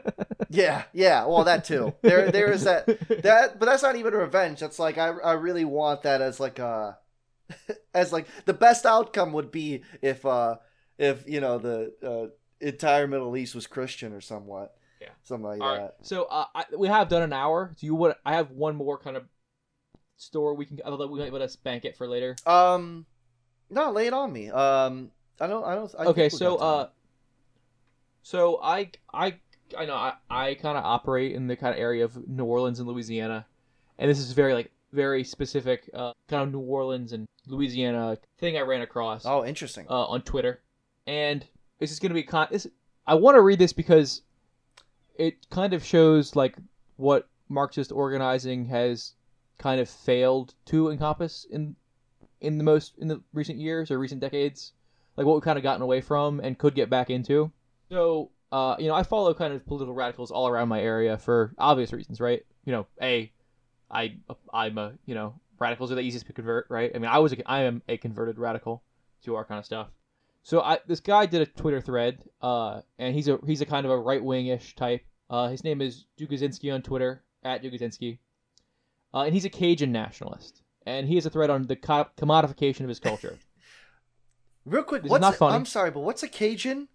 Yeah, 0.53 0.83
yeah. 0.93 1.25
Well, 1.25 1.45
that 1.45 1.65
too. 1.65 1.95
There, 2.03 2.31
there 2.31 2.53
is 2.53 2.65
that. 2.65 2.85
That, 3.23 3.59
but 3.59 3.67
that's 3.67 3.83
not 3.83 3.97
even 3.97 4.13
revenge. 4.13 4.61
That's 4.61 4.79
like 4.79 4.99
I, 4.99 5.09
I 5.09 5.33
really 5.33 5.65
want 5.65 6.03
that 6.03 6.21
as 6.21 6.39
like 6.39 6.59
a, 6.59 6.99
as 7.95 8.13
like 8.13 8.27
the 8.45 8.55
best 8.55 8.87
outcome 8.87 9.33
would 9.33 9.51
be 9.51 9.83
if, 10.01 10.25
uh, 10.27 10.57
if 10.99 11.29
you 11.29 11.41
know 11.41 11.59
the 11.59 11.93
uh, 12.03 12.67
entire 12.67 13.07
Middle 13.07 13.37
East 13.37 13.55
was 13.55 13.67
Christian 13.67 14.13
or 14.13 14.21
somewhat. 14.21 14.75
Yeah. 15.01 15.09
something 15.25 15.49
like 15.49 15.61
All 15.61 15.75
that. 15.75 15.81
right. 15.81 15.91
So 16.03 16.25
uh, 16.25 16.45
I, 16.55 16.65
we 16.77 16.87
have 16.87 17.09
done 17.09 17.23
an 17.23 17.33
hour. 17.33 17.73
Do 17.79 17.87
you 17.87 17.95
want? 17.95 18.17
I 18.25 18.35
have 18.35 18.53
one 18.53 18.77
more 18.77 18.99
kind 18.99 19.17
of 19.17 19.25
store 20.17 20.55
we 20.55 20.67
can. 20.67 20.81
I 20.85 20.91
thought 20.91 21.11
we 21.11 21.19
might 21.19 21.33
let 21.33 21.43
us 21.43 21.57
bank 21.57 21.85
it 21.85 21.97
for 21.97 22.07
later. 22.07 22.37
Um, 22.47 23.07
no, 23.69 23.91
lay 23.91 24.07
it 24.07 24.13
on 24.13 24.33
me. 24.33 24.51
Um, 24.51 25.11
I 25.41 25.47
don't. 25.47 25.65
I 25.65 25.75
don't. 25.75 25.95
I 25.99 26.05
okay, 26.07 26.29
so 26.29 26.57
uh, 26.57 26.89
so 28.23 28.61
I 28.63 28.91
I 29.13 29.35
I 29.77 29.87
know 29.87 29.95
I, 29.95 30.15
I 30.31 30.55
kind 30.55 30.79
of 30.79 30.85
operate 30.85 31.33
in 31.35 31.47
the 31.47 31.57
kind 31.57 31.75
of 31.75 31.81
area 31.81 32.05
of 32.05 32.29
New 32.29 32.45
Orleans 32.45 32.79
and 32.79 32.89
Louisiana, 32.89 33.47
and 33.99 34.11
this 34.11 34.19
is 34.19 34.33
very 34.33 34.55
like 34.55 34.71
very 34.93 35.25
specific 35.25 35.89
uh, 35.95 36.13
kind 36.29 36.43
of 36.43 36.53
New 36.53 36.61
Orleans 36.61 37.13
and 37.13 37.27
Louisiana 37.47 38.19
thing 38.39 38.57
I 38.57 38.61
ran 38.61 38.83
across 38.83 39.25
oh, 39.27 39.45
interesting. 39.45 39.87
uh, 39.89 40.07
on 40.07 40.23
Twitter, 40.23 40.61
and 41.07 41.45
this 41.79 41.91
is 41.91 41.99
going 41.99 42.11
to 42.11 42.15
be 42.15 42.23
con. 42.23 42.49
This, 42.51 42.67
I 43.07 43.15
want 43.15 43.37
to 43.37 43.41
read 43.41 43.59
this 43.59 43.73
because 43.73 44.23
it 45.17 45.49
kind 45.51 45.73
of 45.73 45.85
shows 45.85 46.37
like 46.37 46.57
what 46.97 47.29
Marxist 47.49 47.93
organizing 47.93 48.67
has 48.67 49.15
kind 49.59 49.81
of 49.81 49.89
failed 49.89 50.55
to 50.67 50.91
encompass 50.91 51.47
in 51.51 51.77
in 52.41 52.59
the 52.59 52.65
most 52.65 52.95
in 52.99 53.09
the 53.09 53.23
recent 53.33 53.59
years 53.59 53.91
or 53.91 53.99
recent 53.99 54.21
decades, 54.21 54.73
like 55.17 55.27
what 55.27 55.35
we've 55.35 55.43
kind 55.43 55.59
of 55.59 55.63
gotten 55.63 55.83
away 55.83 56.01
from 56.01 56.41
and 56.41 56.59
could 56.59 56.75
get 56.75 56.91
back 56.91 57.11
into. 57.11 57.51
So, 57.91 58.31
uh, 58.51 58.77
you 58.79 58.89
know, 58.89 58.95
I 58.95 59.03
follow 59.03 59.33
kind 59.33 59.55
of 59.55 59.65
political 59.67 59.95
radicals 59.95 60.31
all 60.31 60.49
around 60.49 60.69
my 60.69 60.81
area 60.81 61.17
for 61.19 61.55
obvious 61.59 61.93
reasons, 61.93 62.21
right? 62.21 62.45
You 62.65 62.73
know, 62.73 62.87
a, 63.01 63.33
I 63.93 64.17
I'm 64.53 64.79
a 64.79 64.93
you 65.07 65.15
know 65.15 65.35
radicals 65.59 65.93
are 65.93 65.95
the 65.95 66.01
easiest 66.01 66.27
to 66.27 66.33
convert, 66.33 66.67
right? 66.71 66.91
I 66.95 66.99
mean, 66.99 67.11
I 67.11 67.19
was 67.19 67.33
a, 67.33 67.51
I 67.51 67.63
am 67.63 67.83
a 67.89 67.97
converted 67.97 68.39
radical 68.39 68.83
to 69.25 69.37
our 69.37 69.45
kind 69.45 69.59
of 69.59 69.65
stuff. 69.65 69.89
So 70.43 70.61
I 70.61 70.79
this 70.87 71.01
guy 71.01 71.27
did 71.27 71.43
a 71.43 71.47
Twitter 71.47 71.81
thread, 71.81 72.23
uh, 72.41 72.81
and 72.99 73.15
he's 73.15 73.29
a 73.29 73.39
he's 73.47 73.61
a 73.61 73.67
kind 73.67 73.87
of 73.87 73.93
a 73.93 73.99
right 73.99 74.23
wing 74.23 74.49
ish 74.49 74.75
type. 74.75 75.03
Uh, 75.31 75.49
his 75.49 75.63
name 75.65 75.81
is 75.81 76.07
Dukazinski 76.19 76.75
on 76.75 76.83
Twitter 76.83 77.23
at 77.45 77.63
Dukazinski, 77.63 78.19
uh, 79.15 79.21
and 79.21 79.35
he's 79.35 79.45
a 79.45 79.51
Cajun 79.51 79.93
nationalist, 79.93 80.63
and 80.85 81.07
he 81.07 81.15
has 81.15 81.27
a 81.27 81.31
thread 81.31 81.49
on 81.51 81.67
the 81.67 81.77
co- 81.77 82.09
commodification 82.17 82.81
of 82.81 82.89
his 82.89 82.99
culture. 83.01 83.39
Real 84.65 84.85
quick, 84.85 85.03
this 85.03 85.09
is 85.09 85.11
what's 85.13 85.23
not 85.23 85.35
a- 85.35 85.39
funny. 85.39 85.57
I'm 85.57 85.67
sorry, 85.67 85.91
but 85.91 86.01
what's 86.01 86.23
a 86.23 86.29
Cajun? 86.29 86.89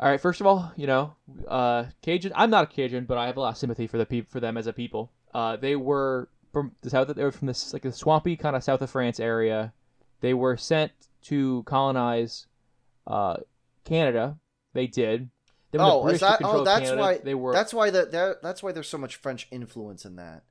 All 0.00 0.08
right, 0.08 0.20
first 0.20 0.40
of 0.40 0.46
all, 0.46 0.70
you 0.76 0.86
know, 0.86 1.14
uh, 1.48 1.84
Cajun. 2.02 2.32
I'm 2.36 2.50
not 2.50 2.64
a 2.64 2.66
Cajun, 2.68 3.04
but 3.04 3.18
I 3.18 3.26
have 3.26 3.36
a 3.36 3.40
lot 3.40 3.50
of 3.50 3.56
sympathy 3.56 3.86
for 3.88 3.98
the 3.98 4.20
for 4.28 4.38
them 4.40 4.56
as 4.56 4.66
a 4.68 4.72
people. 4.72 5.10
Uh, 5.34 5.56
they 5.56 5.74
were 5.76 6.28
from 6.52 6.72
the 6.82 6.90
south. 6.90 7.08
They 7.08 7.24
were 7.24 7.32
from 7.32 7.48
this 7.48 7.72
like 7.72 7.82
the 7.82 7.92
swampy 7.92 8.36
kind 8.36 8.54
of 8.54 8.62
south 8.62 8.80
of 8.80 8.90
France 8.90 9.18
area. 9.18 9.72
They 10.20 10.34
were 10.34 10.56
sent 10.56 10.92
to 11.22 11.64
colonize 11.64 12.46
uh, 13.06 13.38
Canada. 13.84 14.38
They 14.72 14.86
did. 14.86 15.30
When 15.70 15.82
the 15.82 15.84
Oh, 15.84 16.06
is 16.06 16.20
that? 16.20 16.40
Oh, 16.44 16.62
that's 16.64 16.84
Canada, 16.84 17.00
why. 17.02 17.18
they 17.18 17.34
were. 17.34 17.52
That's 17.52 17.74
why 17.74 17.90
the 17.90 18.06
there- 18.06 18.38
That's 18.42 18.62
why 18.62 18.72
there's 18.72 18.88
so 18.88 18.98
much 18.98 19.16
French 19.16 19.48
influence 19.50 20.04
in 20.04 20.16
that. 20.16 20.44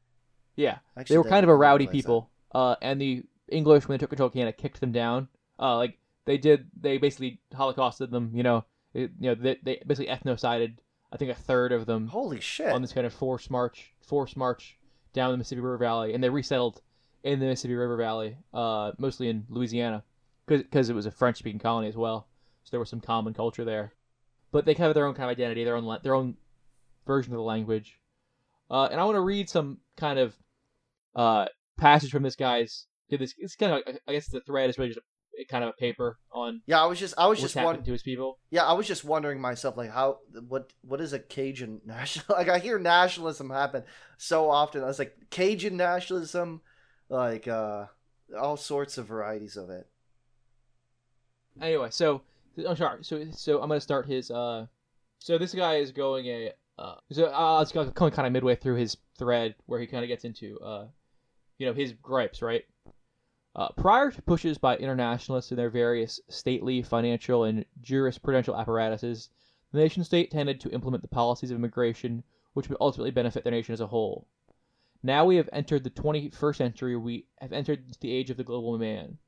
yeah, 0.56 0.80
Actually, 0.98 1.14
they 1.14 1.18
were 1.20 1.24
kind 1.30 1.44
of 1.44 1.50
a 1.50 1.56
rowdy 1.56 1.88
people. 1.88 2.30
Uh, 2.54 2.76
and 2.82 3.00
the 3.02 3.24
English, 3.48 3.88
when 3.88 3.98
they 3.98 4.00
took 4.02 4.10
control 4.10 4.28
of 4.28 4.34
Canada, 4.34 4.52
kicked 4.56 4.80
them 4.82 4.92
down. 4.92 5.28
Uh, 5.58 5.78
like 5.78 5.98
they 6.26 6.38
did. 6.38 6.68
They 6.80 6.98
basically 6.98 7.40
holocausted 7.56 8.12
them. 8.12 8.32
You 8.34 8.44
know, 8.44 8.66
it, 8.98 9.12
you 9.20 9.30
know, 9.30 9.36
they, 9.36 9.58
they 9.64 9.82
basically 9.86 10.12
ethnocided. 10.14 10.78
I 11.12 11.18
think 11.18 11.32
a 11.32 11.36
third 11.36 11.72
of 11.72 11.86
them 11.86 12.08
Holy 12.08 12.42
shit! 12.42 12.72
on 12.72 12.82
this 12.82 12.92
kind 12.92 13.06
of 13.06 13.14
forced 13.14 13.50
march, 13.50 13.94
forced 14.02 14.36
march 14.36 14.78
down 15.14 15.32
the 15.32 15.38
Mississippi 15.38 15.62
River 15.62 15.78
Valley, 15.78 16.14
and 16.14 16.24
they 16.24 16.30
resettled 16.30 16.82
in 17.24 17.40
the 17.40 17.46
Mississippi 17.46 17.76
River 17.76 17.96
Valley, 17.96 18.38
uh, 18.54 18.92
mostly 18.98 19.30
in 19.30 19.46
Louisiana, 19.50 20.04
because 20.48 20.90
it 20.90 20.96
was 20.96 21.06
a 21.06 21.12
French-speaking 21.12 21.60
colony 21.60 21.88
as 21.88 21.96
well. 21.96 22.28
So 22.64 22.72
there 22.72 22.80
was 22.80 22.90
some 22.90 23.00
common 23.00 23.34
culture 23.34 23.64
there, 23.64 23.94
but 24.52 24.66
they 24.66 24.74
have 24.74 24.94
their 24.94 25.06
own 25.06 25.14
kind 25.14 25.30
of 25.30 25.38
identity, 25.38 25.64
their 25.64 25.78
own 25.78 26.00
their 26.04 26.16
own 26.16 26.36
version 27.06 27.32
of 27.34 27.38
the 27.38 27.44
language. 27.44 28.00
Uh, 28.70 28.90
and 28.92 29.00
I 29.00 29.06
want 29.06 29.16
to 29.16 29.22
read 29.22 29.50
some 29.50 29.78
kind 29.96 30.20
of 30.20 30.36
uh, 31.16 31.46
passage 31.78 32.12
from 32.12 32.24
this 32.24 32.36
guy's. 32.36 32.88
This 33.10 33.34
it's 33.38 33.56
kind 33.56 33.72
of 33.72 33.96
I 34.08 34.12
guess 34.12 34.28
the 34.28 34.42
thread 34.42 34.70
is 34.70 34.78
really 34.78 34.90
just 34.90 35.00
a, 35.00 35.04
kind 35.50 35.64
of 35.64 35.70
a 35.72 35.74
paper 35.74 36.18
on 36.32 36.62
yeah, 36.66 36.82
I 36.82 36.86
was 36.86 37.00
just. 37.00 37.14
I 37.18 37.28
was 37.28 37.40
just 37.40 37.56
wondering. 37.56 37.86
to 37.86 37.92
his 37.92 38.04
people. 38.04 38.40
Yeah, 38.50 38.66
I 38.66 38.74
was 38.74 38.88
just 38.88 39.04
wondering 39.04 39.40
myself, 39.40 39.78
like, 39.78 39.92
how, 39.92 40.20
what, 40.48 40.72
what 40.82 41.02
is 41.02 41.14
a 41.14 41.20
Cajun 41.20 41.82
national? 41.86 42.38
Like, 42.38 42.50
I 42.50 42.60
hear 42.60 42.80
nationalism 42.80 43.50
happen 43.50 43.84
so 44.18 44.50
often. 44.50 44.84
I 44.84 44.88
was 44.88 45.00
like, 45.00 45.16
Cajun 45.30 45.78
nationalism, 45.78 46.62
like, 47.10 47.48
uh, 47.48 47.86
all 48.38 48.58
sorts 48.58 48.98
of 48.98 49.08
varieties 49.08 49.58
of 49.58 49.70
it. 49.70 49.88
anyway, 51.62 51.90
so 51.92 52.22
I'm 52.68 52.76
sorry. 52.76 53.04
So 53.04 53.24
so 53.32 53.62
I'm 53.62 53.70
gonna 53.70 53.82
start 53.82 54.06
his. 54.06 54.32
Uh, 54.32 54.66
so 55.20 55.38
this 55.38 55.54
guy 55.54 55.76
is 55.76 55.92
going 55.92 56.26
a. 56.28 56.52
Uh, 56.80 56.96
so 57.12 57.26
uh, 57.26 57.62
it's 57.62 57.72
going 57.72 57.92
kind 57.92 58.28
of 58.28 58.32
midway 58.32 58.56
through 58.56 58.76
his 58.76 58.98
thread 59.18 59.56
where 59.66 59.80
he 59.80 59.88
kind 59.88 60.04
of 60.04 60.08
gets 60.08 60.26
into, 60.26 60.60
uh, 60.60 60.86
you 61.58 61.66
know, 61.66 61.74
his 61.74 61.94
gripes, 61.94 62.42
right? 62.44 62.66
Uh, 63.56 63.70
prior 63.78 64.12
to 64.12 64.22
pushes 64.22 64.58
by 64.58 64.78
internationalists 64.78 65.52
in 65.52 65.58
their 65.58 65.70
various 65.70 66.20
stately, 66.28 66.82
financial, 66.82 67.44
and 67.44 67.66
jurisprudential 67.82 68.60
apparatuses, 68.60 69.30
the 69.72 69.80
nation 69.80 70.04
state 70.04 70.30
tended 70.30 70.60
to 70.60 70.72
implement 70.72 71.02
the 71.02 71.08
policies 71.08 71.52
of 71.52 71.58
immigration 71.58 72.24
which 72.54 72.70
would 72.70 72.78
ultimately 72.82 73.12
benefit 73.12 73.44
their 73.44 73.52
nation 73.52 73.74
as 73.74 73.82
a 73.82 73.88
whole. 73.88 74.28
Now 75.04 75.26
we 75.26 75.36
have 75.36 75.50
entered 75.54 75.84
the 75.84 75.90
21st 75.90 76.56
century. 76.56 76.96
We 76.96 77.28
have 77.40 77.54
entered 77.54 77.96
the 78.00 78.12
age 78.12 78.30
of 78.30 78.38
the 78.38 78.44
global 78.44 78.78
man 78.78 79.20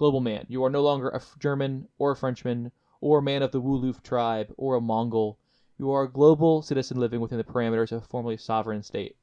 global 0.00 0.20
man. 0.20 0.46
You 0.48 0.64
are 0.64 0.70
no 0.70 0.80
longer 0.80 1.10
a 1.10 1.20
German 1.38 1.86
or 1.98 2.12
a 2.12 2.16
Frenchman 2.16 2.72
or 3.02 3.18
a 3.18 3.22
man 3.22 3.42
of 3.42 3.52
the 3.52 3.60
Wolof 3.60 4.02
tribe 4.02 4.50
or 4.56 4.74
a 4.74 4.80
Mongol. 4.80 5.38
You 5.76 5.90
are 5.90 6.04
a 6.04 6.10
global 6.10 6.62
citizen 6.62 6.98
living 6.98 7.20
within 7.20 7.36
the 7.36 7.44
parameters 7.44 7.92
of 7.92 8.02
a 8.02 8.06
formerly 8.06 8.38
sovereign 8.38 8.82
state. 8.82 9.18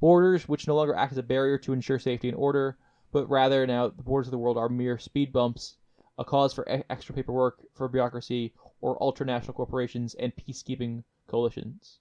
Borders, 0.00 0.46
which 0.46 0.68
no 0.68 0.76
longer 0.76 0.94
act 0.94 1.12
as 1.12 1.18
a 1.18 1.22
barrier 1.22 1.56
to 1.56 1.72
ensure 1.72 1.98
safety 1.98 2.28
and 2.28 2.36
order, 2.36 2.76
but 3.12 3.28
rather 3.30 3.66
now 3.66 3.88
the 3.88 4.02
borders 4.02 4.26
of 4.26 4.32
the 4.32 4.38
world 4.38 4.58
are 4.58 4.68
mere 4.68 4.98
speed 4.98 5.32
bumps, 5.32 5.76
a 6.18 6.24
cause 6.24 6.52
for 6.52 6.66
e- 6.68 6.82
extra 6.90 7.14
paperwork, 7.14 7.60
for 7.74 7.88
bureaucracy, 7.88 8.52
or 8.80 8.98
ultranational 8.98 9.54
corporations 9.54 10.14
and 10.14 10.34
peacekeeping 10.34 11.04
coalitions. 11.28 12.00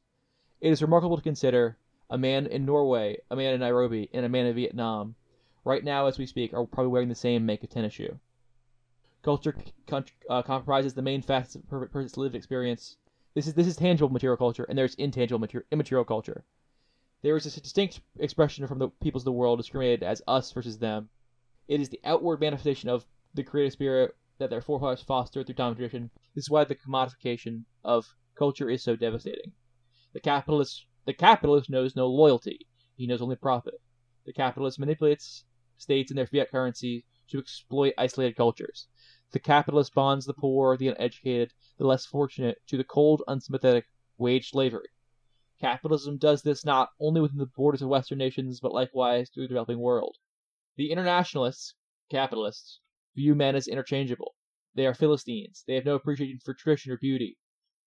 It 0.62 0.72
is 0.72 0.82
remarkable 0.82 1.18
to 1.18 1.24
consider 1.24 1.78
a 2.10 2.18
man 2.18 2.48
in 2.48 2.66
Norway, 2.66 3.20
a 3.30 3.36
man 3.36 3.54
in 3.54 3.60
Nairobi, 3.60 4.10
and 4.14 4.26
a 4.26 4.30
man 4.30 4.46
in 4.48 4.56
Vietnam 4.56 5.16
right 5.64 5.84
now 5.84 6.08
as 6.08 6.18
we 6.18 6.26
speak, 6.26 6.54
are 6.54 6.66
probably 6.66 6.92
wearing 6.92 7.10
the 7.10 7.16
same 7.16 7.46
make 7.46 7.64
of 7.64 7.70
tennis 7.70 7.94
shoe. 7.94 8.20
Culture 9.22 9.56
con- 9.88 10.06
uh, 10.30 10.42
comprises 10.42 10.94
the 10.94 11.02
main 11.02 11.22
facets 11.22 11.56
of 11.56 11.62
a 11.62 11.68
per- 11.68 11.88
person's 11.88 12.18
lived 12.18 12.36
experience. 12.36 12.98
This 13.34 13.48
is 13.48 13.54
this 13.54 13.68
is 13.68 13.76
tangible 13.76 14.10
material 14.10 14.38
culture, 14.38 14.66
and 14.68 14.78
there's 14.78 14.96
intangible 14.96 15.40
mater- 15.40 15.66
immaterial 15.72 16.06
culture. 16.06 16.44
There 17.24 17.38
is 17.38 17.46
a 17.46 17.62
distinct 17.62 18.02
expression 18.18 18.66
from 18.66 18.80
the 18.80 18.90
peoples 18.90 19.22
of 19.22 19.26
the 19.26 19.32
world 19.32 19.60
discriminated 19.60 20.02
as 20.02 20.24
us 20.28 20.52
versus 20.52 20.80
them. 20.80 21.10
It 21.68 21.80
is 21.80 21.90
the 21.90 22.02
outward 22.04 22.40
manifestation 22.40 22.90
of 22.90 23.06
the 23.36 23.44
creative 23.44 23.74
spirit 23.74 24.16
that 24.40 24.50
their 24.50 24.60
forefathers 24.60 25.04
fostered 25.04 25.46
through 25.46 25.54
time 25.54 25.68
and 25.68 25.78
tradition. 25.78 26.10
This 26.34 26.46
is 26.46 26.50
why 26.50 26.64
the 26.64 26.74
commodification 26.74 27.66
of 27.84 28.16
culture 28.34 28.72
is 28.72 28.82
so 28.82 28.96
devastating. 28.96 29.54
The 30.14 30.20
capitalist 30.20 30.88
the 31.06 31.14
capitalist 31.14 31.70
knows 31.70 31.96
no 31.96 32.08
loyalty; 32.08 32.66
he 32.96 33.06
knows 33.06 33.22
only 33.22 33.36
profit. 33.36 33.80
The 34.26 34.34
capitalist 34.34 34.80
manipulates 34.80 35.46
states 35.78 36.10
and 36.10 36.18
their 36.18 36.26
fiat 36.26 36.50
currency 36.50 37.06
to 37.28 37.38
exploit 37.38 37.94
isolated 38.00 38.36
cultures. 38.36 38.88
The 39.30 39.40
capitalist 39.40 39.94
bonds 39.94 40.26
the 40.26 40.34
poor, 40.34 40.76
the 40.76 40.88
uneducated, 40.88 41.54
the 41.78 41.86
less 41.86 42.04
fortunate 42.08 42.58
to 42.66 42.78
the 42.78 42.84
cold, 42.84 43.22
unsympathetic 43.28 43.86
wage 44.18 44.50
slavery. 44.50 44.90
Capitalism 45.62 46.18
does 46.18 46.42
this 46.42 46.66
not 46.66 46.90
only 47.00 47.22
within 47.22 47.38
the 47.38 47.46
borders 47.46 47.84
of 47.84 47.90
Western 47.90 48.18
nations, 48.18 48.60
but 48.60 48.74
likewise 48.74 49.30
through 49.30 49.44
the 49.44 49.50
developing 49.50 49.80
world. 49.80 50.18
The 50.76 50.92
internationalists, 50.92 51.76
capitalists, 52.10 52.80
view 53.16 53.36
men 53.36 53.56
as 53.56 53.68
interchangeable. 53.68 54.34
They 54.74 54.88
are 54.88 54.96
Philistines. 54.96 55.64
They 55.68 55.76
have 55.76 55.86
no 55.86 55.94
appreciation 55.94 56.40
for 56.44 56.56
tradition 56.56 56.92
or 56.92 56.98
beauty. 56.98 57.38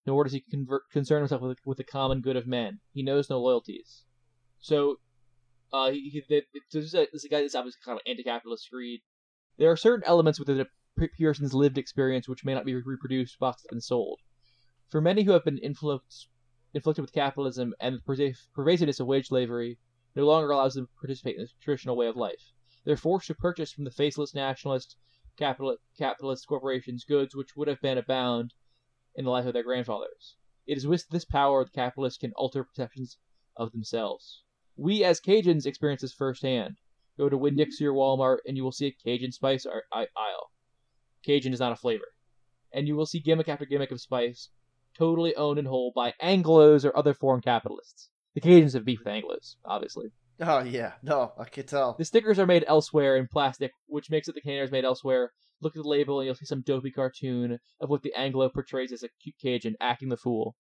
Nor 0.07 0.23
does 0.23 0.35
he 0.35 0.45
convert, 0.49 0.83
concern 0.93 1.23
himself 1.23 1.43
with, 1.43 1.59
with 1.67 1.79
the 1.79 1.85
common 1.85 2.21
good 2.21 2.37
of 2.37 2.47
men. 2.47 2.79
He 2.93 3.03
knows 3.03 3.29
no 3.29 3.41
loyalties. 3.41 4.05
So, 4.61 4.97
uh, 5.73 5.91
he, 5.91 6.23
this, 6.29 6.45
is 6.75 6.95
a, 6.95 7.09
this 7.13 7.23
is 7.23 7.25
a 7.25 7.29
guy 7.29 7.41
that's 7.41 7.57
obviously 7.57 7.81
kind 7.85 7.99
of 7.99 8.03
anti-capitalist 8.07 8.69
greed. 8.71 9.01
There 9.59 9.71
are 9.73 9.77
certain 9.77 10.05
elements 10.07 10.39
within 10.39 10.61
a 10.61 10.67
p- 10.97 11.09
person's 11.19 11.55
lived 11.55 11.79
experience 11.79 12.29
which 12.29 12.45
may 12.45 12.55
not 12.55 12.67
be 12.67 12.75
reproduced, 12.77 13.39
boxed, 13.41 13.67
and 13.71 13.83
sold. 13.83 14.21
For 14.91 15.01
many 15.01 15.25
who 15.25 15.33
have 15.33 15.45
been 15.45 15.59
influenced, 15.59 16.29
inflicted 16.75 17.03
with 17.03 17.13
capitalism 17.13 17.73
and 17.81 17.97
the 17.97 18.35
pervasiveness 18.53 18.99
of 18.99 19.07
wage 19.07 19.29
slavery, 19.29 19.79
no 20.17 20.27
longer 20.27 20.51
allows 20.51 20.75
them 20.75 20.87
to 20.87 20.93
participate 21.01 21.37
in 21.37 21.43
the 21.43 21.49
traditional 21.61 21.97
way 21.97 22.09
of 22.09 22.17
life. 22.17 22.53
They're 22.85 22.97
forced 22.97 23.29
to 23.29 23.35
purchase 23.35 23.73
from 23.73 23.85
the 23.85 23.91
faceless 23.91 24.35
nationalist, 24.35 24.97
capital, 25.37 25.77
capitalist 25.97 26.47
corporations 26.47 27.05
goods 27.05 27.35
which 27.35 27.57
would 27.57 27.69
have 27.69 27.81
been 27.81 27.97
abound 27.97 28.55
in 29.15 29.25
the 29.25 29.31
life 29.31 29.47
of 29.47 29.53
their 29.53 29.63
grandfathers. 29.63 30.37
It 30.67 30.77
is 30.77 30.87
with 30.87 31.09
this 31.09 31.25
power 31.25 31.65
the 31.65 31.71
capitalists 31.71 32.19
can 32.19 32.33
alter 32.33 32.65
perceptions 32.65 33.19
of 33.57 33.73
themselves. 33.73 34.43
We 34.77 35.05
as 35.05 35.21
Cajuns 35.21 35.67
experience 35.67 36.03
this 36.03 36.13
firsthand. 36.13 36.77
Go 37.17 37.29
to 37.29 37.39
Winn-Dixie 37.39 37.87
or 37.87 37.93
Walmart 37.93 38.39
and 38.47 38.57
you 38.57 38.65
will 38.65 38.73
see 38.73 38.87
a 38.87 38.93
Cajun 38.93 39.31
spice 39.31 39.65
aisle. 39.93 40.51
Cajun 41.25 41.53
is 41.53 41.61
not 41.61 41.73
a 41.73 41.77
flavor. 41.77 42.09
And 42.73 42.89
you 42.89 42.97
will 42.97 43.07
see 43.07 43.21
gimmick 43.21 43.49
after 43.49 43.65
gimmick 43.65 43.93
of 43.93 44.01
spice 44.01 44.51
totally 44.97 45.35
owned 45.37 45.59
and 45.59 45.69
whole 45.69 45.93
by 45.95 46.15
Anglos 46.23 46.85
or 46.85 46.97
other 46.97 47.15
foreign 47.15 47.41
capitalists. 47.41 48.11
The 48.35 48.41
Cajuns 48.41 48.75
have 48.75 48.85
beef 48.85 49.01
with 49.05 49.13
Anglos, 49.13 49.57
obviously. 49.65 50.09
Oh 50.41 50.61
yeah, 50.61 50.95
no, 51.03 51.33
I 51.39 51.45
could 51.45 51.69
tell. 51.69 51.95
The 51.97 52.05
stickers 52.05 52.39
are 52.39 52.47
made 52.47 52.65
elsewhere 52.67 53.17
in 53.17 53.29
plastic, 53.31 53.71
which 53.87 54.11
makes 54.11 54.27
it 54.27 54.35
the 54.35 54.41
containers 54.41 54.73
made 54.73 54.85
elsewhere. 54.85 55.31
Look 55.61 55.77
at 55.77 55.83
the 55.83 55.89
label, 55.89 56.19
and 56.19 56.27
you'll 56.27 56.35
see 56.35 56.45
some 56.45 56.63
dopey 56.63 56.91
cartoon 56.91 57.59
of 57.81 57.89
what 57.89 58.03
the 58.03 58.13
Anglo 58.15 58.49
portrays 58.49 58.93
as 58.93 59.05
a 59.05 59.09
cute 59.23 59.37
Cajun 59.41 59.77
acting 59.81 60.09
the 60.09 60.17
fool. 60.17 60.57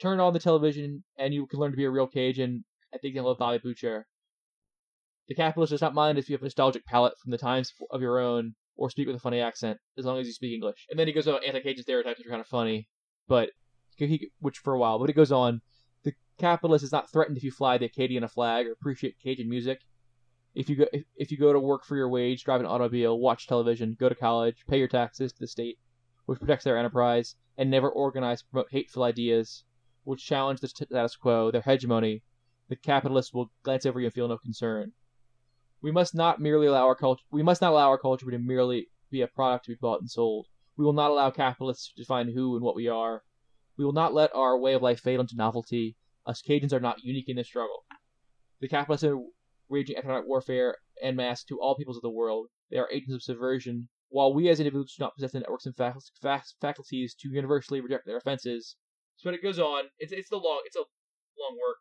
Turn 0.00 0.20
on 0.20 0.32
the 0.32 0.38
television, 0.38 1.02
and 1.18 1.34
you 1.34 1.46
can 1.46 1.58
learn 1.58 1.72
to 1.72 1.76
be 1.76 1.84
a 1.84 1.90
real 1.90 2.06
Cajun 2.06 2.64
at 2.94 3.02
the 3.02 3.08
example 3.08 3.32
of 3.32 3.38
Bobby 3.38 3.58
Boucher. 3.58 4.06
The 5.26 5.34
capitalist 5.34 5.70
does 5.70 5.82
not 5.82 5.94
mind 5.94 6.16
if 6.16 6.28
you 6.28 6.34
have 6.34 6.42
a 6.42 6.46
nostalgic 6.46 6.86
palate 6.86 7.14
from 7.20 7.32
the 7.32 7.38
times 7.38 7.72
of 7.90 8.00
your 8.00 8.20
own, 8.20 8.54
or 8.76 8.88
speak 8.88 9.08
with 9.08 9.16
a 9.16 9.20
funny 9.20 9.40
accent, 9.40 9.78
as 9.98 10.04
long 10.04 10.20
as 10.20 10.26
you 10.28 10.32
speak 10.32 10.54
English. 10.54 10.86
And 10.88 10.98
then 10.98 11.08
he 11.08 11.12
goes 11.12 11.26
on 11.26 11.40
anti-Cajun 11.44 11.82
stereotypes, 11.82 12.18
which 12.18 12.28
are 12.28 12.30
kind 12.30 12.40
of 12.40 12.46
funny, 12.46 12.88
but 13.28 13.50
he, 13.96 14.30
which 14.40 14.58
for 14.58 14.74
a 14.74 14.78
while, 14.78 14.98
but 14.98 15.10
it 15.10 15.14
goes 15.14 15.32
on. 15.32 15.60
The 16.02 16.14
capitalist 16.38 16.84
is 16.84 16.92
not 16.92 17.10
threatened 17.10 17.36
if 17.36 17.44
you 17.44 17.50
fly 17.50 17.78
the 17.78 17.88
Acadiana 17.88 18.30
flag 18.30 18.66
or 18.66 18.72
appreciate 18.72 19.18
Cajun 19.22 19.48
music. 19.48 19.80
If 20.54 20.68
you 20.68 20.76
go, 20.76 20.86
if, 21.16 21.30
you 21.30 21.36
go 21.36 21.52
to 21.52 21.60
work 21.60 21.84
for 21.84 21.94
your 21.94 22.08
wage, 22.08 22.42
drive 22.42 22.60
an 22.60 22.66
automobile, 22.66 23.18
watch 23.18 23.46
television, 23.46 23.96
go 23.98 24.08
to 24.08 24.14
college, 24.14 24.64
pay 24.66 24.78
your 24.78 24.88
taxes 24.88 25.32
to 25.32 25.40
the 25.40 25.46
state, 25.46 25.78
which 26.26 26.40
protects 26.40 26.64
their 26.64 26.78
enterprise, 26.78 27.36
and 27.56 27.70
never 27.70 27.88
organize 27.88 28.42
promote 28.42 28.68
hateful 28.70 29.04
ideas, 29.04 29.64
which 30.04 30.24
challenge 30.24 30.60
the 30.60 30.68
status 30.68 31.16
quo, 31.16 31.50
their 31.50 31.60
hegemony, 31.60 32.22
the 32.68 32.76
capitalist 32.76 33.34
will 33.34 33.52
glance 33.62 33.86
over 33.86 34.00
you 34.00 34.06
and 34.06 34.14
feel 34.14 34.28
no 34.28 34.38
concern. 34.38 34.92
We 35.80 35.92
must 35.92 36.14
not 36.14 36.40
merely 36.40 36.66
allow 36.66 36.86
our 36.86 36.96
culture. 36.96 37.22
We 37.30 37.42
must 37.42 37.60
not 37.60 37.72
allow 37.72 37.88
our 37.88 37.98
culture 37.98 38.30
to 38.30 38.38
merely 38.38 38.88
be 39.10 39.22
a 39.22 39.28
product 39.28 39.66
to 39.66 39.72
be 39.72 39.78
bought 39.80 40.00
and 40.00 40.10
sold. 40.10 40.46
We 40.78 40.84
will 40.84 40.92
not 40.92 41.10
allow 41.10 41.30
capitalists 41.30 41.92
to 41.92 42.02
define 42.02 42.32
who 42.32 42.54
and 42.54 42.64
what 42.64 42.76
we 42.76 42.86
are. 42.86 43.24
We 43.76 43.84
will 43.84 43.92
not 43.92 44.14
let 44.14 44.34
our 44.34 44.56
way 44.56 44.74
of 44.74 44.82
life 44.82 45.00
fade 45.00 45.18
into 45.18 45.34
novelty. 45.36 45.96
Us 46.24 46.40
Cajuns 46.40 46.72
are 46.72 46.80
not 46.80 47.02
unique 47.02 47.28
in 47.28 47.36
this 47.36 47.48
struggle. 47.48 47.84
The 48.60 48.68
capitalists 48.68 49.04
are 49.04 49.18
waging 49.68 49.96
economic 49.96 50.28
warfare 50.28 50.76
en 51.02 51.16
masse 51.16 51.42
to 51.44 51.60
all 51.60 51.74
peoples 51.76 51.96
of 51.96 52.02
the 52.02 52.10
world. 52.10 52.46
They 52.70 52.78
are 52.78 52.88
agents 52.92 53.14
of 53.14 53.22
subversion. 53.22 53.88
While 54.10 54.32
we 54.32 54.48
as 54.48 54.60
individuals 54.60 54.94
do 54.96 55.02
not 55.02 55.14
possess 55.16 55.32
the 55.32 55.40
networks 55.40 55.66
and 55.66 55.76
faculties 55.76 57.14
to 57.14 57.28
universally 57.28 57.80
reject 57.80 58.06
their 58.06 58.16
offenses. 58.16 58.76
So 59.16 59.30
it 59.30 59.42
goes 59.42 59.58
on. 59.58 59.84
It's 59.98 60.12
it's 60.12 60.30
the 60.30 60.36
long 60.36 60.62
it's 60.64 60.76
a 60.76 60.78
long 60.78 61.58
work. 61.58 61.76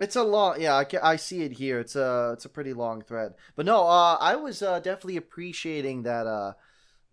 It's 0.00 0.16
a 0.16 0.24
long, 0.24 0.60
yeah. 0.60 0.74
I, 0.74 0.86
I 1.02 1.16
see 1.16 1.42
it 1.42 1.52
here. 1.52 1.78
It's 1.78 1.94
a 1.94 2.30
it's 2.32 2.46
a 2.46 2.48
pretty 2.48 2.72
long 2.72 3.02
thread, 3.02 3.34
but 3.54 3.66
no, 3.66 3.86
uh, 3.86 4.16
I 4.20 4.36
was 4.36 4.62
uh, 4.62 4.80
definitely 4.80 5.18
appreciating 5.18 6.02
that 6.02 6.26
uh, 6.26 6.54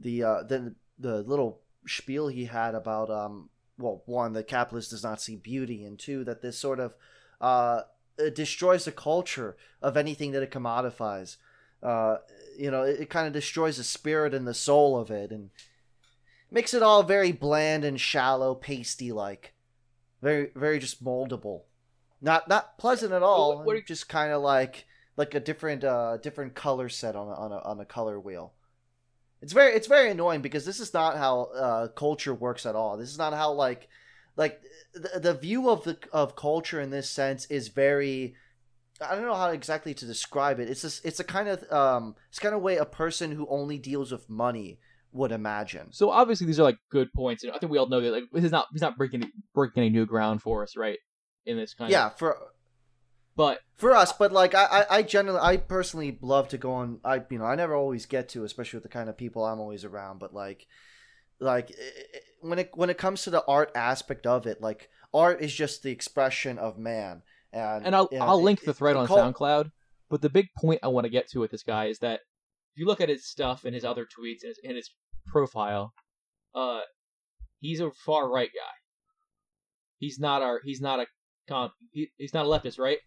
the 0.02 0.24
uh, 0.24 0.44
the 0.44 0.76
the 1.00 1.22
little 1.22 1.62
spiel 1.88 2.28
he 2.28 2.46
had 2.46 2.76
about 2.76 3.10
um, 3.10 3.50
well, 3.78 4.04
one, 4.06 4.34
the 4.34 4.44
capitalist 4.44 4.92
does 4.92 5.04
not 5.04 5.22
see 5.22 5.36
beauty, 5.36 5.84
and 5.84 5.98
two, 5.98 6.24
that 6.26 6.42
this 6.42 6.58
sort 6.58 6.80
of 6.80 6.94
uh, 7.40 7.82
destroys 8.36 8.86
the 8.86 8.92
culture 8.92 9.56
of 9.82 9.98
anything 9.98 10.32
that 10.32 10.44
it 10.44 10.52
commodifies. 10.52 11.38
Uh, 11.82 12.18
you 12.58 12.70
know, 12.70 12.84
it, 12.84 13.02
it 13.02 13.10
kind 13.10 13.26
of 13.26 13.34
destroys 13.34 13.78
the 13.78 13.84
spirit 13.84 14.34
and 14.34 14.48
the 14.48 14.54
soul 14.54 14.98
of 14.98 15.10
it, 15.10 15.32
and 15.32 15.50
makes 16.52 16.74
it 16.74 16.84
all 16.84 17.04
very 17.04 17.32
bland 17.32 17.84
and 17.84 18.00
shallow, 18.00 18.54
pasty 18.54 19.12
like, 19.12 19.54
very 20.22 20.52
very 20.56 20.78
just 20.78 21.04
moldable. 21.04 21.62
Not 22.22 22.48
not 22.48 22.78
pleasant 22.78 23.14
at 23.14 23.24
all. 23.24 23.58
What, 23.58 23.66
what 23.66 23.76
you... 23.78 23.84
Just 23.84 24.08
kind 24.08 24.32
of 24.32 24.44
like 24.44 24.86
like 25.18 25.34
a 25.34 25.40
different 25.40 25.84
uh 25.84 26.18
different 26.18 26.54
color 26.54 26.90
set 26.90 27.16
on 27.16 27.28
a, 27.28 27.34
on 27.34 27.52
a 27.52 27.58
on 27.60 27.80
a 27.80 27.86
color 27.86 28.20
wheel. 28.20 28.54
It's 29.42 29.54
very 29.54 29.74
it's 29.74 29.88
very 29.88 30.12
annoying 30.12 30.42
because 30.42 30.66
this 30.66 30.80
is 30.80 30.94
not 30.94 31.18
how 31.18 31.44
uh, 31.56 31.88
culture 31.90 32.34
works 32.34 32.66
at 32.66 32.76
all. 32.76 32.98
This 32.98 33.10
is 33.10 33.18
not 33.18 33.34
how 33.34 33.54
like 33.54 33.90
like 34.38 34.62
the, 34.94 35.20
the 35.20 35.34
view 35.34 35.70
of 35.70 35.84
the 35.84 35.98
of 36.12 36.36
culture 36.36 36.80
in 36.80 36.90
this 36.90 37.10
sense 37.10 37.46
is 37.46 37.70
very 37.70 38.36
I 39.02 39.16
don't 39.16 39.26
know 39.26 39.34
how 39.34 39.50
exactly 39.50 39.96
to 39.96 40.06
describe 40.06 40.60
it. 40.60 40.70
It's 40.70 40.84
just, 40.84 41.04
it's 41.04 41.20
a 41.20 41.24
kind 41.24 41.48
of 41.48 41.72
um 41.72 42.16
it's 42.30 42.40
kind 42.40 42.54
of 42.54 42.62
way 42.62 42.78
a 42.78 42.86
person 42.86 43.32
who 43.32 43.48
only 43.50 43.78
deals 43.78 44.12
with 44.12 44.30
money 44.30 44.80
would 45.12 45.32
imagine. 45.32 45.88
So 45.92 46.12
obviously 46.12 46.48
these 46.48 46.60
are 46.60 46.64
like 46.64 46.78
good 46.92 47.12
points, 47.14 47.44
I 47.44 47.58
think 47.58 47.72
we 47.72 47.78
all 47.78 47.90
know 47.90 48.02
that 48.02 48.12
like 48.12 48.24
this 48.32 48.44
is 48.44 48.52
not 48.52 48.68
he's 48.72 48.82
not 48.82 48.98
breaking 48.98 49.32
breaking 49.56 49.82
any 49.82 49.90
new 49.90 50.06
ground 50.06 50.42
for 50.42 50.64
us, 50.64 50.78
right? 50.78 51.00
in 51.46 51.58
this 51.58 51.74
kind 51.74 51.92
yeah, 51.92 52.08
of. 52.08 52.12
Yeah, 52.12 52.18
for 52.18 52.38
but 53.36 53.60
for 53.78 53.96
us, 53.96 54.14
but 54.14 54.32
like 54.32 54.54
I, 54.54 54.86
I, 54.90 55.02
generally, 55.04 55.40
I 55.42 55.58
personally 55.58 56.18
love 56.22 56.50
to 56.50 56.58
go 56.58 56.74
on. 56.74 57.00
I, 57.04 57.22
you 57.30 57.40
know, 57.40 57.46
I 57.46 57.56
never 57.56 57.76
always 57.76 58.06
get 58.06 58.30
to, 58.30 58.44
especially 58.44 58.78
with 58.78 58.84
the 58.84 58.90
kind 58.90 59.10
of 59.10 59.18
people 59.18 59.46
I'm 59.46 59.60
always 59.60 59.86
around. 59.86 60.20
But 60.20 60.34
like, 60.34 60.68
like 61.40 61.72
eh, 61.72 61.74
eh, 61.74 62.02
eh, 62.16 62.20
when 62.42 62.60
it 62.60 62.72
when 62.74 62.90
it 62.90 62.98
comes 62.98 63.24
to 63.24 63.30
the 63.30 63.44
art 63.46 63.72
aspect 63.74 64.28
of 64.28 64.46
it, 64.46 64.62
like 64.62 64.90
art 65.14 65.42
is 65.42 65.54
just 65.54 65.84
the 65.84 65.92
expression 65.92 66.58
of 66.58 66.78
man. 66.78 67.24
And 67.54 67.86
and 67.86 67.96
I'll 67.96 68.10
I'll 68.20 68.42
link 68.42 68.62
the 68.62 68.74
thread 68.74 68.96
on 68.96 69.08
SoundCloud. 69.08 69.72
But 70.10 70.22
the 70.22 70.30
big 70.30 70.48
point 70.58 70.82
I 70.84 70.90
want 70.90 71.06
to 71.06 71.10
get 71.10 71.30
to 71.30 71.40
with 71.40 71.52
this 71.52 71.64
guy 71.64 71.86
is 71.86 72.00
that 72.00 72.20
if 72.74 72.80
you 72.80 72.86
look 72.86 73.00
at 73.02 73.10
his 73.10 73.26
stuff 73.26 73.64
and 73.64 73.74
his 73.74 73.86
other 73.86 74.04
tweets 74.04 74.44
and 74.44 74.50
his, 74.50 74.60
and 74.64 74.76
his 74.76 74.92
profile, 75.26 75.94
uh, 76.54 76.82
he's 77.60 77.80
a 77.80 77.92
far 77.92 78.30
right 78.30 78.50
guy. 78.54 78.74
He's 80.00 80.20
not 80.20 80.42
our. 80.42 80.60
He's 80.64 80.82
not 80.82 81.00
a. 81.00 81.06
Con, 81.48 81.72
he, 81.92 82.10
he's 82.18 82.34
not 82.34 82.46
a 82.46 82.50
leftist, 82.50 82.78
right? 82.78 82.98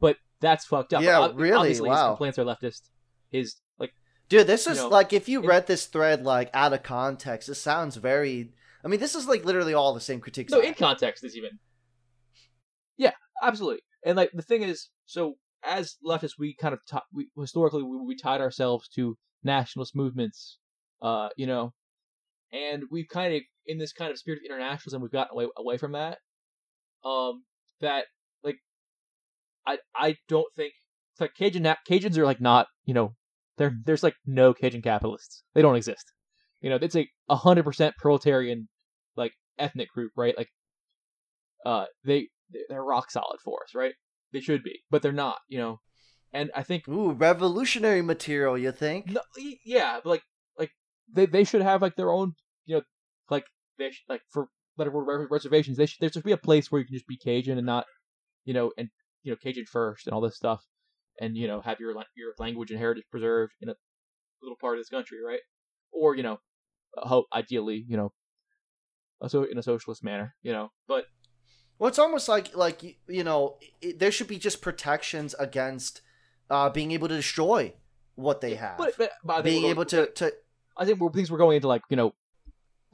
But 0.00 0.16
that's 0.40 0.64
fucked 0.64 0.92
up. 0.92 1.02
Yeah, 1.02 1.28
really. 1.34 1.52
Obviously, 1.52 1.88
wow. 1.88 1.96
his 1.96 2.10
complaints 2.10 2.38
are 2.38 2.44
leftist. 2.44 2.82
His 3.30 3.56
like, 3.78 3.92
dude, 4.28 4.46
this 4.46 4.66
is 4.66 4.78
know, 4.78 4.88
like 4.88 5.12
if 5.12 5.28
you 5.28 5.42
it, 5.42 5.46
read 5.46 5.66
this 5.66 5.86
thread 5.86 6.24
like 6.24 6.50
out 6.54 6.72
of 6.72 6.82
context, 6.82 7.48
it 7.48 7.54
sounds 7.54 7.96
very. 7.96 8.52
I 8.84 8.88
mean, 8.88 9.00
this 9.00 9.14
is 9.14 9.26
like 9.26 9.44
literally 9.44 9.74
all 9.74 9.94
the 9.94 10.00
same 10.00 10.20
critiques. 10.20 10.52
No, 10.52 10.60
in 10.60 10.74
context 10.74 11.24
is 11.24 11.36
even. 11.36 11.58
Yeah, 12.96 13.12
absolutely. 13.42 13.80
And 14.04 14.16
like 14.16 14.30
the 14.34 14.42
thing 14.42 14.62
is, 14.62 14.90
so 15.06 15.36
as 15.64 15.96
leftists, 16.06 16.38
we 16.38 16.54
kind 16.54 16.74
of 16.74 16.80
t- 16.86 16.98
we 17.12 17.28
historically 17.38 17.82
we, 17.82 17.96
we 17.98 18.16
tied 18.16 18.40
ourselves 18.40 18.88
to 18.90 19.16
nationalist 19.42 19.96
movements, 19.96 20.58
uh, 21.02 21.28
you 21.36 21.46
know, 21.46 21.72
and 22.52 22.84
we've 22.90 23.08
kind 23.08 23.34
of 23.34 23.42
in 23.66 23.78
this 23.78 23.92
kind 23.92 24.10
of 24.10 24.18
spirit 24.18 24.38
of 24.38 24.44
internationalism, 24.44 25.00
we've 25.00 25.10
gotten 25.10 25.32
away 25.32 25.46
away 25.56 25.78
from 25.78 25.92
that. 25.92 26.18
Um, 27.04 27.44
that 27.80 28.06
I 29.66 29.78
I 29.94 30.16
don't 30.28 30.52
think 30.56 30.72
like 31.20 31.34
Cajun 31.34 31.62
Cajuns 31.88 32.18
are 32.18 32.24
like 32.24 32.40
not 32.40 32.66
you 32.84 32.94
know, 32.94 33.14
there 33.58 33.74
there's 33.84 34.02
like 34.02 34.16
no 34.26 34.54
Cajun 34.54 34.82
capitalists. 34.82 35.42
They 35.54 35.62
don't 35.62 35.76
exist. 35.76 36.12
You 36.60 36.70
know, 36.70 36.78
it's 36.80 36.96
a 36.96 37.36
hundred 37.36 37.64
percent 37.64 37.94
proletarian 37.98 38.68
like 39.16 39.32
ethnic 39.58 39.90
group, 39.90 40.12
right? 40.16 40.36
Like, 40.36 40.48
uh, 41.64 41.86
they 42.04 42.28
they're 42.68 42.82
rock 42.82 43.10
solid 43.10 43.40
for 43.44 43.58
us, 43.62 43.74
right? 43.74 43.94
They 44.32 44.40
should 44.40 44.62
be, 44.62 44.80
but 44.90 45.02
they're 45.02 45.12
not. 45.12 45.38
You 45.48 45.58
know, 45.58 45.80
and 46.32 46.50
I 46.54 46.62
think 46.62 46.88
ooh, 46.88 47.12
revolutionary 47.12 48.02
material. 48.02 48.58
You 48.58 48.72
think? 48.72 49.10
No, 49.10 49.20
yeah, 49.64 50.00
but 50.02 50.10
like 50.10 50.22
like 50.58 50.70
they 51.12 51.26
they 51.26 51.44
should 51.44 51.62
have 51.62 51.82
like 51.82 51.96
their 51.96 52.10
own 52.10 52.34
you 52.66 52.76
know 52.76 52.82
like 53.30 53.44
they 53.78 53.90
sh- 53.90 54.04
like 54.08 54.22
for 54.30 54.48
whatever 54.76 55.28
reservations, 55.30 55.76
they 55.76 55.86
should 55.86 56.00
there 56.00 56.10
should 56.10 56.24
be 56.24 56.32
a 56.32 56.36
place 56.36 56.70
where 56.70 56.80
you 56.80 56.86
can 56.86 56.94
just 56.94 57.06
be 57.06 57.16
Cajun 57.16 57.58
and 57.58 57.66
not, 57.66 57.86
you 58.44 58.54
know, 58.54 58.72
and 58.76 58.88
you 59.24 59.32
know 59.32 59.36
Cajun 59.42 59.64
first 59.66 60.06
and 60.06 60.14
all 60.14 60.20
this 60.20 60.36
stuff, 60.36 60.62
and 61.20 61.36
you 61.36 61.48
know 61.48 61.60
have 61.60 61.80
your 61.80 61.92
your 62.14 62.34
language 62.38 62.70
and 62.70 62.78
heritage 62.78 63.04
preserved 63.10 63.54
in 63.60 63.68
a 63.68 63.74
little 64.42 64.56
part 64.60 64.76
of 64.76 64.80
this 64.80 64.88
country, 64.88 65.18
right? 65.26 65.40
Or 65.90 66.14
you 66.14 66.22
know, 66.22 66.38
hope 66.96 67.26
ideally, 67.34 67.84
you 67.88 67.96
know, 67.96 68.12
so 69.26 69.44
in 69.44 69.58
a 69.58 69.62
socialist 69.62 70.04
manner, 70.04 70.36
you 70.42 70.52
know, 70.52 70.70
but. 70.86 71.06
Well, 71.76 71.88
it's 71.88 71.98
almost 71.98 72.28
like 72.28 72.54
like 72.56 72.84
you 73.08 73.24
know 73.24 73.56
it, 73.82 73.98
there 73.98 74.12
should 74.12 74.28
be 74.28 74.38
just 74.38 74.62
protections 74.62 75.34
against 75.40 76.02
uh, 76.48 76.70
being 76.70 76.92
able 76.92 77.08
to 77.08 77.16
destroy 77.16 77.74
what 78.14 78.40
they 78.40 78.54
have, 78.54 78.78
but, 78.78 78.94
but, 78.96 79.10
but 79.24 79.42
being 79.42 79.64
able 79.64 79.84
to, 79.86 80.06
to 80.12 80.32
I 80.76 80.84
think 80.84 81.00
we're, 81.00 81.10
things 81.10 81.32
we're 81.32 81.38
going 81.38 81.56
into 81.56 81.66
like 81.66 81.82
you 81.90 81.96
know 81.96 82.14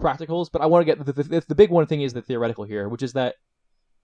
practicals, 0.01 0.49
but 0.51 0.63
I 0.63 0.67
want 0.67 0.81
to 0.81 0.87
get 0.87 1.05
the, 1.05 1.13
the, 1.13 1.45
the 1.47 1.55
big 1.55 1.69
one 1.69 1.87
thing 1.87 2.01
is 2.01 2.15
the 2.15 2.23
theoretical 2.23 2.65
here, 2.65 2.89
which 2.89 3.03
is 3.03 3.13
that 3.13 3.35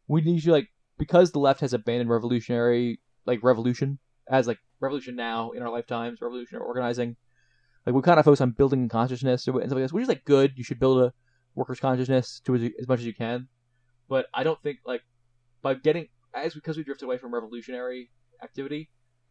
we 0.09 0.21
need 0.21 0.43
to 0.43 0.53
like 0.53 0.69
because 0.99 1.33
the 1.33 1.39
left 1.39 1.61
has 1.61 1.73
abandoned 1.73 2.11
revolutionary 2.11 3.01
like 3.27 3.43
revolution 3.43 3.99
as 4.31 4.47
like 4.47 4.59
revolution 4.81 5.17
now 5.17 5.51
in 5.53 5.63
our 5.63 5.71
lifetimes, 5.71 6.21
revolutionary 6.21 6.65
organizing. 6.65 7.17
Like 7.85 7.95
we 7.95 8.03
kind 8.03 8.19
of 8.19 8.25
focus 8.25 8.41
on 8.41 8.51
building 8.51 8.89
consciousness 8.89 9.47
and 9.47 9.55
stuff 9.55 9.71
like 9.73 9.85
this, 9.85 9.93
which 9.93 10.03
is 10.03 10.09
like 10.09 10.25
good. 10.25 10.53
You 10.57 10.65
should 10.65 10.81
build 10.81 11.01
a 11.03 11.13
workers' 11.55 11.81
consciousness 11.81 12.41
to 12.45 12.55
as, 12.55 12.63
as 12.81 12.89
much 12.89 13.01
as 13.01 13.07
you 13.07 13.15
can, 13.15 13.49
but 14.09 14.27
I 14.35 14.43
don't 14.43 14.61
think 14.63 14.79
like 14.85 15.03
by 15.63 15.75
getting 15.75 16.09
as 16.35 16.55
because 16.55 16.77
we 16.77 16.85
drift 16.85 17.03
away 17.03 17.19
from 17.19 17.33
revolutionary 17.33 18.11
activity, 18.43 18.91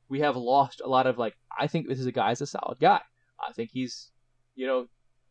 we 0.09 0.20
have 0.22 0.36
lost 0.36 0.82
a 0.84 0.88
lot 0.88 1.07
of 1.07 1.18
like. 1.18 1.36
I 1.57 1.68
think 1.68 1.88
this 1.88 1.99
is 1.99 2.05
a 2.05 2.11
guy 2.11 2.32
is 2.32 2.41
a 2.41 2.47
solid 2.47 2.80
guy. 2.80 3.01
I 3.45 3.51
think 3.53 3.72
he's 3.74 4.11
you 4.55 4.68
know 4.68 4.88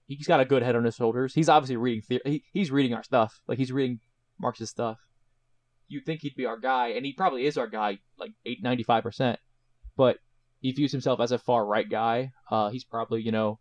he's 0.07 0.27
got 0.27 0.41
a 0.41 0.45
good 0.45 0.63
head 0.63 0.77
on 0.77 0.85
his 0.85 0.95
shoulders. 0.97 1.35
He's 1.35 1.49
obviously 1.49 1.77
reading 1.77 2.03
the- 2.09 2.23
he, 2.25 2.45
he's 2.53 2.71
reading 2.71 2.93
our 2.95 3.03
stuff. 3.03 3.41
Like 3.49 3.59
he's 3.59 3.73
reading 3.73 4.01
Marx's 4.39 4.71
stuff. 4.71 4.99
You'd 5.89 6.07
think 6.07 6.21
he'd 6.23 6.37
be 6.37 6.47
our 6.47 6.59
guy, 6.59 6.89
and 6.89 7.05
he 7.05 7.13
probably 7.13 7.47
is 7.47 7.59
our 7.59 7.67
guy, 7.69 7.99
like 8.19 8.33
eight 8.47 8.63
ninety 8.63 8.83
five 8.83 9.03
percent. 9.03 9.39
But 9.97 10.19
he 10.61 10.73
views 10.73 10.93
himself 10.93 11.21
as 11.21 11.31
a 11.33 11.39
far 11.39 11.65
right 11.65 11.89
guy. 11.89 12.33
Uh, 12.51 12.71
he's 12.71 12.85
probably 12.85 13.23
you 13.23 13.33
know 13.33 13.59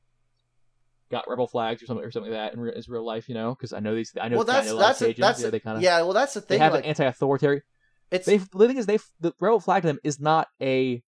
got 1.12 1.26
rebel 1.28 1.48
flags 1.48 1.84
or 1.84 1.86
something 1.86 2.04
or 2.06 2.12
something 2.12 2.32
like 2.32 2.40
that 2.40 2.54
in 2.54 2.60
real, 2.60 2.74
is 2.74 2.90
real 2.90 3.06
life, 3.06 3.30
you 3.30 3.36
know, 3.36 3.54
because 3.54 3.74
I 3.74 3.80
know 3.80 3.94
these. 3.94 4.14
I 4.20 4.30
know. 4.30 4.38
well, 4.38 4.46
that's 4.46 4.68
I 4.68 4.70
know 4.72 4.76
of 4.78 4.80
that's 4.80 5.02
a, 5.02 5.14
that's 5.14 5.42
yeah, 5.44 5.50
they 5.50 5.60
kind 5.60 5.78
of 5.78 5.84
yeah. 5.84 6.02
Well, 6.02 6.14
that's 6.14 6.34
the 6.34 6.42
thing. 6.42 6.58
they 6.58 6.64
have 6.64 6.74
Like, 6.74 6.84
an 6.84 6.90
anti-authoritarian. 6.90 7.62
it's 8.10 8.26
They 8.26 8.38
the 8.38 8.68
thing 8.68 8.78
is 8.78 8.86
they 8.86 9.00
the 9.20 9.34
rebel 9.40 9.60
flag 9.60 9.84
to 9.84 9.88
them 9.88 10.00
is 10.04 10.20
not 10.20 10.48
a 10.62 11.04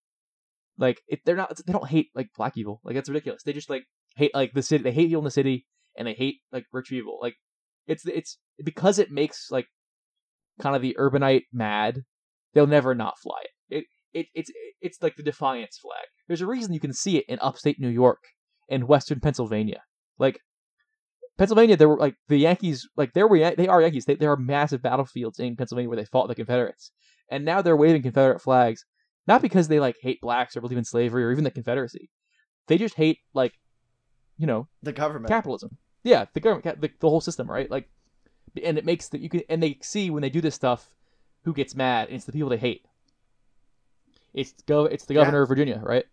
like 0.77 1.01
it, 1.07 1.21
they're 1.25 1.35
not 1.35 1.55
they 1.65 1.73
don't 1.73 1.87
hate 1.87 2.09
like 2.13 2.29
black 2.37 2.53
people 2.53 2.81
like 2.83 2.95
that's 2.95 3.09
ridiculous. 3.09 3.43
They 3.43 3.53
just 3.53 3.69
like 3.69 3.83
hate 4.15 4.35
like 4.35 4.53
the 4.53 4.61
city. 4.61 4.83
They 4.83 4.91
hate 4.91 5.07
people 5.07 5.21
in 5.21 5.25
the 5.25 5.31
city 5.31 5.65
and 5.97 6.07
they 6.07 6.13
hate 6.13 6.35
like 6.51 6.65
rich 6.71 6.89
people. 6.89 7.17
Like 7.21 7.35
it's 7.87 8.05
it's 8.05 8.37
because 8.63 8.99
it 8.99 9.11
makes 9.11 9.49
like 9.49 9.67
kind 10.59 10.75
of 10.75 10.81
the 10.81 10.95
urbanite 10.99 11.43
mad. 11.51 12.01
They'll 12.53 12.67
never 12.67 12.95
not 12.95 13.19
fly 13.19 13.41
it. 13.69 13.77
It 13.77 13.85
it 14.13 14.27
it's 14.33 14.51
it's 14.81 15.03
like 15.03 15.15
the 15.15 15.23
defiance 15.23 15.77
flag. 15.77 16.05
There's 16.27 16.41
a 16.41 16.47
reason 16.47 16.73
you 16.73 16.79
can 16.79 16.93
see 16.93 17.17
it 17.17 17.25
in 17.27 17.39
upstate 17.41 17.79
New 17.79 17.89
York 17.89 18.23
and 18.69 18.87
western 18.87 19.19
Pennsylvania. 19.19 19.81
Like 20.17 20.39
Pennsylvania, 21.37 21.75
there 21.75 21.89
were 21.89 21.97
like 21.97 22.15
the 22.29 22.37
Yankees, 22.37 22.87
like 22.95 23.13
there 23.13 23.27
were 23.27 23.37
they 23.55 23.67
are 23.67 23.81
Yankees. 23.81 24.05
They, 24.05 24.15
there 24.15 24.31
are 24.31 24.37
massive 24.37 24.81
battlefields 24.81 25.39
in 25.39 25.55
Pennsylvania 25.55 25.89
where 25.89 25.97
they 25.97 26.05
fought 26.05 26.27
the 26.27 26.35
Confederates, 26.35 26.91
and 27.29 27.43
now 27.43 27.61
they're 27.61 27.75
waving 27.75 28.03
Confederate 28.03 28.41
flags, 28.41 28.85
not 29.27 29.41
because 29.41 29.67
they 29.67 29.79
like 29.79 29.97
hate 30.01 30.21
blacks 30.21 30.55
or 30.55 30.61
believe 30.61 30.77
in 30.77 30.85
slavery 30.85 31.25
or 31.25 31.31
even 31.31 31.43
the 31.43 31.51
Confederacy. 31.51 32.09
They 32.67 32.77
just 32.77 32.95
hate 32.95 33.19
like, 33.33 33.53
you 34.37 34.47
know, 34.47 34.67
the 34.81 34.93
government. 34.93 35.27
capitalism. 35.27 35.77
Yeah, 36.03 36.25
the 36.33 36.39
government, 36.39 36.81
the, 36.81 36.89
the 36.99 37.09
whole 37.09 37.21
system, 37.21 37.49
right? 37.49 37.69
Like, 37.69 37.89
and 38.63 38.77
it 38.77 38.85
makes 38.85 39.09
that 39.09 39.21
you 39.21 39.29
can, 39.29 39.41
and 39.49 39.61
they 39.61 39.77
see 39.81 40.09
when 40.09 40.21
they 40.21 40.29
do 40.29 40.41
this 40.41 40.55
stuff, 40.55 40.89
who 41.43 41.53
gets 41.53 41.75
mad, 41.75 42.07
and 42.07 42.15
it's 42.15 42.25
the 42.25 42.31
people 42.31 42.49
they 42.49 42.57
hate. 42.57 42.85
It's 44.33 44.53
go, 44.67 44.85
it's 44.85 45.05
the 45.05 45.13
Yeah. 45.13 45.19
governor 45.21 45.41
of 45.41 45.49
Virginia, 45.49 45.79
right? 45.83 46.05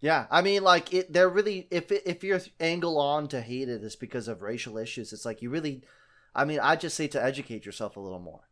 Yeah, 0.00 0.26
I 0.30 0.40
mean, 0.40 0.62
like 0.62 0.94
it. 0.94 1.12
They're 1.12 1.28
really 1.28 1.68
if 1.70 1.92
if 1.92 2.24
your 2.24 2.40
angle 2.58 2.98
on 2.98 3.28
to 3.28 3.40
hate 3.42 3.68
it 3.68 3.82
is 3.82 3.96
because 3.96 4.28
of 4.28 4.40
racial 4.42 4.78
issues, 4.78 5.12
it's 5.12 5.24
like 5.24 5.42
you 5.42 5.50
really. 5.50 5.82
I 6.34 6.44
mean, 6.44 6.60
I 6.60 6.76
just 6.76 6.96
say 6.96 7.08
to 7.08 7.22
educate 7.22 7.66
yourself 7.66 7.96
a 7.96 8.00
little 8.00 8.20
more. 8.20 8.42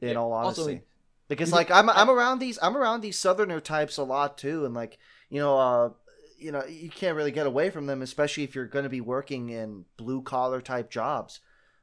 In 0.00 0.10
Yeah. 0.10 0.14
all 0.16 0.32
honesty, 0.32 0.62
like, 0.72 0.86
because 1.28 1.52
like 1.52 1.70
I'm 1.70 1.90
I'm 1.90 2.10
around 2.10 2.38
these 2.38 2.58
I'm 2.62 2.76
around 2.76 3.02
these 3.02 3.18
Southerner 3.18 3.60
types 3.60 3.98
a 3.98 4.02
lot 4.04 4.38
too, 4.38 4.64
and 4.64 4.74
like 4.74 4.98
you 5.28 5.40
know 5.40 5.58
uh 5.58 5.90
you 6.38 6.52
know 6.52 6.64
you 6.64 6.88
can't 6.90 7.16
really 7.16 7.32
get 7.32 7.46
away 7.46 7.70
from 7.70 7.86
them, 7.86 8.00
especially 8.02 8.44
if 8.44 8.54
you're 8.54 8.66
going 8.66 8.84
to 8.84 8.88
be 8.88 9.02
working 9.02 9.50
in 9.50 9.84
blue 9.98 10.22
collar 10.22 10.62
type 10.62 10.90
jobs. 10.90 11.40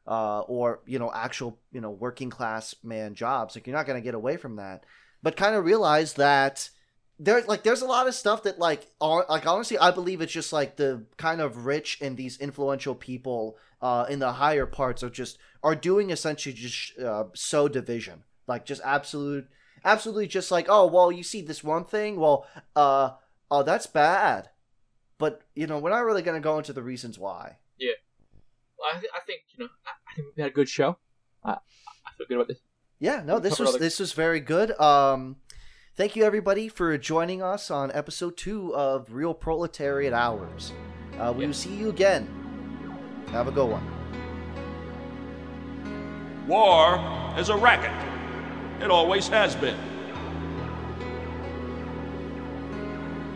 Uh, 0.07 0.39
or 0.41 0.79
you 0.85 0.97
know 0.99 1.11
actual 1.13 1.59
you 1.71 1.81
know 1.81 1.91
working 1.91 2.29
class 2.29 2.73
man 2.83 3.13
jobs. 3.13 3.55
Like 3.55 3.67
you're 3.67 3.75
not 3.75 3.85
going 3.85 3.99
to 3.99 4.05
get 4.05 4.15
away 4.15 4.37
from 4.37 4.55
that. 4.55 4.85
But 5.21 5.35
kind 5.35 5.55
of 5.55 5.65
realize 5.65 6.13
that 6.13 6.69
there's 7.19 7.47
like 7.47 7.63
there's 7.63 7.81
a 7.81 7.87
lot 7.87 8.07
of 8.07 8.13
stuff 8.13 8.43
that 8.43 8.59
like 8.59 8.91
are, 9.01 9.25
like 9.27 9.45
honestly 9.47 9.77
I 9.77 9.91
believe 9.91 10.21
it's 10.21 10.31
just 10.31 10.53
like 10.53 10.75
the 10.75 11.05
kind 11.17 11.41
of 11.41 11.65
rich 11.65 11.97
and 12.01 12.15
these 12.15 12.37
influential 12.37 12.95
people 12.95 13.57
uh 13.81 14.05
in 14.09 14.19
the 14.19 14.33
higher 14.33 14.65
parts 14.65 15.03
are 15.03 15.09
just 15.09 15.37
are 15.63 15.75
doing 15.75 16.11
essentially 16.11 16.53
just 16.53 16.97
uh, 16.99 17.67
division. 17.67 18.23
Like 18.47 18.65
just 18.65 18.81
absolute 18.85 19.47
absolutely 19.83 20.27
just 20.27 20.51
like 20.51 20.67
oh 20.69 20.85
well 20.85 21.11
you 21.11 21.23
see 21.23 21.41
this 21.41 21.63
one 21.63 21.85
thing? 21.85 22.19
Well 22.19 22.45
uh 22.75 23.11
oh 23.49 23.63
that's 23.63 23.87
bad. 23.87 24.49
But 25.17 25.41
you 25.55 25.65
know 25.65 25.79
we're 25.79 25.89
not 25.89 26.05
really 26.05 26.21
going 26.21 26.39
to 26.39 26.43
go 26.43 26.59
into 26.59 26.73
the 26.73 26.83
reasons 26.83 27.17
why 27.17 27.57
I, 28.83 28.97
I 28.97 29.19
think 29.25 29.41
you 29.57 29.63
know, 29.65 29.69
I, 29.85 29.89
I 30.11 30.15
think 30.15 30.27
we 30.35 30.41
had 30.41 30.51
a 30.51 30.53
good 30.55 30.69
show. 30.69 30.97
I, 31.43 31.51
I 31.51 32.11
feel 32.17 32.27
good 32.27 32.35
about 32.35 32.47
this. 32.47 32.59
Yeah, 32.99 33.21
no, 33.25 33.39
this 33.39 33.59
was 33.59 33.69
other- 33.69 33.79
this 33.79 33.99
was 33.99 34.13
very 34.13 34.39
good. 34.39 34.71
Um, 34.79 35.37
thank 35.95 36.15
you 36.15 36.23
everybody 36.23 36.67
for 36.67 36.97
joining 36.97 37.41
us 37.43 37.69
on 37.71 37.91
episode 37.91 38.37
two 38.37 38.73
of 38.75 39.13
Real 39.13 39.33
Proletariat 39.33 40.13
Hours. 40.13 40.73
Uh, 41.19 41.33
we 41.35 41.41
Yeah. 41.41 41.47
will 41.47 41.53
see 41.53 41.75
you 41.75 41.89
again. 41.89 42.27
Have 43.31 43.47
a 43.47 43.51
good 43.51 43.69
one. 43.69 43.85
War 46.47 46.99
is 47.37 47.49
a 47.49 47.57
racket. 47.57 47.91
It 48.81 48.89
always 48.89 49.27
has 49.27 49.55
been. 49.55 49.77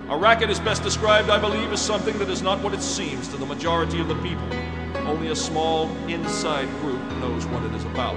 A 0.10 0.18
racket 0.18 0.50
is 0.50 0.60
best 0.60 0.84
described, 0.84 1.30
I 1.30 1.40
believe, 1.40 1.72
as 1.72 1.82
something 1.82 2.18
that 2.20 2.30
is 2.30 2.42
not 2.42 2.62
what 2.62 2.74
it 2.74 2.82
seems 2.82 3.28
to 3.30 3.38
the 3.38 3.46
majority 3.46 4.00
of 4.02 4.08
the 4.08 4.16
people. 4.16 4.48
Only 5.00 5.30
a 5.30 5.36
small, 5.36 5.90
inside 6.08 6.70
group 6.82 7.02
knows 7.20 7.46
what 7.48 7.64
it 7.64 7.74
is 7.74 7.84
about. 7.86 8.16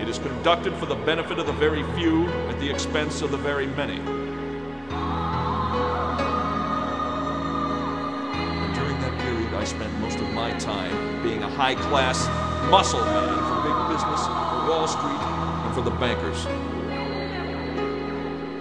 It 0.00 0.08
is 0.08 0.18
conducted 0.18 0.74
for 0.74 0.86
the 0.86 0.96
benefit 0.96 1.38
of 1.38 1.46
the 1.46 1.52
very 1.52 1.82
few 1.94 2.28
at 2.48 2.58
the 2.60 2.68
expense 2.68 3.22
of 3.22 3.30
the 3.30 3.38
very 3.38 3.66
many. 3.66 3.98
And 8.34 8.74
during 8.74 9.00
that 9.00 9.20
period, 9.20 9.54
I 9.54 9.64
spent 9.64 9.92
most 10.00 10.18
of 10.18 10.30
my 10.32 10.52
time 10.58 11.22
being 11.22 11.42
a 11.42 11.48
high 11.48 11.74
class 11.74 12.26
muscle 12.70 13.04
man 13.04 13.38
for 13.38 13.62
big 13.62 13.76
business, 13.94 14.26
for 14.26 14.68
Wall 14.68 14.86
Street, 14.86 15.20
and 15.64 15.74
for 15.74 15.82
the 15.82 15.90
bankers. 15.92 16.46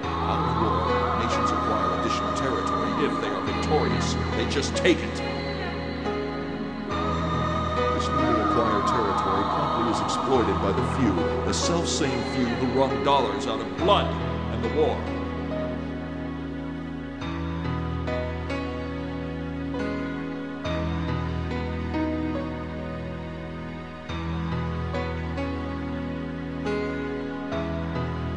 Out 0.06 0.40
of 0.40 0.56
war, 0.62 0.88
nations 1.20 1.52
acquire 1.52 2.00
additional 2.00 2.34
territory 2.36 2.92
if 3.06 3.22
they 3.22 3.30
are 3.30 3.42
victorious. 3.42 4.16
They 4.38 4.46
just 4.50 4.76
take 4.76 5.00
it. 5.00 5.23
Acquired 8.54 8.86
territory 8.86 9.44
promptly 9.46 9.92
is 9.92 10.00
exploited 10.02 10.56
by 10.62 10.72
the 10.72 10.86
few, 10.98 11.16
the 11.46 11.54
self-same 11.54 12.24
few 12.36 12.46
who 12.46 12.80
wrung 12.80 13.04
dollars 13.04 13.48
out 13.48 13.60
of 13.60 13.78
blood 13.78 14.06
and 14.54 14.64
the 14.64 14.70
war. 14.80 14.96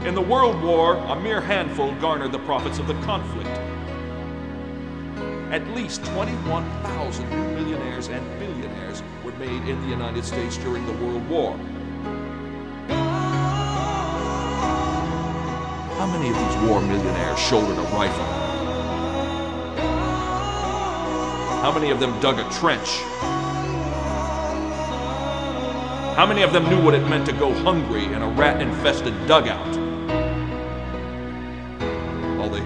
In 0.07 0.15
the 0.15 0.23
World 0.23 0.63
War, 0.63 0.95
a 0.95 1.21
mere 1.21 1.43
handful 1.43 1.95
garnered 1.97 2.33
the 2.33 2.39
profits 2.39 2.79
of 2.79 2.87
the 2.87 2.95
conflict. 3.03 3.51
At 5.53 5.67
least 5.75 6.07
21,000 6.07 7.29
new 7.29 7.55
millionaires 7.55 8.09
and 8.09 8.25
billionaires 8.39 9.03
made 9.39 9.69
in 9.69 9.81
the 9.83 9.89
United 9.89 10.25
States 10.25 10.57
during 10.57 10.87
the 10.87 10.93
World 11.05 11.29
War. 11.29 11.57
How 15.99 16.07
many 16.07 16.31
of 16.31 16.37
these 16.37 16.69
war 16.69 16.81
millionaires 16.81 17.39
shouldered 17.39 17.77
a 17.77 17.89
rifle? 17.95 18.25
How 21.61 21.71
many 21.73 21.91
of 21.91 22.01
them 22.01 22.19
dug 22.21 22.39
a 22.39 22.51
trench? 22.55 23.03
How 26.17 26.25
many 26.27 26.43
of 26.43 26.55
them 26.55 26.71
knew 26.71 26.83
what 26.83 26.95
it 26.95 27.07
meant 27.07 27.27
to 27.27 27.33
go 27.33 27.53
hungry 27.53 28.07
in 28.07 28.23
a 28.23 28.29
rat 28.29 28.63
infested 28.63 29.15
dugout? 29.27 29.76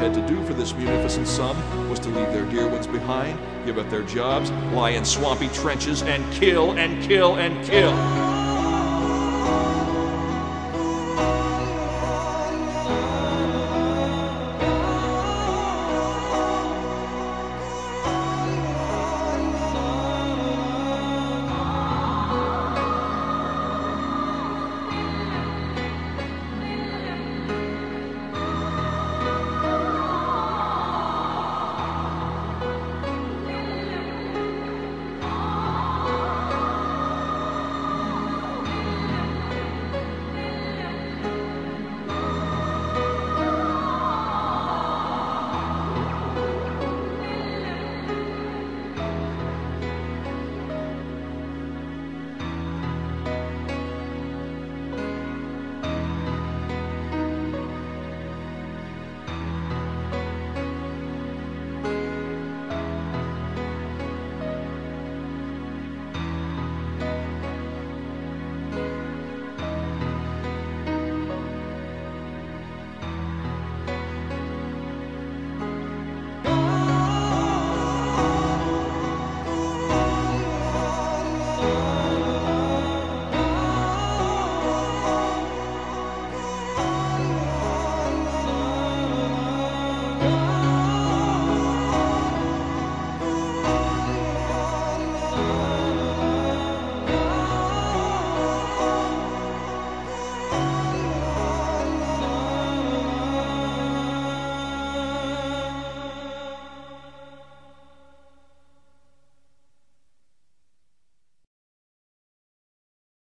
Had 0.01 0.15
to 0.15 0.27
do 0.27 0.43
for 0.47 0.55
this 0.55 0.73
munificent 0.73 1.29
sum 1.29 1.55
was 1.91 2.01
to 2.01 2.09
leave 2.09 2.33
their 2.33 2.47
dear 2.47 2.67
ones 2.67 2.87
behind, 2.87 3.39
give 3.67 3.77
up 3.77 3.91
their 3.91 4.03
jobs, 4.03 4.51
lie 4.73 4.93
in 4.93 5.05
swampy 5.05 5.49
trenches, 5.49 6.01
and 6.03 6.25
kill 6.33 6.73
and 6.79 7.03
kill 7.03 7.37
and 7.37 7.63
kill. 7.67 8.30